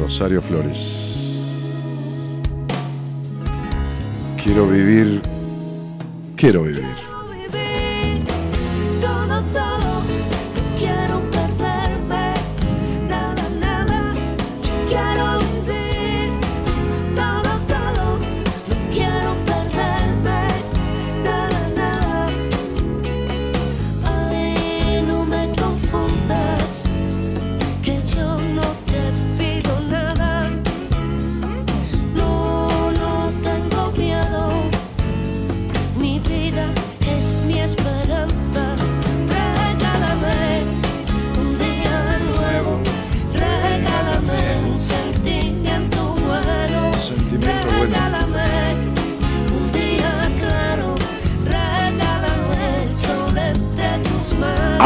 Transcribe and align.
Rosario 0.00 0.42
Flores. 0.42 1.44
Quiero 4.42 4.68
vivir. 4.68 5.20
Quiero 6.36 6.64
vivir. 6.64 6.85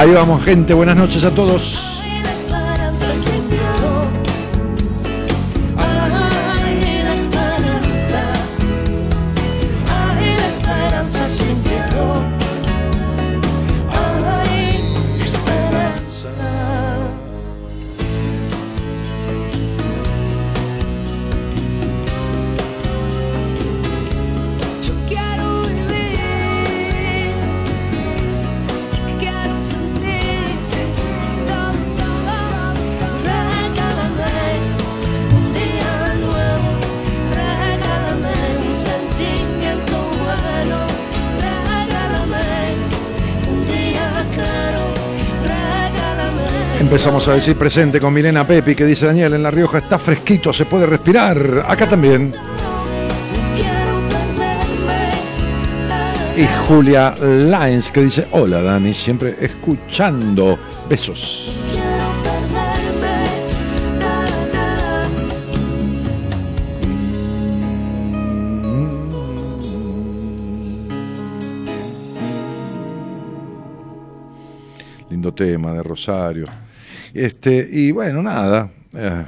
Ahí 0.01 0.13
vamos, 0.15 0.43
gente. 0.45 0.73
Buenas 0.73 0.97
noches 0.97 1.23
a 1.25 1.31
todos. 1.31 1.90
Empezamos 47.21 47.37
a 47.37 47.45
decir 47.45 47.59
presente 47.59 48.01
con 48.01 48.15
Milena 48.15 48.47
Pepi, 48.47 48.75
que 48.75 48.87
dice 48.87 49.05
Daniel, 49.05 49.35
en 49.35 49.43
La 49.43 49.51
Rioja 49.51 49.77
está 49.77 49.99
fresquito, 49.99 50.55
se 50.55 50.65
puede 50.65 50.87
respirar. 50.87 51.67
Acá 51.69 51.87
también. 51.87 52.33
Y 56.35 56.47
Julia 56.67 57.15
Lines, 57.21 57.91
que 57.91 58.05
dice, 58.05 58.27
hola 58.33 58.63
Dani, 58.63 58.95
siempre 58.95 59.37
escuchando. 59.39 60.59
Besos. 60.89 61.53
Lindo 75.11 75.35
tema 75.35 75.75
de 75.75 75.83
Rosario. 75.83 76.70
Este, 77.15 77.69
y 77.71 77.91
bueno, 77.91 78.23
nada. 78.23 78.71
Eh, 78.93 79.27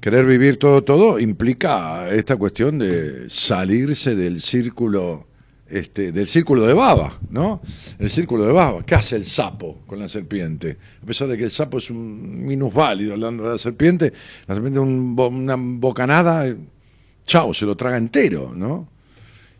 querer 0.00 0.24
vivir 0.26 0.58
todo, 0.58 0.82
todo 0.82 1.18
implica 1.18 2.08
esta 2.10 2.36
cuestión 2.36 2.78
de 2.78 3.28
salirse 3.28 4.14
del 4.14 4.40
círculo, 4.40 5.26
este, 5.68 6.12
del 6.12 6.26
círculo 6.26 6.66
de 6.66 6.72
baba, 6.72 7.18
¿no? 7.30 7.60
El 7.98 8.10
círculo 8.10 8.44
de 8.44 8.52
baba. 8.52 8.84
¿Qué 8.84 8.94
hace 8.94 9.16
el 9.16 9.26
sapo 9.26 9.80
con 9.86 9.98
la 9.98 10.08
serpiente? 10.08 10.78
A 11.02 11.06
pesar 11.06 11.28
de 11.28 11.36
que 11.36 11.44
el 11.44 11.50
sapo 11.50 11.78
es 11.78 11.90
un 11.90 12.46
minusválido 12.46 13.12
hablando 13.12 13.44
de 13.44 13.50
la 13.50 13.58
serpiente, 13.58 14.12
la 14.46 14.54
serpiente 14.54 14.80
una 14.80 15.56
bocanada, 15.58 16.46
chao, 17.26 17.52
se 17.52 17.66
lo 17.66 17.76
traga 17.76 17.98
entero, 17.98 18.52
¿no? 18.54 18.88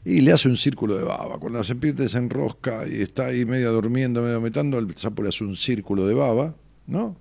y 0.05 0.23
le 0.23 0.33
hace 0.33 0.49
un 0.49 0.57
círculo 0.57 0.97
de 0.97 1.05
baba. 1.05 1.39
Cuando 1.39 1.59
la 1.59 1.65
serpiente 1.65 2.09
se 2.09 2.17
enrosca 2.17 2.87
y 2.89 3.03
está 3.03 3.27
ahí 3.27 3.45
medio 3.45 3.73
durmiendo, 3.73 4.23
medio 4.23 4.41
metando, 4.41 4.79
el 4.79 4.97
sapo 4.97 5.23
le 5.23 5.29
hace 5.29 5.45
un 5.45 5.55
círculo 5.55 6.07
de 6.07 6.15
baba 6.15 6.55
¿no? 6.89 7.17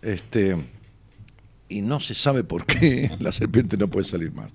Este, 0.00 0.56
y 1.68 1.82
no 1.82 1.98
se 1.98 2.14
sabe 2.14 2.44
por 2.44 2.64
qué 2.64 3.10
la 3.18 3.32
serpiente 3.32 3.76
no 3.76 3.88
puede 3.88 4.04
salir 4.04 4.32
más. 4.32 4.52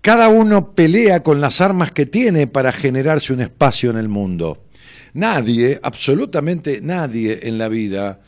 cada 0.00 0.28
uno 0.28 0.72
pelea 0.72 1.22
con 1.22 1.40
las 1.40 1.60
armas 1.60 1.92
que 1.92 2.06
tiene 2.06 2.46
para 2.46 2.72
generarse 2.72 3.34
un 3.34 3.42
espacio 3.42 3.90
en 3.90 3.98
el 3.98 4.08
mundo. 4.08 4.64
Nadie, 5.12 5.78
absolutamente 5.82 6.80
nadie 6.80 7.40
en 7.42 7.58
la 7.58 7.68
vida 7.68 8.20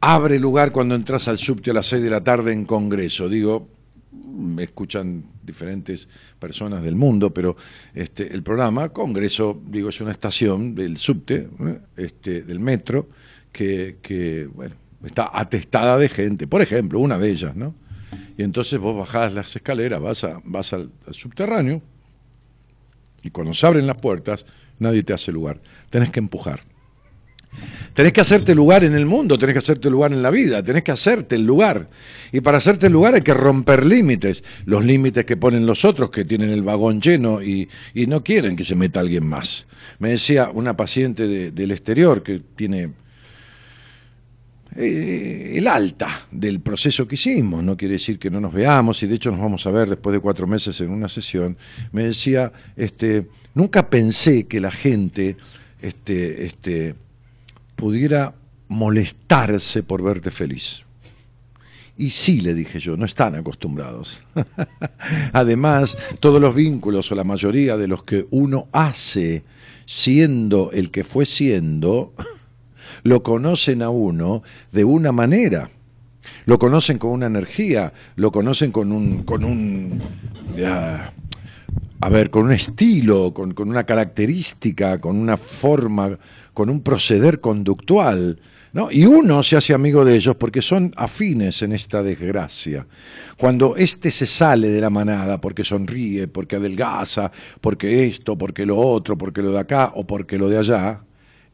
abre 0.00 0.38
lugar 0.38 0.72
cuando 0.72 0.94
entras 0.94 1.28
al 1.28 1.38
subte 1.38 1.70
a 1.70 1.74
las 1.74 1.86
6 1.86 2.02
de 2.02 2.10
la 2.10 2.22
tarde 2.22 2.52
en 2.52 2.64
Congreso. 2.64 3.28
Digo, 3.28 3.68
me 4.12 4.64
escuchan 4.64 5.24
diferentes 5.42 6.08
personas 6.38 6.82
del 6.82 6.96
mundo, 6.96 7.32
pero 7.32 7.56
este, 7.94 8.32
el 8.32 8.42
programa, 8.42 8.90
Congreso, 8.90 9.60
digo, 9.66 9.88
es 9.88 10.00
una 10.00 10.12
estación 10.12 10.74
del 10.74 10.96
subte, 10.96 11.48
¿eh? 11.60 11.78
este, 11.96 12.42
del 12.42 12.60
metro, 12.60 13.08
que, 13.56 14.48
bueno, 14.54 14.74
está 15.04 15.30
atestada 15.32 15.96
de 15.98 16.08
gente, 16.08 16.46
por 16.46 16.62
ejemplo, 16.62 16.98
una 16.98 17.18
de 17.18 17.30
ellas, 17.30 17.56
¿no? 17.56 17.74
Y 18.36 18.42
entonces 18.42 18.78
vos 18.78 18.96
bajás 18.96 19.32
las 19.32 19.54
escaleras, 19.56 20.00
vas, 20.00 20.24
a, 20.24 20.40
vas 20.44 20.72
al, 20.72 20.90
subterráneo, 21.10 21.80
y 23.22 23.30
cuando 23.30 23.54
se 23.54 23.66
abren 23.66 23.86
las 23.86 23.96
puertas, 23.96 24.44
nadie 24.78 25.02
te 25.02 25.12
hace 25.12 25.32
lugar. 25.32 25.60
Tenés 25.90 26.10
que 26.10 26.20
empujar. 26.20 26.60
Tenés 27.94 28.12
que 28.12 28.20
hacerte 28.20 28.54
lugar 28.54 28.84
en 28.84 28.94
el 28.94 29.06
mundo, 29.06 29.38
tenés 29.38 29.54
que 29.54 29.60
hacerte 29.60 29.88
lugar 29.88 30.12
en 30.12 30.22
la 30.22 30.30
vida, 30.30 30.62
tenés 30.62 30.84
que 30.84 30.92
hacerte 30.92 31.36
el 31.36 31.46
lugar. 31.46 31.88
Y 32.30 32.42
para 32.42 32.58
hacerte 32.58 32.88
el 32.88 32.92
lugar 32.92 33.14
hay 33.14 33.22
que 33.22 33.32
romper 33.32 33.86
límites, 33.86 34.44
los 34.66 34.84
límites 34.84 35.24
que 35.24 35.38
ponen 35.38 35.64
los 35.64 35.86
otros 35.86 36.10
que 36.10 36.26
tienen 36.26 36.50
el 36.50 36.62
vagón 36.62 37.00
lleno 37.00 37.42
y, 37.42 37.68
no 37.94 38.22
quieren 38.22 38.54
que 38.54 38.64
se 38.64 38.74
meta 38.74 39.00
alguien 39.00 39.26
más. 39.26 39.66
Me 39.98 40.10
decía 40.10 40.50
una 40.52 40.76
paciente 40.76 41.50
del 41.50 41.70
exterior 41.70 42.22
que 42.22 42.42
tiene 42.54 42.92
eh, 44.76 45.54
el 45.56 45.66
alta 45.68 46.26
del 46.30 46.60
proceso 46.60 47.08
que 47.08 47.14
hicimos, 47.14 47.64
no 47.64 47.76
quiere 47.76 47.94
decir 47.94 48.18
que 48.18 48.30
no 48.30 48.40
nos 48.40 48.52
veamos, 48.52 49.02
y 49.02 49.06
de 49.06 49.14
hecho 49.14 49.30
nos 49.30 49.40
vamos 49.40 49.66
a 49.66 49.70
ver 49.70 49.88
después 49.88 50.12
de 50.12 50.20
cuatro 50.20 50.46
meses 50.46 50.80
en 50.80 50.90
una 50.90 51.08
sesión, 51.08 51.56
me 51.92 52.04
decía, 52.04 52.52
este, 52.76 53.28
nunca 53.54 53.88
pensé 53.88 54.46
que 54.46 54.60
la 54.60 54.70
gente 54.70 55.36
este, 55.80 56.44
este, 56.44 56.94
pudiera 57.74 58.34
molestarse 58.68 59.82
por 59.82 60.02
verte 60.02 60.30
feliz. 60.30 60.84
Y 61.98 62.10
sí, 62.10 62.42
le 62.42 62.52
dije 62.52 62.78
yo, 62.78 62.96
no 62.96 63.06
están 63.06 63.34
acostumbrados. 63.34 64.22
Además, 65.32 65.96
todos 66.20 66.40
los 66.40 66.54
vínculos 66.54 67.10
o 67.10 67.14
la 67.14 67.24
mayoría 67.24 67.78
de 67.78 67.88
los 67.88 68.02
que 68.04 68.26
uno 68.30 68.68
hace 68.72 69.44
siendo 69.86 70.72
el 70.72 70.90
que 70.90 71.04
fue 71.04 71.24
siendo, 71.24 72.12
lo 73.06 73.22
conocen 73.22 73.82
a 73.82 73.90
uno 73.90 74.42
de 74.72 74.84
una 74.84 75.12
manera. 75.12 75.70
Lo 76.44 76.58
conocen 76.58 76.98
con 76.98 77.12
una 77.12 77.26
energía, 77.26 77.92
lo 78.16 78.32
conocen 78.32 78.72
con 78.72 78.90
un, 78.90 79.22
con 79.22 79.44
un, 79.44 80.00
a 82.00 82.08
ver, 82.08 82.30
con 82.30 82.46
un 82.46 82.52
estilo, 82.52 83.32
con, 83.32 83.54
con 83.54 83.68
una 83.68 83.84
característica, 83.84 84.98
con 84.98 85.16
una 85.16 85.36
forma, 85.36 86.18
con 86.52 86.68
un 86.68 86.80
proceder 86.80 87.40
conductual. 87.40 88.38
¿No? 88.72 88.90
Y 88.90 89.06
uno 89.06 89.42
se 89.42 89.56
hace 89.56 89.72
amigo 89.72 90.04
de 90.04 90.16
ellos 90.16 90.36
porque 90.36 90.60
son 90.60 90.92
afines 90.96 91.62
en 91.62 91.72
esta 91.72 92.02
desgracia. 92.02 92.86
Cuando 93.38 93.74
éste 93.74 94.10
se 94.10 94.26
sale 94.26 94.68
de 94.68 94.82
la 94.82 94.90
manada 94.90 95.40
porque 95.40 95.64
sonríe, 95.64 96.28
porque 96.28 96.56
adelgaza, 96.56 97.32
porque 97.62 98.06
esto, 98.06 98.36
porque 98.36 98.66
lo 98.66 98.76
otro, 98.76 99.16
porque 99.16 99.40
lo 99.40 99.52
de 99.52 99.60
acá 99.60 99.92
o 99.94 100.06
porque 100.06 100.36
lo 100.36 100.50
de 100.50 100.58
allá, 100.58 101.00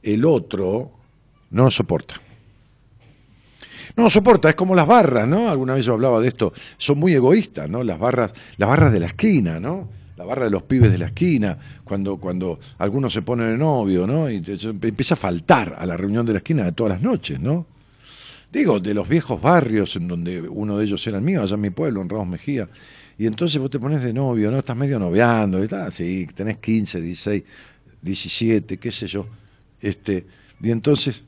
el 0.03 0.25
otro 0.25 1.02
no 1.53 1.65
lo 1.65 1.71
soporta. 1.71 2.21
No 3.97 4.05
lo 4.05 4.11
soporta, 4.11 4.49
es 4.49 4.55
como 4.55 4.75
las 4.75 4.87
barras, 4.87 5.29
¿no? 5.29 5.51
Alguna 5.51 5.75
vez 5.75 5.85
yo 5.85 5.93
hablaba 5.93 6.21
de 6.21 6.29
esto, 6.29 6.53
son 6.79 6.99
muy 6.99 7.13
egoístas, 7.13 7.69
¿no? 7.69 7.85
Las 7.85 7.99
barras, 7.99 8.33
las 8.57 8.69
barras 8.69 8.93
de 8.93 9.01
la 9.01 9.07
esquina, 9.07 9.61
¿no? 9.61 9.89
La 10.17 10.25
barra 10.25 10.45
de 10.45 10.51
los 10.51 10.63
pibes 10.63 10.91
de 10.91 10.99
la 10.99 11.07
esquina, 11.07 11.59
cuando, 11.85 12.17
cuando 12.17 12.59
algunos 12.79 13.13
se 13.13 13.23
pone 13.23 13.45
de 13.45 13.59
novio, 13.59 14.07
¿no? 14.07 14.31
Y 14.31 14.43
empieza 14.83 15.15
a 15.15 15.17
faltar 15.17 15.77
a 15.79 15.85
la 15.85 15.97
reunión 15.97 16.25
de 16.25 16.33
la 16.33 16.39
esquina 16.39 16.65
de 16.65 16.73
todas 16.73 16.95
las 16.95 17.03
noches, 17.03 17.39
¿no? 17.39 17.67
Digo, 18.51 18.81
de 18.81 18.95
los 18.95 19.09
viejos 19.09 19.41
barrios, 19.41 19.97
en 19.97 20.09
donde 20.09 20.41
uno 20.41 20.79
de 20.79 20.85
ellos 20.85 21.07
era 21.07 21.19
el 21.19 21.25
mío, 21.25 21.43
allá 21.43 21.55
en 21.55 21.61
mi 21.61 21.71
pueblo, 21.71 22.01
en 22.03 22.09
Ramos 22.09 22.29
Mejía. 22.29 22.69
Y 23.19 23.27
entonces 23.27 23.61
vos 23.61 23.71
te 23.71 23.79
pones 23.79 24.03
de 24.03 24.13
novio, 24.13 24.51
¿no? 24.51 24.59
Estás 24.59 24.77
medio 24.77 24.99
noviando, 24.99 25.63
y 25.63 25.69
tal, 25.69 25.93
sí, 25.93 26.27
tenés 26.35 26.59
15, 26.59 27.01
16, 27.01 27.43
17, 28.01 28.79
qué 28.79 28.93
sé 28.93 29.07
yo. 29.07 29.27
Este, 29.81 30.27
y 30.63 30.71
entonces 30.71 31.25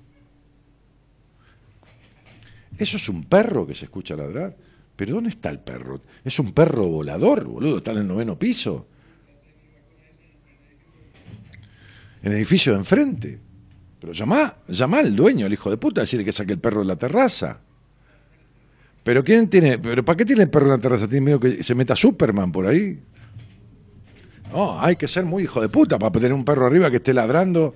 ¿Eso 2.79 2.97
es 2.97 3.09
un 3.09 3.25
perro 3.25 3.67
que 3.67 3.75
se 3.75 3.85
escucha 3.85 4.17
ladrar? 4.17 4.57
¿Pero 4.97 5.15
dónde 5.15 5.31
está 5.31 5.51
el 5.51 5.61
perro? 5.61 6.01
Es 6.25 6.39
un 6.39 6.53
perro 6.53 6.87
volador, 6.87 7.45
boludo, 7.45 7.79
está 7.79 7.93
en 7.93 7.99
el 7.99 8.09
noveno 8.09 8.39
piso. 8.39 8.87
En 12.23 12.33
el 12.33 12.39
edificio 12.39 12.73
de 12.73 12.79
enfrente. 12.79 13.41
Pero 14.01 14.13
llama, 14.13 14.57
llama 14.69 14.99
al 14.99 15.15
dueño, 15.15 15.47
el 15.47 15.53
hijo 15.53 15.71
de 15.71 15.77
puta, 15.77 16.01
a 16.01 16.05
decirle 16.05 16.25
que 16.25 16.33
saque 16.33 16.53
el 16.53 16.59
perro 16.59 16.81
de 16.81 16.87
la 16.87 16.97
terraza. 16.97 17.61
Pero 19.03 19.23
quién 19.23 19.49
tiene, 19.49 19.79
pero 19.79 20.05
¿para 20.05 20.17
qué 20.17 20.25
tiene 20.25 20.43
el 20.43 20.51
perro 20.51 20.67
en 20.67 20.73
la 20.73 20.79
terraza? 20.79 21.07
¿Tiene 21.07 21.25
miedo 21.27 21.41
que 21.41 21.63
se 21.63 21.75
meta 21.75 21.95
Superman 21.95 22.53
por 22.53 22.67
ahí? 22.67 23.01
No, 24.53 24.81
hay 24.81 24.97
que 24.97 25.09
ser 25.09 25.25
muy 25.25 25.43
hijo 25.43 25.61
de 25.61 25.69
puta 25.69 25.99
para 25.99 26.13
tener 26.13 26.33
un 26.33 26.45
perro 26.45 26.67
arriba 26.67 26.91
que 26.91 26.97
esté 26.97 27.13
ladrando. 27.13 27.75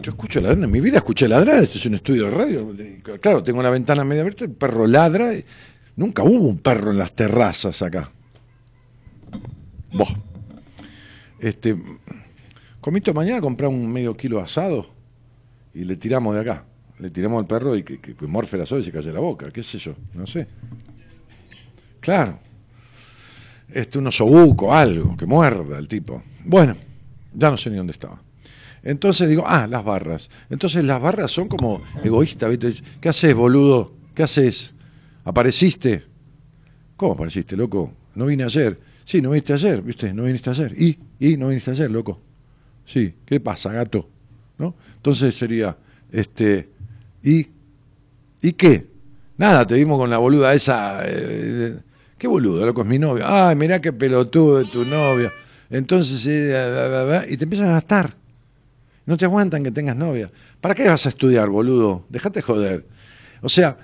Yo 0.00 0.12
escucho 0.12 0.40
ladrar, 0.40 0.62
en 0.62 0.70
mi 0.70 0.80
vida 0.80 0.98
escuché 0.98 1.26
ladrar, 1.28 1.62
esto 1.62 1.78
es 1.78 1.86
un 1.86 1.94
estudio 1.94 2.24
de 2.26 2.30
radio. 2.30 2.74
Claro, 3.20 3.42
tengo 3.42 3.62
la 3.62 3.70
ventana 3.70 4.04
media 4.04 4.22
abierta, 4.22 4.44
el 4.44 4.52
perro 4.52 4.86
ladra. 4.86 5.32
Nunca 5.96 6.22
hubo 6.22 6.48
un 6.48 6.58
perro 6.58 6.92
en 6.92 6.98
las 6.98 7.12
terrazas 7.12 7.82
acá. 7.82 8.10
Este, 11.40 11.76
comito 12.80 13.12
mañana 13.14 13.40
comprar 13.40 13.70
un 13.70 13.90
medio 13.90 14.16
kilo 14.16 14.40
asado 14.40 14.86
y 15.74 15.84
le 15.84 15.96
tiramos 15.96 16.34
de 16.34 16.40
acá. 16.40 16.64
Le 16.98 17.10
tiramos 17.10 17.40
al 17.40 17.46
perro 17.46 17.76
y 17.76 17.82
que, 17.82 18.14
morfe 18.26 18.56
la 18.56 18.66
soda 18.66 18.80
y 18.80 18.84
se 18.84 18.92
calle 18.92 19.12
la 19.12 19.20
boca, 19.20 19.50
qué 19.50 19.62
sé 19.62 19.78
yo, 19.78 19.94
no 20.14 20.26
sé. 20.26 20.46
Claro. 22.00 22.38
Este, 23.68 23.98
un 23.98 24.06
osobuco, 24.06 24.74
algo, 24.74 25.16
que 25.16 25.26
muerda 25.26 25.78
el 25.78 25.88
tipo. 25.88 26.22
Bueno, 26.44 26.74
ya 27.34 27.50
no 27.50 27.56
sé 27.56 27.70
ni 27.70 27.76
dónde 27.76 27.92
estaba. 27.92 28.20
Entonces 28.82 29.28
digo, 29.28 29.44
ah, 29.46 29.66
las 29.66 29.84
barras. 29.84 30.30
Entonces 30.50 30.84
las 30.84 31.00
barras 31.00 31.30
son 31.30 31.48
como 31.48 31.82
egoístas, 32.02 32.50
¿viste? 32.50 32.82
¿Qué 33.00 33.08
haces, 33.08 33.34
boludo? 33.34 33.92
¿Qué 34.14 34.22
haces? 34.22 34.74
¿Apareciste? 35.24 36.04
¿Cómo 36.96 37.12
apareciste, 37.12 37.56
loco? 37.56 37.92
No 38.14 38.26
vine 38.26 38.44
ayer. 38.44 38.78
Sí, 39.04 39.22
no 39.22 39.30
viniste 39.30 39.52
ayer, 39.52 39.80
¿viste? 39.82 40.12
No 40.12 40.24
viniste 40.24 40.50
ayer. 40.50 40.74
¿Y? 40.76 40.98
¿Y? 41.18 41.36
No 41.36 41.48
viniste 41.48 41.70
ayer, 41.70 41.90
loco. 41.90 42.20
Sí, 42.84 43.14
¿qué 43.24 43.40
pasa, 43.40 43.72
gato? 43.72 44.08
¿No? 44.58 44.74
Entonces 44.96 45.34
sería, 45.36 45.76
este, 46.10 46.68
¿y? 47.22 47.46
¿Y 48.42 48.52
qué? 48.52 48.86
Nada, 49.36 49.66
te 49.66 49.74
vimos 49.76 49.98
con 49.98 50.10
la 50.10 50.18
boluda 50.18 50.52
esa. 50.54 51.00
Eh, 51.04 51.78
¿Qué 52.18 52.26
boludo, 52.26 52.66
loco? 52.66 52.82
Es 52.82 52.88
mi 52.88 52.98
novia. 52.98 53.48
Ay, 53.48 53.56
mirá 53.56 53.80
qué 53.80 53.92
pelotudo 53.92 54.58
de 54.58 54.64
tu 54.64 54.84
novia. 54.84 55.32
Entonces, 55.70 56.26
eh, 56.26 57.26
y 57.28 57.36
te 57.36 57.44
empiezan 57.44 57.68
a 57.68 57.74
gastar. 57.74 58.16
No 59.08 59.16
te 59.16 59.24
aguantan 59.24 59.64
que 59.64 59.70
tengas 59.70 59.96
novia. 59.96 60.30
¿Para 60.60 60.74
qué 60.74 60.86
vas 60.86 61.06
a 61.06 61.08
estudiar, 61.08 61.48
boludo? 61.48 62.04
Déjate 62.10 62.42
joder. 62.42 62.84
O 63.40 63.48
sea, 63.48 63.78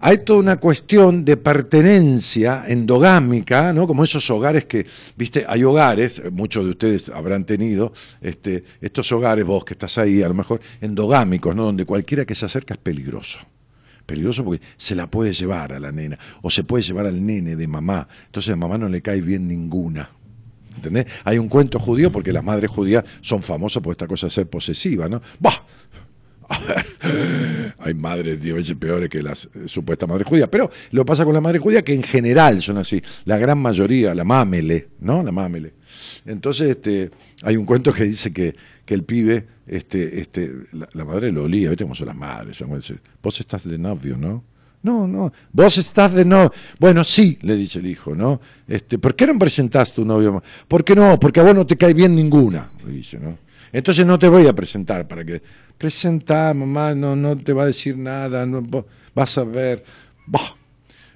hay 0.00 0.18
toda 0.18 0.40
una 0.40 0.56
cuestión 0.56 1.24
de 1.24 1.36
pertenencia 1.36 2.64
endogámica, 2.66 3.72
¿no? 3.72 3.86
Como 3.86 4.02
esos 4.02 4.28
hogares 4.28 4.64
que, 4.64 4.84
viste, 5.14 5.44
hay 5.46 5.62
hogares, 5.62 6.20
muchos 6.32 6.64
de 6.64 6.70
ustedes 6.70 7.08
habrán 7.10 7.44
tenido, 7.44 7.92
este, 8.20 8.64
estos 8.80 9.12
hogares, 9.12 9.46
vos 9.46 9.64
que 9.64 9.74
estás 9.74 9.98
ahí, 9.98 10.20
a 10.20 10.26
lo 10.26 10.34
mejor 10.34 10.60
endogámicos, 10.80 11.54
¿no? 11.54 11.66
Donde 11.66 11.84
cualquiera 11.84 12.24
que 12.24 12.34
se 12.34 12.46
acerca 12.46 12.74
es 12.74 12.80
peligroso. 12.80 13.38
Peligroso 14.04 14.42
porque 14.42 14.64
se 14.76 14.96
la 14.96 15.06
puede 15.06 15.32
llevar 15.32 15.74
a 15.74 15.78
la 15.78 15.92
nena, 15.92 16.18
o 16.42 16.50
se 16.50 16.64
puede 16.64 16.82
llevar 16.82 17.06
al 17.06 17.24
nene 17.24 17.54
de 17.54 17.68
mamá. 17.68 18.08
Entonces 18.26 18.52
a 18.52 18.56
mamá 18.56 18.78
no 18.78 18.88
le 18.88 19.00
cae 19.00 19.20
bien 19.20 19.46
ninguna. 19.46 20.10
¿Entendés? 20.76 21.06
Hay 21.24 21.38
un 21.38 21.48
cuento 21.48 21.78
judío 21.78 22.12
porque 22.12 22.32
las 22.32 22.44
madres 22.44 22.70
judías 22.70 23.04
son 23.20 23.42
famosas 23.42 23.82
por 23.82 23.92
esta 23.92 24.06
cosa 24.06 24.26
de 24.26 24.30
ser 24.30 24.46
posesiva, 24.48 25.08
¿no? 25.08 25.20
¡Bah! 25.40 25.62
hay 27.78 27.94
madres 27.94 28.40
diez 28.40 28.54
veces 28.54 28.76
peores 28.76 29.08
que 29.08 29.22
las 29.22 29.48
supuestas 29.66 30.08
madres 30.08 30.26
judías. 30.26 30.48
Pero 30.50 30.70
lo 30.92 31.04
pasa 31.04 31.24
con 31.24 31.34
la 31.34 31.40
madre 31.40 31.58
judía 31.58 31.82
que 31.82 31.94
en 31.94 32.02
general 32.02 32.62
son 32.62 32.78
así. 32.78 33.02
La 33.24 33.38
gran 33.38 33.58
mayoría, 33.58 34.14
la 34.14 34.24
mamele, 34.24 34.88
¿no? 35.00 35.22
La 35.22 35.32
mamele. 35.32 35.74
Entonces, 36.24 36.70
este, 36.70 37.10
hay 37.42 37.56
un 37.56 37.64
cuento 37.64 37.92
que 37.92 38.04
dice 38.04 38.32
que, 38.32 38.54
que 38.84 38.94
el 38.94 39.04
pibe, 39.04 39.46
este, 39.66 40.20
este, 40.20 40.52
la, 40.92 41.04
madre 41.04 41.32
lo 41.32 41.44
olía, 41.44 41.70
¿viste 41.70 41.84
cómo 41.84 41.94
son 41.94 42.08
las 42.08 42.16
madres? 42.16 42.62
Vos 43.22 43.40
estás 43.40 43.64
de 43.64 43.78
novio, 43.78 44.16
¿no? 44.16 44.44
No, 44.86 45.08
no, 45.08 45.32
vos 45.50 45.78
estás 45.78 46.14
de 46.14 46.24
no. 46.24 46.52
Bueno, 46.78 47.02
sí, 47.02 47.40
le 47.42 47.56
dice 47.56 47.80
el 47.80 47.86
hijo, 47.88 48.14
¿no? 48.14 48.40
Este, 48.68 49.00
¿Por 49.00 49.16
qué 49.16 49.26
no 49.26 49.36
presentás 49.36 49.92
tu 49.92 50.04
novio? 50.04 50.40
¿Por 50.68 50.84
qué 50.84 50.94
no? 50.94 51.18
Porque 51.18 51.40
a 51.40 51.42
vos 51.42 51.56
no 51.56 51.66
te 51.66 51.76
cae 51.76 51.92
bien 51.92 52.14
ninguna, 52.14 52.70
le 52.86 52.92
dice, 52.92 53.18
¿no? 53.18 53.36
Entonces 53.72 54.06
no 54.06 54.16
te 54.16 54.28
voy 54.28 54.46
a 54.46 54.52
presentar 54.52 55.08
para 55.08 55.24
que. 55.24 55.42
Presentá, 55.76 56.54
mamá, 56.54 56.94
no, 56.94 57.16
no 57.16 57.36
te 57.36 57.52
va 57.52 57.64
a 57.64 57.66
decir 57.66 57.98
nada, 57.98 58.46
no, 58.46 58.62
vas 59.12 59.36
a 59.38 59.42
ver. 59.42 59.82
Bah. 60.24 60.54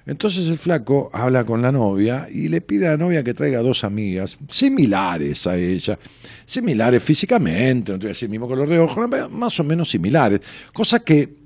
Entonces 0.05 0.47
el 0.47 0.57
flaco 0.57 1.09
habla 1.13 1.45
con 1.45 1.61
la 1.61 1.71
novia 1.71 2.27
y 2.29 2.49
le 2.49 2.59
pide 2.59 2.87
a 2.87 2.91
la 2.91 2.97
novia 2.97 3.23
que 3.23 3.33
traiga 3.33 3.61
dos 3.61 3.85
amigas 3.85 4.37
similares 4.49 5.47
a 5.47 5.55
ella, 5.55 5.97
similares 6.43 7.01
físicamente, 7.01 7.93
no 7.93 7.99
te 7.99 8.07
voy 8.07 8.09
a 8.09 8.15
decir 8.15 8.25
el 8.25 8.31
mismo 8.31 8.49
color 8.49 8.67
de 8.67 8.79
ojos, 8.79 9.07
más 9.31 9.59
o 9.61 9.63
menos 9.63 9.89
similares, 9.89 10.41
cosa 10.73 10.99
que, 10.99 11.40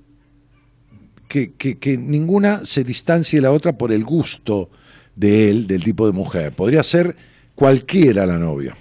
que, 1.35 1.97
ninguna 1.97 2.65
se 2.65 2.83
distancie 2.83 3.39
de 3.39 3.43
la 3.43 3.51
otra 3.51 3.77
por 3.77 3.91
el 3.91 4.03
gusto 4.03 4.69
de 5.15 5.49
él, 5.49 5.67
del 5.67 5.83
tipo 5.83 6.05
de 6.05 6.13
mujer. 6.13 6.53
Podría 6.53 6.83
ser 6.83 7.15
cualquiera 7.53 8.25
la 8.25 8.37
novia. 8.37 8.75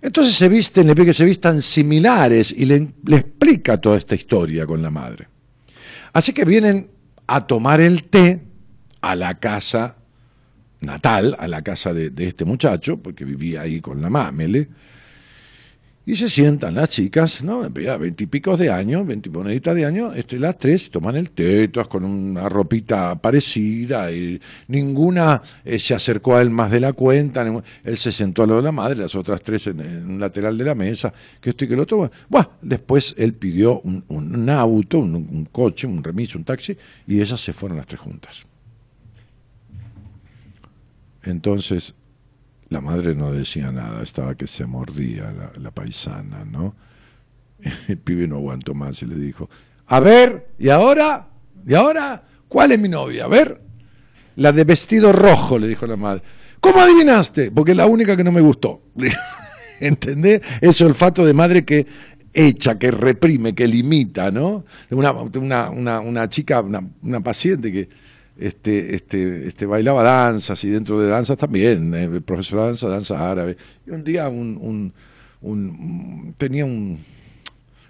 Entonces 0.00 0.34
se 0.34 0.48
visten, 0.48 0.86
le 0.86 0.94
pide 0.94 1.06
que 1.06 1.12
se 1.12 1.24
vistan 1.24 1.60
similares 1.60 2.52
y 2.56 2.64
le, 2.64 2.88
explica 3.08 3.80
toda 3.80 3.98
esta 3.98 4.14
historia 4.14 4.66
con 4.66 4.82
la 4.82 4.90
madre. 4.90 5.28
Así 6.12 6.32
que 6.32 6.44
vienen 6.44 6.90
a 7.26 7.46
tomar 7.46 7.80
el 7.80 8.04
té 8.04 8.42
a 9.00 9.14
la 9.14 9.38
casa 9.38 9.96
natal, 10.80 11.36
a 11.38 11.46
la 11.46 11.62
casa 11.62 11.94
de, 11.94 12.10
de 12.10 12.26
este 12.26 12.44
muchacho, 12.44 12.96
porque 12.96 13.24
vivía 13.24 13.60
ahí 13.60 13.80
con 13.80 14.02
la 14.02 14.10
mamele, 14.10 14.68
y 16.04 16.16
se 16.16 16.28
sientan 16.28 16.74
las 16.74 16.90
chicas, 16.90 17.42
¿no? 17.44 17.68
Veintipicos 17.70 18.58
de 18.58 18.70
años, 18.70 19.06
veintimoneditas 19.06 19.76
de 19.76 19.86
años, 19.86 20.16
este, 20.16 20.36
las 20.38 20.58
tres 20.58 20.90
toman 20.90 21.14
el 21.14 21.30
té, 21.30 21.68
todas 21.68 21.86
con 21.86 22.04
una 22.04 22.48
ropita 22.48 23.14
parecida, 23.20 24.10
y 24.10 24.40
ninguna 24.66 25.40
eh, 25.64 25.78
se 25.78 25.94
acercó 25.94 26.36
a 26.36 26.42
él 26.42 26.50
más 26.50 26.72
de 26.72 26.80
la 26.80 26.92
cuenta, 26.92 27.46
él 27.84 27.96
se 27.96 28.10
sentó 28.10 28.42
a 28.42 28.46
lo 28.46 28.56
de 28.56 28.62
la 28.62 28.72
madre, 28.72 28.96
las 28.96 29.14
otras 29.14 29.42
tres 29.42 29.68
en, 29.68 29.80
un 29.80 30.18
lateral 30.18 30.58
de 30.58 30.64
la 30.64 30.74
mesa, 30.74 31.12
que 31.40 31.50
esto 31.50 31.64
y 31.64 31.68
que 31.68 31.76
lo 31.76 31.82
otro. 31.82 32.10
Bueno, 32.28 32.50
después 32.60 33.14
él 33.16 33.34
pidió 33.34 33.80
un, 33.80 34.48
auto, 34.50 34.98
un, 34.98 35.48
coche, 35.52 35.86
un 35.86 36.02
remis, 36.02 36.34
un 36.34 36.42
taxi, 36.42 36.76
y 37.06 37.20
ellas 37.20 37.40
se 37.40 37.52
fueron 37.52 37.78
las 37.78 37.86
tres 37.86 38.00
juntas. 38.00 38.46
Entonces, 41.22 41.94
la 42.72 42.80
madre 42.80 43.14
no 43.14 43.32
decía 43.32 43.70
nada, 43.70 44.02
estaba 44.02 44.34
que 44.34 44.46
se 44.46 44.66
mordía 44.66 45.32
la, 45.56 45.70
paisana, 45.70 46.44
¿no? 46.44 46.74
El 47.88 47.98
pibe 47.98 48.26
no 48.26 48.36
aguantó 48.36 48.74
más 48.74 49.02
y 49.02 49.06
le 49.06 49.16
dijo, 49.16 49.48
a 49.86 50.00
ver, 50.00 50.48
¿y 50.58 50.70
ahora? 50.70 51.28
¿Y 51.66 51.74
ahora? 51.74 52.24
¿Cuál 52.48 52.72
es 52.72 52.80
mi 52.80 52.88
novia? 52.88 53.26
A 53.26 53.28
ver. 53.28 53.60
La 54.36 54.50
de 54.50 54.64
vestido 54.64 55.12
rojo, 55.12 55.58
le 55.58 55.68
dijo 55.68 55.86
la 55.86 55.96
madre. 55.96 56.22
¿Cómo 56.60 56.80
adivinaste? 56.80 57.50
Porque 57.50 57.72
es 57.72 57.76
la 57.76 57.86
única 57.86 58.16
que 58.16 58.24
no 58.24 58.32
me 58.32 58.40
gustó. 58.40 58.82
¿Entendés? 59.80 60.40
Ese 60.60 60.84
olfato 60.84 61.26
de 61.26 61.34
madre 61.34 61.64
que 61.64 61.86
echa, 62.32 62.78
que 62.78 62.90
reprime, 62.90 63.54
que 63.54 63.68
limita, 63.68 64.30
¿no? 64.30 64.64
Una, 64.90 65.12
una, 65.12 65.68
una, 65.70 66.00
una 66.00 66.28
chica, 66.30 66.62
una 66.62 67.20
paciente 67.20 67.70
que 67.70 67.88
este, 68.38 68.94
este, 68.94 69.46
este, 69.46 69.66
bailaba 69.66 70.02
danzas 70.02 70.62
y 70.64 70.70
dentro 70.70 70.98
de 70.98 71.08
danzas 71.08 71.38
también, 71.38 71.94
eh, 71.94 72.20
profesor 72.20 72.60
de 72.60 72.66
danza, 72.66 72.88
danza 72.88 73.30
árabe. 73.30 73.56
Y 73.86 73.90
un 73.90 74.04
día 74.04 74.28
un, 74.28 74.92
un, 75.40 76.34
tenía 76.38 76.64
un... 76.64 76.98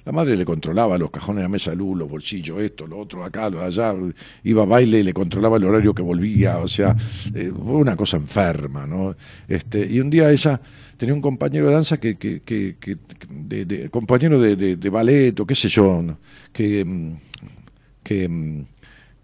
La 0.05 0.11
madre 0.11 0.35
le 0.35 0.45
controlaba 0.45 0.99
los 0.99 1.13
cajones 1.13 1.45
de 1.45 1.49
mesa 1.49 1.71
de 1.71 1.77
luz, 1.77 1.97
los 1.97 2.11
bolsillos, 2.11 2.61
esto, 2.61 2.89
lo 2.89 2.99
otro, 2.99 3.23
acá, 3.23 3.49
lo 3.49 3.63
allá. 3.63 3.95
Iba 4.43 4.65
a 4.65 4.67
baile 4.67 4.99
y 4.99 5.03
le 5.05 5.15
controlaba 5.15 5.59
el 5.59 5.65
horario 5.65 5.95
que 5.95 6.03
volvía. 6.03 6.59
O 6.59 6.67
sea, 6.67 6.97
eh, 7.33 7.53
fue 7.55 7.77
una 7.77 7.95
cosa 7.95 8.17
enferma, 8.17 8.85
¿no? 8.85 9.15
Este, 9.47 9.87
y 9.87 10.01
un 10.01 10.11
día 10.11 10.29
ella 10.33 10.61
tenía 10.97 11.15
un 11.15 11.21
compañero 11.21 11.69
de 11.69 11.75
danza 11.75 11.99
que, 11.99 12.17
que, 12.17 12.43
que, 12.43 12.77
de, 13.31 13.91
compañero 13.91 14.41
de, 14.41 14.57
de, 14.57 14.91
ballet 14.91 15.39
o 15.39 15.47
qué 15.47 15.55
sé 15.55 15.69
yo, 15.69 16.17
que, 16.53 16.85
mm, 16.85 17.13
que 18.03 18.29
mm, 18.29 18.65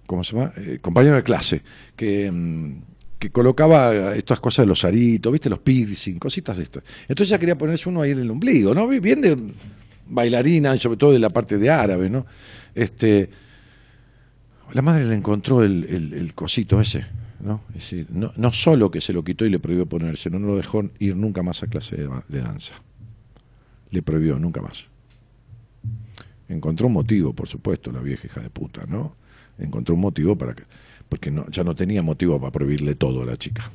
¿cómo 0.08 0.24
se 0.24 0.34
llama? 0.34 0.52
Eh, 0.56 0.78
compañero 0.80 1.16
de 1.16 1.22
clase, 1.22 1.62
que, 1.94 2.32
mm, 2.32 2.80
que, 3.18 3.30
colocaba 3.30 4.16
estas 4.16 4.40
cosas 4.40 4.64
de 4.64 4.68
los 4.68 4.82
aritos, 4.84 5.30
¿viste? 5.30 5.50
Los 5.50 5.58
piercing, 5.58 6.18
cositas 6.18 6.56
de 6.56 6.62
esto. 6.62 6.82
Entonces 7.02 7.28
ya 7.28 7.38
quería 7.38 7.58
ponerse 7.58 7.90
uno 7.90 8.00
ahí 8.00 8.12
en 8.12 8.20
el 8.20 8.30
ombligo, 8.30 8.74
¿no? 8.74 8.88
Bien 8.88 9.20
de 9.20 9.36
bailarina, 10.06 10.76
sobre 10.78 10.96
todo 10.96 11.12
de 11.12 11.18
la 11.18 11.28
parte 11.28 11.58
de 11.58 11.68
árabe, 11.68 12.08
¿no? 12.08 12.24
Este, 12.74 13.28
la 14.72 14.80
madre 14.80 15.04
le 15.04 15.14
encontró 15.14 15.62
el, 15.62 15.84
el, 15.84 16.34
cosito 16.34 16.80
ese, 16.80 17.04
¿no? 17.40 17.60
Es 17.68 17.90
decir, 17.90 18.06
no, 18.08 18.32
no, 18.36 18.50
solo 18.50 18.90
que 18.90 19.02
se 19.02 19.12
lo 19.12 19.22
quitó 19.22 19.44
y 19.44 19.50
le 19.50 19.58
prohibió 19.58 19.84
ponerse, 19.84 20.30
no, 20.30 20.38
no 20.38 20.48
lo 20.48 20.56
dejó 20.56 20.88
ir 20.98 21.16
nunca 21.16 21.42
más 21.42 21.62
a 21.62 21.66
clase 21.66 21.96
de, 21.96 22.08
de 22.28 22.40
danza. 22.40 22.74
Le 23.90 24.00
prohibió, 24.00 24.38
nunca 24.38 24.62
más. 24.62 24.88
Encontró 26.48 26.86
un 26.86 26.94
motivo, 26.94 27.34
por 27.34 27.46
supuesto, 27.46 27.92
la 27.92 28.00
vieja 28.00 28.26
hija 28.26 28.40
de 28.40 28.48
puta, 28.48 28.86
¿no? 28.86 29.18
Encontró 29.58 29.94
un 29.94 30.00
motivo 30.00 30.36
para 30.36 30.54
que, 30.54 30.64
porque 31.08 31.30
no, 31.30 31.48
ya 31.50 31.64
no 31.64 31.74
tenía 31.74 32.02
motivo 32.02 32.38
para 32.40 32.52
prohibirle 32.52 32.94
todo 32.94 33.22
a 33.22 33.26
la 33.26 33.36
chica. 33.36 33.70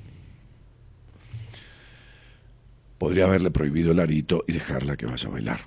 Podría 2.98 3.26
haberle 3.26 3.52
prohibido 3.52 3.92
el 3.92 4.00
arito 4.00 4.46
y 4.48 4.54
dejarla 4.54 4.96
que 4.96 5.06
vaya 5.06 5.28
a 5.28 5.32
bailar. 5.32 5.60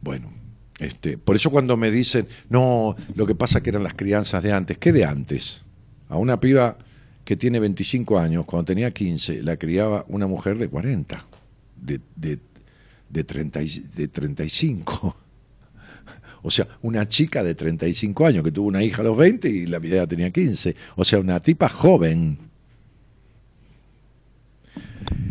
Bueno, 0.00 0.30
este, 0.78 1.18
por 1.18 1.36
eso 1.36 1.50
cuando 1.50 1.76
me 1.76 1.90
dicen, 1.90 2.26
no, 2.48 2.96
lo 3.14 3.26
que 3.26 3.34
pasa 3.34 3.62
que 3.62 3.70
eran 3.70 3.82
las 3.82 3.94
crianzas 3.94 4.42
de 4.42 4.52
antes, 4.52 4.78
¿qué 4.78 4.92
de 4.92 5.04
antes? 5.04 5.62
A 6.08 6.16
una 6.16 6.40
piba 6.40 6.78
que 7.24 7.36
tiene 7.36 7.58
25 7.60 8.18
años, 8.18 8.44
cuando 8.44 8.66
tenía 8.66 8.90
15, 8.92 9.42
la 9.42 9.56
criaba 9.56 10.04
una 10.08 10.26
mujer 10.26 10.58
de 10.58 10.68
40, 10.68 11.24
de, 11.80 12.00
de, 12.16 12.38
de, 13.08 13.24
30, 13.24 13.60
de 13.96 14.08
35. 14.08 15.16
O 16.44 16.50
sea, 16.50 16.68
una 16.82 17.08
chica 17.08 17.42
de 17.42 17.54
35 17.54 18.26
años 18.26 18.44
que 18.44 18.52
tuvo 18.52 18.68
una 18.68 18.82
hija 18.82 19.00
a 19.00 19.04
los 19.04 19.16
20 19.16 19.48
y 19.48 19.66
la 19.66 19.78
vida 19.78 20.06
tenía 20.06 20.30
15. 20.30 20.76
O 20.94 21.02
sea, 21.02 21.18
una 21.18 21.40
tipa 21.40 21.70
joven. 21.70 22.36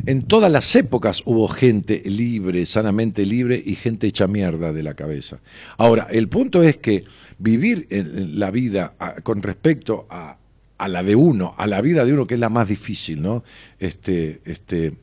En 0.07 0.23
todas 0.23 0.51
las 0.51 0.75
épocas 0.75 1.21
hubo 1.25 1.47
gente 1.47 2.01
libre, 2.03 2.65
sanamente 2.65 3.27
libre 3.27 3.61
y 3.63 3.75
gente 3.75 4.07
hecha 4.07 4.25
mierda 4.25 4.73
de 4.73 4.81
la 4.81 4.95
cabeza. 4.95 5.39
Ahora, 5.77 6.07
el 6.09 6.29
punto 6.29 6.63
es 6.63 6.77
que 6.77 7.03
vivir 7.37 7.87
la 7.91 8.49
vida 8.49 8.95
con 9.21 9.43
respecto 9.43 10.07
a, 10.09 10.39
la 10.87 11.03
de 11.03 11.15
uno, 11.15 11.53
a 11.59 11.67
la 11.67 11.79
vida 11.81 12.05
de 12.05 12.13
uno, 12.13 12.25
que 12.25 12.33
es 12.33 12.39
la 12.39 12.49
más 12.49 12.67
difícil, 12.67 13.21
¿no? 13.21 13.43
Este, 13.77 14.41
este, 14.45 14.93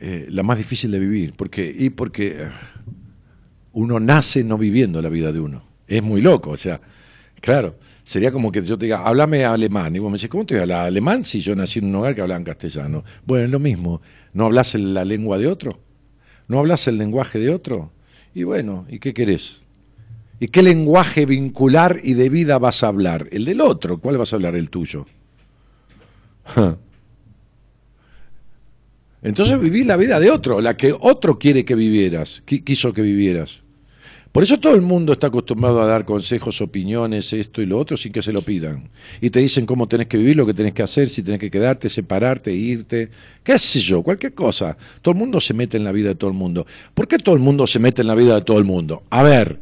eh, 0.00 0.26
la 0.28 0.42
más 0.42 0.58
difícil 0.58 0.90
de 0.90 0.98
vivir. 0.98 1.34
Porque, 1.34 1.72
y 1.72 1.90
porque 1.90 2.48
uno 3.74 4.00
nace 4.00 4.42
no 4.42 4.56
viviendo 4.58 5.00
la 5.02 5.08
vida 5.08 5.32
de 5.32 5.40
uno. 5.40 5.62
Es 5.86 6.02
muy 6.02 6.20
loco, 6.20 6.50
o 6.50 6.56
sea, 6.56 6.80
claro, 7.40 7.76
sería 8.04 8.32
como 8.32 8.50
que 8.50 8.62
yo 8.62 8.78
te 8.78 8.86
diga, 8.86 9.04
háblame 9.04 9.44
alemán. 9.44 9.94
Y 9.94 9.98
vos 9.98 10.10
me 10.10 10.16
dices, 10.16 10.30
¿cómo 10.30 10.46
te 10.46 10.58
voy 10.58 10.70
a 10.70 10.84
alemán 10.84 11.24
si 11.24 11.40
yo 11.40 11.54
nací 11.54 11.80
en 11.80 11.86
un 11.86 11.96
hogar 11.96 12.14
que 12.14 12.22
hablan 12.22 12.44
castellano? 12.44 13.04
Bueno, 13.26 13.44
es 13.44 13.50
lo 13.50 13.58
mismo. 13.58 14.00
¿No 14.32 14.46
hablas 14.46 14.74
la 14.74 15.04
lengua 15.04 15.38
de 15.38 15.46
otro? 15.48 15.78
¿No 16.48 16.58
hablas 16.58 16.88
el 16.88 16.98
lenguaje 16.98 17.38
de 17.38 17.50
otro? 17.50 17.92
Y 18.34 18.44
bueno, 18.44 18.86
¿y 18.88 18.98
qué 18.98 19.12
querés? 19.14 19.62
¿Y 20.40 20.48
qué 20.48 20.62
lenguaje 20.62 21.26
vincular 21.26 22.00
y 22.02 22.14
de 22.14 22.28
vida 22.28 22.58
vas 22.58 22.82
a 22.82 22.88
hablar? 22.88 23.28
El 23.30 23.44
del 23.44 23.60
otro. 23.60 23.98
¿Cuál 23.98 24.18
vas 24.18 24.32
a 24.32 24.36
hablar? 24.36 24.56
El 24.56 24.70
tuyo. 24.70 25.06
Entonces 29.22 29.58
viví 29.58 29.84
la 29.84 29.96
vida 29.96 30.20
de 30.20 30.30
otro, 30.30 30.60
la 30.60 30.76
que 30.76 30.94
otro 30.98 31.38
quiere 31.38 31.64
que 31.64 31.74
vivieras, 31.74 32.42
quiso 32.44 32.92
que 32.92 33.00
vivieras. 33.00 33.63
Por 34.34 34.42
eso 34.42 34.58
todo 34.58 34.74
el 34.74 34.82
mundo 34.82 35.12
está 35.12 35.28
acostumbrado 35.28 35.80
a 35.80 35.86
dar 35.86 36.04
consejos, 36.04 36.60
opiniones, 36.60 37.32
esto 37.32 37.62
y 37.62 37.66
lo 37.66 37.78
otro, 37.78 37.96
sin 37.96 38.10
que 38.10 38.20
se 38.20 38.32
lo 38.32 38.42
pidan. 38.42 38.90
Y 39.20 39.30
te 39.30 39.38
dicen 39.38 39.64
cómo 39.64 39.86
tenés 39.86 40.08
que 40.08 40.16
vivir, 40.16 40.34
lo 40.34 40.44
que 40.44 40.52
tenés 40.52 40.74
que 40.74 40.82
hacer, 40.82 41.08
si 41.08 41.22
tenés 41.22 41.38
que 41.38 41.52
quedarte, 41.52 41.88
separarte, 41.88 42.52
irte, 42.52 43.10
qué 43.44 43.56
sé 43.60 43.78
yo, 43.78 44.02
cualquier 44.02 44.34
cosa. 44.34 44.76
Todo 45.02 45.12
el 45.12 45.20
mundo 45.20 45.40
se 45.40 45.54
mete 45.54 45.76
en 45.76 45.84
la 45.84 45.92
vida 45.92 46.08
de 46.08 46.14
todo 46.16 46.30
el 46.30 46.36
mundo. 46.36 46.66
¿Por 46.94 47.06
qué 47.06 47.18
todo 47.18 47.36
el 47.36 47.42
mundo 47.42 47.64
se 47.68 47.78
mete 47.78 48.02
en 48.02 48.08
la 48.08 48.16
vida 48.16 48.34
de 48.34 48.40
todo 48.40 48.58
el 48.58 48.64
mundo? 48.64 49.04
A 49.08 49.22
ver, 49.22 49.60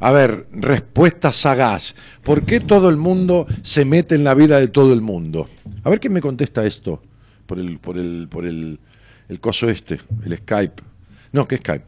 a 0.00 0.10
ver, 0.10 0.48
respuesta 0.50 1.30
sagaz. 1.30 1.94
¿Por 2.24 2.44
qué 2.44 2.58
todo 2.58 2.88
el 2.88 2.96
mundo 2.96 3.46
se 3.62 3.84
mete 3.84 4.16
en 4.16 4.24
la 4.24 4.34
vida 4.34 4.58
de 4.58 4.66
todo 4.66 4.94
el 4.94 5.00
mundo? 5.00 5.48
A 5.84 5.90
ver 5.90 6.00
quién 6.00 6.12
me 6.12 6.20
contesta 6.20 6.66
esto 6.66 7.00
por 7.46 7.60
el, 7.60 7.78
por 7.78 7.96
el, 7.96 8.26
por 8.28 8.46
el, 8.46 8.80
el 9.28 9.38
coso 9.38 9.70
este, 9.70 10.00
el 10.26 10.36
Skype. 10.38 10.82
No, 11.30 11.46
¿qué 11.46 11.58
Skype? 11.58 11.84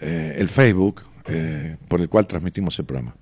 Eh, 0.00 0.36
el 0.36 0.50
Facebook 0.50 1.00
eh, 1.28 1.76
por 1.88 2.00
el 2.00 2.08
cual 2.08 2.26
transmitimos 2.26 2.78
el 2.78 2.84
programa, 2.84 3.16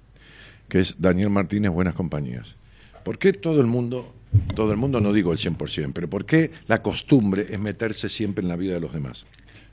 que 0.68 0.80
es 0.80 0.96
Daniel 0.98 1.30
Martínez 1.30 1.70
Buenas 1.70 1.94
Compañías. 1.94 2.56
¿Por 3.02 3.18
qué 3.18 3.32
todo 3.32 3.60
el 3.60 3.66
mundo, 3.66 4.14
todo 4.54 4.72
el 4.72 4.78
mundo 4.78 5.00
no 5.00 5.12
digo 5.12 5.32
el 5.32 5.38
100%, 5.38 5.92
pero 5.94 6.08
por 6.08 6.24
qué 6.24 6.50
la 6.66 6.82
costumbre 6.82 7.46
es 7.50 7.58
meterse 7.58 8.08
siempre 8.08 8.42
en 8.42 8.48
la 8.48 8.56
vida 8.56 8.74
de 8.74 8.80
los 8.80 8.92
demás? 8.92 9.26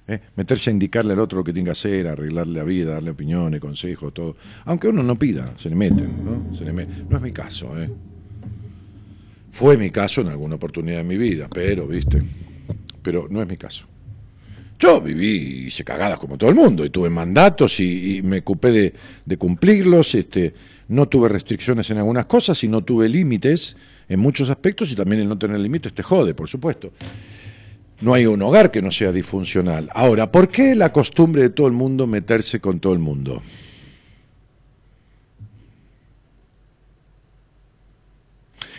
¿Eh? 0.07 0.19
Meterse 0.35 0.69
a 0.69 0.73
indicarle 0.73 1.13
al 1.13 1.19
otro 1.19 1.39
lo 1.39 1.43
que 1.43 1.53
tiene 1.53 1.67
que 1.67 1.71
hacer, 1.71 2.07
arreglarle 2.07 2.59
la 2.59 2.63
vida, 2.63 2.93
darle 2.93 3.11
opiniones, 3.11 3.61
consejos, 3.61 4.13
todo. 4.13 4.35
Aunque 4.65 4.87
uno 4.87 5.03
no 5.03 5.17
pida, 5.17 5.53
se 5.57 5.69
le 5.69 5.75
meten, 5.75 6.25
¿no? 6.25 6.43
No 7.09 7.17
es 7.17 7.21
mi 7.21 7.31
caso, 7.31 7.79
¿eh? 7.81 7.89
Fue 9.51 9.77
mi 9.77 9.91
caso 9.91 10.21
en 10.21 10.27
alguna 10.27 10.55
oportunidad 10.55 10.97
de 10.97 11.03
mi 11.03 11.17
vida, 11.17 11.47
pero, 11.53 11.85
viste, 11.85 12.21
pero 13.03 13.27
no 13.29 13.41
es 13.41 13.47
mi 13.47 13.57
caso. 13.57 13.85
Yo 14.81 14.99
viví, 14.99 15.67
hice 15.67 15.83
cagadas 15.83 16.17
como 16.17 16.39
todo 16.39 16.49
el 16.49 16.55
mundo, 16.55 16.83
y 16.83 16.89
tuve 16.89 17.07
mandatos 17.11 17.79
y, 17.79 18.21
me 18.23 18.39
ocupé 18.39 18.71
de, 18.71 18.93
de, 19.23 19.37
cumplirlos, 19.37 20.15
este, 20.15 20.55
no 20.87 21.07
tuve 21.07 21.29
restricciones 21.29 21.91
en 21.91 21.99
algunas 21.99 22.25
cosas 22.25 22.63
y 22.63 22.67
no 22.67 22.83
tuve 22.83 23.07
límites 23.07 23.75
en 24.09 24.19
muchos 24.19 24.49
aspectos, 24.49 24.91
y 24.91 24.95
también 24.95 25.21
el 25.21 25.29
no 25.29 25.37
tener 25.37 25.59
límites 25.59 25.93
te 25.93 26.01
jode, 26.01 26.33
por 26.33 26.49
supuesto. 26.49 26.91
No 28.01 28.15
hay 28.15 28.25
un 28.25 28.41
hogar 28.41 28.71
que 28.71 28.81
no 28.81 28.89
sea 28.89 29.11
disfuncional. 29.11 29.87
Ahora, 29.93 30.31
¿por 30.31 30.49
qué 30.49 30.73
la 30.73 30.91
costumbre 30.91 31.43
de 31.43 31.49
todo 31.51 31.67
el 31.67 31.73
mundo 31.73 32.07
meterse 32.07 32.59
con 32.59 32.79
todo 32.79 32.93
el 32.93 32.99
mundo? 32.99 33.43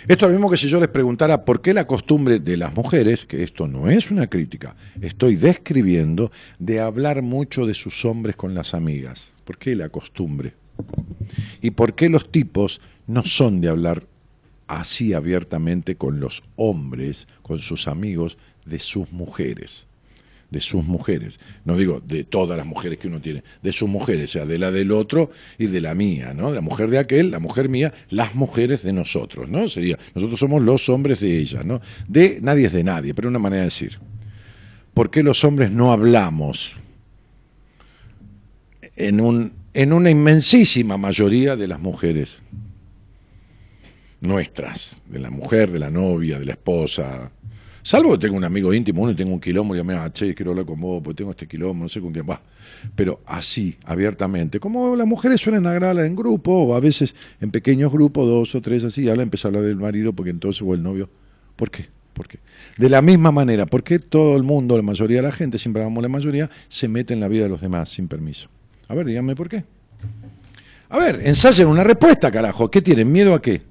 Esto 0.08 0.26
es 0.26 0.32
lo 0.32 0.38
mismo 0.38 0.50
que 0.50 0.56
si 0.56 0.68
yo 0.68 0.80
les 0.80 0.88
preguntara 0.88 1.44
por 1.44 1.62
qué 1.62 1.72
la 1.72 1.86
costumbre 1.86 2.40
de 2.40 2.56
las 2.56 2.74
mujeres, 2.74 3.24
que 3.24 3.44
esto 3.44 3.68
no 3.68 3.88
es 3.88 4.10
una 4.10 4.26
crítica, 4.26 4.74
estoy 5.00 5.36
describiendo, 5.36 6.32
de 6.58 6.80
hablar 6.80 7.22
mucho 7.22 7.66
de 7.66 7.74
sus 7.74 8.04
hombres 8.04 8.34
con 8.34 8.52
las 8.52 8.74
amigas. 8.74 9.30
¿Por 9.44 9.58
qué 9.58 9.76
la 9.76 9.90
costumbre? 9.90 10.54
¿Y 11.60 11.70
por 11.70 11.94
qué 11.94 12.08
los 12.08 12.32
tipos 12.32 12.80
no 13.06 13.22
son 13.22 13.60
de 13.60 13.68
hablar 13.68 14.04
así 14.66 15.12
abiertamente 15.12 15.94
con 15.94 16.18
los 16.18 16.42
hombres, 16.56 17.28
con 17.42 17.60
sus 17.60 17.86
amigos, 17.86 18.38
de 18.64 18.80
sus 18.80 19.12
mujeres? 19.12 19.86
De 20.52 20.60
sus 20.60 20.84
mujeres. 20.84 21.40
No 21.64 21.76
digo 21.76 22.02
de 22.06 22.24
todas 22.24 22.56
las 22.58 22.66
mujeres 22.66 22.98
que 22.98 23.08
uno 23.08 23.20
tiene, 23.20 23.42
de 23.62 23.72
sus 23.72 23.88
mujeres, 23.88 24.30
o 24.30 24.32
sea, 24.34 24.46
de 24.46 24.58
la 24.58 24.70
del 24.70 24.92
otro 24.92 25.30
y 25.58 25.66
de 25.66 25.80
la 25.80 25.94
mía, 25.94 26.34
¿no? 26.34 26.52
La 26.52 26.60
mujer 26.60 26.90
de 26.90 26.98
aquel, 26.98 27.30
la 27.30 27.40
mujer 27.40 27.70
mía, 27.70 27.92
las 28.10 28.34
mujeres 28.34 28.82
de 28.82 28.92
nosotros, 28.92 29.48
¿no? 29.48 29.66
Sería, 29.66 29.98
nosotros 30.14 30.38
somos 30.38 30.62
los 30.62 30.88
hombres 30.90 31.20
de 31.20 31.38
ella, 31.38 31.62
¿no? 31.64 31.80
De 32.06 32.38
nadie 32.42 32.66
es 32.66 32.72
de 32.72 32.84
nadie, 32.84 33.14
pero 33.14 33.28
una 33.28 33.38
manera 33.38 33.62
de 33.62 33.68
decir. 33.68 33.98
¿Por 34.92 35.10
qué 35.10 35.22
los 35.22 35.42
hombres 35.42 35.70
no 35.70 35.90
hablamos 35.90 36.76
en, 38.94 39.22
un, 39.22 39.54
en 39.72 39.92
una 39.94 40.10
inmensísima 40.10 40.98
mayoría 40.98 41.56
de 41.56 41.66
las 41.66 41.80
mujeres 41.80 42.42
nuestras, 44.20 45.00
de 45.06 45.18
la 45.18 45.30
mujer, 45.30 45.70
de 45.70 45.78
la 45.78 45.90
novia, 45.90 46.38
de 46.38 46.44
la 46.44 46.52
esposa, 46.52 47.32
Salvo 47.82 48.12
que 48.12 48.18
tengo 48.18 48.36
un 48.36 48.44
amigo 48.44 48.72
íntimo, 48.72 49.02
uno 49.02 49.10
y 49.10 49.14
tengo 49.16 49.32
un 49.32 49.40
quilombo 49.40 49.74
y 49.74 49.82
me 49.82 49.94
dice, 49.94 50.12
che, 50.12 50.34
quiero 50.34 50.52
hablar 50.52 50.66
con 50.66 50.80
vos, 50.80 51.02
porque 51.02 51.18
tengo 51.18 51.32
este 51.32 51.48
quilombo, 51.48 51.84
no 51.84 51.88
sé 51.88 52.00
con 52.00 52.12
quién 52.12 52.28
va. 52.28 52.40
Pero 52.94 53.20
así, 53.26 53.76
abiertamente, 53.84 54.60
como 54.60 54.94
las 54.94 55.06
mujeres 55.06 55.40
suelen 55.40 55.66
hablar 55.66 55.98
en 55.98 56.14
grupo, 56.14 56.52
o 56.52 56.74
a 56.76 56.80
veces 56.80 57.14
en 57.40 57.50
pequeños 57.50 57.90
grupos, 57.90 58.28
dos 58.28 58.54
o 58.54 58.60
tres 58.60 58.84
así, 58.84 59.08
habla, 59.08 59.24
empieza 59.24 59.48
a 59.48 59.50
hablar 59.50 59.64
del 59.64 59.76
marido, 59.76 60.12
porque 60.12 60.30
entonces, 60.30 60.62
o 60.62 60.74
el 60.74 60.82
novio. 60.82 61.08
¿Por 61.56 61.70
qué? 61.70 61.88
¿Por 62.14 62.28
qué? 62.28 62.38
De 62.78 62.88
la 62.88 63.02
misma 63.02 63.32
manera, 63.32 63.66
¿por 63.66 63.82
qué 63.82 63.98
todo 63.98 64.36
el 64.36 64.44
mundo, 64.44 64.76
la 64.76 64.82
mayoría 64.82 65.16
de 65.18 65.28
la 65.28 65.32
gente, 65.32 65.58
siempre 65.58 65.82
hablamos 65.82 66.02
la 66.02 66.08
mayoría, 66.08 66.50
se 66.68 66.86
mete 66.86 67.14
en 67.14 67.20
la 67.20 67.28
vida 67.28 67.44
de 67.44 67.48
los 67.48 67.60
demás 67.60 67.88
sin 67.88 68.06
permiso? 68.06 68.48
A 68.86 68.94
ver, 68.94 69.06
díganme 69.06 69.34
por 69.34 69.48
qué. 69.48 69.64
A 70.88 70.98
ver, 70.98 71.20
ensayen 71.24 71.66
una 71.66 71.82
respuesta, 71.82 72.30
carajo. 72.30 72.70
¿Qué 72.70 72.82
tienen? 72.82 73.10
¿Miedo 73.10 73.34
a 73.34 73.40
qué? 73.40 73.62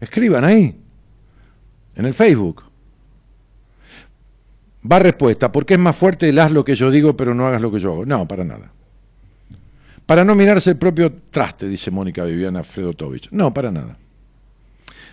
Escriban 0.00 0.44
ahí, 0.44 0.76
en 1.96 2.04
el 2.06 2.14
Facebook. 2.14 2.67
Va 4.90 4.98
respuesta, 4.98 5.50
porque 5.50 5.74
es 5.74 5.80
más 5.80 5.96
fuerte 5.96 6.28
el 6.28 6.38
haz 6.38 6.52
lo 6.52 6.64
que 6.64 6.74
yo 6.74 6.90
digo, 6.90 7.16
pero 7.16 7.34
no 7.34 7.46
hagas 7.46 7.60
lo 7.60 7.72
que 7.72 7.80
yo 7.80 7.92
hago. 7.92 8.06
No, 8.06 8.28
para 8.28 8.44
nada. 8.44 8.72
Para 10.06 10.24
no 10.24 10.34
mirarse 10.34 10.70
el 10.70 10.76
propio 10.76 11.12
traste, 11.30 11.68
dice 11.68 11.90
Mónica 11.90 12.24
Viviana 12.24 12.62
Fredotovich. 12.62 13.28
No, 13.30 13.52
para 13.52 13.70
nada. 13.70 13.98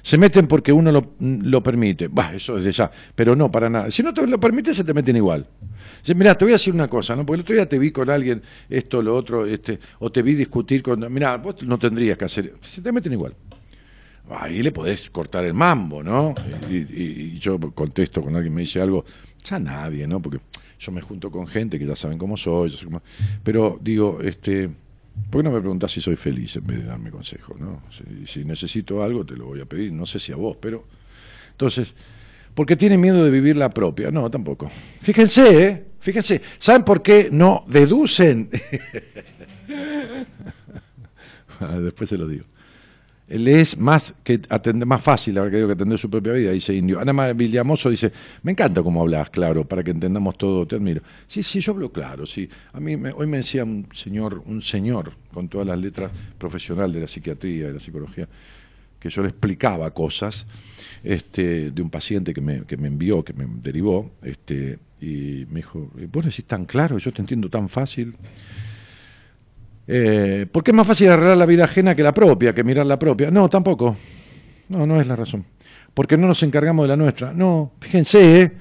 Se 0.01 0.19
meten 0.19 0.45
porque 0.45 0.71
uno 0.71 0.91
lo, 1.19 1.63
permite. 1.63 2.07
Bah, 2.07 2.31
eso 2.33 2.59
es 2.59 2.63
de 2.63 2.71
ya. 2.71 2.91
Pero 3.15 3.35
no, 3.35 3.51
para 3.51 3.69
nada. 3.69 3.89
Si 3.89 4.03
no 4.03 4.13
te 4.13 4.25
lo 4.25 4.39
permite, 4.39 4.73
se 4.73 4.83
te 4.83 4.93
meten 4.93 5.15
igual. 5.15 5.47
Mira, 6.15 6.37
te 6.37 6.45
voy 6.45 6.51
a 6.51 6.55
decir 6.55 6.73
una 6.73 6.87
cosa, 6.87 7.15
¿no? 7.15 7.25
Porque 7.25 7.37
el 7.37 7.41
otro 7.41 7.55
día 7.55 7.67
te 7.67 7.79
vi 7.79 7.89
con 7.89 8.11
alguien, 8.11 8.43
esto, 8.69 9.01
lo 9.01 9.15
otro, 9.15 9.47
este, 9.47 9.79
o 9.97 10.11
te 10.11 10.21
vi 10.21 10.35
discutir 10.35 10.83
con. 10.83 11.11
Mira, 11.11 11.35
vos 11.37 11.63
no 11.63 11.79
tendrías 11.79 12.17
que 12.19 12.25
hacer. 12.25 12.53
Se 12.61 12.81
te 12.81 12.91
meten 12.91 13.13
igual. 13.13 13.33
Ahí 14.29 14.61
le 14.61 14.71
podés 14.71 15.09
cortar 15.09 15.43
el 15.43 15.55
mambo, 15.55 16.03
¿no? 16.03 16.35
Y, 16.69 16.75
y 16.75 17.39
yo 17.39 17.59
contesto 17.73 18.21
cuando 18.21 18.37
alguien 18.37 18.53
me 18.53 18.61
dice 18.61 18.79
algo, 18.79 19.03
ya 19.45 19.59
nadie, 19.59 20.07
¿no? 20.07 20.21
Porque 20.21 20.39
yo 20.79 20.91
me 20.91 21.01
junto 21.01 21.31
con 21.31 21.47
gente 21.47 21.79
que 21.79 21.85
ya 21.85 21.95
saben 21.95 22.17
cómo 22.17 22.35
soy, 22.37 22.75
pero 23.43 23.79
digo, 23.81 24.19
este, 24.21 24.69
¿por 25.29 25.41
qué 25.41 25.43
no 25.43 25.51
me 25.51 25.59
preguntas 25.59 25.91
si 25.91 26.01
soy 26.01 26.15
feliz 26.15 26.55
en 26.57 26.65
vez 26.65 26.79
de 26.79 26.85
darme 26.85 27.11
consejo, 27.11 27.55
¿no? 27.57 27.83
Si, 28.25 28.43
necesito 28.43 29.03
algo 29.03 29.25
te 29.25 29.35
lo 29.35 29.45
voy 29.45 29.61
a 29.61 29.65
pedir, 29.65 29.93
no 29.93 30.05
sé 30.05 30.19
si 30.19 30.31
a 30.31 30.35
vos, 30.35 30.57
pero 30.59 30.85
entonces, 31.51 31.93
porque 32.53 32.75
tiene 32.75 32.97
miedo 32.97 33.23
de 33.23 33.31
vivir 33.31 33.55
la 33.55 33.69
propia, 33.69 34.11
no, 34.11 34.29
tampoco. 34.29 34.69
Fíjense, 35.01 35.67
¿eh? 35.67 35.85
Fíjense, 35.99 36.41
¿saben 36.59 36.83
por 36.83 37.01
qué 37.01 37.29
no 37.31 37.63
deducen? 37.67 38.49
Ah, 41.57 41.79
después 41.79 42.09
se 42.09 42.17
lo 42.17 42.27
digo 42.27 42.43
le 43.27 43.59
es 43.59 43.77
más 43.77 44.13
que 44.23 44.39
atender, 44.49 44.87
más 44.87 45.01
fácil 45.01 45.35
que 45.35 45.57
digo 45.57 45.67
que 45.67 45.73
atender 45.73 45.97
su 45.97 46.09
propia 46.09 46.33
vida, 46.33 46.51
dice 46.51 46.73
Indio. 46.73 46.99
Ana 46.99 47.33
Villamoso 47.33 47.89
dice, 47.89 48.11
me 48.43 48.51
encanta 48.51 48.83
cómo 48.83 49.01
hablas, 49.01 49.29
claro, 49.29 49.65
para 49.65 49.83
que 49.83 49.91
entendamos 49.91 50.37
todo, 50.37 50.67
te 50.67 50.75
admiro. 50.75 51.01
Sí, 51.27 51.41
sí, 51.41 51.59
yo 51.59 51.71
hablo 51.71 51.91
claro, 51.91 52.25
sí. 52.25 52.47
A 52.73 52.79
mí 52.79 52.95
hoy 53.15 53.27
me 53.27 53.37
decía 53.37 53.63
un 53.63 53.87
señor, 53.93 54.43
un 54.45 54.61
señor, 54.61 55.13
con 55.33 55.49
todas 55.49 55.67
las 55.67 55.79
letras 55.79 56.11
profesional 56.37 56.91
de 56.93 57.01
la 57.01 57.07
psiquiatría, 57.07 57.67
de 57.67 57.73
la 57.73 57.79
psicología, 57.79 58.27
que 58.99 59.09
yo 59.09 59.23
le 59.23 59.29
explicaba 59.29 59.91
cosas 59.91 60.45
este, 61.03 61.71
de 61.71 61.81
un 61.81 61.89
paciente 61.89 62.33
que 62.33 62.41
me, 62.41 62.63
que 62.65 62.77
me 62.77 62.87
envió, 62.87 63.23
que 63.23 63.33
me 63.33 63.47
derivó, 63.61 64.11
este, 64.21 64.77
y 65.01 65.45
me 65.49 65.57
dijo, 65.57 65.89
vos 66.11 66.25
decís 66.25 66.45
tan 66.45 66.65
claro, 66.65 66.97
yo 66.99 67.11
te 67.11 67.21
entiendo 67.21 67.49
tan 67.49 67.69
fácil. 67.69 68.15
Eh, 69.87 70.47
porque 70.51 70.71
es 70.71 70.75
más 70.75 70.87
fácil 70.87 71.09
arreglar 71.09 71.37
la 71.37 71.45
vida 71.45 71.65
ajena 71.65 71.95
que 71.95 72.03
la 72.03 72.13
propia, 72.13 72.53
que 72.53 72.63
mirar 72.63 72.85
la 72.85 72.97
propia. 72.97 73.31
No, 73.31 73.49
tampoco. 73.49 73.95
No, 74.69 74.85
no 74.87 74.99
es 74.99 75.07
la 75.07 75.15
razón. 75.15 75.45
Porque 75.93 76.17
no 76.17 76.27
nos 76.27 76.41
encargamos 76.43 76.83
de 76.83 76.87
la 76.89 76.97
nuestra. 76.97 77.33
No, 77.33 77.73
fíjense, 77.79 78.41
¿eh? 78.41 78.51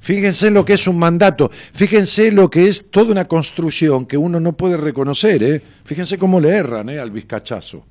Fíjense 0.00 0.50
lo 0.50 0.64
que 0.64 0.72
es 0.72 0.86
un 0.86 0.98
mandato. 0.98 1.50
Fíjense 1.50 2.32
lo 2.32 2.50
que 2.50 2.68
es 2.68 2.90
toda 2.90 3.12
una 3.12 3.26
construcción 3.26 4.06
que 4.06 4.16
uno 4.16 4.40
no 4.40 4.56
puede 4.56 4.78
reconocer. 4.78 5.42
¿eh? 5.42 5.62
Fíjense 5.84 6.16
cómo 6.16 6.40
le 6.40 6.48
erran 6.48 6.88
¿eh? 6.88 6.98
al 6.98 7.10
vizcachazo. 7.10 7.84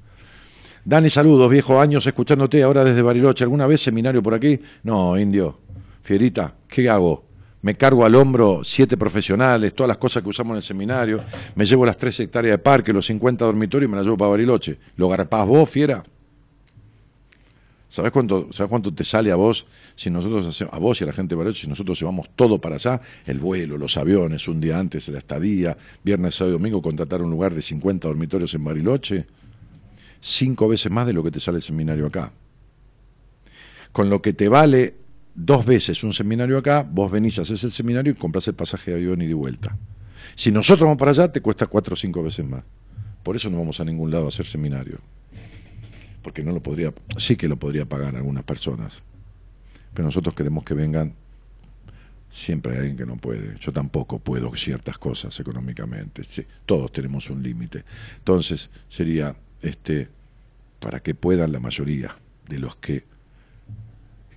Dani, 0.84 1.10
saludos, 1.10 1.52
viejo 1.52 1.80
años 1.80 2.08
escuchándote 2.08 2.64
ahora 2.64 2.84
desde 2.84 3.04
Bariloche. 3.04 3.44
¿Alguna 3.44 3.68
vez 3.68 3.82
seminario 3.82 4.24
por 4.24 4.34
aquí? 4.34 4.60
No, 4.84 5.18
indio. 5.20 5.60
Fierita, 6.02 6.56
¿qué 6.68 6.90
hago? 6.90 7.29
Me 7.62 7.76
cargo 7.76 8.06
al 8.06 8.16
hombro 8.16 8.62
siete 8.64 8.96
profesionales, 8.96 9.74
todas 9.74 9.90
las 9.90 9.98
cosas 9.98 10.24
que 10.24 10.30
usamos 10.30 10.52
en 10.52 10.58
el 10.58 10.64
seminario, 10.64 11.24
me 11.56 11.66
llevo 11.66 11.86
las 11.86 11.98
tres 11.98 12.20
hectáreas 12.20 12.54
de 12.54 12.58
parque, 12.60 12.94
los 12.94 13.06
50 13.06 13.44
dormitorios 13.44 13.90
y 13.90 13.92
me 13.92 13.98
las 13.98 14.06
llevo 14.06 14.18
para 14.18 14.32
Bariloche. 14.32 14.78
¿Lo 14.96 15.10
garpás 15.10 15.46
vos, 15.46 15.70
fiera? 15.70 16.04
¿Sabés 17.90 18.12
cuánto, 18.12 18.54
¿Sabés 18.54 18.70
cuánto 18.70 18.94
te 18.94 19.04
sale 19.04 19.32
a 19.32 19.36
vos 19.36 19.66
si 19.96 20.12
nosotros 20.12 20.46
hacemos, 20.46 20.74
a 20.74 20.78
vos 20.78 21.02
y 21.02 21.04
a 21.04 21.08
la 21.08 21.14
gente 21.14 21.34
de 21.34 21.38
Bariloche, 21.38 21.64
si 21.64 21.68
nosotros 21.68 22.00
llevamos 22.00 22.30
todo 22.36 22.62
para 22.62 22.76
allá? 22.76 23.02
El 23.26 23.40
vuelo, 23.40 23.78
los 23.78 23.98
aviones, 23.98 24.48
un 24.48 24.62
día 24.62 24.80
antes, 24.80 25.08
la 25.10 25.18
estadía, 25.18 25.76
viernes, 26.04 26.36
sábado 26.36 26.56
y 26.56 26.60
domingo, 26.60 26.82
contratar 26.82 27.22
un 27.22 27.32
lugar 27.32 27.54
de 27.54 27.62
50 27.62 28.08
dormitorios 28.08 28.54
en 28.54 28.64
Bariloche, 28.64 29.26
cinco 30.22 30.68
veces 30.68 30.92
más 30.92 31.08
de 31.08 31.14
lo 31.14 31.24
que 31.24 31.32
te 31.32 31.40
sale 31.40 31.58
el 31.58 31.64
seminario 31.64 32.06
acá. 32.06 32.32
Con 33.92 34.10
lo 34.10 34.22
que 34.22 34.34
te 34.34 34.48
vale 34.48 34.94
dos 35.42 35.66
veces 35.66 36.04
un 36.04 36.12
seminario 36.12 36.58
acá, 36.58 36.86
vos 36.90 37.10
venís, 37.10 37.40
haces 37.40 37.64
el 37.64 37.72
seminario 37.72 38.12
y 38.12 38.16
compras 38.16 38.48
el 38.48 38.56
pasaje 38.56 38.92
de 38.92 38.98
avión 38.98 39.22
y 39.22 39.28
de 39.28 39.34
vuelta. 39.34 39.78
Si 40.36 40.52
nosotros 40.52 40.86
vamos 40.86 40.98
para 40.98 41.12
allá, 41.12 41.32
te 41.32 41.42
cuesta 41.42 41.68
cuatro 41.68 41.94
o 41.94 41.98
cinco 41.98 42.22
veces 42.22 42.46
más. 42.46 42.64
Por 43.24 43.36
eso 43.36 43.50
no 43.50 43.58
vamos 43.58 43.80
a 43.80 43.86
ningún 43.86 44.12
lado 44.12 44.26
a 44.26 44.28
hacer 44.28 44.46
seminario. 44.46 45.00
Porque 46.22 46.44
no 46.44 46.52
lo 46.52 46.62
podría, 46.62 46.94
sí 47.18 47.38
que 47.38 47.48
lo 47.48 47.58
podría 47.58 47.86
pagar 47.86 48.16
algunas 48.16 48.44
personas. 48.44 49.02
Pero 49.94 50.06
nosotros 50.06 50.36
queremos 50.36 50.64
que 50.64 50.74
vengan. 50.74 51.14
Siempre 52.30 52.74
hay 52.74 52.80
alguien 52.80 52.98
que 52.98 53.06
no 53.06 53.18
puede. 53.18 53.58
Yo 53.60 53.72
tampoco 53.72 54.20
puedo 54.20 54.54
ciertas 54.54 54.98
cosas 54.98 55.40
económicamente. 55.40 56.22
todos 56.66 56.92
tenemos 56.92 57.30
un 57.30 57.42
límite. 57.42 57.86
Entonces, 58.18 58.70
sería 58.90 59.36
este 59.62 60.10
para 60.80 61.00
que 61.00 61.16
puedan 61.16 61.52
la 61.52 61.60
mayoría 61.60 62.16
de 62.48 62.60
los 62.60 62.76
que 62.76 63.06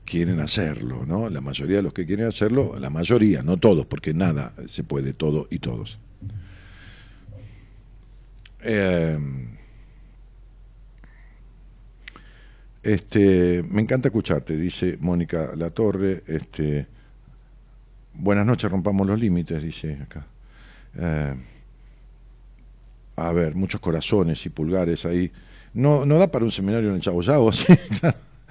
quieren 0.05 0.41
hacerlo, 0.41 1.05
¿no? 1.07 1.29
La 1.29 1.41
mayoría 1.41 1.77
de 1.77 1.83
los 1.83 1.93
que 1.93 2.07
quieren 2.07 2.27
hacerlo, 2.27 2.79
la 2.79 2.91
mayoría, 2.91 3.43
no 3.43 3.57
todos, 3.57 3.87
porque 3.87 4.15
nada 4.15 4.53
se 4.67 4.85
puede 4.85 5.13
todo 5.13 5.47
y 5.51 5.59
todos. 5.59 5.99
Eh, 8.61 9.19
este, 12.83 13.63
me 13.69 13.83
encanta 13.83 14.09
escucharte, 14.09 14.57
dice 14.57 14.97
Mónica 15.01 15.55
Latorre. 15.57 16.23
Este, 16.27 16.87
buenas 18.15 18.47
noches, 18.47 18.71
rompamos 18.71 19.07
los 19.07 19.19
límites, 19.19 19.63
dice 19.63 19.99
acá. 20.03 20.27
Eh, 20.97 21.35
a 23.17 23.33
ver, 23.33 23.55
muchos 23.55 23.81
corazones 23.81 24.45
y 24.47 24.51
pulgares 24.51 25.05
ahí. 25.05 25.31
No, 25.75 26.05
no 26.05 26.19
da 26.19 26.31
para 26.31 26.45
un 26.45 26.51
seminario 26.51 26.91
en 26.91 26.97
el 26.97 27.01
Chavo 27.01 27.23
¿sí? 27.53 27.73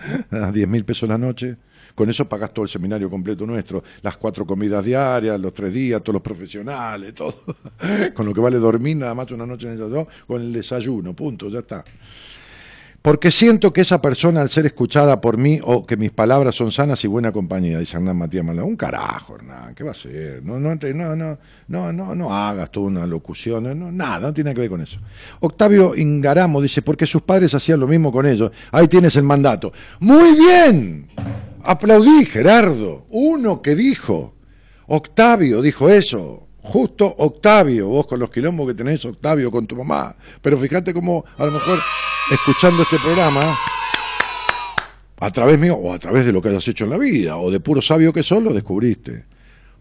a 0.32 0.52
10 0.52 0.68
mil 0.68 0.86
pesos 0.86 1.08
la 1.08 1.18
noche, 1.18 1.58
Con 1.96 2.10
eso 2.10 2.28
pagás 2.28 2.54
todo 2.54 2.64
el 2.64 2.70
seminario 2.70 3.10
completo 3.10 3.46
nuestro, 3.46 3.84
las 4.02 4.18
cuatro 4.18 4.46
comidas 4.46 4.84
diarias, 4.84 5.40
los 5.40 5.54
tres 5.54 5.74
días, 5.74 6.02
todos 6.02 6.14
los 6.14 6.22
profesionales, 6.22 7.14
todo. 7.16 7.44
con 8.14 8.26
lo 8.26 8.34
que 8.34 8.42
vale 8.42 8.58
dormir 8.58 8.98
nada 8.98 9.14
más 9.14 9.32
una 9.32 9.46
noche 9.46 9.68
en 9.68 9.80
el 9.80 10.08
con 10.26 10.42
el 10.42 10.54
desayuno, 10.54 11.14
punto, 11.14 11.50
ya 11.50 11.60
está 11.60 11.84
porque 13.02 13.32
siento 13.32 13.74
que 13.74 13.82
esa 13.82 14.02
persona 14.02 14.42
al 14.42 14.50
ser 14.50 14.68
escuchada 14.68 15.22
por 15.22 15.38
mí 15.38 15.60
o 15.64 15.86
que 15.86 15.98
mis 15.98 16.12
palabras 16.12 16.54
son 16.54 16.72
sanas 16.72 17.04
y 17.04 17.08
buena 17.08 17.32
compañía, 17.32 17.80
dice 17.80 17.98
Hernán 17.98 18.18
Matías 18.18 18.46
Malón. 18.46 18.66
Un 18.66 18.76
carajo, 18.76 19.36
Hernán, 19.36 19.74
¿qué 19.74 19.84
va 19.84 19.92
a 19.92 19.96
ser? 19.96 20.44
No, 20.44 20.60
no, 20.60 20.76
no, 20.76 21.16
no, 21.16 21.38
no, 21.68 21.94
no, 21.94 22.16
no 22.16 22.36
hagas 22.36 22.70
toda 22.70 22.88
una 22.88 23.08
locución, 23.08 23.64
no, 23.80 23.92
nada, 23.92 24.28
no 24.28 24.34
tiene 24.34 24.54
que 24.54 24.62
ver 24.62 24.70
con 24.70 24.82
eso. 24.82 25.00
Octavio 25.40 25.96
Ingaramo 25.96 26.62
dice, 26.62 26.84
porque 26.84 27.08
sus 27.08 27.24
padres 27.24 27.56
hacían 27.56 27.80
lo 27.80 27.88
mismo 27.88 28.12
con 28.12 28.28
ellos. 28.28 28.52
Ahí 28.72 28.88
tienes 28.88 29.16
el 29.16 29.24
mandato. 29.24 29.74
Muy 30.00 30.36
bien, 30.36 31.08
aplaudí, 31.64 32.26
Gerardo, 32.26 33.08
uno 33.10 33.64
que 33.64 33.76
dijo, 33.76 34.36
Octavio 34.86 35.62
dijo 35.64 35.90
eso. 35.90 36.50
Justo 36.64 37.16
Octavio, 37.18 37.88
vos 37.88 38.06
con 38.06 38.20
los 38.20 38.30
quilombos 38.30 38.68
que 38.68 38.74
tenés, 38.74 39.04
Octavio, 39.06 39.50
con 39.50 39.66
tu 39.66 39.76
mamá. 39.76 40.16
Pero 40.42 40.58
fíjate 40.58 40.94
cómo 40.94 41.26
a 41.38 41.46
lo 41.46 41.52
mejor 41.52 41.80
escuchando 42.32 42.84
este 42.84 43.00
programa, 43.00 43.58
a 45.20 45.32
través 45.32 45.60
mío 45.60 45.76
o 45.76 45.94
a 45.94 46.00
través 46.00 46.26
de 46.26 46.32
lo 46.32 46.42
que 46.42 46.50
hayas 46.50 46.68
hecho 46.68 46.84
en 46.84 46.92
la 46.92 46.98
vida, 46.98 47.38
o 47.38 47.50
de 47.50 47.60
puro 47.60 47.82
sabio 47.82 48.14
que 48.14 48.24
sos, 48.24 48.44
lo 48.44 48.54
descubriste. 48.54 49.26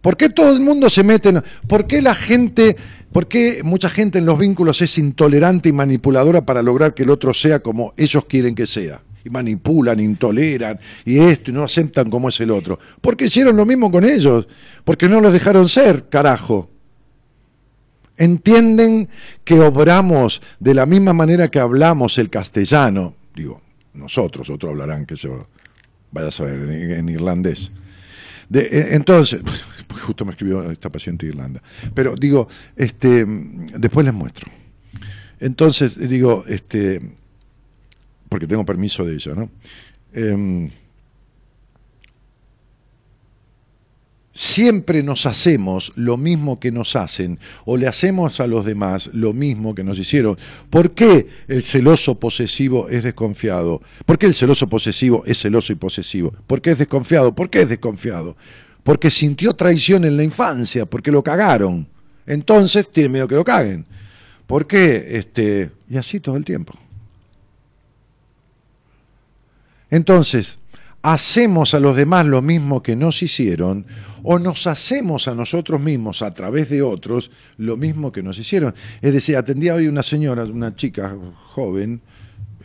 ¿Por 0.00 0.16
qué 0.16 0.30
todo 0.30 0.52
el 0.52 0.60
mundo 0.60 0.88
se 0.88 1.02
mete 1.02 1.28
en... 1.28 1.42
¿Por 1.66 1.86
qué 1.86 2.00
la 2.00 2.14
gente, 2.14 2.76
por 3.12 3.28
qué 3.28 3.60
mucha 3.62 3.90
gente 3.90 4.18
en 4.18 4.26
los 4.26 4.38
vínculos 4.38 4.80
es 4.80 4.96
intolerante 4.96 5.68
y 5.68 5.72
manipuladora 5.72 6.46
para 6.46 6.62
lograr 6.62 6.94
que 6.94 7.02
el 7.02 7.10
otro 7.10 7.34
sea 7.34 7.60
como 7.60 7.92
ellos 7.98 8.24
quieren 8.24 8.54
que 8.54 8.66
sea? 8.66 9.02
Y 9.24 9.30
manipulan, 9.30 10.00
intoleran, 10.00 10.78
y 11.04 11.18
esto, 11.18 11.50
y 11.50 11.54
no 11.54 11.64
aceptan 11.64 12.08
como 12.08 12.28
es 12.28 12.40
el 12.40 12.50
otro. 12.50 12.78
Porque 13.00 13.26
hicieron 13.26 13.56
lo 13.56 13.66
mismo 13.66 13.90
con 13.90 14.04
ellos, 14.04 14.48
porque 14.84 15.08
no 15.08 15.20
los 15.20 15.32
dejaron 15.32 15.68
ser, 15.68 16.08
carajo. 16.08 16.70
Entienden 18.16 19.08
que 19.44 19.60
obramos 19.60 20.42
de 20.58 20.74
la 20.74 20.86
misma 20.86 21.12
manera 21.12 21.48
que 21.48 21.58
hablamos 21.58 22.18
el 22.18 22.28
castellano, 22.28 23.14
digo, 23.34 23.62
nosotros, 23.94 24.48
otros 24.50 24.70
hablarán 24.70 25.06
que 25.06 25.16
se 25.16 25.28
vaya 26.12 26.28
a 26.28 26.30
saber 26.30 26.70
en, 26.70 27.08
irlandés. 27.08 27.70
Eh, 28.52 28.88
entonces, 28.90 29.40
justo 30.06 30.24
me 30.24 30.32
escribió 30.32 30.70
esta 30.70 30.90
paciente 30.90 31.26
de 31.26 31.32
Irlanda, 31.32 31.62
pero 31.94 32.14
digo, 32.14 32.48
este, 32.76 33.24
después 33.26 34.04
les 34.04 34.14
muestro. 34.14 34.50
Entonces, 35.38 35.96
digo, 36.08 36.44
este, 36.46 37.00
porque 38.30 38.46
tengo 38.46 38.64
permiso 38.64 39.04
de 39.04 39.14
ella, 39.14 39.34
¿no? 39.34 39.50
Em, 40.14 40.70
siempre 44.32 45.02
nos 45.02 45.26
hacemos 45.26 45.92
lo 45.96 46.16
mismo 46.16 46.60
que 46.60 46.70
nos 46.70 46.94
hacen 46.96 47.40
o 47.64 47.76
le 47.76 47.88
hacemos 47.88 48.40
a 48.40 48.46
los 48.46 48.64
demás 48.64 49.10
lo 49.12 49.34
mismo 49.34 49.74
que 49.74 49.82
nos 49.82 49.98
hicieron. 49.98 50.38
¿Por 50.70 50.92
qué 50.92 51.26
el 51.48 51.64
celoso 51.64 52.18
posesivo 52.18 52.88
es 52.88 53.02
desconfiado? 53.02 53.82
¿Por 54.06 54.16
qué 54.16 54.26
el 54.26 54.34
celoso 54.34 54.68
posesivo 54.68 55.24
es 55.26 55.40
celoso 55.40 55.72
y 55.72 55.76
posesivo? 55.76 56.32
¿Por 56.46 56.62
qué 56.62 56.70
es 56.70 56.78
desconfiado? 56.78 57.34
¿Por 57.34 57.50
qué 57.50 57.62
es 57.62 57.68
desconfiado? 57.68 58.36
Porque 58.84 59.10
sintió 59.10 59.54
traición 59.54 60.04
en 60.04 60.16
la 60.16 60.22
infancia, 60.22 60.86
porque 60.86 61.10
lo 61.10 61.22
cagaron. 61.22 61.86
Entonces 62.26 62.88
tiene 62.90 63.08
miedo 63.08 63.26
que 63.28 63.34
lo 63.34 63.44
caguen. 63.44 63.84
¿Por 64.46 64.68
qué? 64.68 65.18
Este, 65.18 65.70
y 65.88 65.96
así 65.96 66.20
todo 66.20 66.36
el 66.36 66.44
tiempo. 66.44 66.74
Entonces, 69.90 70.58
hacemos 71.02 71.74
a 71.74 71.80
los 71.80 71.96
demás 71.96 72.26
lo 72.26 72.42
mismo 72.42 72.82
que 72.82 72.96
nos 72.96 73.22
hicieron 73.22 73.86
o 74.22 74.38
nos 74.38 74.66
hacemos 74.66 75.28
a 75.28 75.34
nosotros 75.34 75.80
mismos 75.80 76.22
a 76.22 76.32
través 76.34 76.68
de 76.68 76.82
otros 76.82 77.30
lo 77.56 77.76
mismo 77.76 78.12
que 78.12 78.22
nos 78.22 78.38
hicieron. 78.38 78.74
Es 79.00 79.12
decir, 79.12 79.36
atendía 79.36 79.74
hoy 79.74 79.88
una 79.88 80.02
señora, 80.02 80.44
una 80.44 80.74
chica 80.74 81.16
joven, 81.54 82.00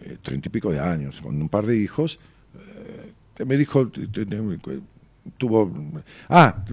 eh, 0.01 0.17
treinta 0.21 0.49
y 0.49 0.51
pico 0.51 0.71
de 0.71 0.79
años, 0.79 1.21
con 1.21 1.41
un 1.41 1.49
par 1.49 1.65
de 1.65 1.77
hijos, 1.77 2.19
eh, 2.55 3.11
que 3.35 3.45
me 3.45 3.57
dijo, 3.57 3.89
tuvo, 5.38 5.71
ah, 6.29 6.63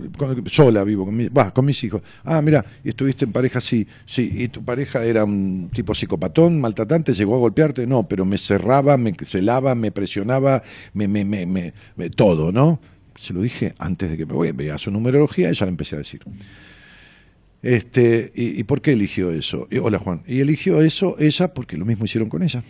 sola 0.46 0.84
vivo 0.84 1.04
con, 1.04 1.16
mi, 1.16 1.28
con 1.28 1.64
mis 1.64 1.82
hijos. 1.84 2.02
Ah, 2.24 2.42
mira, 2.42 2.64
estuviste 2.84 3.24
en 3.24 3.32
pareja, 3.32 3.60
sí, 3.60 3.86
sí, 4.04 4.30
y 4.32 4.48
tu 4.48 4.64
pareja 4.64 5.04
era 5.04 5.24
un 5.24 5.70
tipo 5.72 5.94
psicopatón, 5.94 6.60
maltratante, 6.60 7.12
llegó 7.12 7.34
a 7.34 7.38
golpearte, 7.38 7.86
no, 7.86 8.06
pero 8.06 8.24
me 8.24 8.38
cerraba, 8.38 8.96
me 8.96 9.14
celaba, 9.24 9.74
me 9.74 9.90
presionaba, 9.90 10.62
me, 10.94 11.08
me, 11.08 11.24
me, 11.24 11.72
me, 11.96 12.10
todo, 12.10 12.52
¿no? 12.52 12.80
Se 13.16 13.32
lo 13.32 13.42
dije 13.42 13.74
antes 13.78 14.10
de 14.10 14.16
que 14.16 14.26
me 14.26 14.34
voy, 14.34 14.52
veía 14.52 14.78
su 14.78 14.90
numerología 14.90 15.50
y 15.50 15.54
ya 15.54 15.66
le 15.66 15.70
empecé 15.70 15.96
a 15.96 15.98
decir. 15.98 16.22
Este, 17.62 18.32
y, 18.34 18.64
por 18.64 18.80
qué 18.80 18.92
eligió 18.92 19.30
eso? 19.30 19.68
hola 19.80 19.98
Juan. 19.98 20.22
Y 20.26 20.40
eligió 20.40 20.80
eso 20.80 21.16
ella 21.20 21.54
porque 21.54 21.76
lo 21.76 21.84
mismo 21.84 22.06
hicieron 22.06 22.28
con 22.28 22.42
ella 22.42 22.64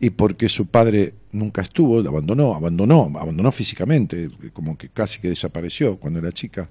y 0.00 0.10
porque 0.10 0.48
su 0.48 0.66
padre 0.66 1.14
nunca 1.32 1.62
estuvo, 1.62 1.98
abandonó, 2.00 2.54
abandonó, 2.54 3.12
abandonó 3.18 3.52
físicamente, 3.52 4.30
como 4.52 4.76
que 4.76 4.88
casi 4.88 5.20
que 5.20 5.28
desapareció 5.28 5.96
cuando 5.96 6.18
era 6.18 6.32
chica. 6.32 6.68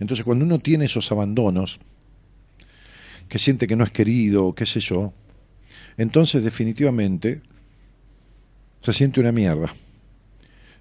Entonces 0.00 0.24
cuando 0.24 0.44
uno 0.44 0.58
tiene 0.58 0.86
esos 0.86 1.10
abandonos, 1.12 1.80
que 3.28 3.38
siente 3.38 3.66
que 3.66 3.76
no 3.76 3.84
es 3.84 3.90
querido, 3.90 4.54
qué 4.54 4.66
sé 4.66 4.80
yo, 4.80 5.12
entonces 5.96 6.42
definitivamente 6.42 7.40
se 8.80 8.92
siente 8.92 9.20
una 9.20 9.32
mierda. 9.32 9.74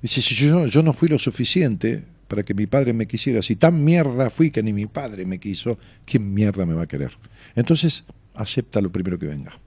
Dice, 0.02 0.22
si 0.22 0.36
yo, 0.36 0.68
yo 0.68 0.84
no 0.84 0.94
fui 0.94 1.10
lo 1.10 1.18
suficiente 1.18 2.04
para 2.28 2.44
que 2.44 2.54
mi 2.54 2.68
padre 2.68 2.94
me 2.94 3.08
quisiera, 3.08 3.42
si 3.42 3.56
tan 3.56 3.84
mierda 3.84 4.30
fui 4.30 4.52
que 4.52 4.62
ni 4.62 4.74
mi 4.74 4.86
padre 4.86 5.26
me 5.26 5.40
quiso, 5.40 5.78
¿quién 6.06 6.34
mierda 6.34 6.66
me 6.66 6.74
va 6.74 6.84
a 6.84 6.88
querer? 6.88 7.12
Entonces 7.56 8.04
acepta 8.34 8.82
lo 8.82 8.92
primero 8.92 9.18
que 9.18 9.26
venga. 9.26 9.58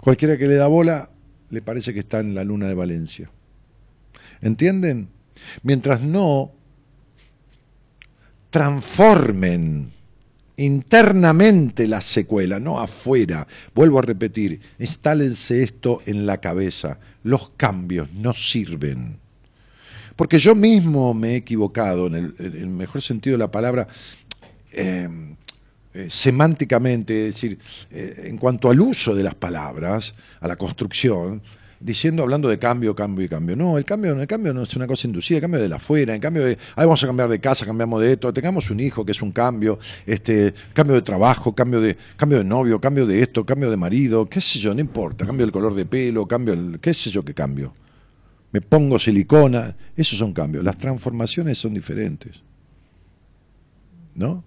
Cualquiera 0.00 0.36
que 0.36 0.46
le 0.46 0.54
da 0.54 0.66
bola 0.66 1.10
le 1.50 1.62
parece 1.62 1.92
que 1.92 2.00
está 2.00 2.20
en 2.20 2.34
la 2.34 2.44
luna 2.44 2.68
de 2.68 2.74
Valencia. 2.74 3.30
¿Entienden? 4.40 5.08
Mientras 5.62 6.00
no 6.00 6.52
transformen 8.50 9.92
internamente 10.56 11.88
la 11.88 12.00
secuela, 12.00 12.60
no 12.60 12.80
afuera. 12.80 13.46
Vuelvo 13.74 13.98
a 13.98 14.02
repetir, 14.02 14.60
instálense 14.78 15.62
esto 15.62 16.02
en 16.06 16.26
la 16.26 16.38
cabeza. 16.38 16.98
Los 17.22 17.50
cambios 17.56 18.12
no 18.12 18.34
sirven. 18.34 19.18
Porque 20.16 20.38
yo 20.38 20.54
mismo 20.54 21.14
me 21.14 21.30
he 21.30 21.36
equivocado, 21.36 22.08
en 22.08 22.34
el, 22.38 22.66
mejor 22.66 23.00
sentido 23.00 23.34
de 23.34 23.38
la 23.38 23.50
palabra, 23.50 23.88
eh, 24.72 25.08
eh, 25.92 26.06
semánticamente, 26.08 27.28
es 27.28 27.34
decir, 27.34 27.58
eh, 27.90 28.22
en 28.26 28.36
cuanto 28.36 28.70
al 28.70 28.80
uso 28.80 29.14
de 29.14 29.24
las 29.24 29.34
palabras, 29.34 30.14
a 30.40 30.46
la 30.46 30.56
construcción, 30.56 31.42
diciendo, 31.80 32.22
hablando 32.22 32.48
de 32.48 32.58
cambio, 32.58 32.94
cambio 32.94 33.24
y 33.24 33.28
cambio. 33.28 33.56
No, 33.56 33.76
el 33.76 33.84
cambio, 33.84 34.12
el 34.20 34.26
cambio 34.28 34.54
no 34.54 34.62
es 34.62 34.76
una 34.76 34.86
cosa 34.86 35.08
inducida, 35.08 35.38
el 35.38 35.42
cambio 35.42 35.60
de 35.60 35.68
la 35.68 35.76
afuera, 35.76 36.14
en 36.14 36.20
cambio 36.20 36.44
de, 36.44 36.52
ahí 36.76 36.84
vamos 36.86 37.02
a 37.02 37.06
cambiar 37.06 37.28
de 37.28 37.40
casa, 37.40 37.66
cambiamos 37.66 38.00
de 38.02 38.12
esto, 38.12 38.32
tengamos 38.32 38.70
un 38.70 38.78
hijo 38.78 39.04
que 39.04 39.12
es 39.12 39.22
un 39.22 39.32
cambio, 39.32 39.78
este, 40.06 40.54
cambio 40.74 40.94
de 40.94 41.02
trabajo, 41.02 41.54
cambio 41.54 41.80
de, 41.80 41.96
cambio 42.16 42.38
de 42.38 42.44
novio, 42.44 42.80
cambio 42.80 43.06
de 43.06 43.22
esto, 43.22 43.44
cambio 43.44 43.70
de 43.70 43.76
marido, 43.76 44.28
qué 44.28 44.40
sé 44.40 44.58
yo, 44.58 44.74
no 44.74 44.80
importa, 44.80 45.26
cambio 45.26 45.44
del 45.46 45.52
color 45.52 45.74
de 45.74 45.86
pelo, 45.86 46.28
cambio, 46.28 46.54
el, 46.54 46.78
qué 46.80 46.94
sé 46.94 47.10
yo 47.10 47.24
qué 47.24 47.34
cambio. 47.34 47.72
Me 48.52 48.60
pongo 48.60 48.98
silicona, 48.98 49.76
esos 49.96 50.18
son 50.18 50.32
cambios. 50.32 50.64
Las 50.64 50.76
transformaciones 50.76 51.56
son 51.56 51.72
diferentes. 51.72 52.42
¿No? 54.14 54.42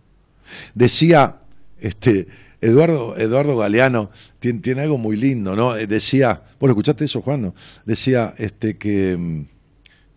Decía 0.74 1.38
este, 1.80 2.28
Eduardo, 2.64 3.18
Eduardo 3.18 3.58
Galeano, 3.58 4.10
tiene, 4.40 4.82
algo 4.82 4.98
muy 4.98 5.18
lindo, 5.18 5.54
¿no? 5.54 5.76
Eh, 5.76 5.86
decía, 5.86 6.44
¿vos 6.60 6.70
lo 6.70 6.72
escuchaste 6.72 7.04
eso, 7.04 7.22
Juan? 7.22 7.54
Decía 7.86 8.34
este, 8.38 8.78
que, 8.78 9.44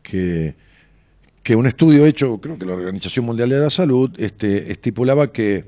que, 0.03 0.55
que, 1.43 1.57
un 1.57 1.67
estudio 1.67 2.07
hecho, 2.07 2.41
creo 2.41 2.57
que 2.57 2.65
la 2.65 2.75
Organización 2.75 3.25
Mundial 3.25 3.49
de 3.49 3.59
la 3.59 3.71
Salud, 3.71 4.13
este, 4.19 4.71
estipulaba 4.71 5.33
que, 5.33 5.65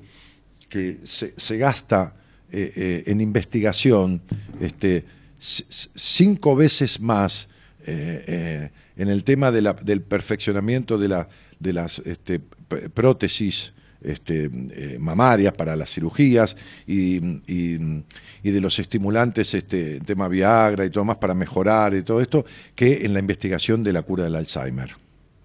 que 0.69 0.99
se, 1.05 1.59
gasta 1.59 2.15
eh, 2.53 2.73
eh, 2.77 3.03
en 3.07 3.21
investigación 3.21 4.23
este, 4.61 5.05
cinco 5.41 6.55
veces 6.55 7.01
más 7.01 7.49
en 7.81 9.09
el 9.09 9.25
tema 9.25 9.51
del 9.51 10.03
perfeccionamiento 10.03 10.99
de, 10.99 11.09
la, 11.09 11.29
de 11.59 11.73
las 11.73 12.01
este, 12.01 12.39
prótesis 12.39 13.73
este, 14.03 14.51
eh, 14.53 14.97
mamarias 14.99 15.53
para 15.55 15.77
las 15.77 15.91
cirugías 15.91 16.57
y, 16.87 17.19
de 17.19 18.61
los 18.61 18.79
estimulantes, 18.79 19.55
este, 19.55 20.01
tema 20.01 20.29
Viagra 20.29 20.85
y 20.85 20.91
todo 20.91 21.05
más 21.05 21.17
para 21.17 21.35
mejorar 21.35 21.95
y 21.95 22.03
todo 22.03 22.21
esto, 22.21 22.45
que 22.75 23.05
en 23.05 23.13
la 23.13 23.21
investigación 23.21 23.83
de 23.83 23.93
la 23.93 24.03
cura 24.03 24.25
del 24.25 24.37
Alzheimer. 24.37 24.97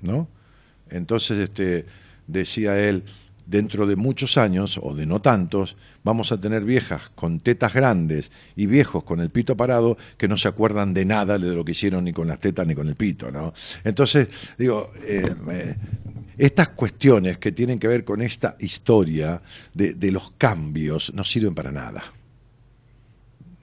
¿no? 0.01 0.27
Entonces 0.89 1.37
este, 1.37 1.85
decía 2.27 2.79
él, 2.79 3.03
dentro 3.45 3.85
de 3.85 3.95
muchos 3.95 4.37
años, 4.37 4.79
o 4.81 4.93
de 4.93 5.05
no 5.05 5.21
tantos, 5.21 5.75
vamos 6.03 6.31
a 6.31 6.39
tener 6.39 6.63
viejas 6.63 7.11
con 7.15 7.39
tetas 7.39 7.73
grandes 7.73 8.31
y 8.55 8.65
viejos 8.65 9.03
con 9.03 9.19
el 9.19 9.29
pito 9.29 9.57
parado 9.57 9.97
que 10.17 10.27
no 10.27 10.37
se 10.37 10.47
acuerdan 10.47 10.93
de 10.93 11.05
nada 11.05 11.37
de 11.37 11.53
lo 11.53 11.65
que 11.65 11.73
hicieron 11.73 12.05
ni 12.05 12.13
con 12.13 12.27
las 12.27 12.39
tetas 12.39 12.65
ni 12.67 12.75
con 12.75 12.87
el 12.87 12.95
pito, 12.95 13.31
¿no? 13.31 13.53
Entonces, 13.83 14.27
digo, 14.57 14.91
eh, 15.01 15.75
estas 16.37 16.69
cuestiones 16.69 17.37
que 17.37 17.51
tienen 17.51 17.79
que 17.79 17.87
ver 17.87 18.03
con 18.03 18.21
esta 18.21 18.55
historia 18.59 19.41
de, 19.73 19.93
de 19.93 20.11
los 20.11 20.31
cambios 20.31 21.13
no 21.13 21.23
sirven 21.23 21.53
para 21.53 21.71
nada. 21.71 22.03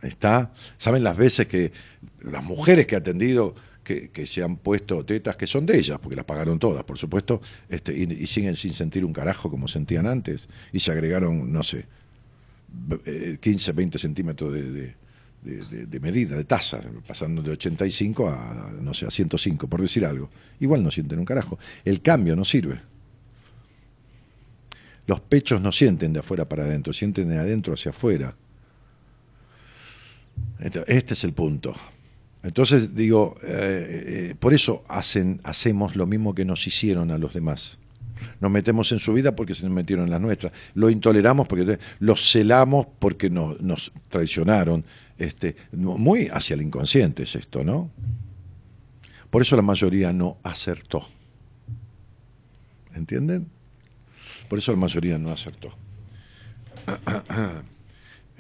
¿Está? 0.03 0.53
¿Saben 0.79 1.05
las 1.05 1.17
veces 1.17 1.47
que 1.47 1.73
las 2.23 2.43
mujeres 2.43 2.87
que 2.87 2.95
he 2.95 2.99
atendido 2.99 3.55
que, 4.13 4.27
se 4.27 4.43
han 4.43 4.57
puesto 4.57 5.05
tetas 5.05 5.37
que 5.37 5.47
son 5.47 5.67
de 5.67 5.77
ellas, 5.79 5.99
porque 5.99 6.17
las 6.17 6.25
pagaron 6.25 6.59
todas, 6.59 6.85
por 6.85 6.99
supuesto, 6.99 7.41
este, 7.69 7.97
y, 7.97 8.27
siguen 8.27 8.55
sin 8.55 8.73
sentir 8.73 9.05
un 9.05 9.13
carajo 9.13 9.51
como 9.51 9.69
sentían 9.69 10.07
antes, 10.07 10.49
y 10.73 10.81
se 10.81 10.93
agregaron, 10.93 11.53
no 11.53 11.63
sé, 11.63 11.87
15, 13.41 13.73
20 13.73 13.97
eh, 13.97 14.01
centímetros 14.01 14.53
de, 14.53 14.95
de, 15.43 16.01
medida, 16.01 16.37
de 16.37 16.45
tasa, 16.45 16.81
pasando 17.07 17.43
de 17.43 17.51
85 17.53 18.29
a, 18.29 18.73
no 18.81 18.95
sé, 18.95 19.07
a 19.07 19.11
105, 19.11 19.67
por 19.67 19.81
decir 19.81 20.05
algo. 20.05 20.31
Igual 20.61 20.83
no 20.85 20.91
sienten 20.91 21.19
un 21.19 21.25
carajo. 21.25 21.59
El 21.85 22.03
cambio 22.03 22.37
no 22.37 22.45
sirve. 22.45 22.81
Los 25.07 25.21
pechos 25.21 25.61
no 25.61 25.73
sienten 25.73 26.13
de 26.13 26.21
afuera 26.21 26.49
para 26.49 26.65
adentro, 26.65 26.93
sienten 26.93 27.29
de 27.29 27.39
adentro 27.39 27.75
hacia 27.75 27.91
afuera. 27.91 28.37
Este 30.61 31.15
es 31.15 31.25
el 31.25 31.33
punto. 31.33 31.75
Entonces 32.43 32.95
digo, 32.95 33.37
eh, 33.43 34.31
eh, 34.31 34.35
por 34.39 34.55
eso 34.55 34.85
hacemos 34.89 35.97
lo 35.97 36.07
mismo 36.07 36.35
que 36.35 36.45
nos 36.45 36.67
hicieron 36.67 37.11
a 37.11 37.19
los 37.19 37.35
demás. 37.35 37.79
Nos 38.41 38.51
metemos 38.51 38.91
en 38.93 38.99
su 38.99 39.13
vida 39.13 39.37
porque 39.37 39.55
se 39.55 39.65
nos 39.65 39.73
metieron 39.73 40.07
en 40.07 40.11
la 40.11 40.19
nuestra. 40.19 40.51
Lo 40.75 40.89
intoleramos 40.89 41.47
porque 41.47 41.79
los 41.99 42.33
celamos 42.33 42.87
porque 42.99 43.29
nos, 43.29 43.93
traicionaron. 44.09 44.85
Este, 45.19 45.55
muy 45.73 46.29
hacia 46.29 46.55
el 46.55 46.63
inconsciente 46.63 47.25
es 47.25 47.35
esto, 47.35 47.63
¿no? 47.63 47.91
Por 49.29 49.43
eso 49.43 49.55
la 49.57 49.63
mayoría 49.63 50.13
no 50.15 50.39
acertó. 50.43 51.07
¿Entienden? 52.95 53.49
Por 54.49 54.59
eso 54.59 54.73
la 54.73 54.79
mayoría 54.79 55.19
no 55.19 55.31
acertó. 55.31 55.75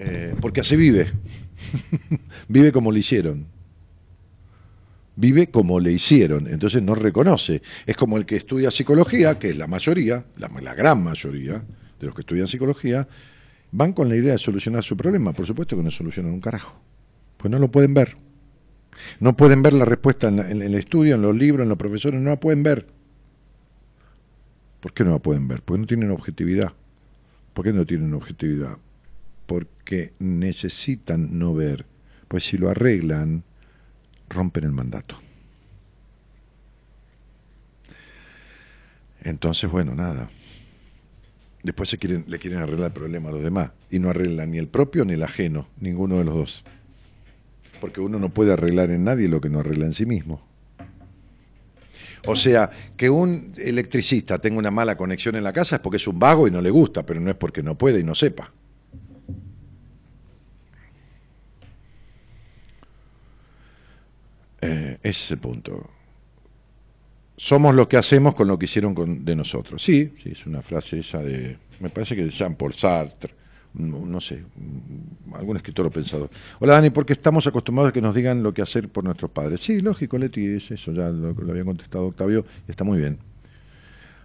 Eh, 0.03 0.35
porque 0.41 0.63
así 0.63 0.77
vive. 0.77 1.13
vive 2.49 2.73
como 2.73 2.91
lo 2.91 2.97
hicieron 2.97 3.45
vive 5.21 5.51
como 5.51 5.79
le 5.81 5.93
hicieron, 5.93 6.47
entonces 6.49 6.83
no 6.83 6.95
reconoce. 6.95 7.61
Es 7.87 7.97
como 7.97 8.17
el 8.17 8.25
que 8.25 8.37
estudia 8.37 8.71
psicología, 8.71 9.39
que 9.39 9.51
es 9.51 9.59
la 9.59 9.67
mayoría, 9.67 10.25
la, 10.39 10.75
gran 10.75 11.03
mayoría 11.03 11.63
de 12.01 12.07
los 12.07 12.15
que 12.15 12.23
estudian 12.23 12.49
psicología, 12.49 13.07
van 13.71 13.93
con 13.93 14.09
la 14.09 14.17
idea 14.17 14.33
de 14.33 14.39
solucionar 14.39 14.83
su 14.83 14.97
problema. 14.97 15.35
Por 15.35 15.47
supuesto 15.47 15.77
que 15.77 15.83
no 15.83 15.91
solucionan 15.91 16.33
un 16.33 16.41
carajo, 16.41 16.81
pues 17.37 17.51
no 17.51 17.59
lo 17.59 17.71
pueden 17.71 17.93
ver. 17.93 18.17
No 19.21 19.37
pueden 19.37 19.63
ver 19.63 19.75
la 19.75 19.85
respuesta 19.85 20.29
en, 20.29 20.63
el 20.63 20.75
estudio, 20.75 21.15
en 21.15 21.23
los 21.23 21.37
libros, 21.37 21.65
en 21.65 21.69
los 21.69 21.79
profesores, 21.79 22.21
no 22.21 22.31
la 22.31 22.41
pueden 22.41 22.63
ver. 22.63 22.87
¿Por 24.81 24.95
qué 24.95 25.05
no 25.05 25.13
la 25.13 25.19
pueden 25.19 25.47
ver? 25.47 25.63
Porque 25.63 25.81
no 25.81 25.87
tienen 25.87 26.11
objetividad. 26.11 26.73
¿Por 27.53 27.65
qué 27.65 27.73
no 27.73 27.85
tienen 27.85 28.15
objetividad? 28.15 28.79
Porque 29.47 30.13
necesitan 30.19 31.39
no 31.39 31.55
ver. 31.55 31.85
Pues 32.29 32.45
si 32.45 32.57
lo 32.57 32.71
arreglan, 32.71 33.45
rompen 34.31 34.65
el 34.65 34.73
mandato. 34.73 35.17
Entonces, 39.23 39.71
bueno, 39.71 39.95
nada. 39.95 40.31
Después 41.63 41.91
se 41.91 41.99
quieren, 41.99 42.25
le 42.27 42.39
quieren 42.39 42.61
arreglar 42.61 42.87
el 42.87 42.93
problema 42.95 43.29
a 43.29 43.33
los 43.33 43.43
demás 43.43 43.73
y 43.91 43.99
no 43.99 44.09
arreglan 44.09 44.51
ni 44.51 44.59
el 44.59 44.69
propio 44.69 45.05
ni 45.05 45.13
el 45.13 45.23
ajeno, 45.23 45.69
ninguno 45.79 46.17
de 46.17 46.25
los 46.25 46.35
dos. 46.35 46.65
Porque 47.83 48.01
uno 48.01 48.19
no 48.19 48.31
puede 48.31 48.53
arreglar 48.53 48.91
en 48.91 49.05
nadie 49.05 49.29
lo 49.29 49.43
que 49.43 49.51
no 49.51 49.61
arregla 49.61 49.85
en 49.85 49.93
sí 49.93 50.07
mismo. 50.07 50.41
O 52.27 52.37
sea, 52.37 52.71
que 52.97 53.11
un 53.11 53.55
electricista 53.57 54.39
tenga 54.39 54.59
una 54.59 54.71
mala 54.71 54.97
conexión 54.97 55.37
en 55.37 55.45
la 55.45 55.53
casa 55.53 55.77
es 55.77 55.83
porque 55.83 55.97
es 55.97 56.07
un 56.07 56.19
vago 56.19 56.47
y 56.47 56.51
no 56.51 56.61
le 56.61 56.71
gusta, 56.71 57.05
pero 57.05 57.21
no 57.21 57.31
es 57.31 57.37
porque 57.37 57.63
no 57.63 57.77
puede 57.77 58.01
y 58.01 58.05
no 58.05 58.15
sepa. 58.15 58.53
Eh, 64.61 64.99
ese 65.03 65.25
es 65.25 65.31
el 65.31 65.39
punto. 65.39 65.89
Somos 67.37 67.75
lo 67.75 67.89
que 67.89 67.97
hacemos 67.97 68.35
con 68.35 68.49
lo 68.49 68.59
que 68.59 68.67
hicieron 68.67 68.95
con, 68.95 69.25
de 69.25 69.35
nosotros. 69.35 69.83
Sí, 69.83 70.13
sí, 70.23 70.31
es 70.33 70.47
una 70.47 70.61
frase 70.61 70.99
esa 70.99 71.23
de, 71.23 71.57
me 71.81 71.89
parece 71.89 72.15
que 72.15 72.25
de 72.25 72.31
Jean-Paul 72.31 72.75
Sartre, 72.75 73.35
no, 73.73 74.21
sé, 74.21 74.45
algún 75.35 75.57
escritor 75.57 75.87
o 75.87 75.91
pensador. 75.91 76.29
Hola 76.59 76.75
Dani, 76.75 76.91
porque 76.91 77.13
estamos 77.13 77.47
acostumbrados 77.47 77.91
a 77.91 77.93
que 77.93 78.03
nos 78.03 78.15
digan 78.15 78.43
lo 78.43 78.53
que 78.53 78.63
hacer 78.63 78.89
por 78.89 79.05
nuestros 79.05 79.31
padres. 79.31 79.61
Sí, 79.61 79.81
lógico, 79.81 80.19
Leti, 80.19 80.45
es 80.45 80.71
eso, 80.71 80.93
ya 80.93 81.09
lo, 81.09 81.33
lo 81.33 81.51
había 81.51 81.65
contestado 81.65 82.07
Octavio, 82.07 82.45
y 82.67 82.71
está 82.71 82.85
muy 82.85 82.99
bien. 82.99 83.30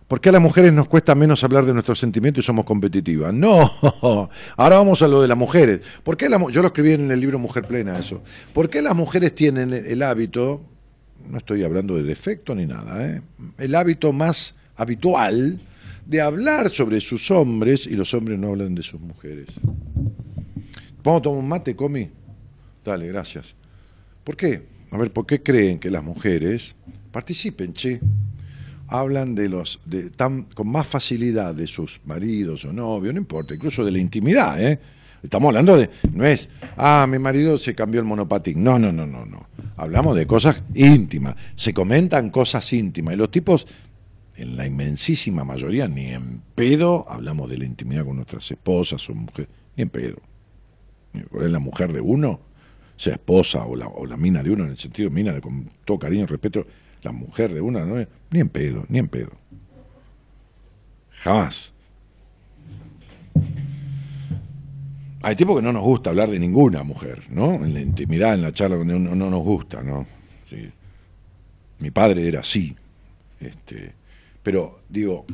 ¿Por 0.08 0.22
qué 0.22 0.30
a 0.30 0.34
las 0.34 0.42
mujeres 0.42 0.72
nos 0.72 0.88
cuesta 0.88 1.16
menos 1.16 1.44
hablar 1.44 1.66
de 1.66 1.74
nuestros 1.74 1.98
sentimientos 1.98 2.44
y 2.44 2.46
somos 2.46 2.64
competitivas? 2.66 3.34
No, 3.34 3.72
ahora 4.58 4.78
vamos 4.78 5.02
a 5.02 5.08
lo 5.08 5.20
de 5.22 5.28
las 5.28 5.38
mujeres. 5.38 5.82
¿Por 6.04 6.16
qué 6.16 6.30
yo 6.52 6.62
lo 6.62 6.68
escribí 6.68 6.92
en 6.92 7.10
el 7.10 7.20
libro 7.20 7.40
Mujer 7.40 7.66
Plena 7.66 7.98
eso. 7.98 8.22
¿Por 8.54 8.70
qué 8.70 8.84
las 8.84 8.96
mujeres 8.96 9.34
tienen 9.34 9.74
el 9.74 10.04
hábito, 10.04 10.62
no 11.28 11.40
estoy 11.40 11.64
hablando 11.64 11.96
de 11.96 12.04
defecto 12.04 12.54
ni 12.54 12.68
nada, 12.68 13.04
¿eh? 13.04 13.22
el 13.58 13.74
hábito 13.74 14.14
más 14.14 14.54
habitual 14.76 15.60
de 16.06 16.22
hablar 16.22 16.70
sobre 16.70 17.02
sus 17.02 17.32
hombres 17.32 17.88
y 17.88 17.96
los 17.96 18.14
hombres 18.14 18.38
no 18.38 18.50
hablan 18.50 18.76
de 18.76 18.84
sus 18.84 19.02
mujeres? 19.02 19.48
¿Vamos 21.04 21.20
a 21.20 21.24
tomar 21.24 21.40
un 21.40 21.48
mate, 21.48 21.76
Comi? 21.76 22.10
Dale, 22.84 23.08
gracias. 23.08 23.56
¿Por 24.24 24.36
qué? 24.38 24.62
A 24.92 24.98
ver, 24.98 25.12
¿por 25.12 25.26
qué 25.26 25.42
creen 25.42 25.80
que 25.80 25.90
las 25.90 26.04
mujeres 26.04 26.76
participen, 27.12 27.74
che? 27.74 28.00
Hablan 28.88 29.36
de 29.36 29.50
los 29.50 29.80
de 29.86 30.10
tan 30.10 30.44
con 30.44 30.68
más 30.68 30.88
facilidad 30.88 31.56
de 31.56 31.68
sus 31.68 32.00
maridos 32.06 32.66
o 32.66 32.74
novios, 32.74 33.14
no 33.14 33.20
importa, 33.20 33.54
incluso 33.54 33.84
de 33.84 33.92
la 33.92 34.00
intimidad, 34.00 34.62
¿eh? 34.62 34.80
Estamos 35.24 35.48
hablando 35.48 35.76
de 35.76 35.90
no 36.14 36.24
es, 36.24 36.50
ah, 36.78 37.08
mi 37.10 37.18
marido 37.18 37.58
se 37.58 37.74
cambió 37.74 38.00
el 38.00 38.06
monopatín. 38.06 38.64
No, 38.64 38.78
no, 38.78 38.92
no, 38.92 39.08
no, 39.08 39.26
no. 39.26 39.48
Hablamos 39.76 40.16
de 40.16 40.28
cosas 40.28 40.62
íntimas, 40.76 41.36
se 41.56 41.74
comentan 41.74 42.30
cosas 42.30 42.72
íntimas 42.74 43.16
y 43.16 43.18
los 43.18 43.32
tipos 43.32 43.66
en 44.36 44.56
la 44.56 44.68
inmensísima 44.68 45.44
mayoría 45.44 45.88
ni 45.88 46.08
en 46.08 46.42
pedo 46.54 47.06
hablamos 47.10 47.50
de 47.50 47.58
la 47.58 47.66
intimidad 47.66 48.06
con 48.06 48.18
nuestras 48.18 48.50
esposas 48.52 49.10
o 49.10 49.16
mujeres, 49.16 49.50
ni 49.76 49.84
en 49.84 49.90
pedo. 49.90 50.18
Es 51.14 51.52
la 51.52 51.60
mujer 51.60 51.92
de 51.92 52.02
uno, 52.02 52.42
sea 52.96 53.14
esposa 53.14 53.66
o 53.66 53.76
la, 53.76 53.88
o 53.88 54.06
la 54.06 54.18
mina 54.18 54.44
de 54.44 54.52
uno 54.52 54.66
en 54.66 54.72
el 54.72 54.78
sentido 54.78 55.10
mina 55.10 55.34
de 55.34 55.42
con 55.42 55.70
todo 55.86 55.98
cariño 55.98 56.24
y 56.24 56.28
respeto 56.28 56.68
la 57.06 57.12
mujer 57.12 57.54
de 57.54 57.62
una, 57.62 57.86
¿no? 57.86 58.06
Ni 58.32 58.40
en 58.40 58.50
pedo, 58.50 58.86
ni 58.90 59.00
en 59.00 59.08
pedo. 59.08 59.32
Jamás. 61.12 61.72
Hay 65.22 65.36
tipos 65.36 65.56
que 65.56 65.62
no 65.62 65.72
nos 65.72 65.84
gusta 65.84 66.10
hablar 66.10 66.30
de 66.30 66.40
ninguna 66.40 66.84
mujer, 66.84 67.24
¿no? 67.30 67.54
En 67.54 67.74
la 67.74 67.80
intimidad, 67.80 68.34
en 68.34 68.42
la 68.42 68.54
charla, 68.54 68.78
no, 68.84 69.00
no 69.00 69.30
nos 69.30 69.44
gusta, 69.44 69.82
¿no? 69.82 70.06
Mi 71.80 71.92
padre 71.92 72.28
era 72.28 72.42
así. 72.42 72.76
Este, 73.40 73.94
pero 74.42 74.82
digo, 74.90 75.26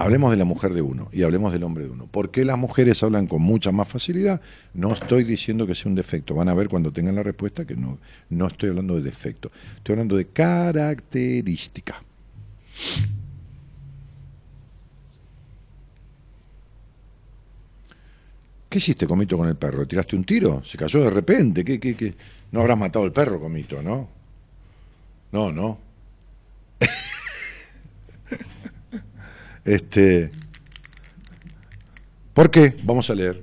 Hablemos 0.00 0.30
de 0.30 0.38
la 0.38 0.46
mujer 0.46 0.72
de 0.72 0.80
uno 0.80 1.10
y 1.12 1.24
hablemos 1.24 1.52
del 1.52 1.62
hombre 1.62 1.84
de 1.84 1.90
uno. 1.90 2.06
¿Por 2.06 2.30
qué 2.30 2.46
las 2.46 2.56
mujeres 2.56 3.02
hablan 3.02 3.26
con 3.26 3.42
mucha 3.42 3.70
más 3.70 3.86
facilidad? 3.86 4.40
No 4.72 4.94
estoy 4.94 5.24
diciendo 5.24 5.66
que 5.66 5.74
sea 5.74 5.90
un 5.90 5.94
defecto. 5.94 6.34
Van 6.34 6.48
a 6.48 6.54
ver 6.54 6.70
cuando 6.70 6.90
tengan 6.90 7.16
la 7.16 7.22
respuesta 7.22 7.66
que 7.66 7.76
no, 7.76 7.98
no 8.30 8.46
estoy 8.46 8.70
hablando 8.70 8.96
de 8.96 9.02
defecto. 9.02 9.52
Estoy 9.76 9.92
hablando 9.92 10.16
de 10.16 10.24
característica. 10.24 12.02
¿Qué 18.70 18.78
hiciste, 18.78 19.06
Comito, 19.06 19.36
con 19.36 19.48
el 19.48 19.56
perro? 19.56 19.86
¿Tiraste 19.86 20.16
un 20.16 20.24
tiro? 20.24 20.64
¿Se 20.64 20.78
cayó 20.78 21.02
de 21.02 21.10
repente? 21.10 21.62
¿Qué, 21.62 21.78
qué, 21.78 21.94
qué? 21.94 22.14
No 22.52 22.60
habrás 22.62 22.78
matado 22.78 23.04
al 23.04 23.12
perro, 23.12 23.38
Comito, 23.38 23.82
¿no? 23.82 24.08
No, 25.30 25.52
no. 25.52 25.78
Este, 29.64 30.30
¿Por 32.40 32.50
qué? 32.50 32.74
Vamos 32.84 33.10
a 33.10 33.14
leer. 33.14 33.42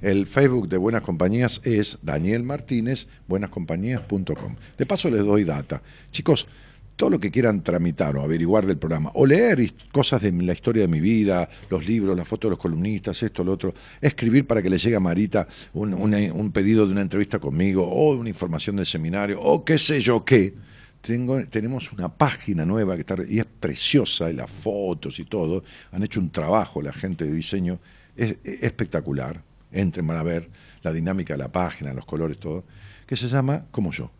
El 0.00 0.26
Facebook 0.26 0.68
de 0.68 0.76
Buenas 0.76 1.02
Compañías 1.02 1.60
es 1.64 1.98
Daniel 2.02 2.42
Martínez, 2.42 3.08
buenascompañías.com. 3.26 4.56
De 4.78 4.86
paso 4.86 5.10
les 5.10 5.24
doy 5.24 5.44
data. 5.44 5.82
Chicos, 6.10 6.46
todo 6.94 7.10
lo 7.10 7.18
que 7.18 7.30
quieran 7.30 7.62
tramitar 7.62 8.16
o 8.16 8.22
averiguar 8.22 8.66
del 8.66 8.76
programa, 8.76 9.10
o 9.14 9.26
leer 9.26 9.72
cosas 9.90 10.22
de 10.22 10.30
la 10.30 10.52
historia 10.52 10.82
de 10.82 10.88
mi 10.88 11.00
vida, 11.00 11.48
los 11.68 11.86
libros, 11.86 12.16
las 12.16 12.28
fotos 12.28 12.48
de 12.48 12.50
los 12.50 12.58
columnistas, 12.58 13.22
esto, 13.22 13.42
lo 13.42 13.54
otro, 13.54 13.74
escribir 14.00 14.46
para 14.46 14.62
que 14.62 14.70
le 14.70 14.78
llegue 14.78 14.96
a 14.96 15.00
Marita 15.00 15.48
un, 15.72 15.94
un 15.94 16.52
pedido 16.52 16.86
de 16.86 16.92
una 16.92 17.00
entrevista 17.00 17.38
conmigo, 17.38 17.86
o 17.86 18.12
una 18.12 18.28
información 18.28 18.76
del 18.76 18.86
seminario, 18.86 19.40
o 19.40 19.64
qué 19.64 19.78
sé 19.78 20.00
yo 20.00 20.24
qué, 20.24 20.54
tengo, 21.00 21.42
tenemos 21.46 21.92
una 21.92 22.08
página 22.08 22.64
nueva 22.64 22.94
que 22.94 23.00
está, 23.00 23.16
y 23.26 23.38
es 23.38 23.46
preciosa, 23.46 24.30
y 24.30 24.34
las 24.34 24.50
fotos 24.50 25.18
y 25.18 25.24
todo. 25.24 25.64
Han 25.92 26.02
hecho 26.02 26.20
un 26.20 26.30
trabajo 26.30 26.82
la 26.82 26.92
gente 26.92 27.24
de 27.24 27.32
diseño 27.32 27.78
es, 28.16 28.36
espectacular. 28.44 29.42
Entren, 29.72 30.06
van 30.06 30.18
a 30.18 30.22
ver 30.22 30.48
la 30.82 30.92
dinámica 30.92 31.34
de 31.34 31.38
la 31.38 31.48
página, 31.48 31.92
los 31.92 32.04
colores, 32.04 32.38
todo. 32.38 32.64
Que 33.06 33.16
se 33.16 33.28
llama 33.28 33.64
Como 33.70 33.92
yo 33.92 34.10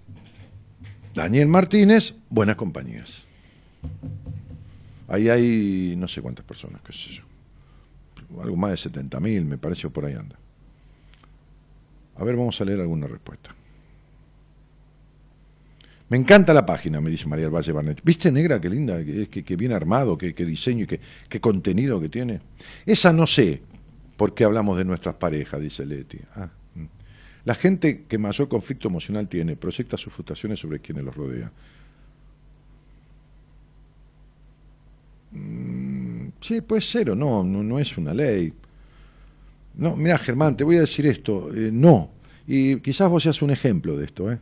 Daniel 1.14 1.48
Martínez, 1.48 2.14
Buenas 2.30 2.58
Compañías. 2.58 3.26
Ahí 5.08 5.30
hay 5.30 5.96
no 5.98 6.08
sé 6.08 6.22
cuántas 6.22 6.46
personas, 6.46 6.82
qué 6.82 6.92
sé 6.92 7.14
yo. 7.14 7.24
Algo 8.42 8.56
más 8.58 8.72
de 8.72 8.78
70 8.78 9.20
mil, 9.20 9.46
me 9.46 9.58
parece, 9.58 9.90
por 9.90 10.06
ahí 10.06 10.14
anda. 10.14 10.36
A 12.18 12.24
ver, 12.24 12.36
vamos 12.36 12.60
a 12.60 12.66
leer 12.66 12.82
alguna 12.82 13.08
respuesta. 13.08 13.54
Me 16.10 16.18
encanta 16.18 16.54
la 16.54 16.66
página, 16.66 17.02
me 17.02 17.10
dice 17.10 17.28
María 17.28 17.46
del 17.46 17.56
Valle 17.56 17.72
Barnett. 17.72 18.02
¿Viste, 18.04 18.32
negra? 18.32 18.62
Qué 18.62 18.70
linda, 18.70 19.04
qué, 19.04 19.28
qué 19.28 19.56
bien 19.56 19.72
armado, 19.72 20.18
qué, 20.18 20.34
diseño 20.34 20.84
y 20.84 20.88
qué, 20.88 21.00
qué, 21.30 21.40
contenido 21.40 22.00
que 22.00 22.10
tiene. 22.10 22.42
Esa 22.86 23.12
no 23.12 23.26
sé 23.26 23.62
por 24.18 24.34
qué 24.34 24.44
hablamos 24.44 24.78
de 24.78 24.86
nuestras 24.86 25.16
parejas, 25.16 25.62
dice 25.62 25.86
Leti. 25.86 26.20
Ah, 26.36 26.50
mm. 26.76 26.86
la 27.46 27.56
gente 27.56 28.06
que 28.08 28.18
mayor 28.18 28.48
conflicto 28.48 28.88
emocional 28.88 29.28
tiene 29.28 29.56
proyecta 29.56 29.98
sus 29.98 30.14
frustraciones 30.14 30.60
sobre 30.60 30.80
quienes 30.80 31.04
los 31.04 31.16
rodean. 31.16 31.52
Mm, 35.32 36.28
sí, 36.40 36.62
puede 36.62 36.82
ser 36.82 37.10
o 37.12 37.16
no, 37.16 37.44
no, 37.44 37.64
no 37.64 37.80
es 37.80 37.98
una 37.98 38.14
ley. 38.14 38.54
No, 39.76 39.96
mira, 39.96 40.18
Germán, 40.18 40.56
te 40.56 40.64
voy 40.64 40.78
a 40.78 40.82
decir 40.82 41.06
esto, 41.06 41.54
eh, 41.54 41.70
no. 41.72 42.12
Y 42.48 42.78
quizás 42.80 43.10
vos 43.10 43.24
seas 43.24 43.42
un 43.42 43.52
ejemplo 43.52 43.98
de 43.98 44.06
esto, 44.06 44.32
¿eh? 44.32 44.40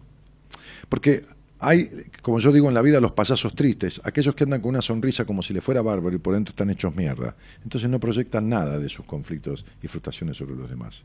Porque 0.90 1.24
hay, 1.64 1.90
como 2.22 2.40
yo 2.40 2.52
digo 2.52 2.68
en 2.68 2.74
la 2.74 2.82
vida, 2.82 3.00
los 3.00 3.14
payasos 3.14 3.56
tristes, 3.56 4.02
aquellos 4.04 4.36
que 4.36 4.44
andan 4.44 4.62
con 4.62 4.70
una 4.70 4.82
sonrisa 4.82 5.26
como 5.26 5.42
si 5.42 5.54
le 5.54 5.62
fuera 5.62 5.82
bárbaro 5.82 6.16
y 6.16 6.20
por 6.20 6.34
dentro 6.34 6.52
están 6.52 6.70
hechos 6.70 6.96
mierda. 6.96 7.36
Entonces 7.64 7.90
no 7.90 8.00
proyectan 8.00 8.50
nada 8.50 8.78
de 8.80 8.90
sus 8.90 9.06
conflictos 9.06 9.66
y 9.82 9.88
frustraciones 9.88 10.38
sobre 10.38 10.56
los 10.56 10.70
demás. 10.70 11.04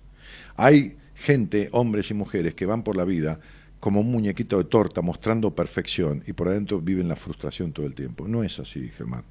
Hay 0.56 0.96
gente, 1.14 1.68
hombres 1.72 2.10
y 2.10 2.14
mujeres, 2.14 2.54
que 2.54 2.66
van 2.66 2.82
por 2.82 2.96
la 2.96 3.04
vida 3.04 3.38
como 3.80 4.00
un 4.00 4.10
muñequito 4.10 4.58
de 4.58 4.64
torta 4.64 5.00
mostrando 5.00 5.54
perfección 5.54 6.24
y 6.26 6.32
por 6.32 6.48
adentro 6.48 6.80
viven 6.80 7.08
la 7.08 7.16
frustración 7.16 7.72
todo 7.72 7.86
el 7.86 7.94
tiempo. 7.94 8.26
No 8.26 8.42
es 8.42 8.58
así, 8.58 8.90
Germán. 8.96 9.22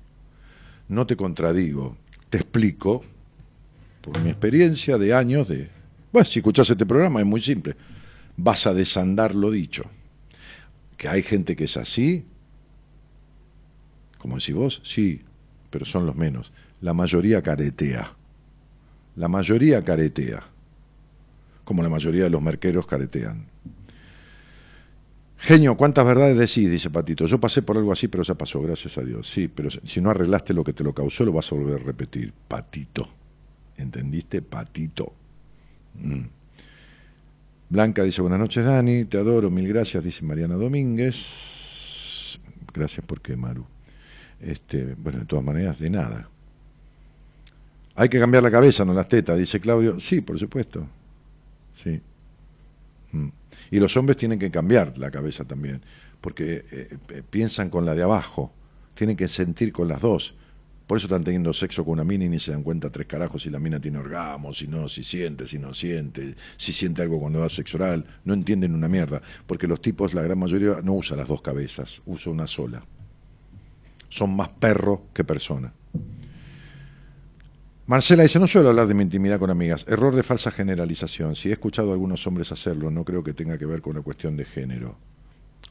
No 0.88 1.06
te 1.06 1.18
contradigo, 1.18 1.98
te 2.30 2.38
explico 2.38 3.04
por 4.02 4.20
mi 4.22 4.30
experiencia 4.30 4.98
de 4.98 5.14
años 5.14 5.50
de... 5.50 5.70
Bueno, 6.14 6.26
si 6.26 6.40
escuchas 6.40 6.70
este 6.70 6.86
programa 6.86 7.20
es 7.20 7.26
muy 7.26 7.42
simple. 7.42 7.76
Vas 8.38 8.66
a 8.66 8.74
desandar 8.74 9.36
lo 9.36 9.52
dicho. 9.52 9.84
Que 10.98 11.08
hay 11.08 11.24
gente 11.24 11.56
que 11.56 11.66
es 11.66 11.78
así, 11.78 12.26
como 14.18 14.36
decís 14.36 14.56
vos, 14.56 14.82
sí, 14.84 15.22
pero 15.70 15.86
son 15.86 16.06
los 16.06 16.16
menos. 16.16 16.52
La 16.82 16.94
mayoría 16.94 17.42
caretea. 17.42 18.14
La 19.16 19.28
mayoría 19.28 19.84
caretea. 19.84 20.44
Como 21.64 21.84
la 21.84 21.90
mayoría 21.90 22.24
de 22.24 22.30
los 22.30 22.42
merqueros 22.42 22.86
caretean. 22.86 23.46
Genio, 25.38 25.78
¿cuántas 25.78 26.06
verdades 26.06 26.38
decís? 26.38 26.70
Dice 26.70 26.90
Patito. 26.90 27.26
Yo 27.26 27.40
pasé 27.40 27.62
por 27.62 27.78
algo 27.78 27.92
así, 27.92 28.08
pero 28.08 28.24
ya 28.24 28.36
pasó, 28.36 28.62
gracias 28.62 28.98
a 28.98 29.02
Dios. 29.02 29.30
Sí, 29.30 29.48
pero 29.48 29.70
si 29.70 30.02
no 30.02 30.10
arreglaste 30.10 30.54
lo 30.54 30.64
que 30.64 30.74
te 30.74 30.84
lo 30.84 30.94
causó, 30.94 31.26
lo 31.26 31.32
vas 31.32 31.52
a 31.52 31.56
volver 31.56 31.82
a 31.82 31.84
repetir. 31.84 32.34
Patito. 32.48 33.08
¿Entendiste? 33.78 34.42
Patito. 34.42 35.14
Mm. 35.94 36.37
Blanca 37.70 38.04
dice, 38.04 38.22
buenas 38.22 38.40
noches 38.40 38.64
Dani, 38.64 39.06
te 39.06 39.18
adoro, 39.18 39.50
mil 39.52 39.68
gracias, 39.68 40.04
dice 40.04 40.24
Mariana 40.24 40.56
Domínguez. 40.56 42.40
Gracias 42.74 43.06
por 43.06 43.20
qué, 43.22 43.36
Maru. 43.36 43.66
Este, 44.40 44.96
bueno, 44.98 45.20
de 45.20 45.26
todas 45.26 45.44
maneras, 45.44 45.80
de 45.80 45.90
nada. 45.90 46.30
Hay 47.96 48.08
que 48.08 48.20
cambiar 48.20 48.44
la 48.44 48.52
cabeza, 48.52 48.86
no 48.86 48.94
las 48.94 49.10
tetas, 49.10 49.38
dice 49.38 49.60
Claudio. 49.60 50.00
Sí, 50.00 50.22
por 50.22 50.38
supuesto. 50.40 50.88
Sí. 51.74 52.00
Mm. 53.12 53.28
Y 53.72 53.80
los 53.80 53.98
hombres 53.98 54.18
tienen 54.18 54.40
que 54.40 54.52
cambiar 54.52 54.98
la 54.98 55.12
cabeza 55.12 55.44
también, 55.44 55.82
porque 56.22 56.66
eh, 56.72 56.98
eh, 57.10 57.24
piensan 57.30 57.70
con 57.70 57.86
la 57.86 57.96
de 57.96 58.04
abajo, 58.04 58.54
tienen 58.94 59.18
que 59.18 59.28
sentir 59.28 59.74
con 59.74 59.88
las 59.88 60.02
dos. 60.02 60.36
Por 60.88 60.98
eso 60.98 61.08
están 61.08 61.26
teniendo 61.26 61.52
sexo 61.52 61.84
con 61.84 61.94
una 61.94 62.06
mina 62.06 62.24
y 62.24 62.30
ni 62.30 62.40
se 62.40 62.52
dan 62.52 62.64
cuenta 62.64 62.90
tres 62.90 63.08
carajos 63.08 63.42
si 63.42 63.50
la 63.50 63.60
mina 63.60 63.78
tiene 63.78 63.98
orgasmo, 63.98 64.54
si 64.54 64.68
no, 64.68 64.88
si 64.88 65.04
siente, 65.04 65.46
si 65.46 65.60
no 65.60 65.74
siente, 65.74 66.36
si 66.56 66.72
siente 66.72 67.02
algo 67.02 67.20
cuando 67.20 67.42
va 67.42 67.50
sexo 67.50 67.76
oral. 67.76 68.06
No 68.24 68.34
entienden 68.34 68.74
una 68.74 68.88
mierda. 68.88 69.22
Porque 69.46 69.68
los 69.68 69.82
tipos, 69.82 70.14
la 70.14 70.22
gran 70.22 70.40
mayoría, 70.40 70.80
no 70.82 70.94
usa 70.94 71.18
las 71.18 71.28
dos 71.28 71.42
cabezas, 71.42 72.02
usa 72.06 72.32
una 72.32 72.48
sola. 72.48 72.86
Son 74.08 74.34
más 74.34 74.48
perro 74.48 75.08
que 75.14 75.26
persona. 75.26 75.74
Marcela 77.88 78.24
dice, 78.24 78.40
no 78.40 78.48
suelo 78.48 78.70
hablar 78.70 78.88
de 78.88 78.94
mi 78.94 79.04
intimidad 79.04 79.40
con 79.40 79.50
amigas. 79.50 79.86
Error 79.90 80.16
de 80.16 80.24
falsa 80.24 80.52
generalización. 80.52 81.36
Si 81.36 81.50
he 81.50 81.54
escuchado 81.54 81.90
a 81.90 81.94
algunos 81.94 82.26
hombres 82.28 82.54
hacerlo, 82.54 82.92
no 82.92 83.04
creo 83.04 83.24
que 83.24 83.34
tenga 83.34 83.58
que 83.58 83.66
ver 83.66 83.82
con 83.82 83.92
una 83.92 84.02
cuestión 84.04 84.38
de 84.38 84.46
género. 84.46 84.98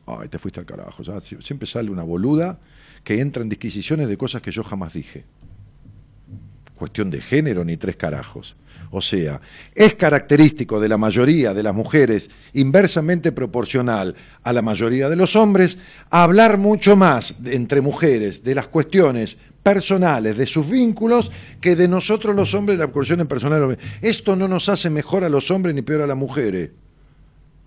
Ay, 0.07 0.29
te 0.29 0.39
fuiste 0.39 0.61
al 0.61 0.67
carajo. 0.67 1.03
Siempre 1.41 1.67
sale 1.67 1.91
una 1.91 2.03
boluda 2.03 2.59
que 3.07 3.21
entra 3.21 3.41
en 3.45 3.49
disquisiciones 3.49 4.09
de 4.09 4.17
cosas 4.17 4.43
que 4.43 4.51
yo 4.51 4.65
jamás 4.65 4.93
dije. 4.93 5.23
Cuestión 6.75 7.09
de 7.09 7.21
género 7.21 7.65
ni 7.65 7.77
tres 7.77 7.95
carajos. 7.95 8.57
O 8.91 9.01
sea, 9.01 9.41
es 9.77 9.95
característico 9.95 10.81
de 10.81 10.89
la 10.89 10.99
mayoría 10.99 11.55
de 11.55 11.63
las 11.63 11.73
mujeres, 11.73 12.29
inversamente 12.53 13.31
proporcional 13.31 14.17
a 14.43 14.53
la 14.53 14.61
mayoría 14.61 15.09
de 15.09 15.15
los 15.15 15.37
hombres, 15.37 15.79
hablar 16.11 16.59
mucho 16.59 16.97
más 16.97 17.37
entre 17.45 17.81
mujeres 17.81 18.43
de 18.43 18.57
las 18.57 18.67
cuestiones 18.67 19.37
personales, 19.63 20.37
de 20.37 20.47
sus 20.47 20.69
vínculos, 20.69 21.31
que 21.61 21.77
de 21.77 21.87
nosotros 21.87 22.35
los 22.35 22.55
hombres 22.55 22.77
de 22.77 22.87
las 22.87 22.93
cuestiones 22.93 23.29
personales. 23.29 23.79
Esto 24.03 24.35
no 24.35 24.49
nos 24.49 24.69
hace 24.69 24.91
mejor 24.91 25.23
a 25.23 25.29
los 25.29 25.53
hombres 25.53 25.77
ni 25.77 25.83
peor 25.83 26.01
a 26.01 26.09
las 26.09 26.17
mujeres. 26.17 26.71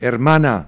Hermana, 0.01 0.67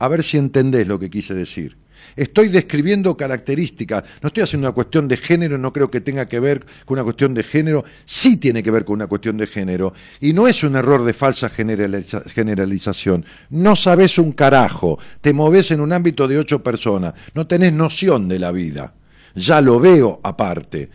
a 0.00 0.08
ver 0.08 0.24
si 0.24 0.38
entendés 0.38 0.88
lo 0.88 0.98
que 0.98 1.08
quise 1.08 1.34
decir. 1.34 1.76
Estoy 2.16 2.48
describiendo 2.48 3.16
características, 3.16 4.04
no 4.20 4.28
estoy 4.28 4.42
haciendo 4.42 4.68
una 4.68 4.74
cuestión 4.74 5.08
de 5.08 5.16
género, 5.16 5.58
no 5.58 5.72
creo 5.72 5.90
que 5.90 6.00
tenga 6.00 6.28
que 6.28 6.40
ver 6.40 6.64
con 6.84 6.96
una 6.96 7.04
cuestión 7.04 7.34
de 7.34 7.42
género, 7.42 7.84
sí 8.04 8.36
tiene 8.36 8.62
que 8.62 8.70
ver 8.70 8.84
con 8.84 8.94
una 8.94 9.06
cuestión 9.06 9.36
de 9.36 9.46
género. 9.46 9.94
Y 10.20 10.32
no 10.32 10.48
es 10.48 10.62
un 10.64 10.76
error 10.76 11.04
de 11.04 11.12
falsa 11.12 11.50
generalización. 11.50 13.24
No 13.50 13.76
sabes 13.76 14.18
un 14.18 14.32
carajo, 14.32 14.98
te 15.20 15.32
moves 15.32 15.70
en 15.70 15.80
un 15.80 15.92
ámbito 15.92 16.28
de 16.28 16.38
ocho 16.38 16.62
personas, 16.62 17.14
no 17.34 17.46
tenés 17.46 17.72
noción 17.72 18.28
de 18.28 18.38
la 18.38 18.52
vida. 18.52 18.94
Ya 19.34 19.60
lo 19.60 19.80
veo 19.80 20.20
aparte 20.22 20.90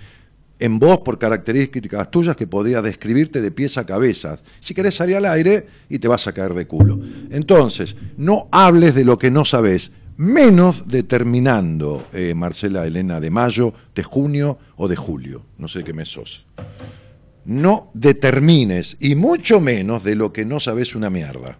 en 0.59 0.79
vos 0.79 0.99
por 0.99 1.19
características 1.19 2.09
tuyas 2.09 2.35
que 2.35 2.47
podría 2.47 2.81
describirte 2.81 3.41
de 3.41 3.51
pies 3.51 3.77
a 3.77 3.85
cabeza. 3.85 4.39
Si 4.61 4.73
querés 4.73 4.95
salir 4.95 5.17
al 5.17 5.25
aire 5.25 5.67
y 5.89 5.99
te 5.99 6.07
vas 6.07 6.27
a 6.27 6.33
caer 6.33 6.53
de 6.53 6.67
culo. 6.67 6.99
Entonces, 7.29 7.95
no 8.17 8.47
hables 8.51 8.95
de 8.95 9.05
lo 9.05 9.17
que 9.17 9.31
no 9.31 9.45
sabes, 9.45 9.91
menos 10.17 10.88
determinando, 10.88 12.08
eh, 12.12 12.34
Marcela 12.36 12.86
Elena, 12.86 13.19
de 13.19 13.30
mayo, 13.30 13.73
de 13.93 14.03
junio 14.03 14.58
o 14.75 14.88
de 14.88 14.95
julio, 14.95 15.43
no 15.58 15.67
sé 15.67 15.84
qué 15.84 15.93
mes 15.93 16.10
sos. 16.10 16.45
No 17.45 17.91
determines, 17.93 18.97
y 18.99 19.15
mucho 19.15 19.62
menos 19.62 20.03
de 20.03 20.15
lo 20.15 20.34
que 20.34 20.43
no 20.45 20.60
sabes 20.60 20.95
una 20.95 21.10
mierda. 21.10 21.60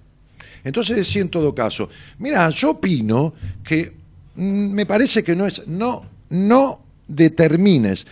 Entonces, 0.64 1.08
sí, 1.08 1.20
en 1.20 1.30
todo 1.30 1.56
caso, 1.56 1.90
mira, 2.20 2.50
yo 2.50 2.72
opino 2.72 3.34
que 3.64 3.94
mm, 4.36 4.72
me 4.74 4.86
parece 4.86 5.24
que 5.24 5.36
no 5.36 5.46
es, 5.46 5.68
no, 5.68 6.06
no 6.30 6.82
determines. 7.08 8.06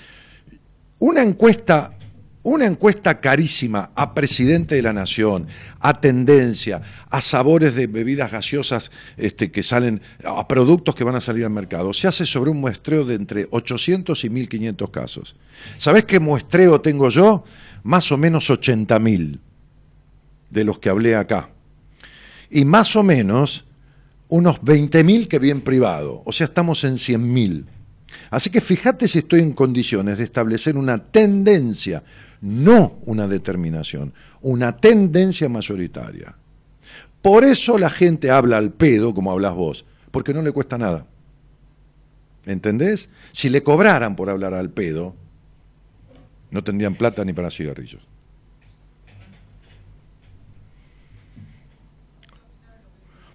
Una 1.00 1.22
encuesta 1.22 1.98
una 2.46 2.68
encuesta 2.68 3.20
carísima 3.20 3.90
a 3.96 4.14
presidente 4.14 4.76
de 4.76 4.84
la 4.84 4.94
nación, 4.94 5.48
a 5.80 6.00
tendencia, 6.00 6.84
a 7.10 7.20
sabores 7.20 7.74
de 7.74 7.88
bebidas 7.88 8.32
gaseosas 8.32 8.92
este, 9.18 9.50
que 9.50 9.64
salen, 9.64 10.00
a 10.24 10.48
productos 10.48 10.94
que 10.94 11.04
van 11.04 11.16
a 11.16 11.22
salir 11.22 11.44
al 11.44 11.50
mercado, 11.50 11.92
se 11.92 12.08
hace 12.08 12.24
sobre 12.28 12.52
un 12.52 12.62
muestreo 12.62 13.04
de 13.04 13.16
entre 13.16 13.48
800 13.50 14.24
y 14.24 14.30
1500 14.30 14.90
casos. 14.92 15.36
¿Sabés 15.80 16.06
qué 16.06 16.20
muestreo 16.20 16.82
tengo 16.82 17.10
yo? 17.10 17.44
Más 17.82 18.12
o 18.12 18.18
menos 18.18 18.52
80.000 18.52 19.40
de 20.52 20.64
los 20.64 20.78
que 20.78 20.90
hablé 20.90 21.16
acá. 21.16 21.50
Y 22.52 22.64
más 22.64 22.96
o 22.96 23.02
menos 23.02 23.66
unos 24.28 24.62
20.000 24.62 25.28
que 25.28 25.40
vi 25.40 25.50
en 25.50 25.62
privado. 25.62 26.22
O 26.26 26.32
sea, 26.32 26.46
estamos 26.46 26.84
en 26.84 26.94
100.000. 26.94 27.66
Así 28.30 28.52
que 28.52 28.62
fíjate 28.62 29.08
si 29.08 29.20
estoy 29.20 29.42
en 29.42 29.54
condiciones 29.54 30.20
de 30.20 30.24
establecer 30.24 30.78
una 30.78 31.00
tendencia, 31.00 32.04
no 32.46 33.00
una 33.06 33.28
determinación, 33.28 34.14
una 34.42 34.78
tendencia 34.78 35.50
mayoritaria. 35.50 36.36
Por 37.24 37.44
eso 37.44 37.80
la 37.80 37.90
gente 37.90 38.30
habla 38.30 38.58
al 38.58 38.72
pedo 38.72 39.16
como 39.16 39.32
hablas 39.32 39.56
vos, 39.56 39.84
porque 40.12 40.32
no 40.32 40.44
le 40.44 40.52
cuesta 40.52 40.78
nada. 40.78 41.08
¿Entendés? 42.46 43.10
Si 43.32 43.50
le 43.50 43.64
cobraran 43.64 44.16
por 44.16 44.30
hablar 44.30 44.54
al 44.54 44.70
pedo, 44.70 45.16
no 46.52 46.64
tendrían 46.64 46.94
plata 46.94 47.26
ni 47.26 47.34
para 47.34 47.50
cigarrillos. 47.50 48.04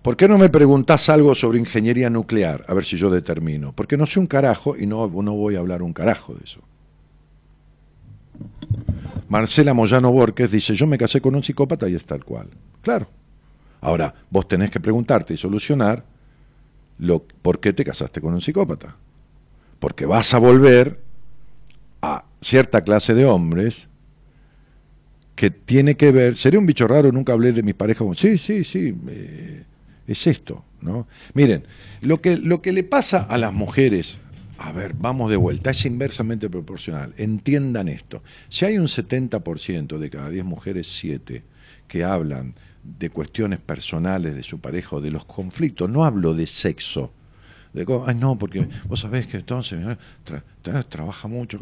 ¿Por 0.03 0.17
qué 0.17 0.29
no 0.29 0.39
me 0.39 0.51
preguntás 0.51 1.09
algo 1.09 1.35
sobre 1.35 1.59
ingeniería 1.59 2.09
nuclear? 2.09 2.65
A 2.69 2.75
ver 2.75 2.85
si 2.85 2.97
yo 2.97 3.11
determino. 3.11 3.73
Porque 3.73 3.97
no 3.97 4.07
sé 4.07 4.21
un 4.21 4.29
carajo 4.29 4.77
y 4.77 4.87
no, 4.87 5.09
no 5.09 5.35
voy 5.35 5.57
a 5.57 5.59
hablar 5.59 5.83
un 5.83 5.93
carajo 5.93 6.35
de 6.35 6.45
eso. 6.45 6.61
Marcela 9.31 9.75
Moyano 9.75 10.11
Borges 10.11 10.51
dice, 10.51 10.75
yo 10.75 10.89
me 10.89 10.99
casé 10.99 11.21
con 11.21 11.37
un 11.37 11.45
psicópata 11.45 11.89
y 11.89 11.95
es 11.95 12.05
tal 12.05 12.25
cual. 12.25 12.49
Claro. 12.83 13.09
Ahora, 13.81 14.13
vos 14.29 14.49
tenés 14.49 14.73
que 14.73 14.81
preguntarte 14.81 15.33
y 15.33 15.37
solucionar 15.37 16.05
lo, 16.99 17.23
por 17.23 17.61
qué 17.61 17.73
te 17.73 17.85
casaste 17.85 18.21
con 18.21 18.35
un 18.35 18.41
psicópata. 18.41 18.97
Porque 19.79 20.05
vas 20.05 20.35
a 20.35 20.39
volver 20.39 20.99
a 22.03 22.25
cierta 22.41 22.83
clase 22.83 23.15
de 23.15 23.25
hombres 23.25 23.87
que 25.37 25.51
tiene 25.51 25.97
que 25.97 26.11
ver, 26.11 26.37
sería 26.37 26.59
un 26.59 26.67
bicho 26.67 26.89
raro, 26.89 27.13
nunca 27.13 27.33
hablé 27.33 27.53
de 27.53 27.63
mi 27.63 27.73
pareja, 27.73 28.05
sí, 28.17 28.37
sí, 28.37 28.65
sí, 28.65 28.93
eh, 29.09 29.63
es 30.09 30.27
esto, 30.27 30.65
¿no? 30.81 31.07
Miren, 31.35 31.69
lo 32.01 32.21
que, 32.21 32.37
lo 32.37 32.61
que 32.61 32.73
le 32.73 32.83
pasa 32.83 33.29
a 33.31 33.39
las 33.39 33.53
mujeres, 33.53 34.19
a 34.63 34.73
ver, 34.73 34.93
vamos 34.93 35.31
de 35.31 35.39
vuelta, 35.39 35.71
es 35.71 35.87
inversamente 35.87 36.51
proporcional. 36.51 37.15
Entiendan 37.17 37.89
esto. 37.89 38.23
Si 38.51 38.67
hay 38.67 38.77
un 38.77 38.89
70% 38.89 39.97
de 39.97 40.11
cada 40.11 40.29
10 40.29 40.45
mujeres, 40.45 40.87
7, 40.99 41.43
que 41.89 42.05
hablan 42.05 42.53
de 42.85 43.09
cuestiones 43.09 43.59
personales 43.59 44.35
de 44.35 44.43
su 44.43 44.61
pareja 44.61 44.97
o 44.97 45.01
de 45.01 45.11
los 45.11 45.25
conflictos, 45.25 45.89
no 45.89 46.05
hablo 46.05 46.35
de 46.35 46.47
sexo. 46.47 47.11
De, 47.73 47.87
Ay, 48.07 48.15
no, 48.17 48.37
porque 48.39 48.69
vos 48.87 49.01
sabés 49.01 49.27
que 49.29 49.39
entonces 49.39 49.79
trabaja 50.91 51.27
mucho. 51.27 51.59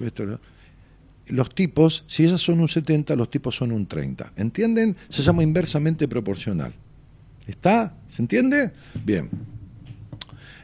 Los 1.29 1.55
tipos, 1.55 2.05
si 2.09 2.25
ellas 2.25 2.43
son 2.43 2.59
un 2.59 2.69
70, 2.69 3.15
los 3.15 3.31
tipos 3.31 3.55
son 3.55 3.71
un 3.71 3.87
30. 3.87 4.33
¿Entienden? 4.35 4.97
Se 5.09 5.23
llama 5.23 5.45
inversamente 5.45 6.09
proporcional. 6.09 6.73
¿Está? 7.47 7.95
¿Se 8.09 8.23
entiende? 8.23 8.73
Bien. 9.05 9.31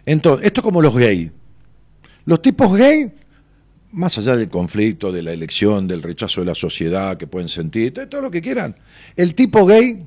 Entonces, 0.04 0.48
esto 0.48 0.62
es 0.62 0.64
como 0.64 0.82
los 0.82 0.96
gays. 0.96 1.30
Los 2.26 2.40
tipos 2.40 2.76
gay, 2.76 3.12
más 3.92 4.16
allá 4.18 4.36
del 4.36 4.48
conflicto, 4.48 5.12
de 5.12 5.22
la 5.22 5.32
elección, 5.32 5.86
del 5.86 6.02
rechazo 6.02 6.40
de 6.40 6.46
la 6.46 6.54
sociedad 6.54 7.16
que 7.16 7.26
pueden 7.26 7.48
sentir, 7.48 7.92
todo 7.92 8.20
lo 8.20 8.30
que 8.30 8.42
quieran, 8.42 8.76
el 9.16 9.34
tipo 9.34 9.66
gay 9.66 10.04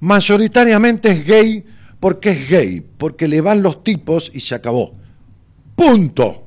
mayoritariamente 0.00 1.10
es 1.10 1.26
gay 1.26 1.64
porque 1.98 2.30
es 2.30 2.48
gay, 2.48 2.80
porque 2.80 3.26
le 3.26 3.40
van 3.40 3.62
los 3.62 3.82
tipos 3.82 4.30
y 4.34 4.40
se 4.40 4.54
acabó. 4.54 4.94
Punto. 5.74 6.46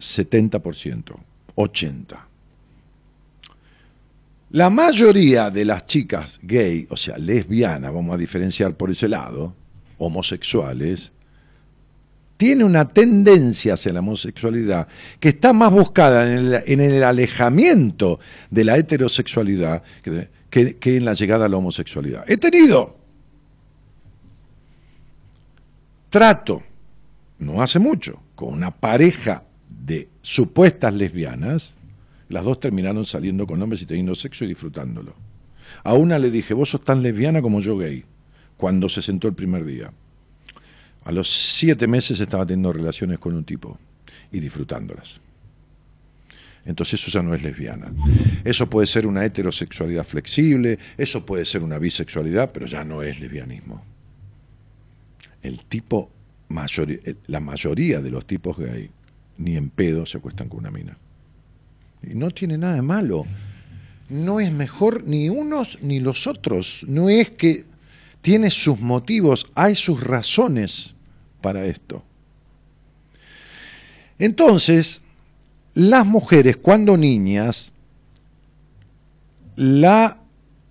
70%, 0.00 1.16
80%. 1.56 2.18
La 4.50 4.70
mayoría 4.70 5.50
de 5.50 5.64
las 5.64 5.86
chicas 5.86 6.38
gay, 6.40 6.86
o 6.88 6.96
sea, 6.96 7.18
lesbianas, 7.18 7.92
vamos 7.92 8.14
a 8.14 8.18
diferenciar 8.18 8.76
por 8.76 8.88
ese 8.92 9.08
lado, 9.08 9.56
homosexuales, 9.98 11.10
tiene 12.36 12.64
una 12.64 12.88
tendencia 12.88 13.74
hacia 13.74 13.92
la 13.92 14.00
homosexualidad 14.00 14.88
que 15.20 15.30
está 15.30 15.52
más 15.52 15.70
buscada 15.70 16.24
en 16.32 16.80
el, 16.80 17.02
alejamiento 17.04 18.18
de 18.50 18.64
la 18.64 18.76
heterosexualidad 18.76 19.82
que, 20.02 20.76
que 20.76 20.96
en 20.96 21.04
la 21.04 21.14
llegada 21.14 21.46
a 21.46 21.48
la 21.48 21.56
homosexualidad. 21.56 22.24
He 22.26 22.36
tenido 22.36 22.96
trato, 26.10 26.62
no 27.38 27.60
hace 27.60 27.80
mucho, 27.80 28.20
con 28.34 28.52
una 28.52 28.70
pareja 28.70 29.42
de 29.68 30.08
supuestas 30.22 30.94
lesbianas, 30.94 31.74
las 32.28 32.44
dos 32.44 32.60
terminaron 32.60 33.04
saliendo 33.04 33.46
con 33.46 33.60
hombres 33.60 33.82
y 33.82 33.86
teniendo 33.86 34.14
sexo 34.14 34.44
y 34.44 34.48
disfrutándolo. 34.48 35.14
A 35.82 35.94
una 35.94 36.18
le 36.18 36.30
dije, 36.30 36.54
vos 36.54 36.70
sos 36.70 36.84
tan 36.84 37.02
lesbiana 37.02 37.42
como 37.42 37.60
yo 37.60 37.76
gay, 37.76 38.04
cuando 38.56 38.88
se 38.88 39.02
sentó 39.02 39.28
el 39.28 39.34
primer 39.34 39.64
día. 39.64 39.92
A 41.04 41.12
los 41.12 41.30
siete 41.30 41.86
meses 41.86 42.18
estaba 42.18 42.46
teniendo 42.46 42.72
relaciones 42.72 43.18
con 43.18 43.34
un 43.34 43.44
tipo 43.44 43.78
y 44.32 44.40
disfrutándolas. 44.40 45.20
Entonces 46.64 47.00
eso 47.00 47.10
ya 47.10 47.22
no 47.22 47.34
es 47.34 47.42
lesbiana. 47.42 47.92
Eso 48.42 48.68
puede 48.70 48.86
ser 48.86 49.06
una 49.06 49.24
heterosexualidad 49.24 50.04
flexible, 50.04 50.78
eso 50.96 51.26
puede 51.26 51.44
ser 51.44 51.62
una 51.62 51.78
bisexualidad, 51.78 52.52
pero 52.52 52.66
ya 52.66 52.84
no 52.84 53.02
es 53.02 53.20
lesbianismo. 53.20 53.82
El 55.42 55.60
tipo, 55.66 56.10
la 57.26 57.40
mayoría 57.40 58.00
de 58.00 58.10
los 58.10 58.26
tipos 58.26 58.56
gay, 58.56 58.90
ni 59.36 59.56
en 59.56 59.68
pedo 59.68 60.06
se 60.06 60.16
acuestan 60.16 60.48
con 60.48 60.60
una 60.60 60.70
mina. 60.70 60.96
Y 62.02 62.14
no 62.14 62.30
tiene 62.30 62.56
nada 62.56 62.76
de 62.76 62.82
malo. 62.82 63.26
No 64.08 64.40
es 64.40 64.50
mejor 64.50 65.04
ni 65.04 65.28
unos 65.28 65.78
ni 65.82 66.00
los 66.00 66.26
otros. 66.26 66.84
No 66.88 67.10
es 67.10 67.30
que 67.30 67.64
tiene 68.22 68.50
sus 68.50 68.80
motivos, 68.80 69.50
hay 69.54 69.74
sus 69.74 70.02
razones 70.02 70.93
para 71.44 71.66
esto. 71.66 72.02
Entonces, 74.18 75.02
las 75.74 76.06
mujeres 76.06 76.56
cuando 76.56 76.96
niñas, 76.96 77.70
la 79.54 80.16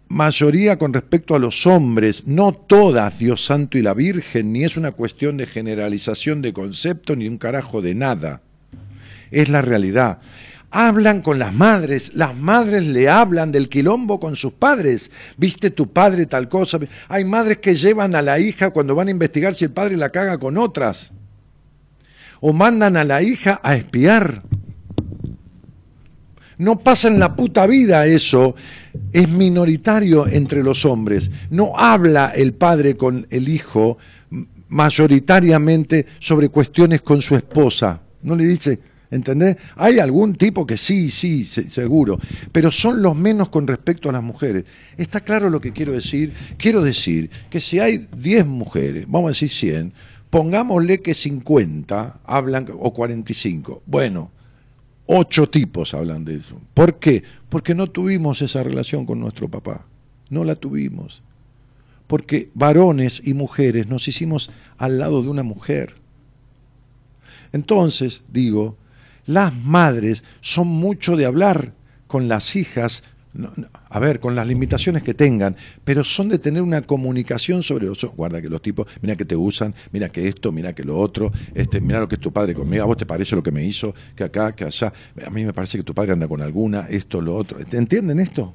mayoría 0.07 0.79
con 0.79 0.91
respecto 0.91 1.35
a 1.35 1.39
los 1.39 1.67
hombres, 1.67 2.25
no 2.25 2.53
todas, 2.53 3.19
Dios 3.19 3.45
Santo 3.45 3.77
y 3.77 3.83
la 3.83 3.93
Virgen, 3.93 4.51
ni 4.51 4.63
es 4.63 4.75
una 4.75 4.93
cuestión 4.93 5.37
de 5.37 5.45
generalización 5.45 6.41
de 6.41 6.53
concepto 6.53 7.15
ni 7.15 7.27
un 7.27 7.37
carajo 7.37 7.83
de 7.83 7.93
nada. 7.93 8.41
Es 9.29 9.49
la 9.49 9.61
realidad 9.61 10.21
hablan 10.73 11.21
con 11.21 11.37
las 11.37 11.53
madres, 11.53 12.11
las 12.15 12.35
madres 12.35 12.83
le 12.83 13.07
hablan 13.07 13.51
del 13.51 13.69
quilombo 13.69 14.19
con 14.19 14.35
sus 14.35 14.53
padres. 14.53 15.11
¿Viste 15.37 15.69
tu 15.69 15.93
padre 15.93 16.25
tal 16.25 16.49
cosa? 16.49 16.79
Hay 17.07 17.23
madres 17.23 17.59
que 17.59 17.75
llevan 17.75 18.15
a 18.15 18.23
la 18.23 18.39
hija 18.39 18.71
cuando 18.71 18.95
van 18.95 19.07
a 19.07 19.11
investigar 19.11 19.53
si 19.53 19.65
el 19.65 19.71
padre 19.71 19.95
la 19.97 20.09
caga 20.09 20.39
con 20.39 20.57
otras. 20.57 21.11
O 22.41 22.53
mandan 22.53 22.97
a 22.97 23.03
la 23.03 23.21
hija 23.21 23.61
a 23.63 23.75
espiar. 23.75 24.41
No 26.57 26.79
pasa 26.79 27.07
en 27.07 27.19
la 27.19 27.35
puta 27.35 27.67
vida 27.67 28.07
eso. 28.07 28.55
Es 29.11 29.29
minoritario 29.29 30.27
entre 30.27 30.63
los 30.63 30.85
hombres. 30.85 31.29
No 31.51 31.77
habla 31.77 32.33
el 32.35 32.53
padre 32.53 32.97
con 32.97 33.27
el 33.29 33.47
hijo 33.47 33.99
mayoritariamente 34.69 36.07
sobre 36.17 36.49
cuestiones 36.49 37.03
con 37.03 37.21
su 37.21 37.35
esposa. 37.35 38.01
No 38.23 38.35
le 38.35 38.45
dice, 38.45 38.79
¿Entendés? 39.13 39.57
Hay 39.75 39.99
algún 39.99 40.33
tipo 40.33 40.65
que 40.65 40.75
sí, 40.75 41.11
sí, 41.11 41.45
seguro, 41.45 42.19
pero 42.51 42.71
son 42.71 43.03
los 43.03 43.15
menos 43.15 43.49
con 43.49 43.67
respecto 43.67 44.09
a 44.09 44.11
las 44.11 44.23
mujeres. 44.23 44.65
¿Está 44.97 45.21
claro 45.21 45.51
lo 45.51 45.61
que 45.61 45.71
quiero 45.71 45.91
decir? 45.91 46.33
Quiero 46.57 46.81
decir 46.81 47.29
que 47.51 47.61
si 47.61 47.77
hay 47.77 48.07
10 48.17 48.47
mujeres, 48.47 49.05
vamos 49.07 49.27
a 49.27 49.29
decir 49.29 49.49
100, 49.49 49.93
pongámosle 50.31 51.03
que 51.03 51.13
50 51.13 52.21
hablan, 52.25 52.67
o 52.75 52.91
45. 52.91 53.83
Bueno, 53.85 54.31
8 55.05 55.47
tipos 55.47 55.93
hablan 55.93 56.25
de 56.25 56.37
eso. 56.37 56.59
¿Por 56.73 56.97
qué? 56.97 57.21
Porque 57.49 57.75
no 57.75 57.85
tuvimos 57.85 58.41
esa 58.41 58.63
relación 58.63 59.05
con 59.05 59.19
nuestro 59.19 59.47
papá. 59.47 59.85
No 60.31 60.43
la 60.43 60.55
tuvimos. 60.55 61.21
Porque 62.07 62.49
varones 62.55 63.21
y 63.23 63.35
mujeres 63.35 63.85
nos 63.85 64.07
hicimos 64.07 64.49
al 64.79 64.97
lado 64.97 65.21
de 65.21 65.29
una 65.29 65.43
mujer. 65.43 65.93
Entonces, 67.51 68.23
digo, 68.31 68.75
las 69.25 69.53
madres 69.53 70.23
son 70.41 70.67
mucho 70.67 71.15
de 71.15 71.25
hablar 71.25 71.73
con 72.07 72.27
las 72.27 72.55
hijas, 72.55 73.03
a 73.89 73.99
ver, 73.99 74.19
con 74.19 74.35
las 74.35 74.45
limitaciones 74.45 75.01
que 75.01 75.13
tengan, 75.13 75.55
pero 75.83 76.03
son 76.03 76.29
de 76.29 76.37
tener 76.37 76.61
una 76.61 76.83
comunicación 76.83 77.63
sobre 77.63 77.87
los 77.87 78.03
guarda 78.03 78.41
que 78.41 78.49
los 78.49 78.61
tipos, 78.61 78.87
mira 79.01 79.15
que 79.15 79.25
te 79.25 79.35
usan, 79.35 79.73
mira 79.91 80.09
que 80.09 80.27
esto, 80.27 80.51
mira 80.51 80.73
que 80.73 80.83
lo 80.83 80.99
otro, 80.99 81.31
este, 81.55 81.81
mira 81.81 81.99
lo 81.99 82.07
que 82.07 82.15
es 82.15 82.21
tu 82.21 82.31
padre 82.31 82.53
conmigo, 82.53 82.83
a 82.83 82.85
vos 82.85 82.97
te 82.97 83.05
parece 83.05 83.35
lo 83.35 83.41
que 83.41 83.51
me 83.51 83.65
hizo, 83.65 83.95
que 84.15 84.23
acá, 84.23 84.55
que 84.55 84.65
allá, 84.65 84.93
a 85.25 85.29
mí 85.31 85.43
me 85.43 85.53
parece 85.53 85.77
que 85.77 85.83
tu 85.83 85.95
padre 85.95 86.13
anda 86.13 86.27
con 86.27 86.41
alguna, 86.41 86.81
esto, 86.81 87.21
lo 87.21 87.35
otro. 87.35 87.57
¿Entienden 87.71 88.19
esto? 88.19 88.53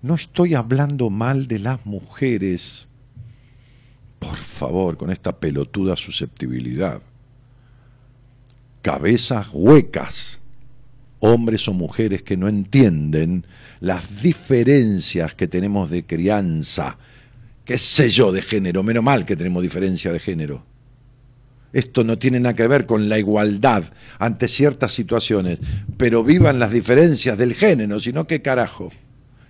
No 0.00 0.14
estoy 0.14 0.54
hablando 0.54 1.10
mal 1.10 1.48
de 1.48 1.58
las 1.58 1.84
mujeres. 1.84 2.88
Por 4.20 4.36
favor, 4.36 4.96
con 4.96 5.10
esta 5.10 5.38
pelotuda 5.38 5.96
susceptibilidad 5.96 7.02
cabezas 8.88 9.48
huecas, 9.52 10.40
hombres 11.18 11.68
o 11.68 11.74
mujeres 11.74 12.22
que 12.22 12.38
no 12.38 12.48
entienden 12.48 13.46
las 13.80 14.22
diferencias 14.22 15.34
que 15.34 15.46
tenemos 15.46 15.90
de 15.90 16.06
crianza, 16.06 16.96
qué 17.66 17.76
sé 17.76 18.08
yo, 18.08 18.32
de 18.32 18.40
género, 18.40 18.82
menos 18.82 19.04
mal 19.04 19.26
que 19.26 19.36
tenemos 19.36 19.62
diferencia 19.62 20.10
de 20.10 20.18
género. 20.18 20.64
Esto 21.74 22.02
no 22.02 22.18
tiene 22.18 22.40
nada 22.40 22.56
que 22.56 22.66
ver 22.66 22.86
con 22.86 23.10
la 23.10 23.18
igualdad 23.18 23.84
ante 24.18 24.48
ciertas 24.48 24.92
situaciones, 24.92 25.58
pero 25.98 26.24
vivan 26.24 26.58
las 26.58 26.72
diferencias 26.72 27.36
del 27.36 27.52
género, 27.52 28.00
sino 28.00 28.26
qué 28.26 28.40
carajo. 28.40 28.90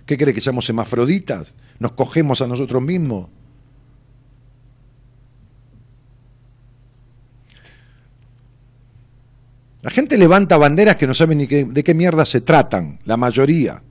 ¿Qué 0.05 0.17
cree 0.17 0.33
que 0.33 0.41
seamos 0.41 0.69
hemafroditas? 0.69 1.55
¿Nos 1.79 1.93
cogemos 1.93 2.41
a 2.41 2.47
nosotros 2.47 2.83
mismos? 2.83 3.29
La 9.81 9.89
gente 9.89 10.17
levanta 10.17 10.57
banderas 10.57 10.97
que 10.97 11.07
no 11.07 11.13
saben 11.13 11.37
ni 11.37 11.45
de 11.45 11.83
qué 11.83 11.93
mierda 11.93 12.25
se 12.25 12.41
tratan, 12.41 12.99
la 13.05 13.15
mayoría. 13.15 13.81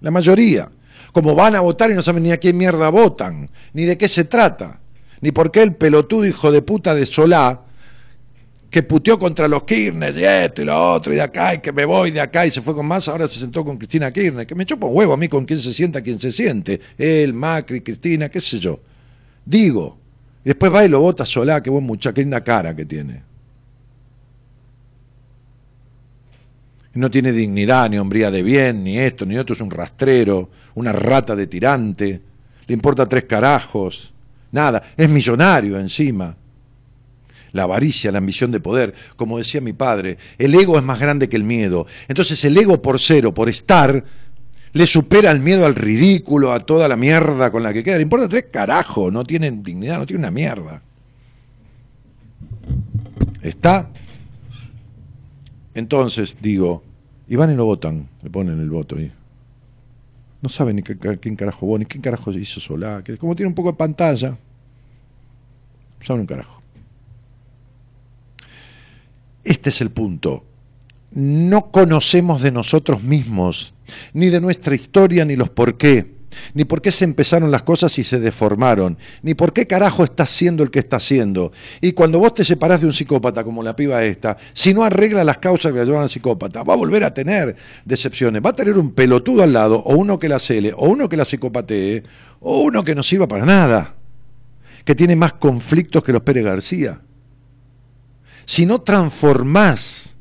La 0.00 0.10
mayoría. 0.10 0.70
Como 1.12 1.34
van 1.34 1.56
a 1.56 1.60
votar 1.60 1.90
y 1.90 1.94
no 1.94 2.02
saben 2.02 2.22
ni 2.22 2.30
a 2.30 2.38
qué 2.38 2.52
mierda 2.52 2.88
votan, 2.90 3.50
ni 3.72 3.84
de 3.84 3.98
qué 3.98 4.06
se 4.06 4.24
trata, 4.24 4.78
ni 5.20 5.32
por 5.32 5.50
qué 5.50 5.62
el 5.62 5.74
pelotudo 5.74 6.24
hijo 6.24 6.52
de 6.52 6.62
puta 6.62 6.94
de 6.94 7.04
Solá, 7.04 7.62
que 8.70 8.82
puteó 8.82 9.18
contra 9.18 9.48
los 9.48 9.64
Kirchner 9.64 10.16
y 10.16 10.24
esto 10.24 10.62
y 10.62 10.66
lo 10.66 10.92
otro 10.92 11.12
y 11.12 11.16
de 11.16 11.22
acá 11.22 11.54
y 11.54 11.58
que 11.58 11.72
me 11.72 11.84
voy 11.84 12.10
de 12.10 12.20
acá 12.20 12.46
y 12.46 12.50
se 12.50 12.60
fue 12.62 12.74
con 12.74 12.86
más, 12.86 13.08
ahora 13.08 13.26
se 13.26 13.38
sentó 13.38 13.64
con 13.64 13.78
Cristina 13.78 14.12
Kirchner, 14.12 14.46
que 14.46 14.54
me 14.54 14.66
chupa 14.66 14.86
huevo 14.86 15.14
a 15.14 15.16
mí 15.16 15.28
con 15.28 15.44
quién 15.46 15.58
se 15.58 15.72
sienta, 15.72 16.00
quién 16.02 16.20
se 16.20 16.30
siente, 16.30 16.80
él, 16.98 17.32
Macri, 17.32 17.80
Cristina, 17.80 18.28
qué 18.28 18.40
sé 18.40 18.60
yo. 18.60 18.78
Digo, 19.44 19.98
y 20.44 20.48
después 20.50 20.72
va 20.72 20.84
y 20.84 20.88
lo 20.88 21.00
vota 21.00 21.26
Solá, 21.26 21.60
qué 21.60 21.70
buen 21.70 21.84
muchacho, 21.84 22.14
qué 22.14 22.20
linda 22.20 22.44
cara 22.44 22.76
que 22.76 22.84
tiene. 22.84 23.22
No 26.96 27.10
tiene 27.10 27.32
dignidad, 27.32 27.90
ni 27.90 27.98
hombría 27.98 28.30
de 28.30 28.42
bien, 28.42 28.84
ni 28.84 28.98
esto, 28.98 29.26
ni 29.26 29.36
otro, 29.36 29.54
es 29.54 29.60
un 29.60 29.70
rastrero, 29.70 30.50
una 30.74 30.92
rata 30.92 31.36
de 31.36 31.46
tirante, 31.46 32.20
le 32.66 32.74
importa 32.74 33.06
tres 33.06 33.24
carajos, 33.24 34.12
nada, 34.52 34.82
es 34.96 35.08
millonario 35.08 35.78
encima. 35.78 36.36
La 37.52 37.62
avaricia, 37.62 38.12
la 38.12 38.18
ambición 38.18 38.50
de 38.50 38.60
poder, 38.60 38.92
como 39.16 39.38
decía 39.38 39.60
mi 39.60 39.72
padre, 39.72 40.18
el 40.36 40.54
ego 40.54 40.76
es 40.76 40.84
más 40.84 41.00
grande 41.00 41.28
que 41.28 41.36
el 41.36 41.44
miedo. 41.44 41.86
Entonces 42.08 42.44
el 42.44 42.56
ego 42.56 42.82
por 42.82 43.00
cero, 43.00 43.32
por 43.32 43.48
estar, 43.48 44.04
le 44.72 44.86
supera 44.86 45.30
el 45.30 45.40
miedo 45.40 45.64
al 45.64 45.74
ridículo, 45.74 46.52
a 46.52 46.60
toda 46.60 46.86
la 46.86 46.96
mierda 46.96 47.50
con 47.50 47.62
la 47.62 47.72
que 47.72 47.82
queda. 47.82 47.96
Le 47.96 48.02
importa 48.02 48.28
tres 48.28 48.46
carajos, 48.50 49.10
no 49.10 49.24
tiene 49.24 49.50
dignidad, 49.50 49.98
no 49.98 50.06
tiene 50.06 50.18
una 50.18 50.30
mierda. 50.30 50.82
¿Está? 53.40 53.88
Entonces, 55.76 56.38
digo, 56.40 56.82
y 57.28 57.36
van 57.36 57.52
y 57.52 57.54
lo 57.54 57.66
votan, 57.66 58.08
le 58.22 58.30
ponen 58.30 58.58
el 58.58 58.70
voto 58.70 58.96
ahí. 58.96 59.12
No 60.40 60.48
saben 60.48 60.76
ni 60.76 60.82
quién 60.82 61.36
carajo 61.36 61.66
vos, 61.66 61.78
ni 61.78 61.84
quién 61.84 62.00
carajo 62.00 62.32
hizo 62.32 62.60
Solá, 62.60 63.04
que 63.04 63.18
como 63.18 63.36
tiene 63.36 63.48
un 63.48 63.54
poco 63.54 63.72
de 63.72 63.76
pantalla, 63.76 64.38
saben 66.00 66.22
un 66.22 66.26
carajo. 66.26 66.62
Este 69.44 69.68
es 69.68 69.82
el 69.82 69.90
punto. 69.90 70.46
No 71.10 71.70
conocemos 71.70 72.40
de 72.40 72.52
nosotros 72.52 73.02
mismos, 73.02 73.74
ni 74.14 74.30
de 74.30 74.40
nuestra 74.40 74.74
historia, 74.74 75.26
ni 75.26 75.36
los 75.36 75.50
por 75.50 75.76
qué 75.76 76.15
ni 76.54 76.64
por 76.64 76.82
qué 76.82 76.92
se 76.92 77.04
empezaron 77.04 77.50
las 77.50 77.62
cosas 77.62 77.98
y 77.98 78.04
se 78.04 78.18
deformaron, 78.18 78.98
ni 79.22 79.34
por 79.34 79.52
qué 79.52 79.66
carajo 79.66 80.04
está 80.04 80.24
haciendo 80.24 80.62
el 80.62 80.70
que 80.70 80.78
está 80.78 80.96
haciendo. 80.96 81.52
Y 81.80 81.92
cuando 81.92 82.18
vos 82.18 82.34
te 82.34 82.44
separás 82.44 82.80
de 82.80 82.86
un 82.86 82.92
psicópata 82.92 83.44
como 83.44 83.62
la 83.62 83.76
piba 83.76 84.02
esta, 84.04 84.36
si 84.52 84.74
no 84.74 84.84
arregla 84.84 85.24
las 85.24 85.38
causas 85.38 85.72
que 85.72 85.78
la 85.78 85.84
llevan 85.84 86.02
al 86.02 86.10
psicópata, 86.10 86.62
va 86.62 86.74
a 86.74 86.76
volver 86.76 87.04
a 87.04 87.14
tener 87.14 87.56
decepciones, 87.84 88.42
va 88.44 88.50
a 88.50 88.56
tener 88.56 88.76
un 88.78 88.92
pelotudo 88.92 89.42
al 89.42 89.52
lado, 89.52 89.78
o 89.78 89.94
uno 89.94 90.18
que 90.18 90.28
la 90.28 90.38
cele, 90.38 90.72
o 90.76 90.88
uno 90.88 91.08
que 91.08 91.16
la 91.16 91.24
psicopatee, 91.24 92.02
o 92.40 92.62
uno 92.62 92.84
que 92.84 92.94
no 92.94 93.02
sirva 93.02 93.28
para 93.28 93.44
nada, 93.44 93.94
que 94.84 94.94
tiene 94.94 95.16
más 95.16 95.34
conflictos 95.34 96.02
que 96.02 96.12
los 96.12 96.22
Pérez 96.22 96.44
García. 96.44 97.00
Si 98.44 98.66
no 98.66 98.80
transformás 98.80 100.15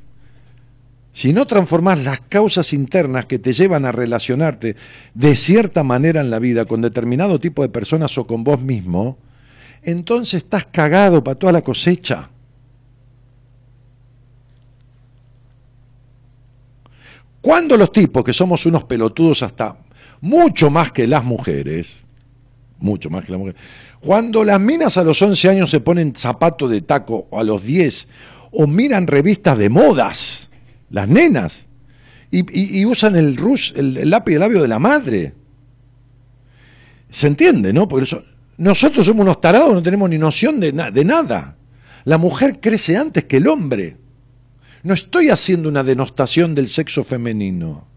si 1.16 1.32
no 1.32 1.48
transformás 1.48 2.00
las 2.00 2.20
causas 2.20 2.74
internas 2.74 3.26
que 3.26 3.40
te 3.40 3.54
llevan 3.54 3.86
a 3.86 3.94
relacionarte 3.94 4.76
de 5.14 5.36
cierta 5.38 5.82
manera 5.82 6.20
en 6.20 6.30
la 6.30 6.40
vida 6.40 6.66
con 6.66 6.82
determinado 6.82 7.40
tipo 7.40 7.62
de 7.62 7.70
personas 7.70 8.18
o 8.18 8.28
con 8.28 8.44
vos 8.44 8.60
mismo, 8.60 9.18
entonces 9.82 10.44
estás 10.44 10.66
cagado 10.66 11.24
para 11.24 11.40
toda 11.40 11.54
la 11.54 11.62
cosecha. 11.62 12.30
Cuando 17.40 17.78
los 17.78 17.94
tipos, 17.94 18.22
que 18.22 18.34
somos 18.34 18.66
unos 18.66 18.84
pelotudos 18.84 19.42
hasta 19.42 19.78
mucho 20.20 20.70
más 20.70 20.92
que 20.92 21.08
las 21.08 21.24
mujeres, 21.24 22.04
mucho 22.78 23.10
más 23.10 23.24
que 23.24 23.32
las 23.32 23.40
mujeres, 23.40 23.62
cuando 24.02 24.44
las 24.44 24.60
minas 24.60 24.98
a 24.98 25.04
los 25.06 25.22
11 25.22 25.50
años 25.50 25.70
se 25.70 25.80
ponen 25.80 26.14
zapato 26.14 26.68
de 26.68 26.82
taco 26.82 27.28
o 27.30 27.40
a 27.40 27.44
los 27.46 27.64
10 27.64 28.06
o 28.52 28.68
miran 28.68 29.08
revistas 29.08 29.58
de 29.58 29.70
modas, 29.70 30.45
las 30.90 31.08
nenas, 31.08 31.66
y, 32.32 32.86
usan 32.86 33.16
el 33.16 33.38
rush, 33.38 33.72
el, 33.76 34.10
lápiz 34.10 34.34
de 34.34 34.40
labio 34.40 34.62
de 34.62 34.68
la 34.68 34.80
madre. 34.80 35.34
¿Se 37.10 37.28
entiende, 37.28 37.72
no? 37.72 37.88
Porque 37.88 38.18
nosotros 38.58 39.06
somos 39.06 39.24
unos 39.24 39.40
tarados, 39.40 39.74
no 39.74 39.82
tenemos 39.82 40.10
ni 40.10 40.18
noción 40.18 40.60
de, 40.60 40.72
de 40.72 41.06
nada. 41.06 41.56
La 42.04 42.18
mujer 42.18 42.60
crece 42.60 42.98
antes 42.98 43.24
que 43.24 43.38
el 43.38 43.48
hombre. 43.48 43.98
No 44.84 44.94
estoy 44.94 45.30
haciendo 45.30 45.70
una 45.70 45.84
denostación 45.84 46.54
del 46.56 46.68
sexo 46.68 47.04
femenino. 47.04 47.88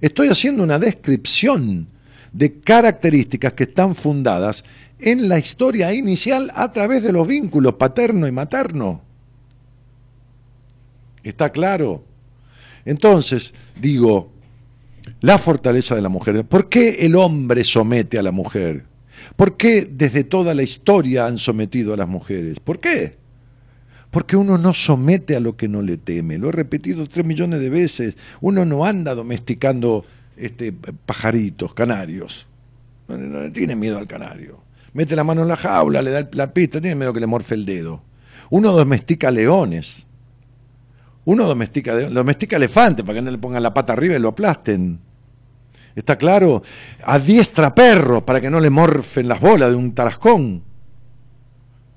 Estoy 0.00 0.28
haciendo 0.28 0.62
una 0.62 0.78
descripción 0.78 1.88
de 2.32 2.60
características 2.60 3.52
que 3.52 3.64
están 3.64 3.94
fundadas 3.94 4.64
en 4.98 5.28
la 5.28 5.38
historia 5.38 5.94
inicial 5.94 6.50
a 6.54 6.72
través 6.72 7.02
de 7.02 7.12
los 7.12 7.26
vínculos 7.26 7.74
paterno 7.74 8.26
y 8.26 8.32
materno. 8.32 9.02
¿Está 11.22 11.50
claro? 11.50 12.07
Entonces, 12.88 13.52
digo, 13.78 14.30
la 15.20 15.36
fortaleza 15.36 15.94
de 15.94 16.00
la 16.00 16.08
mujer. 16.08 16.42
¿Por 16.46 16.70
qué 16.70 17.04
el 17.04 17.16
hombre 17.16 17.62
somete 17.62 18.18
a 18.18 18.22
la 18.22 18.32
mujer? 18.32 18.84
¿Por 19.36 19.58
qué 19.58 19.86
desde 19.90 20.24
toda 20.24 20.54
la 20.54 20.62
historia 20.62 21.26
han 21.26 21.36
sometido 21.36 21.92
a 21.92 21.98
las 21.98 22.08
mujeres? 22.08 22.60
¿Por 22.60 22.80
qué? 22.80 23.18
Porque 24.10 24.36
uno 24.36 24.56
no 24.56 24.72
somete 24.72 25.36
a 25.36 25.40
lo 25.40 25.54
que 25.54 25.68
no 25.68 25.82
le 25.82 25.98
teme. 25.98 26.38
Lo 26.38 26.48
he 26.48 26.52
repetido 26.52 27.06
tres 27.06 27.26
millones 27.26 27.60
de 27.60 27.68
veces. 27.68 28.14
Uno 28.40 28.64
no 28.64 28.86
anda 28.86 29.14
domesticando 29.14 30.06
este, 30.38 30.72
pajaritos, 30.72 31.74
canarios. 31.74 32.46
No, 33.06 33.18
le 33.18 33.50
tiene 33.50 33.76
miedo 33.76 33.98
al 33.98 34.06
canario. 34.06 34.62
Mete 34.94 35.14
la 35.14 35.24
mano 35.24 35.42
en 35.42 35.48
la 35.48 35.56
jaula, 35.56 36.00
le 36.00 36.10
da 36.10 36.26
la 36.32 36.54
pista, 36.54 36.80
tiene 36.80 36.96
miedo 36.96 37.12
que 37.12 37.20
le 37.20 37.26
morfe 37.26 37.54
el 37.54 37.66
dedo. 37.66 38.02
Uno 38.48 38.72
domestica 38.72 39.30
leones. 39.30 40.06
Uno 41.28 41.44
domestica, 41.44 41.94
domestica 42.08 42.56
elefante 42.56 43.04
para 43.04 43.18
que 43.18 43.22
no 43.22 43.30
le 43.30 43.36
pongan 43.36 43.62
la 43.62 43.74
pata 43.74 43.92
arriba 43.92 44.16
y 44.16 44.18
lo 44.18 44.28
aplasten. 44.28 44.98
¿Está 45.94 46.16
claro? 46.16 46.62
Adiestra 47.04 47.74
perros 47.74 48.22
para 48.22 48.40
que 48.40 48.48
no 48.48 48.60
le 48.60 48.70
morfen 48.70 49.28
las 49.28 49.38
bolas 49.38 49.68
de 49.68 49.76
un 49.76 49.92
tarascón. 49.92 50.62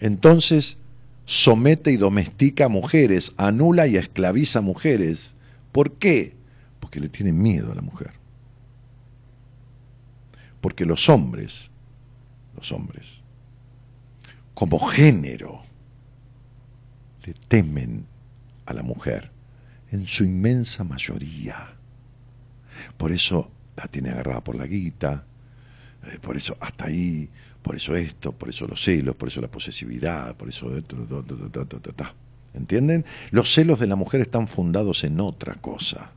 Entonces 0.02 0.76
somete 1.24 1.94
y 1.94 1.96
domestica 1.96 2.68
mujeres, 2.68 3.32
anula 3.38 3.88
y 3.88 3.96
esclaviza 3.96 4.60
mujeres. 4.60 5.34
¿Por 5.72 5.94
qué? 5.94 6.36
Porque 6.82 7.00
le 7.00 7.08
tienen 7.08 7.42
miedo 7.42 7.72
a 7.72 7.76
la 7.76 7.82
mujer. 7.82 8.12
Porque 10.60 10.86
los 10.86 11.08
hombres, 11.08 11.72
los 12.58 12.70
hombres, 12.74 13.22
como 14.54 14.78
género, 14.80 15.62
le 17.24 17.34
temen 17.48 18.11
a 18.72 18.74
la 18.74 18.84
mujer, 18.84 19.32
en 19.92 20.08
su 20.08 20.24
inmensa 20.24 20.84
mayoría. 20.84 21.76
Por 22.98 23.12
eso 23.12 23.52
la 23.76 23.88
tiene 23.88 24.10
agarrada 24.10 24.44
por 24.44 24.56
la 24.56 24.66
guita, 24.66 25.24
eh, 26.06 26.18
por 26.22 26.38
eso 26.38 26.58
hasta 26.60 26.86
ahí, 26.86 27.30
por 27.62 27.76
eso 27.76 27.96
esto, 27.96 28.32
por 28.32 28.50
eso 28.50 28.68
los 28.68 28.84
celos, 28.84 29.16
por 29.16 29.28
eso 29.28 29.42
la 29.42 29.50
posesividad, 29.50 30.36
por 30.36 30.50
eso... 30.50 30.72
¿Entienden? 32.54 33.06
Los 33.30 33.54
celos 33.54 33.80
de 33.80 33.88
la 33.88 33.96
mujer 33.96 34.22
están 34.22 34.48
fundados 34.48 35.04
en 35.04 35.20
otra 35.20 35.56
cosa. 35.56 36.12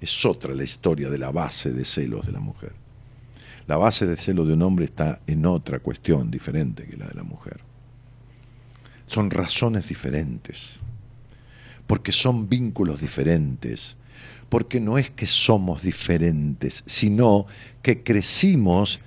Es 0.00 0.26
otra 0.26 0.54
la 0.54 0.64
historia 0.64 1.08
de 1.08 1.18
la 1.18 1.30
base 1.30 1.72
de 1.72 1.84
celos 1.84 2.26
de 2.26 2.32
la 2.32 2.40
mujer. 2.40 2.72
La 3.66 3.76
base 3.76 4.06
de 4.06 4.16
celos 4.16 4.46
de 4.46 4.54
un 4.54 4.62
hombre 4.62 4.84
está 4.84 5.20
en 5.26 5.46
otra 5.46 5.78
cuestión 5.78 6.30
diferente 6.30 6.86
que 6.86 6.96
la 6.96 7.06
de 7.06 7.14
la 7.14 7.22
mujer. 7.22 7.60
Son 9.06 9.30
razones 9.30 9.88
diferentes 9.88 10.80
porque 11.88 12.12
son 12.12 12.48
vínculos 12.48 13.00
diferentes, 13.00 13.96
porque 14.48 14.78
no 14.78 14.98
es 14.98 15.10
que 15.10 15.26
somos 15.26 15.82
diferentes, 15.82 16.84
sino 16.86 17.46
que 17.82 18.04
crecimos 18.04 19.00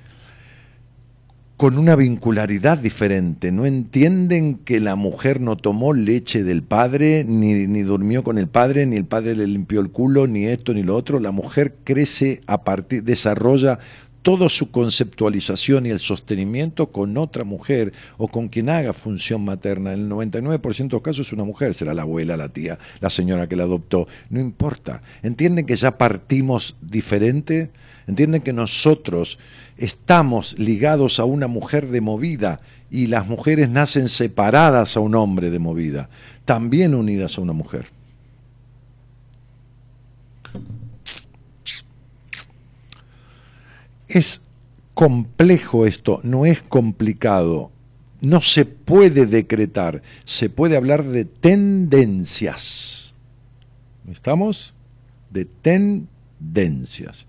con 1.57 1.77
una 1.77 1.95
vincularidad 1.95 2.79
diferente. 2.79 3.51
No 3.51 3.67
entienden 3.67 4.55
que 4.55 4.79
la 4.79 4.95
mujer 4.95 5.41
no 5.41 5.57
tomó 5.57 5.93
leche 5.93 6.43
del 6.43 6.63
padre, 6.63 7.23
ni, 7.23 7.67
ni, 7.67 7.83
durmió 7.83 8.23
con 8.23 8.39
el 8.39 8.47
padre, 8.47 8.87
ni 8.87 8.95
el 8.95 9.05
padre 9.05 9.35
le 9.35 9.45
limpió 9.45 9.79
el 9.79 9.91
culo, 9.91 10.25
ni 10.25 10.47
esto, 10.47 10.73
ni 10.73 10.81
lo 10.81 10.95
otro. 10.95 11.19
La 11.19 11.29
mujer 11.29 11.75
crece 11.83 12.41
a 12.47 12.63
partir, 12.63 13.03
desarrolla 13.03 13.77
toda 14.21 14.49
su 14.49 14.71
conceptualización 14.71 15.85
y 15.85 15.89
el 15.89 15.99
sostenimiento 15.99 16.91
con 16.91 17.17
otra 17.17 17.43
mujer 17.43 17.93
o 18.17 18.27
con 18.27 18.49
quien 18.49 18.69
haga 18.69 18.93
función 18.93 19.43
materna. 19.43 19.93
En 19.93 20.01
el 20.01 20.09
99% 20.09 20.75
de 20.75 20.89
los 20.89 21.01
casos 21.01 21.27
es 21.27 21.33
una 21.33 21.43
mujer, 21.43 21.73
será 21.73 21.93
la 21.93 22.03
abuela, 22.03 22.37
la 22.37 22.49
tía, 22.49 22.77
la 22.99 23.09
señora 23.09 23.47
que 23.47 23.55
la 23.55 23.63
adoptó, 23.63 24.07
no 24.29 24.39
importa. 24.39 25.01
¿Entienden 25.23 25.65
que 25.65 25.75
ya 25.75 25.97
partimos 25.97 26.75
diferente? 26.81 27.71
Entienden 28.07 28.41
que 28.41 28.53
nosotros 28.53 29.39
estamos 29.77 30.57
ligados 30.59 31.19
a 31.19 31.23
una 31.23 31.47
mujer 31.47 31.87
de 31.87 32.01
movida 32.01 32.61
y 32.89 33.07
las 33.07 33.27
mujeres 33.27 33.69
nacen 33.69 34.09
separadas 34.09 34.97
a 34.97 34.99
un 34.99 35.15
hombre 35.15 35.49
de 35.49 35.59
movida, 35.59 36.09
también 36.45 36.93
unidas 36.93 37.37
a 37.37 37.41
una 37.41 37.53
mujer. 37.53 38.00
Es 44.13 44.41
complejo 44.93 45.85
esto, 45.85 46.19
no 46.23 46.45
es 46.45 46.61
complicado, 46.61 47.71
no 48.19 48.41
se 48.41 48.65
puede 48.65 49.25
decretar, 49.25 50.01
se 50.25 50.49
puede 50.49 50.75
hablar 50.75 51.05
de 51.05 51.23
tendencias. 51.23 53.15
¿Estamos? 54.11 54.73
De 55.29 55.45
tendencias. 55.45 57.25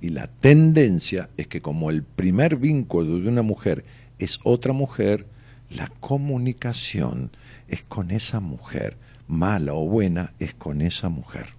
Y 0.00 0.08
la 0.08 0.26
tendencia 0.26 1.30
es 1.36 1.46
que 1.46 1.62
como 1.62 1.90
el 1.90 2.02
primer 2.02 2.56
vínculo 2.56 3.20
de 3.20 3.28
una 3.28 3.42
mujer 3.42 3.84
es 4.18 4.40
otra 4.42 4.72
mujer, 4.72 5.26
la 5.70 5.92
comunicación 6.00 7.30
es 7.68 7.84
con 7.84 8.10
esa 8.10 8.40
mujer, 8.40 8.96
mala 9.28 9.74
o 9.74 9.86
buena, 9.86 10.34
es 10.40 10.54
con 10.54 10.82
esa 10.82 11.08
mujer, 11.08 11.50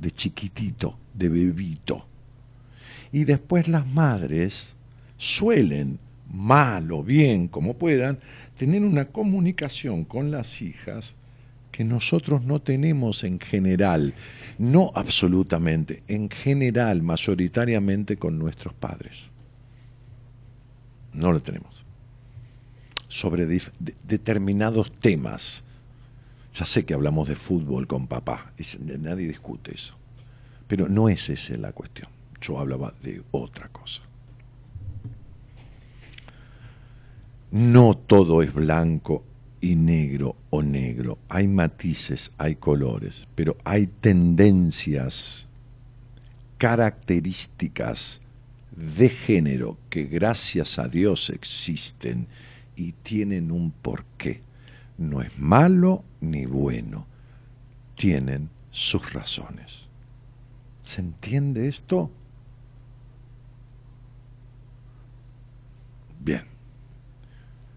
de 0.00 0.10
chiquitito, 0.10 0.96
de 1.12 1.28
bebito. 1.28 2.06
Y 3.12 3.24
después 3.24 3.68
las 3.68 3.86
madres 3.86 4.74
suelen, 5.18 5.98
mal 6.32 6.90
o 6.90 7.04
bien, 7.04 7.46
como 7.46 7.74
puedan, 7.74 8.18
tener 8.56 8.82
una 8.82 9.06
comunicación 9.06 10.04
con 10.04 10.30
las 10.30 10.62
hijas 10.62 11.14
que 11.70 11.84
nosotros 11.84 12.44
no 12.44 12.60
tenemos 12.60 13.24
en 13.24 13.40
general, 13.40 14.14
no 14.58 14.92
absolutamente, 14.94 16.02
en 16.06 16.30
general, 16.30 17.02
mayoritariamente 17.02 18.16
con 18.16 18.38
nuestros 18.38 18.74
padres. 18.74 19.24
No 21.12 21.32
lo 21.32 21.40
tenemos. 21.40 21.84
Sobre 23.08 23.46
determinados 24.06 24.92
temas. 24.92 25.62
Ya 26.54 26.64
sé 26.64 26.84
que 26.84 26.94
hablamos 26.94 27.28
de 27.28 27.36
fútbol 27.36 27.86
con 27.86 28.06
papá, 28.06 28.52
nadie 28.78 29.28
discute 29.28 29.74
eso. 29.74 29.94
Pero 30.66 30.88
no 30.88 31.08
es 31.08 31.28
esa 31.30 31.56
la 31.56 31.72
cuestión. 31.72 32.08
Hablaba 32.50 32.92
de 33.02 33.22
otra 33.30 33.68
cosa. 33.68 34.02
No 37.52 37.94
todo 37.96 38.42
es 38.42 38.52
blanco 38.52 39.24
y 39.60 39.76
negro 39.76 40.36
o 40.50 40.62
negro. 40.62 41.18
Hay 41.28 41.46
matices, 41.46 42.32
hay 42.36 42.56
colores, 42.56 43.28
pero 43.34 43.56
hay 43.64 43.86
tendencias, 43.86 45.46
características 46.58 48.20
de 48.74 49.08
género 49.08 49.78
que 49.90 50.04
gracias 50.04 50.78
a 50.78 50.88
Dios 50.88 51.30
existen 51.30 52.26
y 52.74 52.92
tienen 52.92 53.50
un 53.52 53.70
porqué. 53.70 54.40
No 54.98 55.22
es 55.22 55.38
malo 55.38 56.04
ni 56.20 56.46
bueno, 56.46 57.06
tienen 57.96 58.48
sus 58.70 59.12
razones. 59.12 59.88
¿Se 60.82 61.00
entiende 61.00 61.68
esto? 61.68 62.10
Bien 66.24 66.52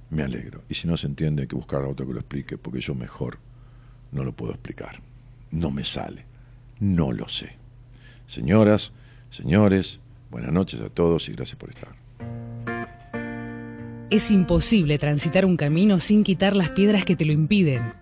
me 0.09 0.23
alegro. 0.23 0.63
Y 0.69 0.75
si 0.75 0.87
no 0.87 0.97
se 0.97 1.07
entiende, 1.07 1.43
hay 1.43 1.47
que 1.47 1.55
buscar 1.55 1.83
a 1.83 1.87
otro 1.87 2.07
que 2.07 2.13
lo 2.13 2.19
explique, 2.19 2.57
porque 2.57 2.81
yo 2.81 2.95
mejor 2.95 3.39
no 4.11 4.23
lo 4.23 4.33
puedo 4.33 4.53
explicar. 4.53 5.01
No 5.51 5.71
me 5.71 5.83
sale. 5.83 6.25
No 6.79 7.11
lo 7.11 7.27
sé. 7.27 7.57
Señoras, 8.27 8.91
señores, 9.29 9.99
buenas 10.31 10.51
noches 10.51 10.81
a 10.81 10.89
todos 10.89 11.29
y 11.29 11.33
gracias 11.33 11.57
por 11.57 11.69
estar. 11.69 11.95
Es 14.09 14.31
imposible 14.31 14.97
transitar 14.97 15.45
un 15.45 15.57
camino 15.57 15.99
sin 15.99 16.23
quitar 16.23 16.55
las 16.55 16.69
piedras 16.69 17.05
que 17.05 17.15
te 17.15 17.25
lo 17.25 17.31
impiden. 17.31 17.93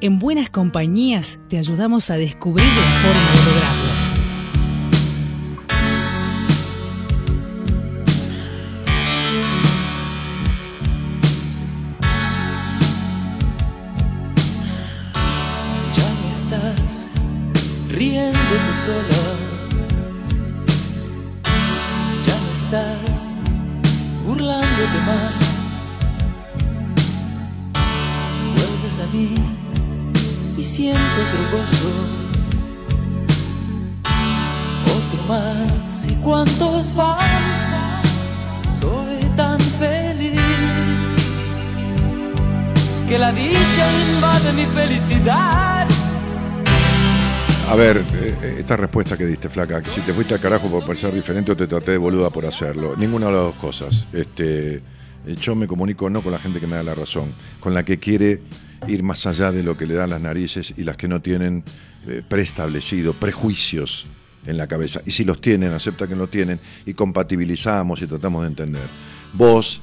En 0.00 0.18
buenas 0.18 0.50
compañías 0.50 1.40
te 1.48 1.58
ayudamos 1.58 2.10
a 2.10 2.16
descubrir 2.16 2.66
la 2.66 3.00
forma 3.00 3.70
de. 3.70 3.75
Ver, 47.76 47.98
eh, 47.98 48.34
eh, 48.42 48.56
esta 48.60 48.76
respuesta 48.76 49.16
que 49.18 49.26
diste, 49.26 49.50
flaca, 49.50 49.82
si 49.84 50.00
te 50.00 50.12
fuiste 50.14 50.34
al 50.34 50.40
carajo 50.40 50.70
por 50.70 50.84
parecer 50.86 51.12
diferente 51.12 51.52
o 51.52 51.56
te 51.56 51.66
traté 51.66 51.92
de 51.92 51.98
boluda 51.98 52.30
por 52.30 52.46
hacerlo. 52.46 52.96
Ninguna 52.96 53.26
de 53.26 53.32
las 53.32 53.42
dos 53.42 53.54
cosas. 53.56 54.06
Este, 54.14 54.76
eh, 54.76 54.82
yo 55.38 55.54
me 55.54 55.66
comunico 55.66 56.08
no 56.08 56.22
con 56.22 56.32
la 56.32 56.38
gente 56.38 56.58
que 56.58 56.66
me 56.66 56.76
da 56.76 56.82
la 56.82 56.94
razón, 56.94 57.34
con 57.60 57.74
la 57.74 57.84
que 57.84 57.98
quiere 57.98 58.40
ir 58.88 59.02
más 59.02 59.26
allá 59.26 59.52
de 59.52 59.62
lo 59.62 59.76
que 59.76 59.86
le 59.86 59.94
dan 59.94 60.10
las 60.10 60.20
narices 60.20 60.72
y 60.76 60.84
las 60.84 60.96
que 60.96 61.06
no 61.08 61.20
tienen 61.20 61.64
preestablecido, 62.28 63.14
prejuicios 63.14 64.06
en 64.46 64.56
la 64.56 64.68
cabeza. 64.68 65.02
Y 65.04 65.10
si 65.10 65.24
los 65.24 65.40
tienen, 65.40 65.72
acepta 65.72 66.06
que 66.06 66.14
no 66.14 66.28
tienen 66.28 66.60
y 66.84 66.94
compatibilizamos 66.94 68.00
y 68.00 68.06
tratamos 68.06 68.42
de 68.42 68.48
entender. 68.48 68.88
Vos, 69.32 69.80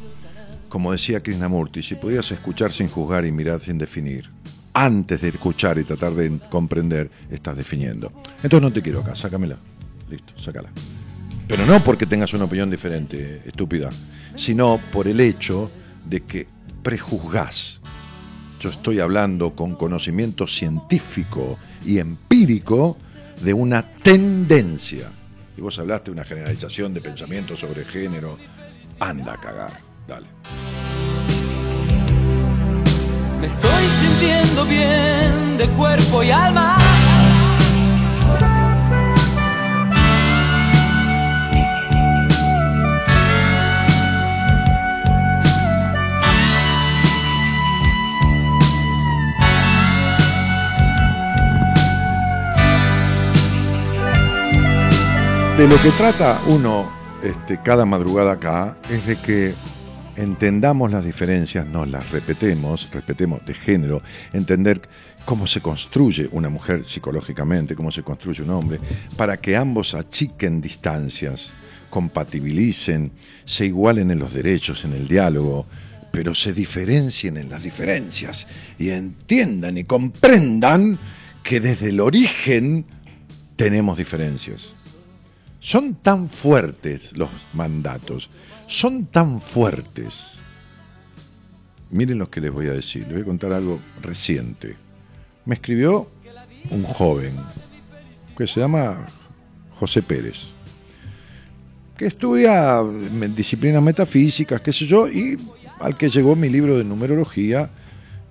como 0.70 0.94
decía 0.94 1.22
Krishnamurti, 1.22 1.84
si 1.84 1.96
podías 1.96 2.32
escuchar 2.32 2.72
sin 2.72 2.88
juzgar 2.88 3.26
y 3.26 3.32
mirar 3.32 3.60
sin 3.62 3.78
definir, 3.78 4.30
antes 4.74 5.22
de 5.22 5.30
escuchar 5.30 5.78
y 5.78 5.84
tratar 5.84 6.14
de 6.14 6.40
comprender, 6.50 7.10
estás 7.30 7.56
definiendo. 7.56 8.12
Entonces 8.38 8.62
no 8.62 8.72
te 8.72 8.82
quiero 8.82 9.02
acá, 9.02 9.16
sácamela. 9.16 9.58
Listo, 10.10 10.34
sácala. 10.40 10.70
Pero 11.48 11.66
no 11.66 11.84
porque 11.84 12.06
tengas 12.06 12.34
una 12.34 12.46
opinión 12.46 12.70
diferente, 12.72 13.42
estúpida, 13.46 13.90
sino 14.36 14.80
por 14.92 15.08
el 15.08 15.20
hecho 15.20 15.70
de 16.06 16.22
que 16.22 16.48
prejuzgás. 16.82 17.80
Yo 18.60 18.70
estoy 18.70 19.00
hablando 19.00 19.56
con 19.56 19.76
conocimiento 19.76 20.48
científico 20.48 21.58
y 21.86 22.00
empírico 22.00 22.98
de 23.42 23.54
una 23.54 23.84
tendencia. 23.84 25.12
Y 25.58 25.62
vos 25.62 25.78
hablaste 25.80 26.06
de 26.06 26.12
una 26.14 26.24
generalización 26.24 26.94
de 26.94 27.02
pensamiento 27.02 27.56
sobre 27.56 27.84
género. 27.84 28.38
Anda 29.00 29.34
a 29.34 29.42
cagar. 29.42 29.80
Dale. 30.08 30.28
Me 33.44 33.48
estoy 33.48 33.84
sintiendo 34.02 34.64
bien 34.64 35.58
de 35.58 35.68
cuerpo 35.72 36.24
y 36.24 36.32
alma. 36.32 36.78
De 55.58 55.68
lo 55.68 55.76
que 55.82 55.90
trata 55.98 56.40
uno 56.48 56.90
este, 57.22 57.62
cada 57.62 57.86
madrugada 57.86 58.32
acá 58.32 58.78
es 58.90 59.06
de 59.06 59.18
que 59.18 59.56
entendamos 60.16 60.92
las 60.92 61.06
diferencias, 61.06 61.66
no 61.66 61.86
las 61.86 62.10
repetemos, 62.12 62.90
respetemos 62.92 63.46
de 63.46 63.54
género, 63.54 64.02
entender 64.32 64.82
cómo 65.26 65.48
se 65.48 65.62
construye 65.62 66.28
una 66.32 66.50
mujer 66.50 66.86
psicológicamente, 66.86 67.76
cómo 67.76 67.92
se 67.92 68.04
construye 68.04 68.44
un 68.44 68.52
hombre, 68.52 68.80
para 69.16 69.38
que 69.38 69.56
ambos 69.56 69.94
achiquen 69.94 70.62
distancias, 70.62 71.52
compatibilicen, 71.90 73.12
se 73.46 73.66
igualen 73.66 74.12
en 74.12 74.20
los 74.20 74.34
derechos, 74.34 74.84
en 74.86 74.94
el 74.94 75.08
diálogo, 75.08 75.66
pero 76.12 76.36
se 76.36 76.54
diferencien 76.54 77.38
en 77.38 77.50
las 77.50 77.64
diferencias 77.64 78.48
y 78.78 78.90
entiendan 78.90 79.78
y 79.78 79.84
comprendan 79.84 81.00
que 81.44 81.60
desde 81.60 81.90
el 81.90 82.00
origen 82.00 82.86
tenemos 83.56 83.98
diferencias. 83.98 84.74
Son 85.60 85.96
tan 85.96 86.28
fuertes 86.28 87.18
los 87.18 87.30
mandatos 87.54 88.30
son 88.68 89.06
tan 89.06 89.42
fuertes. 89.42 90.40
Miren 91.92 92.18
lo 92.18 92.30
que 92.30 92.42
les 92.42 92.52
voy 92.52 92.68
a 92.68 92.74
decir, 92.74 93.04
les 93.04 93.14
voy 93.14 93.22
a 93.22 93.26
contar 93.26 93.54
algo 93.54 93.80
reciente. 94.02 94.76
Me 95.46 95.56
escribió 95.56 96.10
un 96.70 96.84
joven 96.84 97.36
que 98.38 98.48
se 98.48 98.60
llama 98.60 99.06
José 99.76 100.02
Pérez. 100.02 100.50
que 101.98 102.08
estudia 102.08 102.82
disciplinas 103.36 103.84
metafísicas, 103.84 104.62
qué 104.62 104.74
sé 104.74 104.88
yo, 104.88 105.08
y 105.08 105.38
al 105.80 105.96
que 105.96 106.10
llegó 106.10 106.36
mi 106.36 106.50
libro 106.50 106.78
de 106.78 106.84
numerología, 106.84 107.70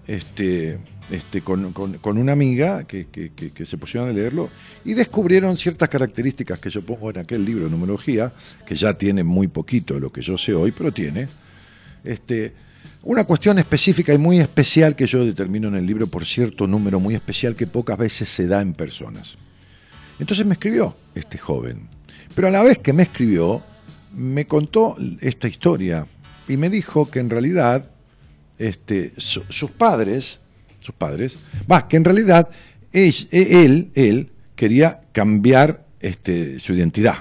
este, 0.07 0.78
este, 1.11 1.42
con, 1.42 1.74
una 2.05 2.32
amiga 2.32 2.84
que, 2.84 3.07
se 3.66 3.78
pusieron 3.78 4.09
a 4.09 4.12
leerlo 4.12 4.48
y 4.84 4.94
descubrieron 4.94 5.57
ciertas 5.57 5.88
características 5.88 6.59
que 6.59 6.70
yo 6.70 6.82
pongo 6.82 7.11
en 7.11 7.18
aquel 7.18 7.44
libro 7.44 7.64
de 7.64 7.70
numerología, 7.70 8.32
que 8.66 8.74
ya 8.74 8.94
tiene 8.94 9.22
muy 9.22 9.48
poquito 9.48 9.98
lo 9.98 10.11
que 10.12 10.22
yo 10.22 10.38
sé 10.38 10.55
hoy, 10.55 10.72
pero 10.72 10.92
tiene. 10.92 11.28
Este, 12.05 12.53
una 13.03 13.24
cuestión 13.24 13.59
específica 13.59 14.14
y 14.14 14.18
muy 14.18 14.38
especial 14.38 14.94
que 14.94 15.07
yo 15.07 15.24
determino 15.24 15.68
en 15.68 15.74
el 15.74 15.86
libro 15.86 16.07
por 16.07 16.24
cierto 16.24 16.66
número 16.66 17.00
muy 17.00 17.14
especial 17.14 17.57
que 17.57 17.66
pocas 17.66 17.98
veces 17.98 18.28
se 18.28 18.46
da 18.46 18.61
en 18.61 18.74
personas. 18.74 19.36
Entonces 20.18 20.46
me 20.46 20.55
escribió 20.55 20.96
este 21.14 21.36
joven, 21.36 21.88
pero 22.34 22.48
a 22.48 22.50
la 22.50 22.62
vez 22.62 22.78
que 22.78 22.92
me 22.92 23.03
escribió, 23.03 23.62
me 24.14 24.46
contó 24.46 24.96
esta 25.20 25.48
historia 25.48 26.07
y 26.48 26.57
me 26.57 26.70
dijo 26.70 27.11
que 27.11 27.18
en 27.18 27.30
realidad 27.30 27.90
este, 28.59 29.12
sus 29.16 29.70
padres, 29.70 30.40
sus 30.83 30.95
padres, 30.95 31.37
va, 31.70 31.89
que 31.89 31.97
en 31.97 32.05
realidad 32.05 32.49
él, 32.93 33.91
él, 33.95 34.30
quería 34.55 35.01
cambiar 35.12 35.87
este, 36.01 36.59
su 36.59 36.74
identidad. 36.74 37.16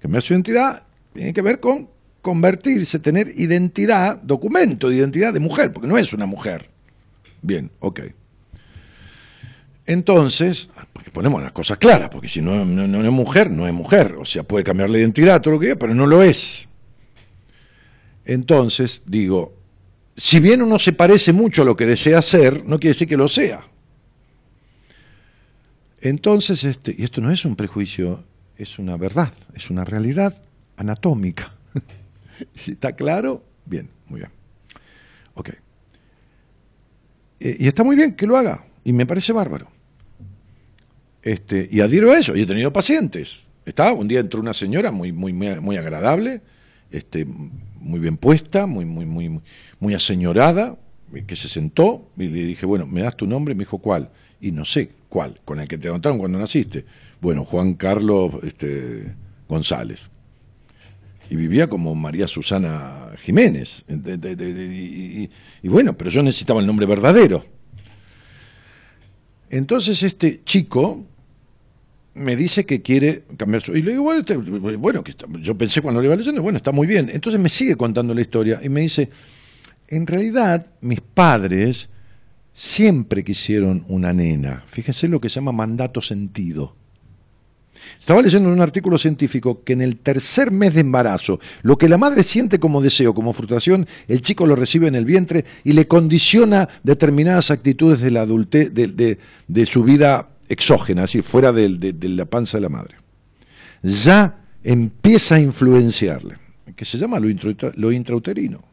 Cambiar 0.00 0.22
su 0.22 0.34
identidad 0.34 0.82
tiene 1.12 1.32
que 1.32 1.42
ver 1.42 1.60
con 1.60 1.88
convertirse, 2.20 2.98
tener 2.98 3.32
identidad, 3.36 4.20
documento 4.20 4.88
de 4.88 4.96
identidad 4.96 5.32
de 5.32 5.40
mujer, 5.40 5.72
porque 5.72 5.88
no 5.88 5.96
es 5.96 6.12
una 6.12 6.26
mujer. 6.26 6.68
Bien, 7.40 7.70
ok. 7.80 8.00
Entonces, 9.86 10.68
ponemos 11.12 11.42
las 11.42 11.52
cosas 11.52 11.78
claras, 11.78 12.10
porque 12.10 12.28
si 12.28 12.42
no, 12.42 12.64
no, 12.64 13.04
es 13.04 13.12
mujer, 13.12 13.50
no 13.50 13.66
es 13.66 13.72
mujer. 13.72 14.16
O 14.18 14.24
sea, 14.24 14.42
puede 14.42 14.64
cambiar 14.64 14.90
la 14.90 14.98
identidad, 14.98 15.40
todo 15.40 15.54
lo 15.54 15.60
que 15.60 15.66
quiera, 15.66 15.78
pero 15.78 15.94
no 15.94 16.06
lo 16.06 16.22
es. 16.22 16.68
Entonces, 18.24 19.02
digo, 19.06 19.55
si 20.16 20.40
bien 20.40 20.62
uno 20.62 20.78
se 20.78 20.92
parece 20.92 21.32
mucho 21.32 21.62
a 21.62 21.64
lo 21.64 21.76
que 21.76 21.86
desea 21.86 22.22
ser, 22.22 22.64
no 22.64 22.80
quiere 22.80 22.94
decir 22.94 23.08
que 23.08 23.16
lo 23.16 23.28
sea. 23.28 23.66
Entonces, 26.00 26.64
este, 26.64 26.94
y 26.96 27.04
esto 27.04 27.20
no 27.20 27.30
es 27.30 27.44
un 27.44 27.56
prejuicio, 27.56 28.24
es 28.56 28.78
una 28.78 28.96
verdad, 28.96 29.32
es 29.54 29.70
una 29.70 29.84
realidad 29.84 30.42
anatómica. 30.76 31.52
¿Está 32.54 32.94
claro? 32.94 33.44
Bien, 33.66 33.90
muy 34.08 34.20
bien. 34.20 34.30
Ok. 35.34 35.50
Eh, 37.40 37.56
y 37.58 37.68
está 37.68 37.84
muy 37.84 37.96
bien 37.96 38.14
que 38.14 38.26
lo 38.26 38.36
haga, 38.36 38.64
y 38.84 38.92
me 38.92 39.04
parece 39.04 39.32
bárbaro. 39.32 39.68
Este, 41.22 41.68
y 41.70 41.80
adhiero 41.80 42.12
a 42.12 42.18
eso, 42.18 42.36
y 42.36 42.42
he 42.42 42.46
tenido 42.46 42.72
pacientes. 42.72 43.46
Está, 43.66 43.92
un 43.92 44.08
día 44.08 44.20
entró 44.20 44.40
una 44.40 44.54
señora 44.54 44.92
muy, 44.92 45.12
muy, 45.12 45.32
muy 45.32 45.76
agradable, 45.76 46.40
este, 46.90 47.26
muy 47.86 48.00
bien 48.00 48.16
puesta, 48.16 48.66
muy, 48.66 48.84
muy, 48.84 49.06
muy, 49.06 49.40
muy 49.78 49.94
aseñorada, 49.94 50.76
que 51.26 51.36
se 51.36 51.48
sentó 51.48 52.10
y 52.16 52.28
le 52.28 52.44
dije, 52.44 52.66
bueno, 52.66 52.86
¿me 52.86 53.02
das 53.02 53.16
tu 53.16 53.26
nombre? 53.26 53.54
Me 53.54 53.60
dijo, 53.60 53.78
¿cuál? 53.78 54.10
Y 54.40 54.50
no 54.52 54.64
sé 54.64 54.90
cuál, 55.08 55.40
con 55.44 55.60
el 55.60 55.68
que 55.68 55.78
te 55.78 55.88
anotaron 55.88 56.18
cuando 56.18 56.38
naciste. 56.38 56.84
Bueno, 57.20 57.44
Juan 57.44 57.74
Carlos 57.74 58.32
este, 58.42 59.14
González. 59.48 60.10
Y 61.30 61.36
vivía 61.36 61.68
como 61.68 61.94
María 61.94 62.28
Susana 62.28 63.12
Jiménez. 63.18 63.84
y, 63.88 65.28
bueno, 65.68 65.96
pero 65.96 66.10
yo 66.10 66.22
necesitaba 66.22 66.60
el 66.60 66.66
nombre 66.66 66.86
verdadero. 66.86 67.46
Entonces 69.48 70.02
este 70.02 70.42
chico 70.44 71.04
me 72.16 72.34
dice 72.34 72.64
que 72.64 72.82
quiere 72.82 73.24
cambiar 73.36 73.62
su... 73.62 73.76
Y 73.76 73.82
le 73.82 73.92
digo, 73.92 74.02
bueno, 74.02 74.24
bueno 74.78 75.04
que 75.04 75.14
yo 75.40 75.56
pensé 75.56 75.82
cuando 75.82 76.00
le 76.00 76.06
iba 76.06 76.16
leyendo, 76.16 76.42
bueno, 76.42 76.56
está 76.56 76.72
muy 76.72 76.86
bien. 76.86 77.10
Entonces 77.12 77.40
me 77.40 77.48
sigue 77.48 77.76
contando 77.76 78.14
la 78.14 78.22
historia 78.22 78.58
y 78.62 78.68
me 78.68 78.80
dice, 78.80 79.10
en 79.88 80.06
realidad 80.06 80.66
mis 80.80 81.00
padres 81.00 81.88
siempre 82.54 83.22
quisieron 83.22 83.84
una 83.88 84.14
nena. 84.14 84.64
Fíjense 84.66 85.08
lo 85.08 85.20
que 85.20 85.28
se 85.28 85.36
llama 85.36 85.52
mandato 85.52 86.00
sentido. 86.00 86.74
Estaba 88.00 88.22
leyendo 88.22 88.48
en 88.48 88.54
un 88.54 88.62
artículo 88.62 88.96
científico 88.96 89.62
que 89.62 89.74
en 89.74 89.82
el 89.82 89.98
tercer 89.98 90.50
mes 90.50 90.72
de 90.72 90.80
embarazo, 90.80 91.38
lo 91.62 91.76
que 91.76 91.88
la 91.88 91.98
madre 91.98 92.22
siente 92.22 92.58
como 92.58 92.80
deseo, 92.80 93.14
como 93.14 93.34
frustración, 93.34 93.86
el 94.08 94.22
chico 94.22 94.46
lo 94.46 94.56
recibe 94.56 94.88
en 94.88 94.94
el 94.94 95.04
vientre 95.04 95.44
y 95.64 95.74
le 95.74 95.86
condiciona 95.86 96.68
determinadas 96.82 97.50
actitudes 97.50 98.00
de 98.00 98.10
la 98.10 98.22
adultez, 98.22 98.72
de, 98.72 99.18
de 99.46 99.66
su 99.66 99.84
vida 99.84 100.30
exógena, 100.48 101.04
así 101.04 101.22
fuera 101.22 101.52
de, 101.52 101.94
la 102.02 102.24
panza 102.24 102.56
de 102.58 102.62
la 102.62 102.68
madre, 102.68 102.96
ya 103.82 104.38
empieza 104.62 105.36
a 105.36 105.40
influenciarle, 105.40 106.36
que 106.74 106.84
se 106.84 106.98
llama 106.98 107.20
lo, 107.20 107.92
intrauterino. 107.92 108.64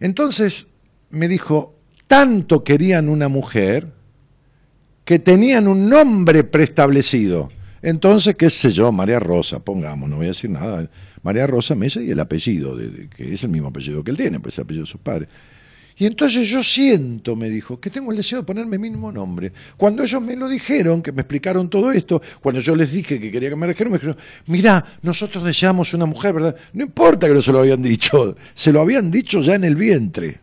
Entonces 0.00 0.66
me 1.10 1.28
dijo, 1.28 1.78
tanto 2.06 2.64
querían 2.64 3.08
una 3.08 3.28
mujer 3.28 3.92
que 5.04 5.18
tenían 5.18 5.68
un 5.68 5.88
nombre 5.88 6.44
preestablecido. 6.44 7.50
Entonces, 7.82 8.34
qué 8.36 8.48
sé 8.48 8.70
yo, 8.70 8.90
María 8.92 9.20
Rosa, 9.20 9.58
pongamos, 9.58 10.08
no 10.08 10.16
voy 10.16 10.26
a 10.26 10.28
decir 10.28 10.50
nada. 10.50 10.88
María 11.22 11.46
Rosa 11.46 11.74
Mesa 11.74 12.00
y 12.00 12.10
el 12.10 12.20
apellido, 12.20 12.76
que 13.14 13.34
es 13.34 13.42
el 13.44 13.50
mismo 13.50 13.68
apellido 13.68 14.02
que 14.02 14.10
él 14.10 14.16
tiene, 14.16 14.40
pues 14.40 14.54
es 14.54 14.58
el 14.58 14.64
apellido 14.64 14.84
de 14.84 14.90
sus 14.90 15.00
padres. 15.00 15.28
Y 15.96 16.06
entonces 16.06 16.48
yo 16.48 16.62
siento, 16.62 17.36
me 17.36 17.48
dijo, 17.48 17.78
que 17.78 17.88
tengo 17.88 18.10
el 18.10 18.16
deseo 18.16 18.40
de 18.40 18.44
ponerme 18.44 18.78
mi 18.78 18.90
mismo 18.90 19.12
nombre. 19.12 19.52
Cuando 19.76 20.02
ellos 20.02 20.20
me 20.20 20.34
lo 20.34 20.48
dijeron, 20.48 21.00
que 21.00 21.12
me 21.12 21.20
explicaron 21.22 21.70
todo 21.70 21.92
esto, 21.92 22.20
cuando 22.40 22.60
yo 22.60 22.74
les 22.74 22.90
dije 22.90 23.20
que 23.20 23.30
quería 23.30 23.50
que 23.50 23.56
me 23.56 23.68
dijeron, 23.68 23.92
me 23.92 23.98
dijeron, 23.98 24.16
mira, 24.46 24.84
nosotros 25.02 25.44
deseamos 25.44 25.94
una 25.94 26.06
mujer, 26.06 26.34
¿verdad? 26.34 26.56
No 26.72 26.82
importa 26.82 27.28
que 27.28 27.34
no 27.34 27.42
se 27.42 27.52
lo 27.52 27.60
habían 27.60 27.80
dicho, 27.80 28.36
se 28.54 28.72
lo 28.72 28.80
habían 28.80 29.10
dicho 29.10 29.40
ya 29.40 29.54
en 29.54 29.64
el 29.64 29.76
vientre. 29.76 30.40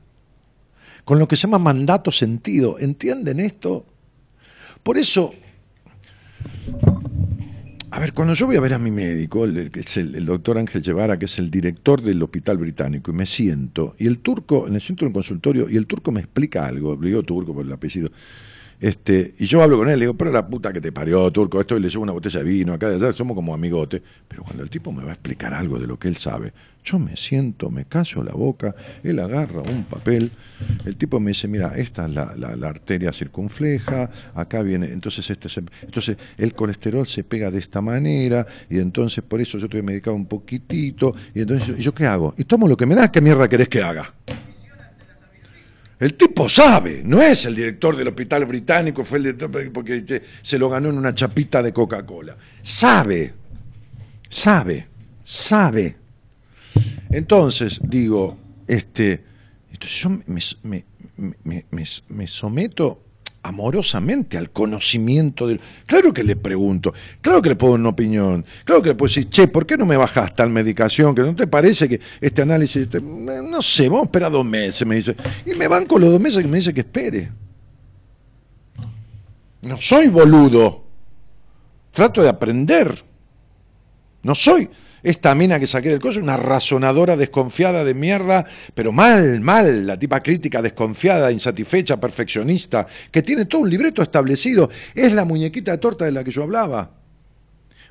Con 1.04 1.20
lo 1.20 1.28
que 1.28 1.36
se 1.36 1.44
llama 1.44 1.60
mandato 1.60 2.12
sentido. 2.12 2.80
¿Entienden 2.80 3.42
esto? 3.42 3.86
Por 4.84 4.98
eso, 4.98 5.34
a 7.92 8.00
ver, 8.00 8.14
cuando 8.14 8.34
yo 8.34 8.46
voy 8.46 8.56
a 8.56 8.62
ver 8.62 8.74
a 8.74 8.80
mi 8.80 8.90
médico, 8.90 9.44
el, 9.44 9.70
el, 9.96 10.26
doctor 10.26 10.58
Ángel 10.58 10.82
Guevara, 10.82 11.20
que 11.20 11.26
es 11.26 11.38
el 11.40 11.52
director 11.52 12.02
del 12.02 12.24
Hospital 12.24 12.58
Británico, 12.58 13.12
y 13.12 13.14
me 13.14 13.26
siento, 13.26 13.96
y 14.00 14.08
el 14.08 14.20
turco, 14.20 14.66
me 14.70 14.80
siento 14.80 15.04
en 15.04 15.10
el 15.10 15.14
consultorio, 15.14 15.70
y 15.70 15.76
el 15.76 15.88
turco 15.88 16.14
me 16.14 16.22
explica 16.22 16.66
algo, 16.66 16.98
le 17.00 17.10
digo 17.10 17.22
turco 17.24 17.54
por 17.54 17.66
el 17.66 17.72
apellido, 17.72 18.10
este, 18.82 19.36
y 19.38 19.46
yo 19.46 19.62
hablo 19.62 19.78
con 19.78 19.90
él, 19.90 20.00
le 20.00 20.06
digo, 20.06 20.16
pero 20.16 20.32
la 20.32 20.48
puta 20.48 20.74
que 20.74 20.82
te 20.82 20.92
parió, 20.92 21.32
turco, 21.32 21.62
esto, 21.62 21.78
y 21.78 21.80
le 21.80 21.88
llevo 21.88 22.02
una 22.02 22.14
botella 22.14 22.40
de 22.40 22.46
vino, 22.50 22.74
acá, 22.74 22.88
allá, 22.88 23.14
somos 23.14 23.36
como 23.36 23.54
amigotes. 23.54 24.02
Pero 24.28 24.44
cuando 24.44 24.64
el 24.64 24.72
tipo 24.72 24.92
me 24.92 25.04
va 25.04 25.12
a 25.12 25.14
explicar 25.14 25.54
algo 25.54 25.78
de 25.78 25.86
lo 25.86 26.00
que 26.00 26.08
él 26.08 26.18
sabe, 26.18 26.52
yo 26.84 26.98
me 26.98 27.16
siento, 27.16 27.70
me 27.70 27.86
callo 27.86 28.24
la 28.24 28.34
boca, 28.34 28.74
él 29.04 29.20
agarra 29.20 29.62
un 29.62 29.84
papel, 29.84 30.32
el 30.84 30.96
tipo 30.96 31.20
me 31.20 31.30
dice, 31.30 31.48
mira, 31.48 31.74
esta 31.78 32.08
es 32.08 32.14
la, 32.16 32.34
la, 32.36 32.68
arteria 32.68 33.14
circunfleja, 33.14 34.10
acá 34.34 34.64
viene, 34.64 34.88
entonces 34.88 35.30
este 35.30 35.48
entonces 35.84 36.18
el 36.40 36.56
colesterol 36.56 37.06
se 37.06 37.24
pega 37.24 37.52
de 37.52 37.60
esta 37.60 37.82
manera, 37.82 38.48
y 38.68 38.80
entonces 38.80 39.24
por 39.24 39.42
eso 39.42 39.60
yo 39.60 39.70
te 39.70 39.80
voy 39.80 40.02
a 40.04 40.10
un 40.10 40.26
poquitito, 40.26 41.14
y 41.36 41.42
entonces, 41.42 41.80
¿y 41.80 41.84
yo 41.84 41.94
qué 41.94 42.08
hago? 42.08 42.34
Y 42.36 42.46
tomo 42.46 42.68
lo 42.68 42.76
que 42.76 42.88
me 42.88 42.96
da, 42.96 43.12
¿qué 43.12 43.22
mierda 43.22 43.48
querés 43.48 43.70
que 43.70 43.84
haga? 43.84 44.16
El 46.02 46.16
tipo 46.16 46.50
sabe, 46.50 47.04
no 47.06 47.22
es 47.22 47.46
el 47.46 47.56
director 47.56 47.96
del 47.96 48.08
hospital 48.08 48.48
británico, 48.48 49.04
fue 49.06 49.20
el 49.20 49.26
director 49.26 49.72
porque 49.72 50.24
se 50.42 50.58
lo 50.58 50.68
ganó 50.68 50.90
en 50.90 50.98
una 50.98 51.14
chapita 51.14 51.62
de 51.62 51.72
Coca-Cola. 51.72 52.36
Sabe, 52.64 53.32
sabe, 54.28 54.88
sabe. 55.24 55.96
Entonces, 57.08 57.80
digo, 57.84 58.36
este, 58.68 59.24
yo 59.80 60.10
me, 60.26 60.86
me 62.10 62.28
someto 62.28 63.04
amorosamente 63.44 64.38
al 64.38 64.52
conocimiento 64.52 65.48
del... 65.48 65.60
Claro 65.86 66.14
que 66.14 66.24
le 66.24 66.36
pregunto, 66.36 66.94
claro 67.22 67.42
que 67.42 67.50
le 67.50 67.56
pongo 67.56 67.74
una 67.74 67.90
opinión, 67.90 68.46
claro 68.66 68.82
que 68.82 68.90
le 68.90 68.96
puedo 68.96 69.10
decir, 69.10 69.30
che, 69.30 69.48
¿por 69.48 69.66
qué 69.66 69.78
no 69.78 69.86
me 69.86 69.98
bajas 69.98 70.36
tal 70.36 70.50
medicación? 70.50 71.16
Que 71.16 71.22
no 71.22 71.36
te 71.36 71.48
parece 71.48 71.90
que 71.90 72.00
este 72.20 72.42
análisis... 72.42 72.88
No 73.02 73.62
sé, 73.62 73.90
vamos 73.90 74.04
a 74.04 74.06
esperar 74.06 74.32
dos 74.32 74.46
meses, 74.46 74.86
me 74.86 74.96
dice. 74.96 75.16
Y 75.46 75.54
me 75.56 75.68
van 75.68 75.86
con 75.86 76.02
los 76.02 76.12
dos 76.12 76.20
meses 76.20 76.44
y 76.44 76.48
me 76.48 76.58
dice 76.58 76.74
que 76.74 76.82
espere. 76.82 77.32
No 79.62 79.78
soy 79.78 80.08
boludo. 80.08 80.84
Trato 81.92 82.22
de 82.22 82.30
aprender. 82.30 83.04
No 84.24 84.36
soy 84.36 84.70
esta 85.04 85.34
mina 85.34 85.60
que 85.60 85.68
saqué 85.68 85.90
del 85.90 86.00
coche, 86.00 86.20
una 86.20 86.38
razonadora 86.38 87.18
desconfiada 87.18 87.84
de 87.84 87.94
mierda, 87.94 88.46
pero 88.74 88.92
mal, 88.92 89.40
mal, 89.42 89.88
la 89.88 89.98
tipa 89.98 90.22
crítica 90.22 90.62
desconfiada, 90.62 91.32
insatisfecha, 91.32 92.00
perfeccionista, 92.00 92.86
que 93.10 93.24
tiene 93.24 93.46
todo 93.46 93.62
un 93.62 93.70
libreto 93.70 94.02
establecido. 94.02 94.70
Es 94.94 95.14
la 95.14 95.26
muñequita 95.26 95.72
de 95.72 95.78
torta 95.80 96.06
de 96.06 96.12
la 96.12 96.24
que 96.24 96.32
yo 96.32 96.44
hablaba. 96.44 96.92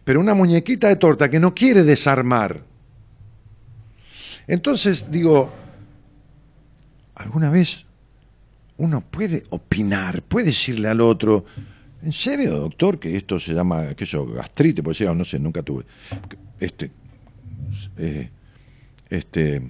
Pero 0.05 0.21
una 0.21 0.35
muñequita 0.35 0.89
de 0.89 0.97
torta 0.97 1.29
que 1.29 1.41
no 1.41 1.55
quiere 1.55 1.83
desarmar. 1.83 2.63
Entonces 4.47 5.11
digo, 5.11 5.53
¿alguna 7.17 7.51
vez 7.51 7.85
uno 8.77 9.01
puede 9.01 9.45
opinar, 9.51 10.23
puede 10.23 10.47
decirle 10.47 10.89
al 10.89 11.01
otro, 11.01 11.45
¿en 12.03 12.13
serio, 12.13 12.53
doctor, 12.53 12.99
que 12.99 13.17
esto 13.17 13.39
se 13.39 13.53
llama, 13.53 13.95
sé 13.99 14.07
yo, 14.07 14.27
gastrite? 14.27 14.83
Pues 14.83 15.01
no 15.01 15.25
sé, 15.25 15.39
nunca 15.39 15.63
tuve 15.63 15.85
este, 16.61 16.91
eh, 17.97 18.31
este, 19.09 19.63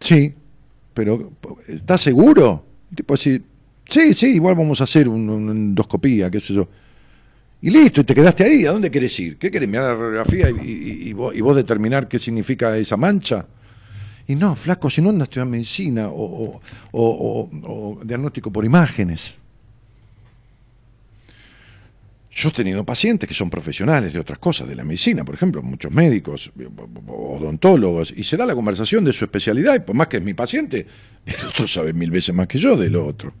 sí, 0.00 0.34
pero 0.92 1.32
¿estás 1.68 2.00
seguro? 2.00 2.64
Tipo 2.94 3.14
así, 3.14 3.42
sí, 3.88 4.14
sí, 4.14 4.34
igual 4.34 4.54
vamos 4.54 4.80
a 4.80 4.84
hacer 4.84 5.08
una 5.08 5.52
endoscopía, 5.52 6.30
qué 6.30 6.40
sé 6.40 6.54
yo. 6.54 6.68
Y 7.64 7.70
listo, 7.70 8.02
y 8.02 8.04
te 8.04 8.14
quedaste 8.14 8.44
ahí. 8.44 8.66
¿A 8.66 8.72
dónde 8.72 8.90
querés 8.90 9.18
ir? 9.18 9.38
¿Qué 9.38 9.50
querés? 9.50 9.66
Mirar 9.66 9.84
la 9.84 9.94
radiografía 9.94 10.50
y, 10.50 11.12
vos, 11.14 11.56
determinar 11.56 12.08
qué 12.08 12.18
significa 12.18 12.76
esa 12.76 12.98
mancha. 12.98 13.46
Y 14.26 14.34
no, 14.34 14.54
flaco, 14.54 14.90
si 14.90 15.00
no 15.00 15.08
andas 15.08 15.28
estudiando 15.28 15.52
medicina 15.52 16.08
o, 16.10 16.60
o, 16.92 18.00
diagnóstico 18.04 18.52
por 18.52 18.66
imágenes. 18.66 19.38
Yo 22.34 22.48
he 22.48 22.52
tenido 22.52 22.84
pacientes 22.84 23.28
que 23.28 23.34
son 23.34 23.48
profesionales 23.48 24.12
de 24.12 24.18
otras 24.18 24.40
cosas, 24.40 24.68
de 24.68 24.74
la 24.74 24.82
medicina, 24.82 25.24
por 25.24 25.36
ejemplo, 25.36 25.62
muchos 25.62 25.92
médicos, 25.92 26.50
odontólogos, 27.06 28.12
y 28.16 28.24
se 28.24 28.36
da 28.36 28.44
la 28.44 28.56
conversación 28.56 29.04
de 29.04 29.12
su 29.12 29.24
especialidad, 29.24 29.76
y 29.76 29.80
por 29.80 29.94
más 29.94 30.08
que 30.08 30.16
es 30.16 30.22
mi 30.24 30.34
paciente, 30.34 30.86
el 31.26 31.46
otro 31.46 31.68
sabe 31.68 31.92
mil 31.92 32.10
veces 32.10 32.34
más 32.34 32.48
que 32.48 32.58
yo 32.58 32.76
de 32.76 32.90
lo 32.90 33.06
otro. 33.06 33.32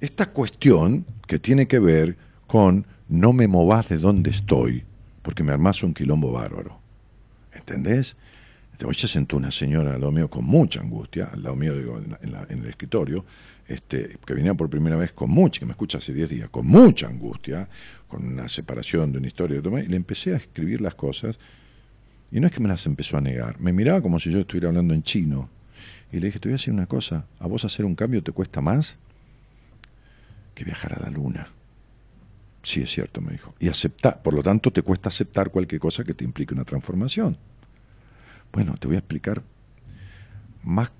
Esta 0.00 0.26
cuestión 0.26 1.04
que 1.26 1.40
tiene 1.40 1.66
que 1.66 1.80
ver 1.80 2.16
con 2.46 2.86
no 3.08 3.32
me 3.32 3.48
movas 3.48 3.88
de 3.88 3.98
donde 3.98 4.30
estoy, 4.30 4.84
porque 5.22 5.42
me 5.42 5.52
armas 5.52 5.82
un 5.82 5.92
quilombo 5.92 6.30
bárbaro. 6.30 6.78
¿Entendés? 7.52 8.16
Hoy 8.84 8.94
se 8.94 9.08
sentó 9.08 9.36
una 9.36 9.50
señora 9.50 9.94
al 9.94 10.00
lado 10.00 10.12
mío 10.12 10.30
con 10.30 10.44
mucha 10.44 10.80
angustia, 10.80 11.30
al 11.32 11.42
lado 11.42 11.56
mío 11.56 11.76
digo, 11.76 12.00
en, 12.22 12.58
el 12.58 12.66
escritorio, 12.66 13.24
este, 13.68 14.18
que 14.24 14.34
venía 14.34 14.54
por 14.54 14.68
primera 14.70 14.96
vez 14.96 15.12
con 15.12 15.30
mucha, 15.30 15.60
que 15.60 15.66
me 15.66 15.72
escucha 15.72 15.98
hace 15.98 16.12
10 16.12 16.28
días, 16.28 16.48
con 16.48 16.66
mucha 16.66 17.06
angustia, 17.06 17.68
con 18.08 18.26
una 18.26 18.48
separación 18.48 19.12
de 19.12 19.18
una 19.18 19.26
historia, 19.28 19.58
y 19.58 19.86
le 19.86 19.96
empecé 19.96 20.32
a 20.32 20.38
escribir 20.38 20.80
las 20.80 20.94
cosas, 20.94 21.38
y 22.32 22.40
no 22.40 22.46
es 22.46 22.52
que 22.52 22.60
me 22.60 22.68
las 22.68 22.86
empezó 22.86 23.18
a 23.18 23.20
negar, 23.20 23.60
me 23.60 23.72
miraba 23.72 24.00
como 24.00 24.18
si 24.18 24.30
yo 24.30 24.40
estuviera 24.40 24.68
hablando 24.68 24.94
en 24.94 25.02
chino, 25.02 25.50
y 26.10 26.18
le 26.18 26.26
dije, 26.26 26.40
te 26.40 26.48
voy 26.48 26.54
a 26.54 26.56
decir 26.56 26.72
una 26.72 26.86
cosa, 26.86 27.26
a 27.38 27.46
vos 27.46 27.64
hacer 27.64 27.84
un 27.84 27.94
cambio 27.94 28.22
te 28.22 28.32
cuesta 28.32 28.60
más 28.60 28.98
que 30.54 30.64
viajar 30.64 30.94
a 30.94 31.02
la 31.02 31.10
luna. 31.10 31.48
Sí, 32.62 32.82
es 32.82 32.90
cierto, 32.90 33.20
me 33.20 33.32
dijo. 33.32 33.54
Y 33.60 33.68
aceptar, 33.68 34.22
por 34.22 34.34
lo 34.34 34.42
tanto, 34.42 34.72
te 34.72 34.82
cuesta 34.82 35.08
aceptar 35.08 35.50
cualquier 35.50 35.80
cosa 35.80 36.04
que 36.04 36.14
te 36.14 36.24
implique 36.24 36.54
una 36.54 36.64
transformación. 36.64 37.36
Bueno, 38.52 38.74
te 38.78 38.88
voy 38.88 38.96
a 38.96 38.98
explicar 38.98 39.42
más. 40.64 40.90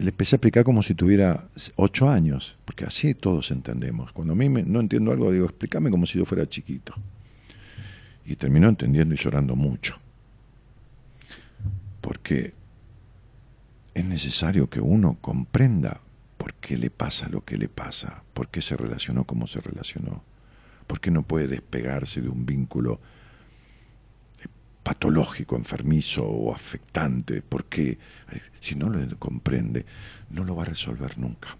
Le 0.00 0.08
empecé 0.08 0.34
a 0.34 0.38
explicar 0.38 0.64
como 0.64 0.82
si 0.82 0.94
tuviera 0.94 1.44
ocho 1.76 2.08
años, 2.08 2.56
porque 2.64 2.86
así 2.86 3.12
todos 3.12 3.50
entendemos. 3.50 4.12
Cuando 4.12 4.32
a 4.32 4.36
mí 4.36 4.48
no 4.48 4.80
entiendo 4.80 5.12
algo, 5.12 5.30
digo, 5.30 5.44
explícame 5.44 5.90
como 5.90 6.06
si 6.06 6.18
yo 6.18 6.24
fuera 6.24 6.48
chiquito. 6.48 6.94
Y 8.24 8.36
terminó 8.36 8.70
entendiendo 8.70 9.14
y 9.14 9.18
llorando 9.18 9.56
mucho. 9.56 9.98
Porque 12.00 12.54
es 13.92 14.04
necesario 14.06 14.70
que 14.70 14.80
uno 14.80 15.18
comprenda 15.20 16.00
por 16.38 16.54
qué 16.54 16.78
le 16.78 16.88
pasa 16.88 17.28
lo 17.28 17.44
que 17.44 17.58
le 17.58 17.68
pasa, 17.68 18.22
por 18.32 18.48
qué 18.48 18.62
se 18.62 18.78
relacionó 18.78 19.24
como 19.24 19.46
se 19.46 19.60
relacionó, 19.60 20.22
por 20.86 21.00
qué 21.00 21.10
no 21.10 21.22
puede 21.22 21.46
despegarse 21.46 22.22
de 22.22 22.30
un 22.30 22.46
vínculo 22.46 23.00
patológico, 24.82 25.56
enfermizo 25.56 26.24
o 26.24 26.54
afectante, 26.54 27.42
porque 27.42 27.90
eh, 27.90 28.40
si 28.60 28.74
no 28.74 28.88
lo 28.88 29.18
comprende, 29.18 29.84
no 30.30 30.44
lo 30.44 30.56
va 30.56 30.62
a 30.62 30.66
resolver 30.66 31.18
nunca. 31.18 31.56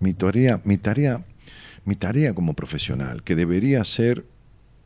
Mi 0.00 0.14
tarea, 0.14 0.60
mi 0.64 0.76
tarea, 0.78 1.24
mi 1.84 1.96
tarea 1.96 2.34
como 2.34 2.54
profesional, 2.54 3.22
que 3.22 3.34
debería 3.34 3.84
ser, 3.84 4.24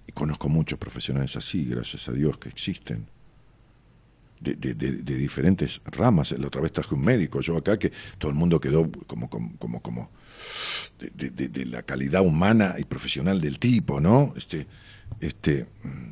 y 0.06 0.12
conozco 0.12 0.48
muchos 0.48 0.78
profesionales 0.78 1.36
así, 1.36 1.64
gracias 1.64 2.08
a 2.08 2.12
Dios 2.12 2.38
que 2.38 2.48
existen, 2.48 3.06
de, 4.40 4.54
diferentes 4.74 5.80
ramas. 5.84 6.32
La 6.32 6.46
otra 6.46 6.60
vez 6.60 6.72
traje 6.72 6.94
un 6.94 7.02
médico, 7.02 7.40
yo 7.40 7.56
acá, 7.56 7.78
que 7.78 7.92
todo 8.18 8.30
el 8.30 8.36
mundo 8.36 8.60
quedó 8.60 8.90
como, 9.06 9.28
como, 9.28 9.80
como 9.82 10.10
de, 10.98 11.66
la 11.66 11.82
calidad 11.82 12.22
humana 12.22 12.76
y 12.78 12.84
profesional 12.84 13.40
del 13.40 13.58
tipo, 13.58 14.00
¿no? 14.00 14.34
Este, 14.36 14.66
este, 15.20 15.66
mm, 15.82 16.10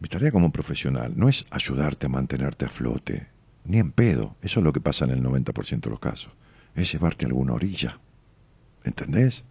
mi 0.00 0.08
tarea 0.08 0.30
como 0.30 0.52
profesional 0.52 1.12
no 1.16 1.28
es 1.28 1.46
ayudarte 1.50 2.06
a 2.06 2.08
mantenerte 2.08 2.64
a 2.64 2.68
flote, 2.68 3.28
ni 3.64 3.78
en 3.78 3.92
pedo, 3.92 4.36
eso 4.42 4.60
es 4.60 4.64
lo 4.64 4.72
que 4.72 4.80
pasa 4.80 5.04
en 5.04 5.12
el 5.12 5.22
90% 5.22 5.80
de 5.80 5.90
los 5.90 6.00
casos, 6.00 6.32
es 6.74 6.92
llevarte 6.92 7.24
a 7.24 7.28
alguna 7.28 7.54
orilla, 7.54 7.98
¿entendés? 8.84 9.44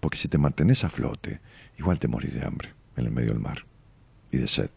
Porque 0.00 0.18
si 0.18 0.28
te 0.28 0.38
mantenés 0.38 0.84
a 0.84 0.90
flote, 0.90 1.40
igual 1.78 1.98
te 1.98 2.08
morís 2.08 2.34
de 2.34 2.44
hambre 2.44 2.74
en 2.96 3.06
el 3.06 3.12
medio 3.12 3.30
del 3.30 3.40
mar 3.40 3.64
y 4.30 4.38
de 4.38 4.48
sed. 4.48 4.70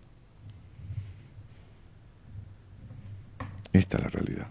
Esta 3.73 3.97
es 3.97 4.03
la 4.03 4.09
realidad. 4.09 4.47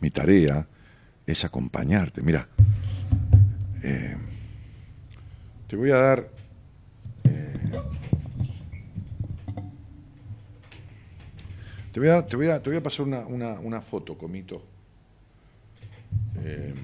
Mi 0.00 0.10
tarea 0.10 0.66
es 1.26 1.44
acompañarte. 1.44 2.22
Mira, 2.22 2.48
eh, 3.82 4.16
te 5.66 5.76
voy 5.76 5.90
a 5.90 5.96
dar... 5.96 6.28
Eh, 7.24 7.70
te, 11.92 12.00
voy 12.00 12.08
a, 12.08 12.26
te, 12.26 12.36
voy 12.36 12.48
a, 12.48 12.62
te 12.62 12.70
voy 12.70 12.78
a 12.78 12.82
pasar 12.82 13.06
una, 13.06 13.20
una, 13.58 13.80
foto, 13.80 14.16
Comito. 14.18 14.62
Eh, 16.36 16.74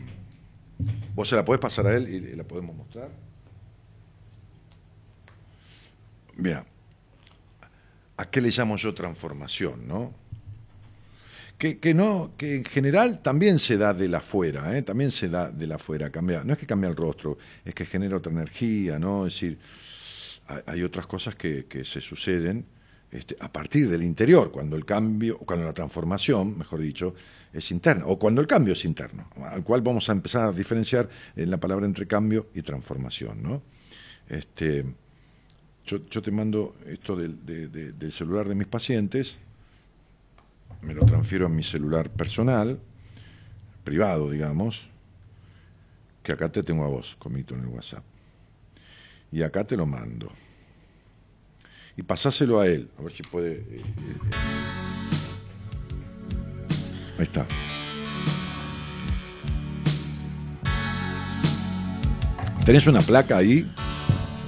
vos 1.14 1.28
se 1.28 1.36
la 1.36 1.44
podés 1.44 1.60
pasar 1.60 1.86
a 1.86 1.96
él 1.96 2.08
y 2.08 2.34
la 2.34 2.44
podemos 2.44 2.74
mostrar. 2.74 3.10
Mira, 6.36 6.64
¿a 8.16 8.30
qué 8.30 8.40
le 8.40 8.48
llamo 8.48 8.76
yo 8.76 8.94
transformación? 8.94 9.86
¿no? 9.86 10.14
Que, 11.60 11.92
no, 11.94 12.32
que 12.38 12.56
en 12.56 12.64
general 12.64 13.20
también 13.20 13.58
se 13.58 13.76
da 13.76 13.92
de 13.92 14.08
la 14.08 14.18
afuera, 14.18 14.74
¿eh? 14.76 14.80
también 14.80 15.10
se 15.10 15.28
da 15.28 15.50
de 15.50 15.66
la 15.66 15.74
afuera, 15.74 16.08
cambia, 16.08 16.42
no 16.42 16.54
es 16.54 16.58
que 16.58 16.66
cambia 16.66 16.88
el 16.88 16.96
rostro, 16.96 17.36
es 17.62 17.74
que 17.74 17.84
genera 17.84 18.16
otra 18.16 18.32
energía, 18.32 18.98
¿no? 18.98 19.26
Es 19.26 19.34
decir, 19.34 19.58
hay 20.64 20.82
otras 20.82 21.06
cosas 21.06 21.34
que, 21.34 21.66
se 21.84 22.00
suceden 22.00 22.64
este, 23.12 23.36
a 23.40 23.52
partir 23.52 23.90
del 23.90 24.02
interior, 24.02 24.50
cuando 24.50 24.74
el 24.74 24.86
cambio, 24.86 25.36
cuando 25.36 25.66
la 25.66 25.74
transformación, 25.74 26.56
mejor 26.56 26.80
dicho, 26.80 27.14
es 27.52 27.70
interna, 27.70 28.06
o 28.06 28.18
cuando 28.18 28.40
el 28.40 28.46
cambio 28.46 28.72
es 28.72 28.86
interno, 28.86 29.28
al 29.44 29.62
cual 29.62 29.82
vamos 29.82 30.08
a 30.08 30.12
empezar 30.12 30.48
a 30.48 30.52
diferenciar 30.52 31.10
en 31.36 31.50
la 31.50 31.58
palabra 31.58 31.84
entre 31.84 32.06
cambio 32.06 32.48
y 32.54 32.62
transformación, 32.62 33.42
¿no? 33.42 33.62
Este, 34.30 34.86
yo, 35.84 36.00
te 36.00 36.30
mando 36.30 36.76
esto 36.86 37.16
del 37.16 38.12
celular 38.12 38.48
de 38.48 38.54
mis 38.54 38.66
pacientes, 38.66 39.36
me 40.82 40.94
lo 40.94 41.04
transfiero 41.04 41.46
a 41.46 41.48
mi 41.48 41.62
celular 41.62 42.10
personal, 42.10 42.78
privado, 43.84 44.30
digamos, 44.30 44.86
que 46.22 46.32
acá 46.32 46.50
te 46.50 46.62
tengo 46.62 46.84
a 46.84 46.88
vos, 46.88 47.16
comito 47.18 47.54
en 47.54 47.60
el 47.60 47.66
WhatsApp. 47.66 48.04
Y 49.32 49.42
acá 49.42 49.64
te 49.64 49.76
lo 49.76 49.86
mando. 49.86 50.32
Y 51.96 52.02
pasáselo 52.02 52.60
a 52.60 52.66
él, 52.66 52.90
a 52.98 53.02
ver 53.02 53.12
si 53.12 53.22
puede. 53.22 53.52
Eh, 53.52 53.80
eh. 53.80 53.84
Ahí 57.18 57.24
está. 57.24 57.46
¿Tenés 62.64 62.86
una 62.86 63.00
placa 63.00 63.36
ahí? 63.36 63.70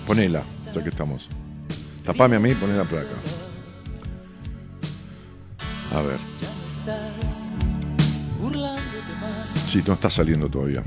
Ponela, 0.07 0.43
ya 0.74 0.83
que 0.83 0.89
estamos. 0.89 1.28
Tapame 2.05 2.37
a 2.37 2.41
mí 2.41 2.51
y 2.51 2.55
poné 2.55 2.76
la 2.76 2.85
placa. 2.85 3.32
A 5.95 6.03
ver. 6.03 6.18
Sí, 9.66 9.82
no 9.86 9.95
está 9.95 10.11
saliendo 10.11 10.49
todavía. 10.49 10.82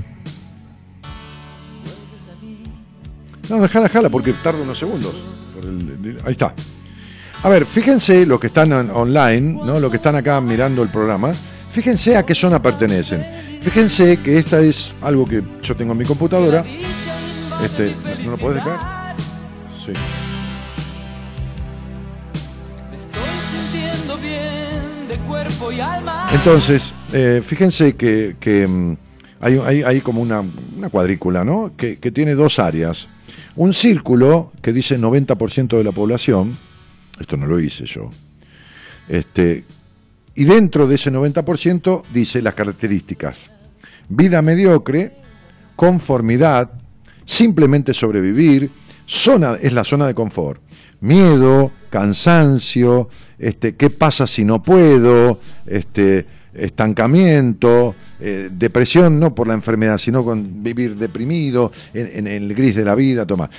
No, 3.48 3.60
déjala, 3.60 3.84
déjala, 3.86 4.10
porque 4.10 4.32
tarda 4.32 4.62
unos 4.62 4.78
segundos. 4.78 5.14
ahí 6.24 6.32
está. 6.32 6.54
A 7.42 7.48
ver, 7.48 7.66
fíjense 7.66 8.26
los 8.26 8.40
que 8.40 8.48
están 8.48 8.72
online, 8.72 9.64
¿no? 9.64 9.78
Los 9.78 9.90
que 9.90 9.98
están 9.98 10.16
acá 10.16 10.40
mirando 10.40 10.82
el 10.82 10.88
programa. 10.88 11.32
Fíjense 11.70 12.16
a 12.16 12.24
qué 12.24 12.34
zona 12.34 12.60
pertenecen. 12.60 13.24
Fíjense 13.62 14.18
que 14.18 14.38
esta 14.38 14.60
es 14.60 14.94
algo 15.02 15.26
que 15.26 15.42
yo 15.62 15.76
tengo 15.76 15.92
en 15.92 15.98
mi 15.98 16.04
computadora. 16.04 16.64
Este, 17.62 17.94
¿no 18.24 18.32
lo 18.32 18.38
puedes 18.38 18.64
dejar? 18.64 19.14
Sí. 19.84 19.92
Entonces, 26.32 26.94
eh, 27.12 27.42
fíjense 27.44 27.94
que, 27.96 28.66
mm, 28.68 28.92
hay, 29.40 29.82
hay, 29.82 30.00
como 30.00 30.20
una, 30.20 30.44
cuadrícula, 30.90 31.44
¿no? 31.44 31.72
Que, 31.76 31.96
tiene 31.96 32.34
dos 32.34 32.58
áreas. 32.58 33.08
Un 33.56 33.72
círculo 33.72 34.52
que 34.62 34.72
dice 34.72 34.98
90% 34.98 35.76
de 35.76 35.84
la 35.84 35.92
población, 35.92 36.56
esto 37.18 37.36
no 37.36 37.46
lo 37.46 37.58
hice 37.60 37.86
yo, 37.86 38.10
este, 39.08 39.64
y 40.34 40.44
dentro 40.44 40.86
de 40.86 40.96
ese 40.96 41.10
90% 41.10 42.02
dice 42.12 42.42
las 42.42 42.54
características. 42.54 43.50
vida 44.08 44.40
mediocre, 44.42 45.12
conformidad, 45.74 46.70
simplemente 47.24 47.92
sobrevivir, 47.92 48.70
zona, 49.06 49.56
es 49.60 49.72
la 49.72 49.84
zona 49.84 50.06
de 50.06 50.14
confort. 50.14 50.60
Miedo, 51.00 51.70
cansancio, 51.90 53.08
este, 53.38 53.76
¿qué 53.76 53.90
pasa 53.90 54.26
si 54.26 54.44
no 54.44 54.62
puedo? 54.62 55.40
Este, 55.66 56.26
estancamiento, 56.54 57.94
eh, 58.18 58.48
depresión, 58.50 59.20
no 59.20 59.34
por 59.34 59.46
la 59.46 59.54
enfermedad, 59.54 59.98
sino 59.98 60.24
con 60.24 60.62
vivir 60.62 60.96
deprimido, 60.96 61.70
en, 61.92 62.26
el 62.26 62.54
gris 62.54 62.74
de 62.74 62.84
la 62.84 62.94
vida, 62.94 63.26
toma 63.26 63.50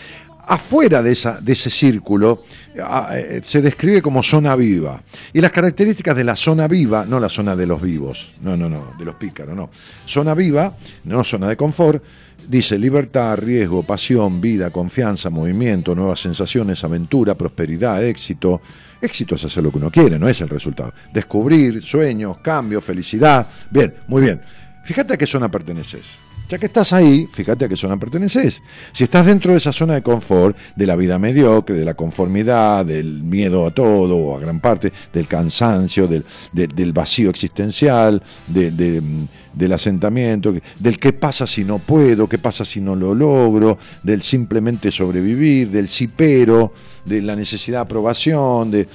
afuera 0.47 1.03
de, 1.03 1.11
esa, 1.11 1.41
de 1.41 1.53
ese 1.53 1.69
círculo 1.69 2.43
eh, 2.73 3.41
se 3.43 3.61
describe 3.61 4.01
como 4.01 4.23
zona 4.23 4.55
viva. 4.55 5.01
Y 5.33 5.41
las 5.41 5.51
características 5.51 6.15
de 6.15 6.23
la 6.23 6.35
zona 6.35 6.67
viva, 6.67 7.05
no 7.05 7.19
la 7.19 7.29
zona 7.29 7.55
de 7.55 7.67
los 7.67 7.81
vivos, 7.81 8.33
no, 8.41 8.55
no, 8.55 8.69
no, 8.69 8.93
de 8.97 9.05
los 9.05 9.15
pícaros, 9.15 9.55
no. 9.55 9.69
Zona 10.05 10.33
viva, 10.33 10.75
no 11.03 11.23
zona 11.23 11.49
de 11.49 11.57
confort, 11.57 12.01
dice 12.47 12.77
libertad, 12.77 13.37
riesgo, 13.37 13.83
pasión, 13.83 14.41
vida, 14.41 14.69
confianza, 14.69 15.29
movimiento, 15.29 15.95
nuevas 15.95 16.19
sensaciones, 16.19 16.83
aventura, 16.83 17.35
prosperidad, 17.35 18.03
éxito. 18.03 18.61
Éxito 18.99 19.35
es 19.35 19.45
hacer 19.45 19.63
lo 19.63 19.71
que 19.71 19.77
uno 19.77 19.91
quiere, 19.91 20.17
no 20.17 20.27
es 20.27 20.41
el 20.41 20.49
resultado. 20.49 20.93
Descubrir, 21.13 21.81
sueños, 21.81 22.37
cambios, 22.39 22.83
felicidad. 22.83 23.47
Bien, 23.69 23.93
muy 24.07 24.23
bien. 24.23 24.41
Fíjate 24.83 25.13
a 25.13 25.17
qué 25.17 25.27
zona 25.27 25.51
perteneces. 25.51 26.17
Ya 26.49 26.57
que 26.57 26.67
estás 26.67 26.93
ahí, 26.93 27.27
fíjate 27.29 27.65
a 27.65 27.67
qué 27.67 27.75
zona 27.75 27.97
perteneces. 27.97 28.61
Si 28.93 29.03
estás 29.03 29.25
dentro 29.25 29.51
de 29.51 29.57
esa 29.57 29.73
zona 29.73 29.95
de 29.95 30.01
confort, 30.01 30.55
de 30.77 30.85
la 30.85 30.95
vida 30.95 31.19
mediocre, 31.19 31.75
de 31.75 31.83
la 31.83 31.93
conformidad, 31.93 32.85
del 32.85 33.21
miedo 33.21 33.67
a 33.67 33.71
todo 33.71 34.15
o 34.15 34.37
a 34.37 34.39
gran 34.39 34.61
parte, 34.61 34.93
del 35.11 35.27
cansancio, 35.27 36.07
del, 36.07 36.23
del 36.53 36.93
vacío 36.93 37.29
existencial, 37.29 38.23
del 39.57 39.73
asentamiento, 39.73 40.53
del 40.79 40.99
qué 40.99 41.13
pasa 41.13 41.47
si 41.47 41.63
no 41.63 41.79
puedo, 41.79 42.29
qué 42.29 42.37
pasa 42.37 42.63
si 42.63 42.79
no 42.79 42.95
lo 42.95 43.15
logro, 43.15 43.77
del 44.03 44.21
simplemente 44.21 44.91
sobrevivir, 44.91 45.71
del 45.71 45.87
sí 45.87 46.07
pero, 46.07 46.73
de 47.05 47.21
la 47.21 47.35
necesidad 47.35 47.79
de 47.79 47.83
aprobación, 47.83 48.69
de, 48.69 48.87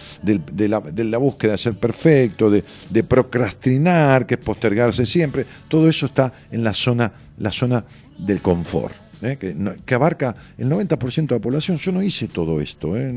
la, 0.69 0.81
de 0.81 1.05
la 1.05 1.19
búsqueda 1.19 1.53
de 1.53 1.59
ser 1.59 1.75
perfecto, 1.75 2.51
de, 2.51 2.63
procrastinar, 3.03 4.27
que 4.27 4.35
es 4.35 4.41
postergarse 4.41 5.05
siempre, 5.05 5.45
todo 5.69 5.89
eso 5.89 6.07
está 6.07 6.33
en 6.51 6.63
la 6.63 6.73
zona 6.73 7.13
la 7.39 7.51
zona 7.51 7.85
del 8.19 8.41
confort, 8.41 8.95
¿eh? 9.21 9.37
que, 9.37 9.95
abarca 9.95 10.35
el 10.59 10.69
90% 10.69 11.27
de 11.27 11.35
la 11.35 11.41
población. 11.41 11.77
Yo 11.77 11.91
no 11.91 12.03
hice 12.03 12.29
todo 12.29 12.61
esto, 12.61 12.97
¿eh? 12.97 13.13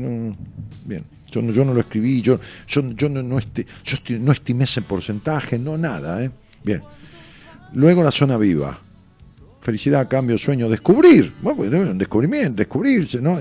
bien, 0.84 1.04
yo 1.30 1.42
no, 1.42 1.52
yo 1.52 1.64
no 1.64 1.72
lo 1.72 1.80
escribí, 1.80 2.20
yo, 2.22 2.40
yo, 2.66 2.82
yo, 2.90 3.08
no, 3.08 3.22
no, 3.22 3.38
yo 3.38 4.18
no 4.18 4.32
estimé 4.32 4.64
ese 4.64 4.82
porcentaje, 4.82 5.58
no 5.58 5.78
nada. 5.78 6.24
¿eh? 6.24 6.30
Bien. 6.64 6.82
Luego 7.74 8.02
la 8.02 8.10
zona 8.10 8.36
viva. 8.36 8.78
Felicidad, 9.60 10.06
cambio, 10.08 10.38
sueño, 10.38 10.68
descubrir, 10.68 11.32
bueno, 11.42 11.92
descubrimiento, 11.94 12.58
descubrirse, 12.58 13.20
¿no? 13.20 13.38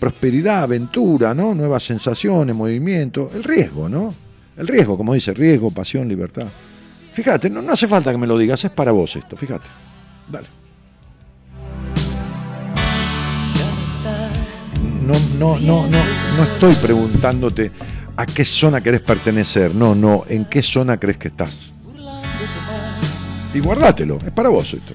prosperidad, 0.00 0.62
aventura, 0.62 1.34
¿no? 1.34 1.54
Nuevas 1.54 1.82
sensaciones, 1.82 2.56
movimiento, 2.56 3.30
el 3.34 3.44
riesgo, 3.44 3.86
¿no? 3.86 4.14
El 4.56 4.66
riesgo, 4.66 4.96
como 4.96 5.12
dice, 5.12 5.34
riesgo, 5.34 5.70
pasión, 5.70 6.08
libertad. 6.08 6.46
Fíjate, 7.12 7.50
no, 7.50 7.60
no 7.60 7.72
hace 7.72 7.86
falta 7.86 8.10
que 8.12 8.16
me 8.16 8.26
lo 8.26 8.38
digas, 8.38 8.64
es 8.64 8.70
para 8.70 8.92
vos 8.92 9.14
esto, 9.14 9.36
fíjate. 9.36 9.66
Dale. 10.30 10.46
No, 15.06 15.14
no, 15.38 15.58
no, 15.60 15.86
no, 15.86 15.98
no 16.36 16.42
estoy 16.42 16.74
preguntándote 16.76 17.70
a 18.16 18.26
qué 18.26 18.44
zona 18.44 18.80
querés 18.80 19.00
pertenecer. 19.00 19.74
No, 19.74 19.94
no, 19.94 20.24
en 20.28 20.44
qué 20.44 20.62
zona 20.62 20.98
crees 20.98 21.18
que 21.18 21.28
estás. 21.28 21.72
Y 23.54 23.60
guardátelo, 23.60 24.18
es 24.24 24.32
para 24.32 24.48
vos 24.50 24.74
esto. 24.74 24.94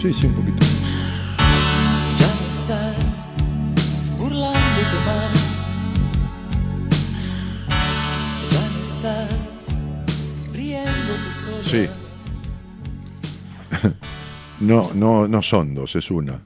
Sí, 0.00 0.14
sí, 0.14 0.26
un 0.26 0.34
poquito. 0.34 0.66
Sí. 11.64 11.88
No, 14.60 14.90
no, 14.92 15.26
no 15.26 15.42
son 15.42 15.74
dos, 15.74 15.96
es 15.96 16.10
una. 16.10 16.38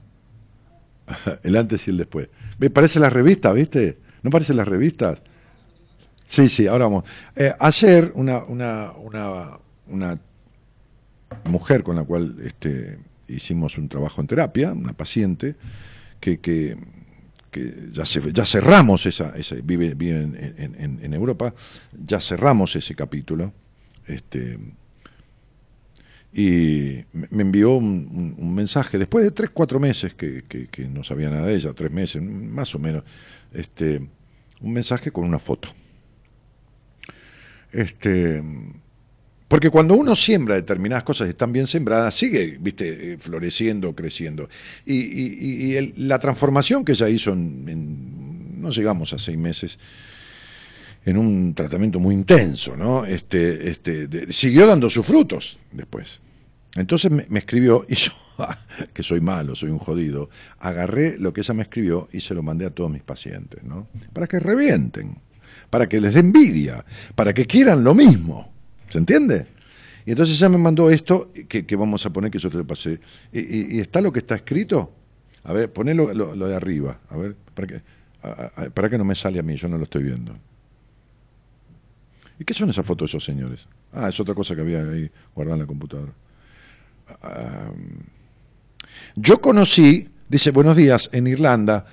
El 1.43 1.57
antes 1.57 1.85
y 1.85 1.91
el 1.91 1.97
después. 1.97 2.29
¿Ve? 2.57 2.69
Parece 2.69 2.97
la 2.97 3.09
revista, 3.09 3.51
¿viste? 3.51 3.99
¿No 4.23 4.29
parece 4.29 4.53
las 4.53 4.65
revistas? 4.65 5.21
Sí, 6.27 6.49
sí, 6.49 6.67
ahora 6.67 6.85
vamos. 6.85 7.05
Eh, 7.35 7.53
ayer 7.59 8.11
una, 8.15 8.43
una, 8.43 8.91
una, 8.93 9.59
una 9.87 10.19
mujer 11.49 11.83
con 11.83 11.95
la 11.95 12.03
cual 12.03 12.35
este, 12.43 12.99
hicimos 13.27 13.77
un 13.77 13.89
trabajo 13.89 14.21
en 14.21 14.27
terapia, 14.27 14.71
una 14.71 14.93
paciente, 14.93 15.55
que, 16.19 16.39
que, 16.39 16.77
ya, 17.91 18.05
se, 18.05 18.21
cerramos 18.45 19.05
esa, 19.05 19.33
vive, 19.63 19.93
vive 19.93 20.21
en, 20.21 21.13
Europa, 21.13 21.53
ya 21.93 22.19
cerramos 22.19 22.75
ese 22.75 22.95
capítulo. 22.95 23.53
Este, 24.05 24.59
y 26.33 27.05
me 27.13 27.43
envió 27.43 27.75
un, 27.75 28.53
mensaje, 28.53 28.97
después 28.97 29.23
de 29.23 29.31
tres, 29.31 29.51
cuatro 29.53 29.79
meses 29.79 30.13
que, 30.15 30.43
no 30.89 31.03
sabía 31.03 31.29
nada 31.29 31.45
de 31.45 31.55
ella, 31.55 31.71
tres 31.73 31.91
meses, 31.91 32.21
más 32.21 32.75
o 32.75 32.79
menos, 32.79 33.03
este, 33.53 34.05
un 34.61 34.73
mensaje 34.73 35.11
con 35.11 35.23
una 35.23 35.39
foto. 35.39 35.69
Este, 37.75 38.41
porque 39.49 39.69
cuando 39.69 39.95
uno 39.95 40.15
siembra 40.15 40.55
determinadas 40.55 41.03
cosas 41.03 41.27
y 41.27 41.31
están 41.31 41.51
bien 41.51 41.67
sembradas, 41.67 42.15
sigue, 42.15 42.57
viste, 42.59 43.17
floreciendo, 43.19 43.93
creciendo. 43.93 44.49
Y, 44.85 45.93
la 45.97 46.17
transformación 46.17 46.85
que 46.85 46.93
ella 46.93 47.09
hizo, 47.09 47.33
en, 47.33 48.61
no 48.61 48.71
llegamos 48.71 49.11
a 49.11 49.19
seis 49.19 49.37
meses, 49.37 49.77
en 51.05 51.17
un 51.17 51.53
tratamiento 51.53 51.99
muy 51.99 52.15
intenso, 52.15 52.75
¿no? 52.75 53.05
Este, 53.05 53.69
este, 53.69 54.31
siguió 54.31 54.65
dando 54.65 54.89
sus 54.89 55.05
frutos 55.05 55.59
después. 55.71 56.21
Entonces 56.75 57.11
me, 57.11 57.25
escribió, 57.37 57.85
y 57.89 57.95
yo, 57.95 58.11
que 58.93 59.03
soy 59.03 59.19
malo, 59.19 59.53
soy 59.53 59.69
un 59.69 59.79
jodido, 59.79 60.29
agarré 60.59 61.19
lo 61.19 61.33
que 61.33 61.41
ella 61.41 61.53
me 61.53 61.63
escribió 61.63 62.07
y 62.13 62.21
se 62.21 62.33
lo 62.33 62.41
mandé 62.41 62.65
a 62.65 62.69
todos 62.69 62.89
mis 62.89 63.03
pacientes, 63.03 63.63
¿no? 63.63 63.87
Para 64.13 64.27
que 64.27 64.39
revienten, 64.39 65.17
para 65.75 65.89
que 65.89 65.99
les 65.99 66.13
dé 66.13 66.21
envidia, 66.21 66.85
para 67.15 67.33
que 67.33 67.45
quieran 67.45 67.83
lo 67.83 67.93
mismo. 67.93 68.49
¿Se 68.87 68.97
entiende? 68.97 69.45
Y 70.05 70.11
entonces 70.11 70.37
ella 70.37 70.47
me 70.47 70.57
mandó 70.57 70.89
esto, 70.89 71.33
que, 71.49 71.75
vamos 71.75 72.05
a 72.05 72.13
poner, 72.13 72.31
que 72.31 72.39
yo 72.39 72.49
te 72.49 72.55
lo 72.55 72.65
pasé. 72.65 73.01
Y, 73.33 73.81
está 73.81 73.99
lo 73.99 74.13
que 74.13 74.19
está 74.19 74.35
escrito? 74.35 74.93
A 75.43 75.51
ver, 75.51 75.73
ponelo 75.73 76.13
lo, 76.13 76.47
de 76.47 76.55
arriba, 76.55 77.01
a 77.09 77.17
ver, 77.17 77.35
para 77.53 77.67
que, 77.67 77.81
para 78.73 78.89
que 78.89 78.97
no 78.97 79.03
me 79.03 79.15
sale 79.15 79.37
a 79.37 79.43
mí, 79.43 79.57
yo 79.57 79.67
no 79.67 79.77
lo 79.77 79.83
estoy 79.83 80.03
viendo. 80.03 80.33
¿Y 82.39 82.45
qué 82.45 82.53
son 82.53 82.69
esas 82.69 82.85
fotos 82.85 83.11
de 83.11 83.17
esos 83.17 83.25
señores? 83.25 83.67
Ah, 83.91 84.07
es 84.07 84.17
otra 84.17 84.33
cosa 84.33 84.55
que 84.55 84.61
había 84.61 84.79
ahí 84.79 85.11
guardada 85.35 85.57
en 85.57 85.61
la 85.63 85.67
computadora 85.67 86.13
yo 89.17 89.41
conocí, 89.41 90.07
dice, 90.29 90.51
buenos 90.51 90.77
días, 90.77 91.09
en 91.11 91.27
Irlanda. 91.27 91.85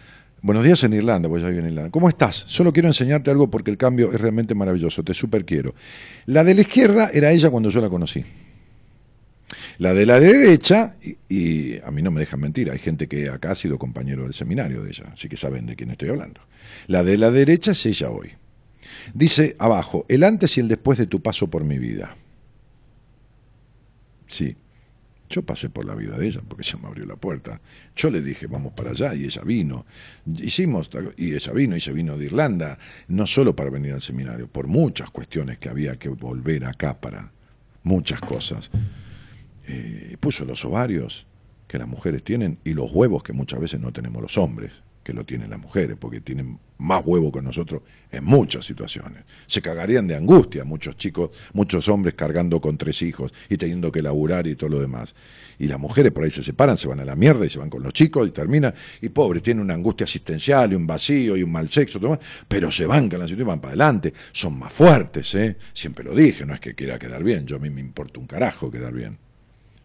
Buenos 0.42 0.64
días 0.64 0.82
en 0.82 0.92
Irlanda, 0.92 1.28
pues 1.28 1.40
ya 1.40 1.50
vivo 1.50 1.60
en 1.60 1.68
Irlanda. 1.68 1.90
¿Cómo 1.92 2.08
estás? 2.08 2.34
Solo 2.48 2.72
quiero 2.72 2.88
enseñarte 2.88 3.30
algo 3.30 3.48
porque 3.48 3.70
el 3.70 3.76
cambio 3.76 4.12
es 4.12 4.20
realmente 4.20 4.56
maravilloso, 4.56 5.04
te 5.04 5.14
super 5.14 5.44
quiero. 5.44 5.72
La 6.26 6.42
de 6.42 6.56
la 6.56 6.62
izquierda 6.62 7.10
era 7.14 7.30
ella 7.30 7.48
cuando 7.48 7.70
yo 7.70 7.80
la 7.80 7.88
conocí. 7.88 8.24
La 9.78 9.94
de 9.94 10.04
la 10.04 10.18
derecha, 10.18 10.96
y, 11.28 11.78
a 11.78 11.92
mí 11.92 12.02
no 12.02 12.10
me 12.10 12.18
dejan 12.18 12.40
mentir, 12.40 12.72
hay 12.72 12.80
gente 12.80 13.06
que 13.06 13.28
acá 13.28 13.52
ha 13.52 13.54
sido 13.54 13.78
compañero 13.78 14.24
del 14.24 14.34
seminario 14.34 14.82
de 14.82 14.90
ella, 14.90 15.04
así 15.12 15.28
que 15.28 15.36
saben 15.36 15.66
de 15.66 15.76
quién 15.76 15.90
estoy 15.90 16.08
hablando. 16.08 16.40
La 16.88 17.04
de 17.04 17.18
la 17.18 17.30
derecha 17.30 17.70
es 17.70 17.86
ella 17.86 18.10
hoy. 18.10 18.32
Dice 19.14 19.54
abajo, 19.60 20.06
el 20.08 20.24
antes 20.24 20.56
y 20.56 20.60
el 20.60 20.66
después 20.66 20.98
de 20.98 21.06
tu 21.06 21.22
paso 21.22 21.50
por 21.50 21.62
mi 21.62 21.78
vida. 21.78 22.16
Sí, 24.26 24.56
yo 25.32 25.42
pasé 25.42 25.70
por 25.70 25.84
la 25.86 25.94
vida 25.94 26.16
de 26.18 26.26
ella 26.26 26.42
porque 26.46 26.62
ella 26.62 26.78
me 26.80 26.88
abrió 26.88 27.06
la 27.06 27.16
puerta. 27.16 27.60
Yo 27.96 28.10
le 28.10 28.20
dije, 28.20 28.46
vamos 28.46 28.74
para 28.74 28.90
allá, 28.90 29.14
y 29.14 29.24
ella 29.24 29.42
vino. 29.42 29.86
Hicimos, 30.38 30.90
y 31.16 31.34
ella 31.34 31.52
vino, 31.52 31.74
y 31.76 31.80
se 31.80 31.92
vino 31.92 32.16
de 32.16 32.26
Irlanda, 32.26 32.78
no 33.08 33.26
solo 33.26 33.56
para 33.56 33.70
venir 33.70 33.94
al 33.94 34.02
seminario, 34.02 34.46
por 34.46 34.66
muchas 34.66 35.10
cuestiones 35.10 35.58
que 35.58 35.68
había 35.68 35.98
que 35.98 36.10
volver 36.10 36.66
acá 36.66 37.00
para 37.00 37.32
muchas 37.82 38.20
cosas. 38.20 38.70
Eh, 39.66 40.16
puso 40.20 40.44
los 40.44 40.64
ovarios 40.64 41.26
que 41.66 41.78
las 41.78 41.88
mujeres 41.88 42.22
tienen 42.22 42.58
y 42.64 42.74
los 42.74 42.92
huevos 42.92 43.22
que 43.22 43.32
muchas 43.32 43.58
veces 43.58 43.80
no 43.80 43.92
tenemos 43.92 44.20
los 44.20 44.36
hombres. 44.36 44.72
Que 45.02 45.12
lo 45.12 45.24
tienen 45.24 45.50
las 45.50 45.60
mujeres, 45.60 45.96
porque 45.98 46.20
tienen 46.20 46.58
más 46.78 47.02
huevo 47.04 47.30
que 47.30 47.40
nosotros 47.40 47.82
en 48.10 48.24
muchas 48.24 48.64
situaciones. 48.64 49.24
Se 49.46 49.62
cagarían 49.62 50.06
de 50.06 50.16
angustia 50.16 50.64
muchos 50.64 50.96
chicos, 50.96 51.30
muchos 51.52 51.88
hombres 51.88 52.14
cargando 52.14 52.60
con 52.60 52.76
tres 52.76 53.02
hijos 53.02 53.32
y 53.48 53.56
teniendo 53.56 53.92
que 53.92 54.02
laburar 54.02 54.46
y 54.46 54.56
todo 54.56 54.70
lo 54.70 54.80
demás. 54.80 55.14
Y 55.58 55.68
las 55.68 55.78
mujeres 55.78 56.12
por 56.12 56.24
ahí 56.24 56.30
se 56.30 56.42
separan, 56.42 56.76
se 56.76 56.88
van 56.88 57.00
a 57.00 57.04
la 57.04 57.14
mierda 57.14 57.46
y 57.46 57.50
se 57.50 57.58
van 57.58 57.70
con 57.70 57.82
los 57.82 57.92
chicos 57.92 58.26
y 58.26 58.32
termina, 58.32 58.74
y 59.00 59.08
pobre, 59.10 59.40
tienen 59.40 59.62
una 59.62 59.74
angustia 59.74 60.04
asistencial 60.04 60.72
y 60.72 60.74
un 60.74 60.86
vacío 60.86 61.36
y 61.36 61.42
un 61.42 61.52
mal 61.52 61.68
sexo, 61.68 62.00
todo 62.00 62.18
pero 62.48 62.70
se 62.70 62.86
van 62.86 63.08
con 63.08 63.18
la 63.18 63.26
situación 63.26 63.46
y 63.46 63.50
van 63.50 63.60
para 63.60 63.70
adelante, 63.70 64.12
son 64.32 64.58
más 64.58 64.72
fuertes, 64.72 65.34
¿eh? 65.34 65.56
siempre 65.72 66.04
lo 66.04 66.14
dije, 66.14 66.44
no 66.44 66.54
es 66.54 66.60
que 66.60 66.74
quiera 66.74 66.98
quedar 66.98 67.22
bien, 67.22 67.46
yo 67.46 67.56
a 67.56 67.58
mí 67.58 67.70
me 67.70 67.80
importa 67.80 68.18
un 68.18 68.26
carajo 68.26 68.70
quedar 68.70 68.92
bien 68.92 69.18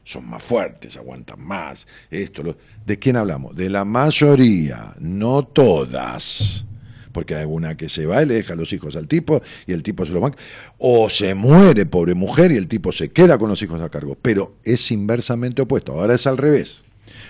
son 0.07 0.29
más 0.29 0.41
fuertes, 0.41 0.95
aguantan 0.95 1.41
más, 1.41 1.85
esto, 2.09 2.41
lo... 2.41 2.57
¿de 2.85 2.97
quién 2.97 3.17
hablamos? 3.17 3.53
De 3.57 3.69
la 3.69 3.83
mayoría, 3.83 4.93
no 4.99 5.43
todas. 5.43 6.63
Porque 7.11 7.35
hay 7.35 7.45
una 7.45 7.75
que 7.75 7.89
se 7.89 8.05
va 8.05 8.23
y 8.23 8.25
le 8.25 8.35
deja 8.35 8.55
los 8.55 8.71
hijos 8.71 8.95
al 8.95 9.07
tipo 9.07 9.41
y 9.65 9.73
el 9.73 9.83
tipo 9.83 10.05
se 10.05 10.13
lo 10.13 10.21
banca. 10.21 10.37
O 10.77 11.09
se 11.09 11.35
muere, 11.35 11.85
pobre 11.85 12.13
mujer, 12.13 12.51
y 12.51 12.57
el 12.57 12.67
tipo 12.67 12.91
se 12.91 13.09
queda 13.09 13.37
con 13.37 13.49
los 13.49 13.61
hijos 13.61 13.81
a 13.81 13.89
cargo. 13.89 14.17
Pero 14.21 14.57
es 14.63 14.91
inversamente 14.91 15.63
opuesto. 15.63 15.93
Ahora 15.93 16.13
es 16.13 16.27
al 16.27 16.37
revés. 16.37 16.83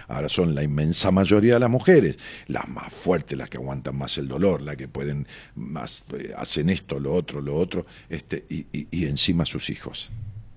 Ahora 0.08 0.30
son 0.30 0.54
la 0.54 0.62
inmensa 0.62 1.10
mayoría 1.10 1.54
de 1.56 1.62
las 1.62 1.70
mujeres, 1.70 2.18
las 2.48 2.68
más 2.68 2.92
fuertes, 2.94 3.38
las 3.38 3.50
que 3.50 3.58
aguantan 3.58 3.98
más 3.98 4.18
el 4.18 4.28
dolor, 4.28 4.62
las 4.62 4.76
que 4.76 4.88
pueden 4.88 5.26
más, 5.56 6.06
eh, 6.18 6.34
hacen 6.36 6.70
esto, 6.70 7.00
lo 7.00 7.14
otro, 7.14 7.42
lo 7.42 7.56
otro, 7.56 7.86
este, 8.10 8.46
y 8.50 9.06
encima 9.06 9.46
sus 9.46 9.70
hijos. 9.70 10.12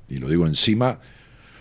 Y 0.09 0.17
lo 0.17 0.29
digo 0.29 0.47
encima 0.47 1.01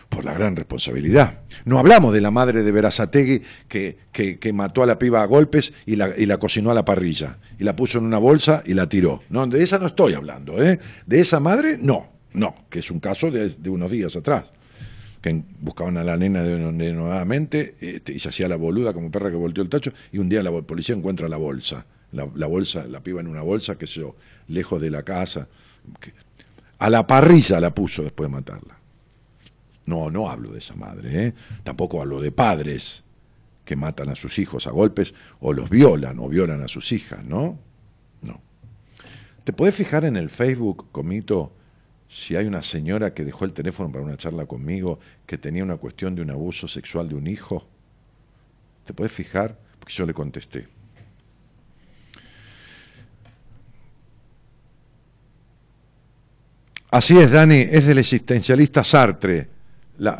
por 0.09 0.25
la 0.25 0.33
gran 0.33 0.55
responsabilidad. 0.55 1.41
No 1.65 1.79
hablamos 1.79 2.13
de 2.13 2.21
la 2.21 2.31
madre 2.31 2.63
de 2.63 2.71
Verazategui 2.71 3.43
que, 3.67 3.97
que, 4.11 4.53
mató 4.53 4.83
a 4.83 4.85
la 4.85 4.99
piba 4.99 5.21
a 5.21 5.25
golpes 5.25 5.71
y 5.85 5.95
la, 5.95 6.17
y 6.17 6.25
la, 6.25 6.37
cocinó 6.37 6.71
a 6.71 6.73
la 6.73 6.83
parrilla, 6.83 7.37
y 7.59 7.63
la 7.63 7.75
puso 7.75 7.99
en 7.99 8.05
una 8.05 8.17
bolsa 8.17 8.63
y 8.65 8.73
la 8.73 8.89
tiró. 8.89 9.21
No, 9.29 9.45
de 9.47 9.63
esa 9.63 9.77
no 9.77 9.87
estoy 9.87 10.13
hablando, 10.13 10.61
¿eh? 10.61 10.79
De 11.05 11.21
esa 11.21 11.39
madre, 11.39 11.77
no, 11.79 12.09
no, 12.33 12.55
que 12.69 12.79
es 12.79 12.91
un 12.91 12.99
caso 12.99 13.31
de, 13.31 13.69
unos 13.69 13.91
días 13.91 14.15
atrás. 14.15 14.45
Que 15.21 15.43
buscaban 15.59 15.97
a 15.97 16.03
la 16.03 16.15
nena 16.15 16.41
de, 16.43 16.57
nuevamente 16.93 17.75
este, 17.81 18.13
y 18.13 18.19
se 18.19 18.29
hacía 18.29 18.47
la 18.47 18.55
boluda 18.55 18.93
como 18.93 19.11
perra 19.11 19.29
que 19.29 19.35
volteó 19.35 19.61
el 19.61 19.69
tacho, 19.69 19.93
y 20.11 20.17
un 20.17 20.29
día 20.29 20.41
la 20.41 20.51
policía 20.61 20.95
encuentra 20.95 21.27
la 21.27 21.37
bolsa. 21.37 21.85
La, 22.11 22.47
bolsa, 22.47 22.85
la 22.85 23.01
piba 23.01 23.21
en 23.21 23.27
una 23.27 23.41
bolsa, 23.41 23.77
que 23.77 23.85
se 23.85 24.01
lejos 24.47 24.81
de 24.81 24.89
la 24.89 25.03
casa. 25.03 25.47
a 26.79 26.89
la 26.89 27.05
parrilla 27.05 27.59
la 27.59 27.73
puso 27.75 28.01
después 28.01 28.29
de 28.29 28.35
matarla. 28.35 28.78
No, 29.89 30.11
no 30.11 30.29
hablo 30.29 30.51
de 30.51 30.59
esa 30.59 30.75
madre, 30.75 31.25
¿eh? 31.25 31.33
tampoco 31.63 31.99
hablo 31.99 32.21
de 32.21 32.31
padres 32.31 33.03
que 33.65 33.75
matan 33.75 34.09
a 34.09 34.15
sus 34.15 34.37
hijos 34.37 34.67
a 34.67 34.69
golpes 34.69 35.15
o 35.39 35.51
los 35.51 35.67
violan 35.67 36.19
o 36.19 36.29
violan 36.29 36.61
a 36.61 36.67
sus 36.67 36.91
hijas, 36.91 37.25
¿no? 37.25 37.57
No. 38.21 38.39
¿Te 39.43 39.51
puedes 39.51 39.73
fijar 39.73 40.05
en 40.05 40.15
el 40.15 40.29
Facebook, 40.29 40.91
Comito, 40.91 41.53
si 42.07 42.35
hay 42.35 42.45
una 42.45 42.61
señora 42.61 43.15
que 43.15 43.25
dejó 43.25 43.45
el 43.45 43.53
teléfono 43.53 43.91
para 43.91 44.05
una 44.05 44.15
charla 44.15 44.45
conmigo 44.45 44.99
que 45.25 45.39
tenía 45.39 45.63
una 45.63 45.77
cuestión 45.77 46.13
de 46.13 46.21
un 46.21 46.29
abuso 46.29 46.67
sexual 46.67 47.09
de 47.09 47.15
un 47.15 47.25
hijo? 47.25 47.67
¿Te 48.85 48.93
puedes 48.93 49.11
fijar? 49.11 49.57
Porque 49.79 49.93
yo 49.95 50.05
le 50.05 50.13
contesté. 50.13 50.67
Así 56.91 57.17
es, 57.17 57.31
Dani, 57.31 57.61
es 57.71 57.87
del 57.87 57.97
existencialista 57.97 58.83
Sartre 58.83 59.58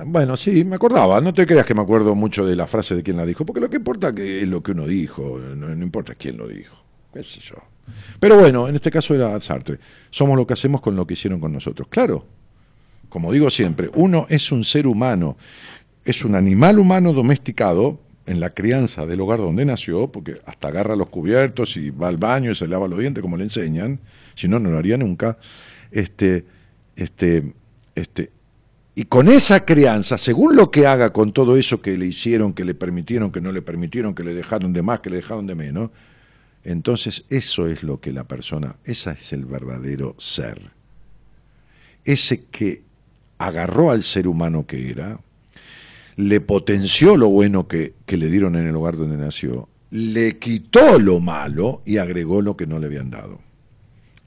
bueno, 0.05 0.36
sí, 0.36 0.65
me 0.65 0.75
acordaba. 0.75 1.21
No 1.21 1.34
te 1.34 1.45
creas 1.45 1.65
que 1.65 1.73
me 1.73 1.82
acuerdo 1.82 2.15
mucho 2.15 2.45
de 2.45 2.55
la 2.55 2.67
frase 2.67 2.95
de 2.95 3.03
quién 3.03 3.17
la 3.17 3.25
dijo, 3.25 3.45
porque 3.45 3.61
lo 3.61 3.69
que 3.69 3.77
importa 3.77 4.13
es 4.15 4.47
lo 4.47 4.61
que 4.61 4.71
uno 4.71 4.86
dijo, 4.86 5.39
no, 5.39 5.71
importa 5.71 6.15
quién 6.15 6.38
lo 6.38 6.47
dijo, 6.47 6.75
qué 7.13 7.23
sé 7.23 7.39
yo. 7.41 7.55
Pero 8.19 8.38
bueno, 8.38 8.67
en 8.67 8.75
este 8.75 8.91
caso 8.91 9.15
era 9.15 9.39
Sartre. 9.41 9.80
Somos 10.09 10.38
lo 10.38 10.45
que 10.45 10.53
hacemos 10.53 10.82
con 10.82 10.95
lo 10.95 11.07
que 11.07 11.13
hicieron 11.13 11.39
con 11.39 11.53
nosotros. 11.53 11.88
Claro, 11.89 12.25
como 13.07 13.32
digo 13.32 13.49
siempre, 13.49 13.89
uno 13.95 14.27
es 14.30 14.51
un 14.51 14.63
ser 14.63 14.86
humano, 14.86 15.38
es 16.03 16.23
un 16.23 16.36
animal 16.36 16.77
humano 16.77 17.13
domesticado 17.13 17.99
en 18.25 18.39
la 18.39 18.51
crianza 18.51 19.07
del 19.07 19.21
hogar 19.21 19.39
donde 19.39 19.65
nació, 19.65 20.11
porque 20.11 20.39
hasta 20.45 20.67
agarra 20.67 20.95
los 20.95 21.09
cubiertos 21.09 21.77
y 21.77 21.89
va 21.89 22.09
al 22.09 22.17
baño 22.17 22.51
y 22.51 22.55
se 22.55 22.67
lava 22.67 22.88
los 22.88 22.99
dientes 22.99 23.23
como 23.23 23.38
le 23.38 23.45
enseñan, 23.45 23.99
si 24.36 24.47
no, 24.47 24.59
no 24.59 24.69
lo 24.69 24.77
haría 24.77 24.97
nunca. 24.97 25.39
Este, 25.91 26.45
este, 26.95 27.53
este, 27.95 28.30
y 28.96 29.06
con 29.06 29.30
esa 29.30 29.66
crianza, 29.66 30.18
según 30.18 30.56
lo 30.56 30.72
que 30.72 30.88
haga 30.88 31.14
con 31.14 31.32
todo 31.32 31.58
eso 31.58 31.82
que 31.82 31.98
le 31.98 32.08
hicieron, 32.08 32.54
que 32.54 32.66
le 32.66 32.74
permitieron, 32.74 33.32
que 33.32 33.42
no 33.42 33.52
le 33.52 33.62
permitieron, 33.62 34.14
que 34.14 34.24
le 34.24 34.34
dejaron 34.34 34.74
de 34.74 34.82
más, 34.82 35.00
que 35.00 35.10
le 35.10 35.18
dejaron 35.18 35.48
de 35.48 35.56
menos, 35.56 35.92
entonces 36.64 37.24
eso 37.30 37.68
es 37.68 37.84
lo 37.84 38.02
que 38.02 38.12
la 38.12 38.26
persona, 38.26 38.76
ese 38.84 39.12
es 39.12 39.32
el 39.32 39.46
verdadero 39.46 40.16
ser. 40.18 40.72
Ese 42.04 42.44
que 42.46 42.84
agarró 43.38 43.92
al 43.92 44.04
ser 44.04 44.28
humano 44.28 44.66
que 44.66 44.90
era, 44.90 45.20
le 46.18 46.42
potenció 46.42 47.16
lo 47.16 47.30
bueno 47.30 47.68
que, 47.68 47.94
que 48.06 48.18
le 48.18 48.30
dieron 48.30 48.58
en 48.58 48.68
el 48.68 48.74
lugar 48.74 48.98
donde 48.98 49.16
nació, 49.16 49.70
le 49.92 50.38
quitó 50.38 51.00
lo 51.00 51.22
malo 51.22 51.82
y 51.86 51.98
agregó 51.98 52.42
lo 52.42 52.58
que 52.58 52.68
no 52.68 52.80
le 52.80 52.88
habían 52.88 53.10
dado. 53.10 53.40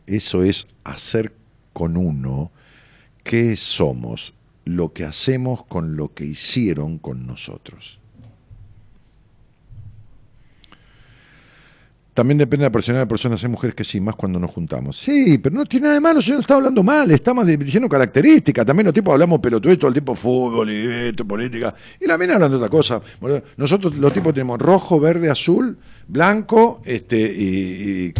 Eso 0.07 0.43
es 0.43 0.67
hacer 0.85 1.35
con 1.73 1.97
uno 1.97 2.51
qué 3.23 3.57
somos 3.57 4.35
lo 4.65 4.93
que 4.93 5.05
hacemos 5.05 5.65
con 5.65 5.97
lo 5.97 6.15
que 6.15 6.25
hicieron 6.25 6.99
con 6.99 7.27
nosotros. 7.27 8.02
También 12.15 12.37
depende 12.37 12.65
de 12.65 12.69
la 12.69 12.73
personalidad 12.73 13.07
de 13.07 13.09
personas. 13.09 13.43
Hay 13.43 13.49
mujeres 13.49 13.75
que 13.75 13.85
sí, 13.85 13.99
más 13.99 14.15
cuando 14.17 14.39
nos 14.39 14.51
juntamos. 14.51 14.99
Sí, 14.99 15.39
pero 15.39 15.55
no 15.57 15.65
tiene 15.65 15.85
nada 15.85 15.95
de 15.95 16.01
malo, 16.01 16.21
yo 16.21 16.35
no 16.35 16.41
está 16.41 16.57
hablando 16.57 16.83
mal, 16.83 17.11
estamos 17.11 17.47
diciendo 17.47 17.89
características. 17.89 18.67
También 18.67 18.85
los 18.85 18.95
tipos 18.95 19.13
hablamos 19.13 19.41
pelotudo 19.41 19.79
todo 19.79 19.89
el 19.89 19.95
tiempo 19.95 20.15
fútbol 20.15 20.71
y 20.71 21.09
esto, 21.09 21.27
política. 21.27 21.75
Y 21.99 22.07
la 22.07 22.19
mina 22.19 22.35
hablando 22.35 22.59
otra 22.59 22.69
cosa. 22.69 23.01
Nosotros 23.57 23.97
los 23.97 24.13
tipos 24.13 24.35
tenemos 24.35 24.61
rojo, 24.61 25.01
verde, 25.01 25.31
azul, 25.31 25.79
blanco 26.07 26.83
este 26.85 27.19
y, 27.19 28.13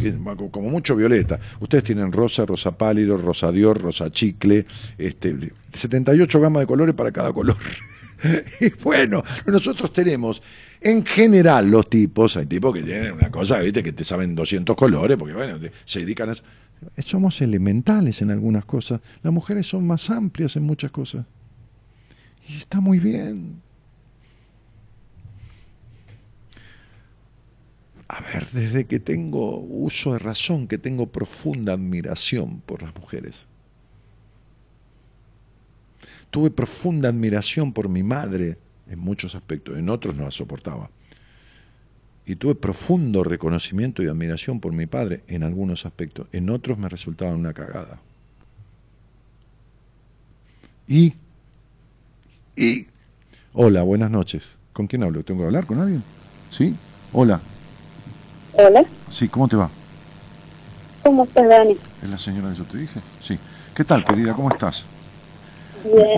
como 0.51 0.71
mucho 0.71 0.97
violeta. 0.97 1.39
Ustedes 1.61 1.85
tienen 1.85 2.13
rosa, 2.13 2.47
rosa 2.47 2.73
pálido, 2.73 3.19
rosa 3.19 3.53
dior, 3.53 3.79
rosa 3.79 4.11
chicle, 4.11 4.65
este 4.97 5.37
78 5.73 6.41
gamas 6.41 6.63
de 6.63 6.67
colores 6.67 6.95
para 6.95 7.13
cada 7.13 7.33
color. 7.33 7.57
y 8.61 8.71
bueno, 8.83 9.23
nosotros 9.47 9.93
tenemos 9.93 10.43
en 10.85 11.05
general, 11.05 11.71
los 11.71 11.89
tipos, 11.89 12.37
hay 12.37 12.47
tipos 12.47 12.75
que 12.75 12.83
tienen 12.83 13.13
una 13.13 13.31
cosa, 13.31 13.59
¿viste? 13.61 13.83
que 13.83 13.93
te 13.93 14.05
saben 14.05 14.35
200 14.35 14.77
colores, 14.77 15.17
porque 15.17 15.35
bueno, 15.35 15.59
se 15.85 16.01
dedican 16.01 16.29
a 16.29 16.33
eso. 16.33 16.43
Somos 16.99 17.41
elementales 17.41 18.23
en 18.23 18.31
algunas 18.31 18.65
cosas. 18.65 19.01
Las 19.23 19.33
mujeres 19.33 19.67
son 19.67 19.87
más 19.87 20.11
amplias 20.11 20.57
en 20.57 20.65
muchas 20.65 20.91
cosas. 20.91 21.27
Y 22.49 22.57
está 22.57 22.81
muy 22.81 22.99
bien. 22.99 23.61
A 28.09 28.21
ver, 28.21 28.47
desde 28.53 28.85
que 28.85 29.01
tengo 29.01 29.59
uso 29.59 30.13
de 30.13 30.19
razón, 30.19 30.69
que 30.69 30.77
tengo 30.77 31.07
profunda 31.07 31.73
admiración 31.73 32.61
por 32.61 32.83
las 32.83 32.95
mujeres. 32.95 33.47
Tuve 36.31 36.51
profunda 36.51 37.09
admiración 37.09 37.73
por 37.73 37.89
mi 37.89 38.03
madre, 38.03 38.59
en 38.93 38.99
muchos 38.99 39.35
aspectos, 39.35 39.79
en 39.79 39.89
otros 39.89 40.15
no 40.15 40.25
la 40.25 40.31
soportaba. 40.31 40.91
Y 42.27 42.37
tuve 42.37 42.55
profundo 42.55 43.25
reconocimiento 43.25 44.03
y 44.03 44.07
admiración 44.07 44.61
por 44.61 44.73
mi 44.73 44.87
padre 44.87 45.23
en 45.27 45.43
algunos 45.43 45.87
aspectos, 45.87 46.29
en 46.33 46.51
otros 46.51 46.79
me 46.79 46.89
resultaba 46.89 47.33
una 47.33 47.53
cagada. 47.53 47.99
Y, 50.87 51.15
y, 52.55 52.87
hola, 53.55 53.83
buenas 53.83 54.11
noches. 54.11 54.45
¿Con 54.73 54.87
quién 54.87 55.03
hablo? 55.03 55.25
¿Tengo 55.25 55.41
que 55.41 55.47
hablar 55.47 55.67
con 55.67 55.81
alguien? 55.81 56.03
¿Sí? 56.51 56.75
Hola. 57.13 57.41
Hola. 58.53 58.85
Sí, 59.11 59.29
¿cómo 59.29 59.49
te 59.49 59.57
va? 59.57 59.71
¿Cómo 61.03 61.25
estás, 61.25 61.49
Dani? 61.49 61.77
¿Es 62.03 62.09
la 62.09 62.19
señora 62.19 62.51
que 62.51 62.59
yo 62.59 62.65
te 62.65 62.79
dije? 62.79 63.01
Sí. 63.21 63.39
¿Qué 63.75 63.85
tal, 63.85 64.05
querida? 64.05 64.35
¿Cómo 64.35 64.51
estás? 64.51 64.87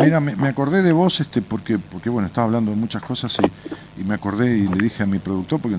Mira, 0.01 0.21
me, 0.21 0.49
acordé 0.49 0.83
de 0.83 0.93
vos 0.93 1.21
este 1.21 1.43
porque, 1.43 1.79
porque 1.79 2.11
bueno, 2.11 2.27
estaba 2.27 2.47
hablando 2.47 2.71
de 2.71 2.77
muchas 2.77 3.03
cosas 3.03 3.37
y, 3.99 4.05
me 4.05 4.15
acordé 4.15 4.59
y 4.59 4.69
le 4.69 4.83
dije 4.83 5.03
a 5.03 5.07
mi 5.07 5.19
productor, 5.19 5.61
porque 5.61 5.77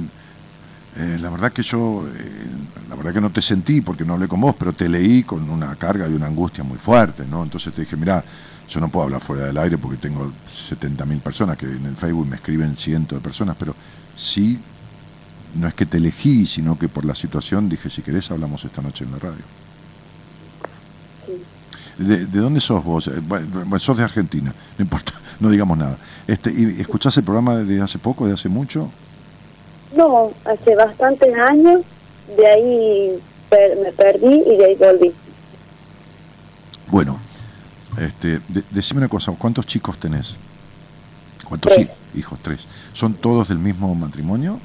eh, 0.97 1.17
la 1.19 1.29
verdad 1.29 1.51
que 1.51 1.61
yo, 1.61 2.07
eh, 2.07 2.45
la 2.89 2.95
verdad 2.95 3.13
que 3.13 3.21
no 3.21 3.29
te 3.29 3.41
sentí 3.41 3.81
porque 3.81 4.05
no 4.05 4.13
hablé 4.13 4.27
con 4.27 4.41
vos, 4.41 4.55
pero 4.57 4.73
te 4.73 4.87
leí 4.87 5.23
con 5.23 5.49
una 5.49 5.75
carga 5.75 6.07
y 6.07 6.13
una 6.13 6.27
angustia 6.27 6.63
muy 6.63 6.77
fuerte, 6.77 7.25
¿no? 7.29 7.43
Entonces 7.43 7.73
te 7.73 7.81
dije, 7.81 7.97
mira, 7.97 8.23
yo 8.69 8.79
no 8.79 8.87
puedo 8.87 9.05
hablar 9.05 9.21
fuera 9.21 9.45
del 9.45 9.57
aire 9.57 9.77
porque 9.77 9.97
tengo 9.97 10.31
70.000 10.47 11.19
personas 11.19 11.57
que 11.57 11.65
en 11.65 11.85
el 11.85 11.95
Facebook 11.95 12.27
me 12.27 12.37
escriben 12.37 12.75
cientos 12.77 13.17
de 13.17 13.21
personas, 13.21 13.55
pero 13.59 13.75
sí, 14.15 14.59
no 15.59 15.67
es 15.67 15.73
que 15.73 15.85
te 15.85 15.97
elegí, 15.97 16.45
sino 16.45 16.77
que 16.77 16.87
por 16.87 17.05
la 17.05 17.15
situación 17.15 17.69
dije, 17.69 17.89
si 17.89 18.01
querés 18.01 18.31
hablamos 18.31 18.63
esta 18.65 18.81
noche 18.81 19.03
en 19.05 19.11
la 19.11 19.19
radio. 19.19 19.64
¿De, 21.97 22.25
dónde 22.25 22.59
sos 22.59 22.83
vos? 22.83 23.07
Eh, 23.07 23.21
bueno, 23.25 23.79
sos 23.79 23.97
de 23.97 24.03
Argentina, 24.03 24.53
no 24.77 24.83
importa, 24.83 25.13
no 25.39 25.49
digamos 25.49 25.77
nada. 25.77 25.97
Este, 26.27 26.51
¿Y 26.51 26.81
escuchás 26.81 27.15
el 27.17 27.23
programa 27.23 27.55
de 27.57 27.81
hace 27.81 27.97
poco, 27.99 28.27
de 28.27 28.33
hace 28.33 28.49
mucho? 28.49 28.89
No, 29.95 30.31
hace 30.43 30.75
bastantes 30.75 31.33
años, 31.37 31.81
de 32.35 32.47
ahí 32.47 33.19
per- 33.49 33.77
me 33.81 33.91
perdí 33.93 34.43
y 34.45 34.57
de 34.57 34.65
ahí 34.65 34.75
volví. 34.75 35.13
Bueno, 36.91 37.17
este, 37.97 38.39
de- 38.49 38.63
decime 38.71 38.99
una 38.99 39.07
cosa, 39.09 39.31
¿cuántos 39.37 39.65
chicos 39.65 39.97
tenés? 39.97 40.35
¿Cuántos 41.45 41.73
Tres. 41.73 41.87
hi- 42.13 42.19
hijos? 42.19 42.39
Tres. 42.41 42.65
¿Son 42.93 43.13
todos 43.13 43.47
del 43.47 43.59
mismo 43.59 43.93
matrimonio? 43.95 44.59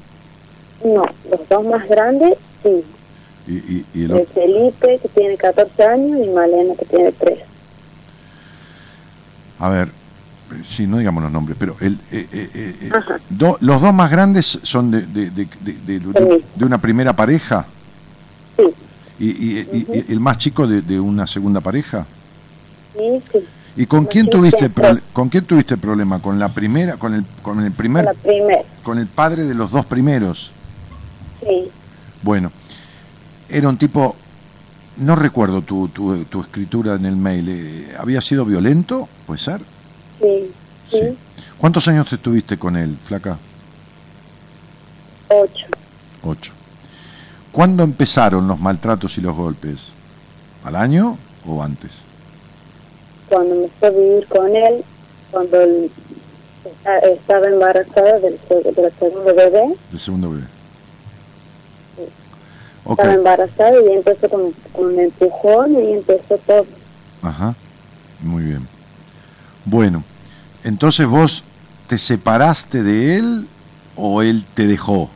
No, 0.83 1.03
los 1.29 1.47
dos 1.47 1.65
más 1.65 1.87
grandes, 1.87 2.33
sí. 2.63 2.83
Y, 3.47 3.53
y- 3.53 3.85
y 3.93 4.03
el 4.03 4.11
El 4.11 4.21
otro- 4.21 4.33
Felipe, 4.33 4.99
que 5.01 5.07
tiene 5.09 5.35
14 5.37 5.83
años, 5.83 6.19
y 6.25 6.29
Malena, 6.29 6.73
que 6.77 6.85
tiene 6.85 7.11
3. 7.11 7.39
A 9.59 9.69
ver, 9.69 9.89
sí, 10.65 10.87
no 10.87 10.97
digamos 10.97 11.23
los 11.23 11.31
nombres, 11.31 11.57
pero 11.59 11.75
el, 11.81 11.93
eh, 12.11 12.27
eh, 12.31 12.49
eh, 12.53 12.75
eh, 12.81 12.91
do- 13.29 13.57
los 13.61 13.81
dos 13.81 13.93
más 13.93 14.09
grandes 14.09 14.59
son 14.63 14.89
de, 14.91 15.01
de, 15.03 15.29
de, 15.29 15.45
de- 15.99 16.65
una 16.65 16.79
primera 16.79 17.13
pareja 17.15 17.65
Sí, 18.57 18.63
y, 19.19 19.59
y- 19.59 20.05
el 20.09 20.19
más 20.19 20.37
chico 20.39 20.65
de, 20.67 20.99
una 20.99 21.27
segunda 21.27 21.61
pareja. 21.61 22.05
sí, 22.95 23.21
sí. 23.31 23.39
¿Y 23.77 23.85
con 23.85 24.05
quién 24.05 24.29
tuviste 24.29 24.69
prole- 24.69 25.01
con 25.13 25.29
quién 25.29 25.45
tuviste 25.45 25.77
problema? 25.77 26.19
¿Con 26.21 26.37
la 26.37 26.49
primera, 26.49 26.97
con 26.97 27.13
el 27.13 27.23
con 27.41 27.63
el 27.63 27.71
primer, 27.71 28.03
La 28.03 28.13
primera, 28.13 28.63
con 28.83 28.97
el 28.99 29.07
padre 29.07 29.43
de 29.45 29.53
los 29.55 29.71
dos 29.71 29.85
primeros? 29.85 30.51
sí. 31.41 31.69
Bueno, 32.23 32.51
era 33.51 33.69
un 33.69 33.77
tipo, 33.77 34.15
no 34.97 35.15
recuerdo 35.15 35.61
tu, 35.61 35.87
tu, 35.89 36.23
tu 36.25 36.41
escritura 36.41 36.95
en 36.95 37.05
el 37.05 37.15
mail, 37.15 37.47
eh, 37.49 37.95
¿había 37.99 38.21
sido 38.21 38.45
violento? 38.45 39.07
¿Puede 39.27 39.39
ser? 39.39 39.61
Sí, 40.19 40.51
sí, 40.89 41.17
¿Cuántos 41.57 41.87
años 41.87 42.11
estuviste 42.11 42.57
con 42.57 42.75
él, 42.75 42.97
flaca? 43.05 43.37
ocho. 45.29 45.65
Ocho. 46.23 46.51
¿Cuándo 47.51 47.83
empezaron 47.83 48.47
los 48.47 48.59
maltratos 48.59 49.17
y 49.17 49.21
los 49.21 49.35
golpes? 49.35 49.93
¿Al 50.63 50.75
año 50.75 51.17
o 51.47 51.61
antes? 51.63 51.91
Cuando 53.29 53.55
me 53.55 53.67
fui 53.67 53.87
a 53.87 53.91
vivir 53.91 54.27
con 54.27 54.55
él, 54.55 54.83
cuando 55.31 55.61
él 55.61 55.91
esta- 56.65 56.99
estaba 56.99 57.47
embarazada 57.47 58.19
del, 58.19 58.39
seg- 58.47 58.75
del 58.75 58.91
segundo 58.99 59.33
bebé, 59.35 59.75
El 59.91 59.99
segundo 59.99 60.29
bebé. 60.31 60.43
Ok, 62.85 62.99
estaba 62.99 63.13
embarazada 63.13 63.73
y 63.79 63.93
empezó 63.93 64.29
con, 64.29 64.53
con 64.73 64.85
un 64.87 64.99
empujón 64.99 65.73
y 65.83 65.93
empezó 65.93 66.37
todo. 66.39 66.65
ajá, 67.21 67.53
muy 68.23 68.43
bien. 68.43 68.67
Bueno, 69.65 70.03
entonces 70.63 71.07
vos 71.07 71.43
te 71.87 71.97
separaste 71.97 72.83
de 72.83 73.17
él 73.17 73.47
o 73.95 74.21
él 74.21 74.43
te 74.55 74.65
dejó? 74.65 75.09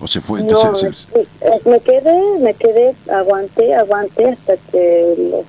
¿O 0.00 0.06
se 0.06 0.20
fue? 0.20 0.42
No, 0.42 0.74
se- 0.74 0.86
me, 0.88 1.20
eh, 1.20 1.60
me 1.66 1.80
quedé, 1.80 2.20
me 2.40 2.54
quedé, 2.54 2.94
aguanté, 3.12 3.74
aguanté 3.74 4.30
hasta 4.30 4.56
que 4.72 5.14
los, 5.30 5.44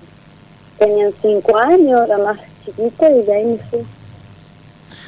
tenían 0.78 1.14
cinco 1.22 1.58
años, 1.58 2.08
la 2.08 2.18
más 2.18 2.40
chiquita, 2.66 3.10
y 3.10 3.22
de 3.22 3.34
ahí 3.34 3.45
me 3.45 3.58
fui. 3.70 3.80